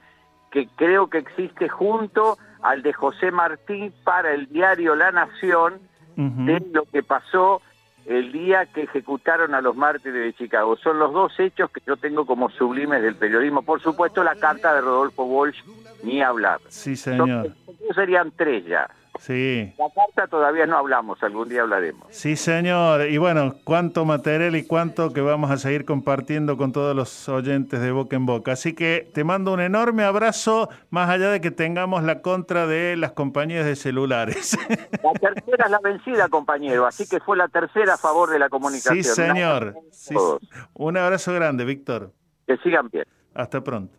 que 0.51 0.67
creo 0.75 1.09
que 1.09 1.17
existe 1.19 1.67
junto 1.69 2.37
al 2.63 2.81
de 2.81 2.93
José 2.93 3.29
Martí 3.29 3.91
para 4.03 4.33
el 4.33 4.47
diario 4.47 4.95
La 4.95 5.11
Nación 5.11 5.79
de 6.15 6.63
lo 6.71 6.83
que 6.85 7.03
pasó 7.03 7.61
el 8.05 8.31
día 8.31 8.67
que 8.67 8.83
ejecutaron 8.83 9.53
a 9.53 9.59
los 9.61 9.75
mártires 9.75 10.13
de 10.23 10.33
Chicago. 10.33 10.77
Son 10.77 10.97
los 10.97 11.11
dos 11.11 11.37
hechos 11.39 11.69
que 11.71 11.81
yo 11.85 11.97
tengo 11.97 12.25
como 12.25 12.49
sublimes 12.49 13.01
del 13.01 13.15
periodismo. 13.15 13.63
Por 13.63 13.81
supuesto, 13.81 14.23
la 14.23 14.35
carta 14.35 14.73
de 14.73 14.79
Rodolfo 14.81 15.25
Walsh, 15.25 15.61
ni 16.03 16.21
hablar. 16.21 16.61
Sí, 16.69 16.95
señor. 16.95 17.27
Son- 17.65 17.95
serían 17.95 18.31
tres 18.31 18.65
ya. 18.65 18.89
Sí. 19.19 19.73
La 19.77 19.89
carta 19.89 20.27
todavía 20.27 20.65
no 20.65 20.77
hablamos, 20.77 21.21
algún 21.23 21.49
día 21.49 21.61
hablaremos. 21.61 22.07
Sí, 22.09 22.35
señor. 22.35 23.07
Y 23.09 23.17
bueno, 23.17 23.55
cuánto 23.63 24.05
material 24.05 24.55
y 24.55 24.65
cuánto 24.65 25.13
que 25.13 25.21
vamos 25.21 25.51
a 25.51 25.57
seguir 25.57 25.85
compartiendo 25.85 26.57
con 26.57 26.71
todos 26.71 26.95
los 26.95 27.29
oyentes 27.29 27.81
de 27.81 27.91
Boca 27.91 28.15
en 28.15 28.25
Boca. 28.25 28.53
Así 28.53 28.73
que 28.73 29.09
te 29.13 29.23
mando 29.23 29.53
un 29.53 29.61
enorme 29.61 30.03
abrazo, 30.03 30.69
más 30.89 31.09
allá 31.09 31.29
de 31.29 31.41
que 31.41 31.51
tengamos 31.51 32.03
la 32.03 32.21
contra 32.21 32.67
de 32.67 32.95
las 32.95 33.11
compañías 33.11 33.65
de 33.65 33.75
celulares. 33.75 34.57
La 35.03 35.11
tercera 35.13 35.65
es 35.65 35.71
la 35.71 35.79
vencida, 35.79 36.27
compañero, 36.29 36.85
así 36.85 37.07
que 37.07 37.19
fue 37.19 37.37
la 37.37 37.47
tercera 37.47 37.93
a 37.93 37.97
favor 37.97 38.29
de 38.29 38.39
la 38.39 38.49
comunicación. 38.49 39.03
Sí, 39.03 39.03
señor. 39.03 39.75
Sí, 39.91 40.15
un 40.73 40.97
abrazo 40.97 41.33
grande, 41.33 41.63
Víctor. 41.65 42.11
Que 42.47 42.57
sigan 42.57 42.89
bien. 42.89 43.05
Hasta 43.33 43.61
pronto. 43.61 43.95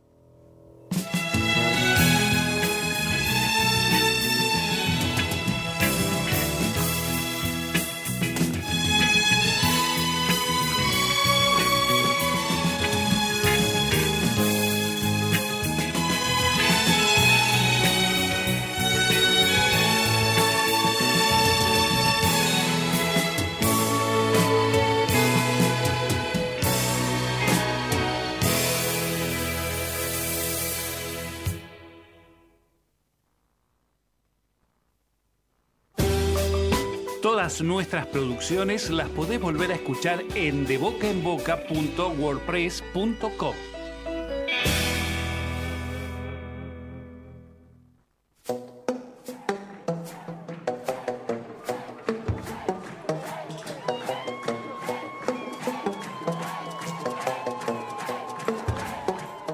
Nuestras 37.47 38.06
producciones 38.06 38.90
las 38.90 39.09
podés 39.09 39.40
volver 39.40 39.70
a 39.70 39.77
escuchar 39.77 40.20
en 40.35 40.66
debocaenboca.wordpress.com. 40.66 43.55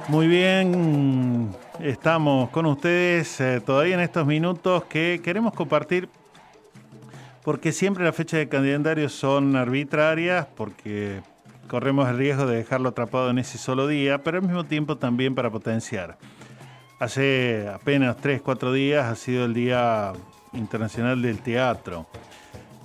Muy 0.08 0.28
bien, 0.28 1.54
estamos 1.78 2.48
con 2.48 2.64
ustedes 2.64 3.38
eh, 3.40 3.60
todavía 3.60 3.96
en 3.96 4.00
estos 4.00 4.26
minutos 4.26 4.84
que 4.84 5.20
queremos 5.22 5.52
compartir 5.52 6.08
porque 7.44 7.72
siempre 7.72 8.04
las 8.04 8.14
fechas 8.14 8.38
de 8.38 8.48
calendario 8.48 9.08
son 9.08 9.56
arbitrarias, 9.56 10.46
porque 10.56 11.20
corremos 11.68 12.08
el 12.08 12.18
riesgo 12.18 12.46
de 12.46 12.56
dejarlo 12.56 12.90
atrapado 12.90 13.30
en 13.30 13.38
ese 13.38 13.58
solo 13.58 13.86
día, 13.86 14.22
pero 14.22 14.38
al 14.38 14.44
mismo 14.44 14.64
tiempo 14.64 14.96
también 14.96 15.34
para 15.34 15.50
potenciar. 15.50 16.18
Hace 16.98 17.68
apenas 17.72 18.16
3, 18.18 18.42
4 18.42 18.72
días 18.72 19.06
ha 19.06 19.16
sido 19.16 19.44
el 19.44 19.54
Día 19.54 20.12
Internacional 20.52 21.20
del 21.20 21.38
Teatro. 21.38 22.06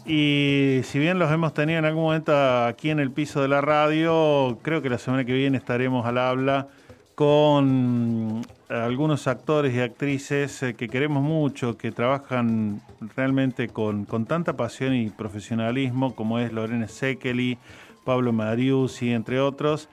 Y 0.05 0.79
si 0.85 0.99
bien 0.99 1.19
los 1.19 1.31
hemos 1.31 1.53
tenido 1.53 1.77
en 1.79 1.85
algún 1.85 2.03
momento 2.03 2.33
aquí 2.65 2.89
en 2.89 2.99
el 2.99 3.11
piso 3.11 3.41
de 3.41 3.49
la 3.49 3.61
radio, 3.61 4.57
creo 4.63 4.81
que 4.81 4.89
la 4.89 4.97
semana 4.97 5.25
que 5.25 5.33
viene 5.33 5.57
estaremos 5.57 6.05
al 6.05 6.17
habla 6.17 6.69
con 7.17 8.45
algunos 8.69 9.25
actores 9.25 9.73
y 9.73 9.79
actrices 9.79 10.61
eh, 10.61 10.75
que 10.75 10.87
queremos 10.87 11.23
mucho, 11.23 11.75
que 11.75 11.91
trabajan 11.91 12.83
realmente 13.15 13.69
con, 13.69 14.05
con 14.05 14.27
tanta 14.27 14.55
pasión 14.55 14.93
y 14.93 15.09
profesionalismo, 15.09 16.13
como 16.13 16.37
es 16.37 16.53
Lorena 16.53 16.87
Sekeli, 16.87 17.57
Pablo 18.05 18.33
Mariusi, 18.33 19.13
entre 19.13 19.39
otros, 19.39 19.89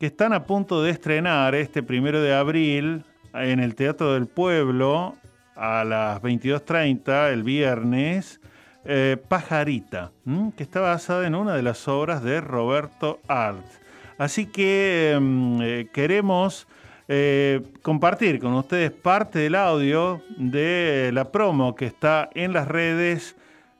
que 0.00 0.06
están 0.06 0.32
a 0.32 0.46
punto 0.46 0.82
de 0.82 0.92
estrenar 0.92 1.54
este 1.54 1.82
primero 1.82 2.22
de 2.22 2.34
abril 2.34 3.04
en 3.34 3.60
el 3.60 3.74
Teatro 3.74 4.14
del 4.14 4.26
Pueblo 4.26 5.16
a 5.54 5.84
las 5.84 6.22
22.30 6.22 7.34
el 7.34 7.42
viernes, 7.42 8.40
eh, 8.86 9.18
Pajarita, 9.28 10.10
que 10.56 10.62
está 10.62 10.80
basada 10.80 11.26
en 11.26 11.34
una 11.34 11.54
de 11.54 11.64
las 11.64 11.86
obras 11.86 12.22
de 12.22 12.40
Roberto 12.40 13.20
Art. 13.28 13.81
Así 14.22 14.46
que 14.46 15.18
mm, 15.20 15.62
eh, 15.62 15.88
queremos 15.92 16.68
eh, 17.08 17.60
compartir 17.82 18.38
con 18.38 18.54
ustedes 18.54 18.92
parte 18.92 19.40
del 19.40 19.56
audio 19.56 20.22
de 20.36 21.10
la 21.12 21.32
promo 21.32 21.74
que 21.74 21.86
está 21.86 22.30
en 22.32 22.52
las 22.52 22.68
redes 22.68 23.34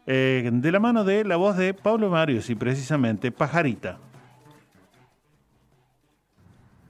eh, 0.04 0.50
de 0.52 0.72
la 0.72 0.80
mano 0.80 1.04
de 1.04 1.22
la 1.22 1.36
voz 1.36 1.56
de 1.56 1.74
Pablo 1.74 2.10
Marius 2.10 2.50
y 2.50 2.56
precisamente 2.56 3.30
Pajarita. 3.30 4.00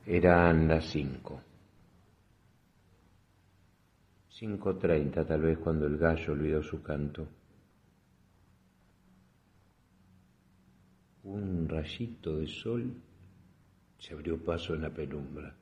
Eran 0.06 0.68
las 0.68 0.86
cinco. 0.86 1.38
5.30 4.40 5.26
tal 5.26 5.42
vez 5.42 5.58
cuando 5.58 5.86
el 5.86 5.98
gallo 5.98 6.32
olvidó 6.32 6.62
su 6.62 6.82
canto. 6.82 7.28
Un 11.24 11.68
rayito 11.68 12.38
de 12.38 12.46
sol 12.46 13.11
se 14.02 14.14
abrió 14.14 14.36
paso 14.36 14.74
en 14.74 14.82
la 14.82 14.90
penumbra. 14.90 15.54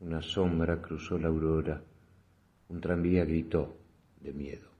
Una 0.00 0.22
sombra 0.22 0.80
cruzó 0.80 1.18
la 1.18 1.28
aurora. 1.28 1.82
Un 2.70 2.80
tranvía 2.80 3.26
gritó 3.26 3.76
de 4.20 4.32
miedo. 4.32 4.70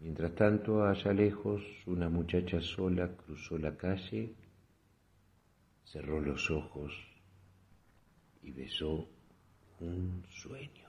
Mientras 0.00 0.34
tanto, 0.34 0.86
allá 0.86 1.12
lejos, 1.12 1.62
una 1.84 2.08
muchacha 2.08 2.62
sola 2.62 3.14
cruzó 3.14 3.58
la 3.58 3.76
calle, 3.76 4.34
cerró 5.84 6.20
los 6.20 6.50
ojos 6.50 6.92
y 8.42 8.50
besó 8.50 9.06
un 9.80 10.24
sueño. 10.30 10.88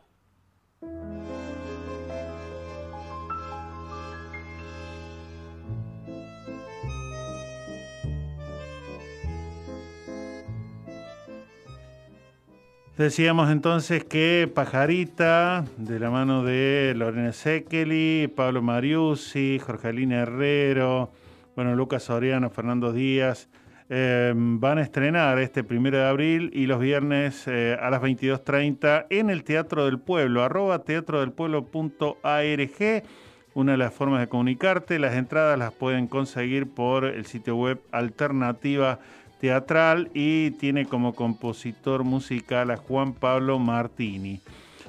Decíamos 12.98 13.52
entonces 13.52 14.06
que 14.06 14.50
Pajarita, 14.54 15.66
de 15.76 16.00
la 16.00 16.10
mano 16.10 16.46
de 16.46 16.94
Lorena 16.96 17.34
Sekeli, 17.34 18.32
Pablo 18.34 18.62
Mariusi, 18.62 19.60
Jorgelina 19.60 20.22
Herrero, 20.22 21.12
bueno, 21.58 21.76
Lucas 21.76 22.04
Soriano, 22.04 22.50
Fernando 22.50 22.94
Díaz, 22.94 23.50
eh, 23.90 24.32
van 24.34 24.78
a 24.78 24.82
estrenar 24.82 25.40
este 25.40 25.66
primero 25.66 25.98
de 25.98 26.06
abril 26.06 26.52
y 26.54 26.68
los 26.68 26.80
viernes 26.80 27.46
eh, 27.48 27.78
a 27.78 27.90
las 27.90 28.02
22.30 28.02 29.08
en 29.10 29.30
el 29.30 29.44
Teatro 29.44 29.84
del 29.84 30.00
Pueblo, 30.00 30.42
arroba 30.42 30.80
teatrodelpueblo.arg, 30.80 33.04
una 33.56 33.74
de 33.74 33.78
las 33.78 33.94
formas 33.94 34.22
de 34.22 34.30
comunicarte. 34.30 35.00
Las 35.00 35.16
entradas 35.16 35.60
las 35.60 35.74
pueden 35.74 36.08
conseguir 36.08 36.70
por 36.70 37.04
el 37.04 37.26
sitio 37.26 37.58
web 37.58 37.82
Alternativa 37.92 39.00
teatral 39.46 40.10
y 40.16 40.52
tiene 40.52 40.88
como 40.88 41.14
compositor 41.14 42.04
musical 42.04 42.72
a 42.72 42.78
Juan 42.78 43.14
Pablo 43.14 43.60
Martini. 43.60 44.42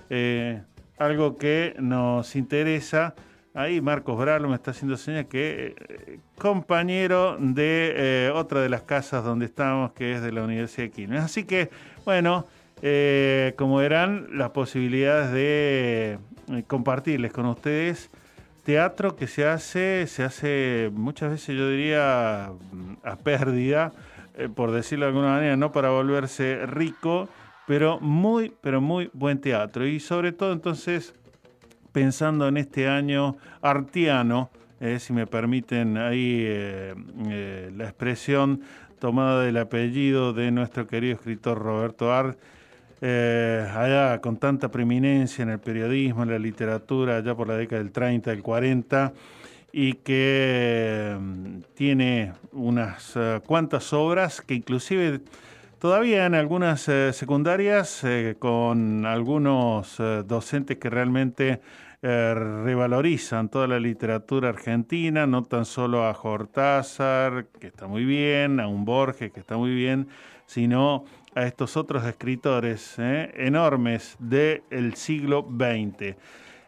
Eh, 0.09 0.63
algo 0.97 1.37
que 1.37 1.75
nos 1.79 2.35
interesa, 2.37 3.15
ahí 3.53 3.83
Marcos 3.83 4.17
Bralo 4.19 4.49
me 4.49 4.55
está 4.55 4.71
haciendo 4.71 4.97
señas 4.97 5.27
que 5.27 5.75
eh, 5.77 6.21
compañero 6.39 7.37
de 7.39 7.93
eh, 7.97 8.31
otra 8.35 8.63
de 8.63 8.71
las 8.71 8.81
casas 8.81 9.23
donde 9.25 9.45
estamos, 9.45 9.93
que 9.93 10.15
es 10.15 10.23
de 10.23 10.33
la 10.33 10.43
Universidad 10.43 10.85
de 10.85 10.91
Quilmes. 10.91 11.23
Así 11.23 11.45
que, 11.45 11.69
bueno, 12.07 12.47
eh, 12.81 13.53
como 13.59 13.77
verán, 13.77 14.27
las 14.33 14.53
posibilidades 14.53 15.33
de 15.33 16.19
compartirles 16.67 17.31
con 17.31 17.45
ustedes 17.45 18.09
teatro 18.65 19.17
que 19.17 19.27
se 19.27 19.47
hace, 19.47 20.07
se 20.07 20.25
hace 20.25 20.91
muchas 20.93 21.31
veces 21.31 21.55
yo 21.57 21.69
diría 21.69 22.47
a 23.05 23.17
pérdida, 23.23 23.93
eh, 24.37 24.51
por 24.55 24.71
decirlo 24.71 25.07
de 25.07 25.11
alguna 25.11 25.29
manera, 25.29 25.57
no 25.57 25.73
para 25.73 25.89
volverse 25.89 26.67
rico, 26.67 27.29
pero 27.67 27.99
muy, 28.01 28.53
pero 28.61 28.83
muy 28.83 29.11
buen 29.15 29.41
teatro. 29.41 29.87
Y 29.87 29.99
sobre 29.99 30.33
todo 30.33 30.53
entonces, 30.53 31.15
pensando 31.93 32.47
en 32.47 32.59
este 32.59 32.87
año 32.87 33.37
artiano, 33.63 34.51
eh, 34.81 34.99
si 35.01 35.15
me 35.15 35.27
permiten 35.27 35.97
ahí 35.97 36.43
eh, 36.45 37.73
la 37.75 37.85
expresión 37.85 38.61
tomada 38.99 39.43
del 39.43 39.57
apellido 39.57 40.35
de 40.35 40.51
nuestro 40.51 40.87
querido 40.87 41.15
escritor 41.15 41.59
Roberto 41.59 42.13
Art, 42.13 42.39
allá 43.01 44.21
con 44.21 44.39
tanta 44.39 44.71
preeminencia 44.71 45.43
en 45.43 45.51
el 45.51 45.59
periodismo, 45.59 46.23
en 46.25 46.31
la 46.31 46.39
literatura, 46.39 47.17
allá 47.17 47.35
por 47.35 47.47
la 47.47 47.57
década 47.57 47.83
del 47.83 47.93
30, 47.93 48.31
del 48.31 48.43
40, 48.43 49.13
y 49.79 49.93
que 49.93 51.15
mm, 51.21 51.59
tiene 51.75 52.33
unas 52.53 53.13
eh, 53.15 53.43
cuantas 53.45 53.93
obras 53.93 54.41
que 54.41 54.55
inclusive 54.55 55.21
todavía 55.79 56.25
en 56.25 56.35
algunas 56.35 56.89
eh, 56.89 57.13
secundarias, 57.13 58.03
eh, 58.03 58.37
con 58.39 59.05
algunos 59.05 59.99
docentes 59.99 60.79
que 60.79 60.89
realmente 60.89 61.61
revalorizan 62.01 63.49
toda 63.49 63.67
la 63.67 63.81
literatura 63.81 64.51
argentina, 64.51 65.27
no 65.27 65.43
tan 65.43 65.65
solo 65.65 66.07
a 66.07 66.15
Cortázar, 66.15 67.47
que 67.59 67.67
está 67.67 67.89
muy 67.89 68.05
bien, 68.05 68.61
a 68.61 68.69
un 68.69 68.85
Borges, 68.85 69.33
que 69.33 69.41
está 69.41 69.57
muy 69.57 69.75
bien, 69.75 70.07
sino 70.47 71.05
a 71.35 71.47
estos 71.47 71.77
otros 71.77 72.05
escritores 72.05 72.95
enormes 72.99 74.17
del 74.21 74.95
siglo 74.95 75.47
XX. 75.51 76.15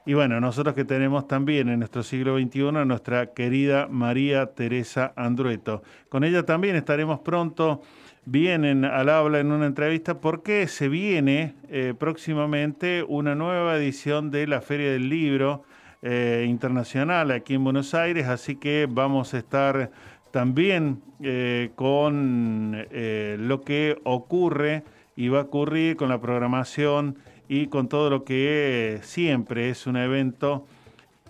Y 0.09 0.15
bueno, 0.15 0.41
nosotros 0.41 0.75
que 0.75 0.87
tenemos 0.87 1.29
también 1.29 1.69
en 1.69 1.81
nuestro 1.81 2.03
siglo 2.03 2.39
XXI 2.39 2.69
a 2.69 2.87
nuestra 2.87 3.35
querida 3.35 3.89
María 3.91 4.47
Teresa 4.55 5.13
Andrueto. 5.17 5.83
Con 6.09 6.25
ella 6.25 6.47
también 6.47 6.77
estaremos 6.77 7.21
pronto 7.21 7.83
vienen 8.25 8.87
al 8.87 9.11
habla 9.11 9.39
en 9.39 9.53
una 9.53 9.67
entrevista 9.67 10.19
porque 10.19 10.67
se 10.67 10.89
viene 10.89 11.57
eh, 11.69 11.93
próximamente 11.99 13.05
una 13.07 13.35
nueva 13.35 13.77
edición 13.77 14.31
de 14.31 14.47
la 14.47 14.63
Feria 14.63 14.91
del 14.93 15.11
Libro 15.11 15.65
eh, 16.01 16.47
Internacional 16.49 17.31
aquí 17.31 17.53
en 17.53 17.65
Buenos 17.65 17.93
Aires, 17.93 18.29
así 18.29 18.57
que 18.57 18.89
vamos 18.89 19.35
a 19.35 19.39
estar 19.39 19.91
también 20.31 21.03
eh, 21.23 21.73
con 21.75 22.87
lo 22.91 23.61
que 23.61 24.01
ocurre 24.05 24.85
y 25.17 25.29
va 25.29 25.41
a 25.41 25.43
ocurrir 25.43 25.97
con 25.97 26.09
la 26.09 26.19
programación 26.19 27.19
y 27.49 27.69
con 27.69 27.89
todo 27.89 28.11
lo 28.11 28.25
que 28.25 29.01
siempre 29.03 29.71
es 29.71 29.87
un 29.87 29.97
evento 29.97 30.67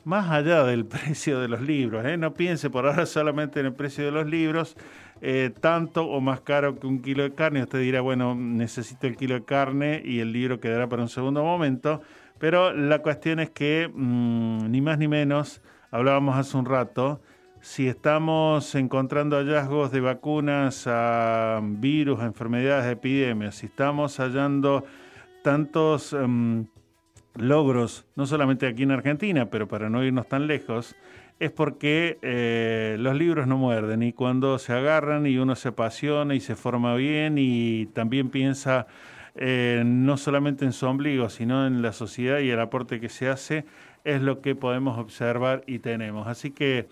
más 0.05 0.31
allá 0.31 0.65
del 0.65 0.85
precio 0.86 1.40
de 1.40 1.49
los 1.49 1.61
libros. 1.61 2.05
No 2.19 2.35
piense 2.35 2.70
por 2.70 2.86
ahora 2.86 3.07
solamente 3.07 3.61
en 3.61 3.66
el 3.66 3.74
precio 3.74 4.05
de 4.05 4.11
los 4.11 4.27
libros, 4.27 4.77
eh, 5.20 5.51
tanto 5.61 6.07
o 6.07 6.20
más 6.20 6.40
caro 6.40 6.78
que 6.78 6.86
un 6.86 7.01
kilo 7.01 7.23
de 7.23 7.35
carne. 7.35 7.62
Usted 7.62 7.81
dirá, 7.81 8.01
bueno, 8.01 8.35
necesito 8.35 9.07
el 9.07 9.16
kilo 9.16 9.35
de 9.35 9.45
carne 9.45 10.03
y 10.05 10.20
el 10.20 10.32
libro 10.32 10.61
quedará 10.61 10.89
para 10.89 11.03
un 11.03 11.09
segundo 11.09 11.45
momento. 11.45 12.01
Pero 12.39 12.73
la 12.73 13.01
cuestión 13.01 13.40
es 13.40 13.51
que, 13.51 13.90
mm, 13.93 14.70
ni 14.70 14.81
más 14.81 14.99
ni 14.99 15.09
menos, 15.09 15.61
hablábamos 15.90 16.36
hace 16.36 16.57
un 16.57 16.65
rato, 16.65 17.20
si 17.61 17.89
estamos 17.89 18.74
encontrando 18.77 19.36
hallazgos 19.36 19.90
de 19.90 20.01
vacunas 20.01 20.85
a 20.86 21.61
virus, 21.62 22.20
a 22.20 22.27
enfermedades, 22.27 22.85
a 22.85 22.93
epidemias, 22.93 23.57
si 23.57 23.66
estamos 23.66 24.19
hallando 24.19 24.85
tantos 25.49 26.12
em, 26.12 26.66
logros, 27.35 28.05
no 28.16 28.27
solamente 28.27 28.66
aquí 28.66 28.83
en 28.83 28.91
Argentina, 28.91 29.49
pero 29.49 29.66
para 29.66 29.89
no 29.89 30.05
irnos 30.05 30.29
tan 30.29 30.47
lejos, 30.47 30.95
es 31.41 31.51
porque 31.51 32.19
eh, 32.20 32.97
los 32.99 33.16
libros 33.16 33.47
no 33.47 33.57
muerden 33.57 34.03
y 34.03 34.12
cuando 34.12 34.59
se 34.59 34.75
agarran 34.75 35.27
y 35.27 35.39
uno 35.39 35.57
se 35.57 35.69
apasiona 35.69 36.35
y 36.35 36.41
se 36.41 36.55
forma 36.55 36.95
bien 36.97 37.37
y 37.39 37.87
también 37.95 38.29
piensa 38.29 38.89
eh, 39.37 39.85
no 39.87 40.19
solamente 40.19 40.66
en 40.66 40.75
su 40.75 40.85
ombligo, 40.85 41.31
sino 41.31 41.66
en 41.66 41.81
la 41.81 41.95
sociedad 41.95 42.41
y 42.41 42.51
el 42.51 42.61
aporte 42.61 43.01
que 43.01 43.09
se 43.09 43.31
hace, 43.31 43.65
es 44.05 44.20
lo 44.20 44.43
que 44.43 44.55
podemos 44.55 44.99
observar 44.99 45.65
y 45.66 45.79
tenemos. 45.79 46.29
Así 46.29 46.51
que 46.51 46.91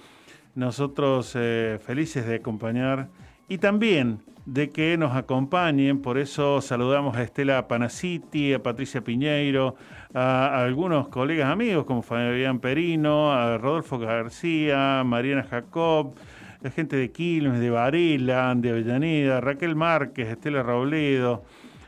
nosotros 0.55 1.35
eh, 1.35 1.79
felices 1.85 2.27
de 2.27 2.37
acompañar 2.37 3.11
y 3.49 3.59
también 3.59 4.21
de 4.47 4.71
que 4.71 4.97
nos 4.97 5.17
acompañen, 5.17 6.01
por 6.01 6.19
eso 6.19 6.61
saludamos 6.61 7.17
a 7.17 7.23
Estela 7.23 7.67
Panaciti, 7.67 8.53
a 8.55 8.63
Patricia 8.63 9.03
Piñeiro, 9.03 9.75
a, 10.15 10.63
algunos 10.63 11.09
colegas 11.09 11.51
amigos 11.51 11.85
como 11.85 12.03
Fabián 12.03 12.61
Perino, 12.61 13.33
a 13.33 13.59
Rodolfo 13.59 13.99
García, 13.99 15.03
Mariana 15.05 15.43
Jacob, 15.43 16.15
la 16.63 16.71
gente 16.71 16.97
de 16.97 17.11
Quilmes, 17.11 17.61
de 17.61 17.71
Varela, 17.71 18.55
de 18.57 18.71
Avellaneda, 18.71 19.41
Raquel 19.41 19.75
Márquez, 19.75 20.29
Estela 20.29 20.63
Robledo, 20.63 21.45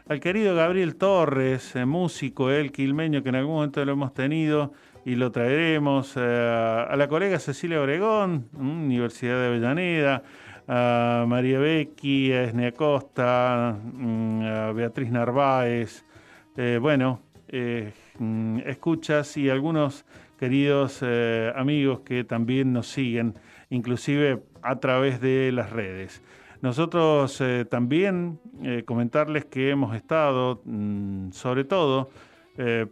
al 0.08 0.20
querido 0.20 0.54
Gabriel 0.56 0.96
Torres, 0.96 1.76
eh, 1.76 1.84
músico, 1.84 2.50
el 2.50 2.72
quilmeño 2.72 3.22
que 3.22 3.28
en 3.28 3.36
algún 3.36 3.56
momento 3.56 3.84
lo 3.84 3.92
hemos 3.92 4.14
tenido 4.14 4.72
y 5.04 5.14
lo 5.14 5.30
traeremos, 5.30 6.14
eh, 6.16 6.86
a 6.90 6.94
la 6.96 7.08
colega 7.08 7.38
Cecilia 7.38 7.80
Obregón, 7.80 8.48
mm, 8.52 8.84
Universidad 8.84 9.38
de 9.40 9.46
Avellaneda, 9.46 10.22
a 10.68 11.24
María 11.26 11.58
Becky, 11.58 12.32
a 12.32 12.44
Esne 12.44 12.68
Acosta, 12.68 13.76
mm, 13.82 14.42
a 14.42 14.72
Beatriz 14.72 15.10
Narváez, 15.10 16.04
eh, 16.56 16.78
bueno, 16.80 17.22
Mm, 18.18 18.58
escuchas 18.66 19.36
y 19.36 19.48
algunos 19.48 20.04
queridos 20.38 20.98
eh, 21.02 21.52
amigos 21.54 22.00
que 22.00 22.24
también 22.24 22.72
nos 22.72 22.88
siguen, 22.88 23.34
inclusive 23.70 24.42
a 24.62 24.80
través 24.80 25.20
de 25.20 25.52
las 25.52 25.70
redes. 25.70 26.20
Nosotros 26.60 27.40
eh, 27.40 27.64
también 27.64 28.40
eh, 28.64 28.82
comentarles 28.84 29.44
que 29.44 29.70
hemos 29.70 29.94
estado, 29.94 30.60
mm, 30.64 31.30
sobre 31.32 31.64
todo, 31.64 32.10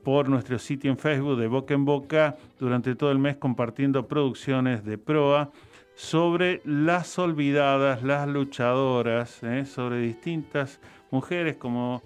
por 0.05 0.29
nuestro 0.29 0.61
sitio 0.61 0.93
en 0.93 0.97
Facebook 0.97 1.41
de 1.41 1.49
Boca 1.49 1.75
en 1.75 1.85
Boca 1.85 2.37
durante 2.57 2.95
todo 2.95 3.11
el 3.11 3.19
mes 3.19 3.37
compartiendo 3.37 4.07
producciones 4.07 4.85
de 4.85 4.97
proa 4.97 5.51
sobre 5.97 6.61
las 6.65 7.19
olvidadas, 7.19 8.03
las 8.03 8.29
luchadoras, 8.29 9.41
sobre 9.65 9.99
distintas 10.01 10.79
mujeres 11.11 11.57
como 11.57 12.03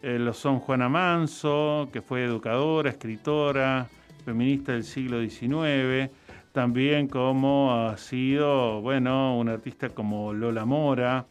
eh, 0.00 0.18
lo 0.18 0.32
son 0.32 0.60
Juana 0.60 0.88
Manso, 0.88 1.88
que 1.92 2.02
fue 2.02 2.24
educadora, 2.24 2.90
escritora, 2.90 3.88
feminista 4.24 4.72
del 4.72 4.84
siglo 4.84 5.20
XIX, 5.20 6.10
también 6.52 7.08
como 7.08 7.74
ha 7.74 7.96
sido, 7.96 8.80
bueno, 8.80 9.36
un 9.36 9.48
artista 9.48 9.88
como 9.88 10.32
Lola 10.32 10.64
Mora, 10.64 11.26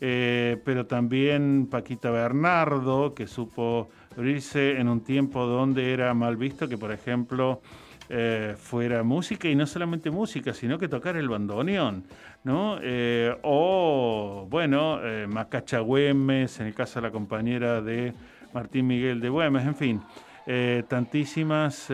eh, 0.00 0.60
pero 0.66 0.84
también 0.84 1.66
Paquita 1.70 2.10
Bernardo, 2.10 3.14
que 3.14 3.26
supo 3.26 3.88
abrirse 4.14 4.78
en 4.78 4.88
un 4.88 5.02
tiempo 5.02 5.46
donde 5.46 5.94
era 5.94 6.12
mal 6.12 6.36
visto 6.36 6.68
que, 6.68 6.76
por 6.76 6.92
ejemplo, 6.92 7.62
eh, 8.08 8.54
fuera 8.58 9.02
música 9.02 9.48
y 9.48 9.54
no 9.54 9.66
solamente 9.66 10.10
música, 10.10 10.52
sino 10.52 10.78
que 10.78 10.88
tocar 10.88 11.16
el 11.16 11.28
bandoneón. 11.28 12.04
¿no? 12.44 12.78
Eh, 12.82 13.34
o, 13.42 14.46
bueno, 14.48 15.00
eh, 15.02 15.26
Macacha 15.26 15.80
Güemes, 15.80 16.60
en 16.60 16.68
el 16.68 16.74
caso 16.74 17.00
de 17.00 17.08
la 17.08 17.10
compañera 17.10 17.80
de 17.80 18.12
Martín 18.52 18.86
Miguel 18.86 19.20
de 19.20 19.30
Güemes, 19.30 19.66
en 19.66 19.74
fin. 19.74 20.02
Eh, 20.46 20.82
tantísimas, 20.88 21.88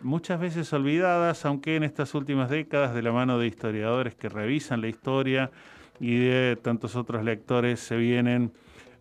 muchas 0.00 0.40
veces 0.40 0.72
olvidadas, 0.72 1.44
aunque 1.44 1.76
en 1.76 1.84
estas 1.84 2.14
últimas 2.14 2.50
décadas, 2.50 2.94
de 2.94 3.02
la 3.02 3.12
mano 3.12 3.38
de 3.38 3.46
historiadores 3.46 4.16
que 4.16 4.28
revisan 4.28 4.80
la 4.80 4.88
historia 4.88 5.52
y 6.00 6.18
de 6.18 6.58
tantos 6.60 6.96
otros 6.96 7.22
lectores, 7.22 7.78
se 7.78 7.96
vienen 7.96 8.52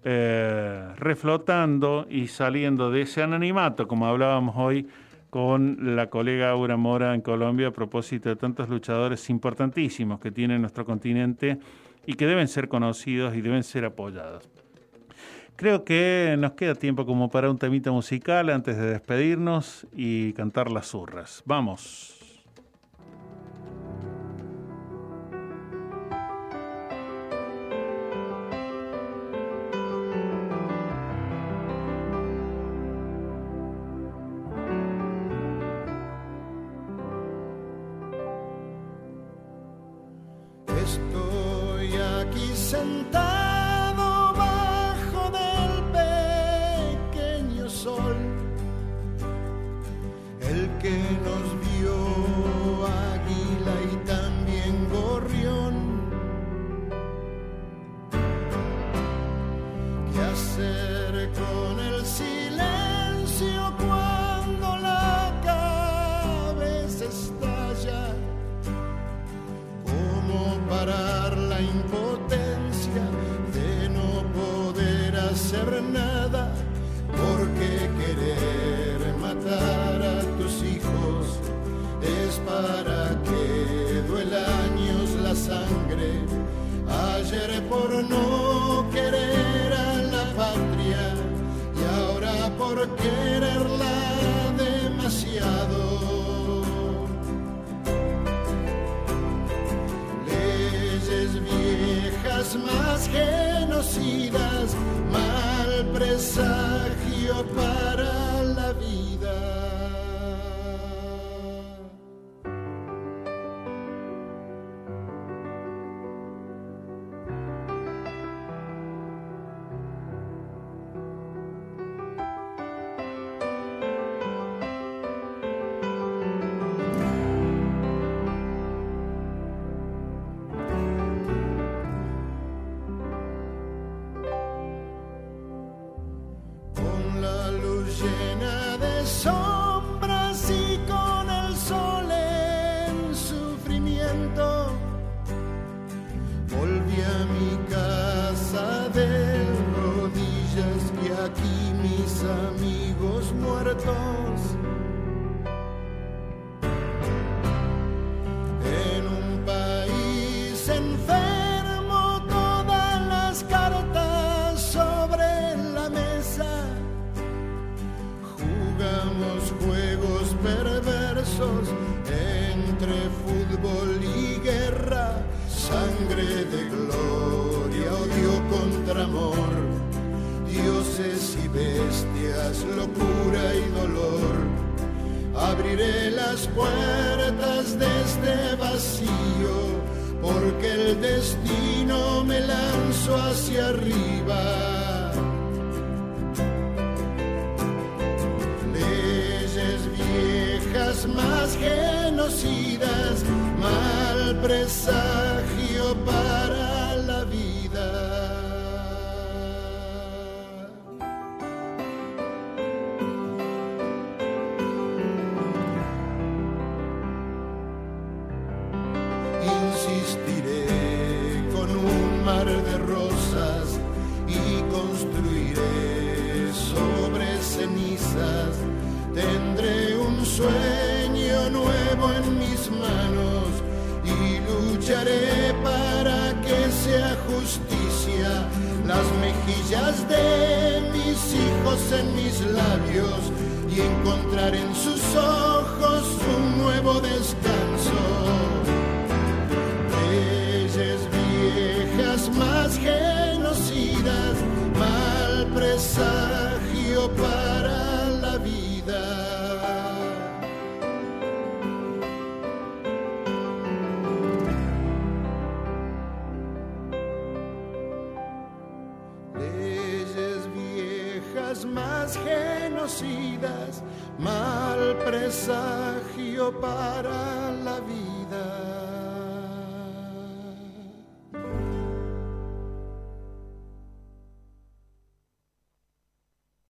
reflotando 0.04 2.06
y 2.08 2.28
saliendo 2.28 2.92
de 2.92 3.02
ese 3.02 3.24
anonimato, 3.24 3.88
como 3.88 4.06
hablábamos 4.06 4.56
hoy, 4.56 4.88
con 5.36 5.98
la 5.98 6.10
colega 6.10 6.52
Aura 6.52 6.78
Mora 6.78 7.14
en 7.14 7.20
Colombia 7.20 7.68
a 7.68 7.72
propósito 7.72 8.30
de 8.30 8.38
tantos 8.38 8.70
luchadores 8.70 9.30
importantísimos 9.30 10.22
que 10.22 10.32
tiene 10.32 10.58
nuestro 10.58 10.86
continente 10.86 11.60
y 12.06 12.14
que 12.14 12.26
deben 12.26 12.48
ser 12.48 12.70
conocidos 12.70 13.36
y 13.36 13.42
deben 13.42 13.64
ser 13.64 13.84
apoyados. 13.84 14.50
Creo 15.58 15.84
que 15.84 16.38
nos 16.40 16.54
queda 16.54 16.74
tiempo 16.76 17.06
como 17.06 17.30
para 17.30 17.52
un 17.52 17.58
temita 17.58 17.92
musical 17.92 18.50
antes 18.50 18.78
de 18.78 18.92
despedirnos 18.92 19.86
y 19.94 20.32
cantar 20.32 20.72
las 20.72 20.88
zurras. 20.88 21.44
Vamos. 21.46 22.15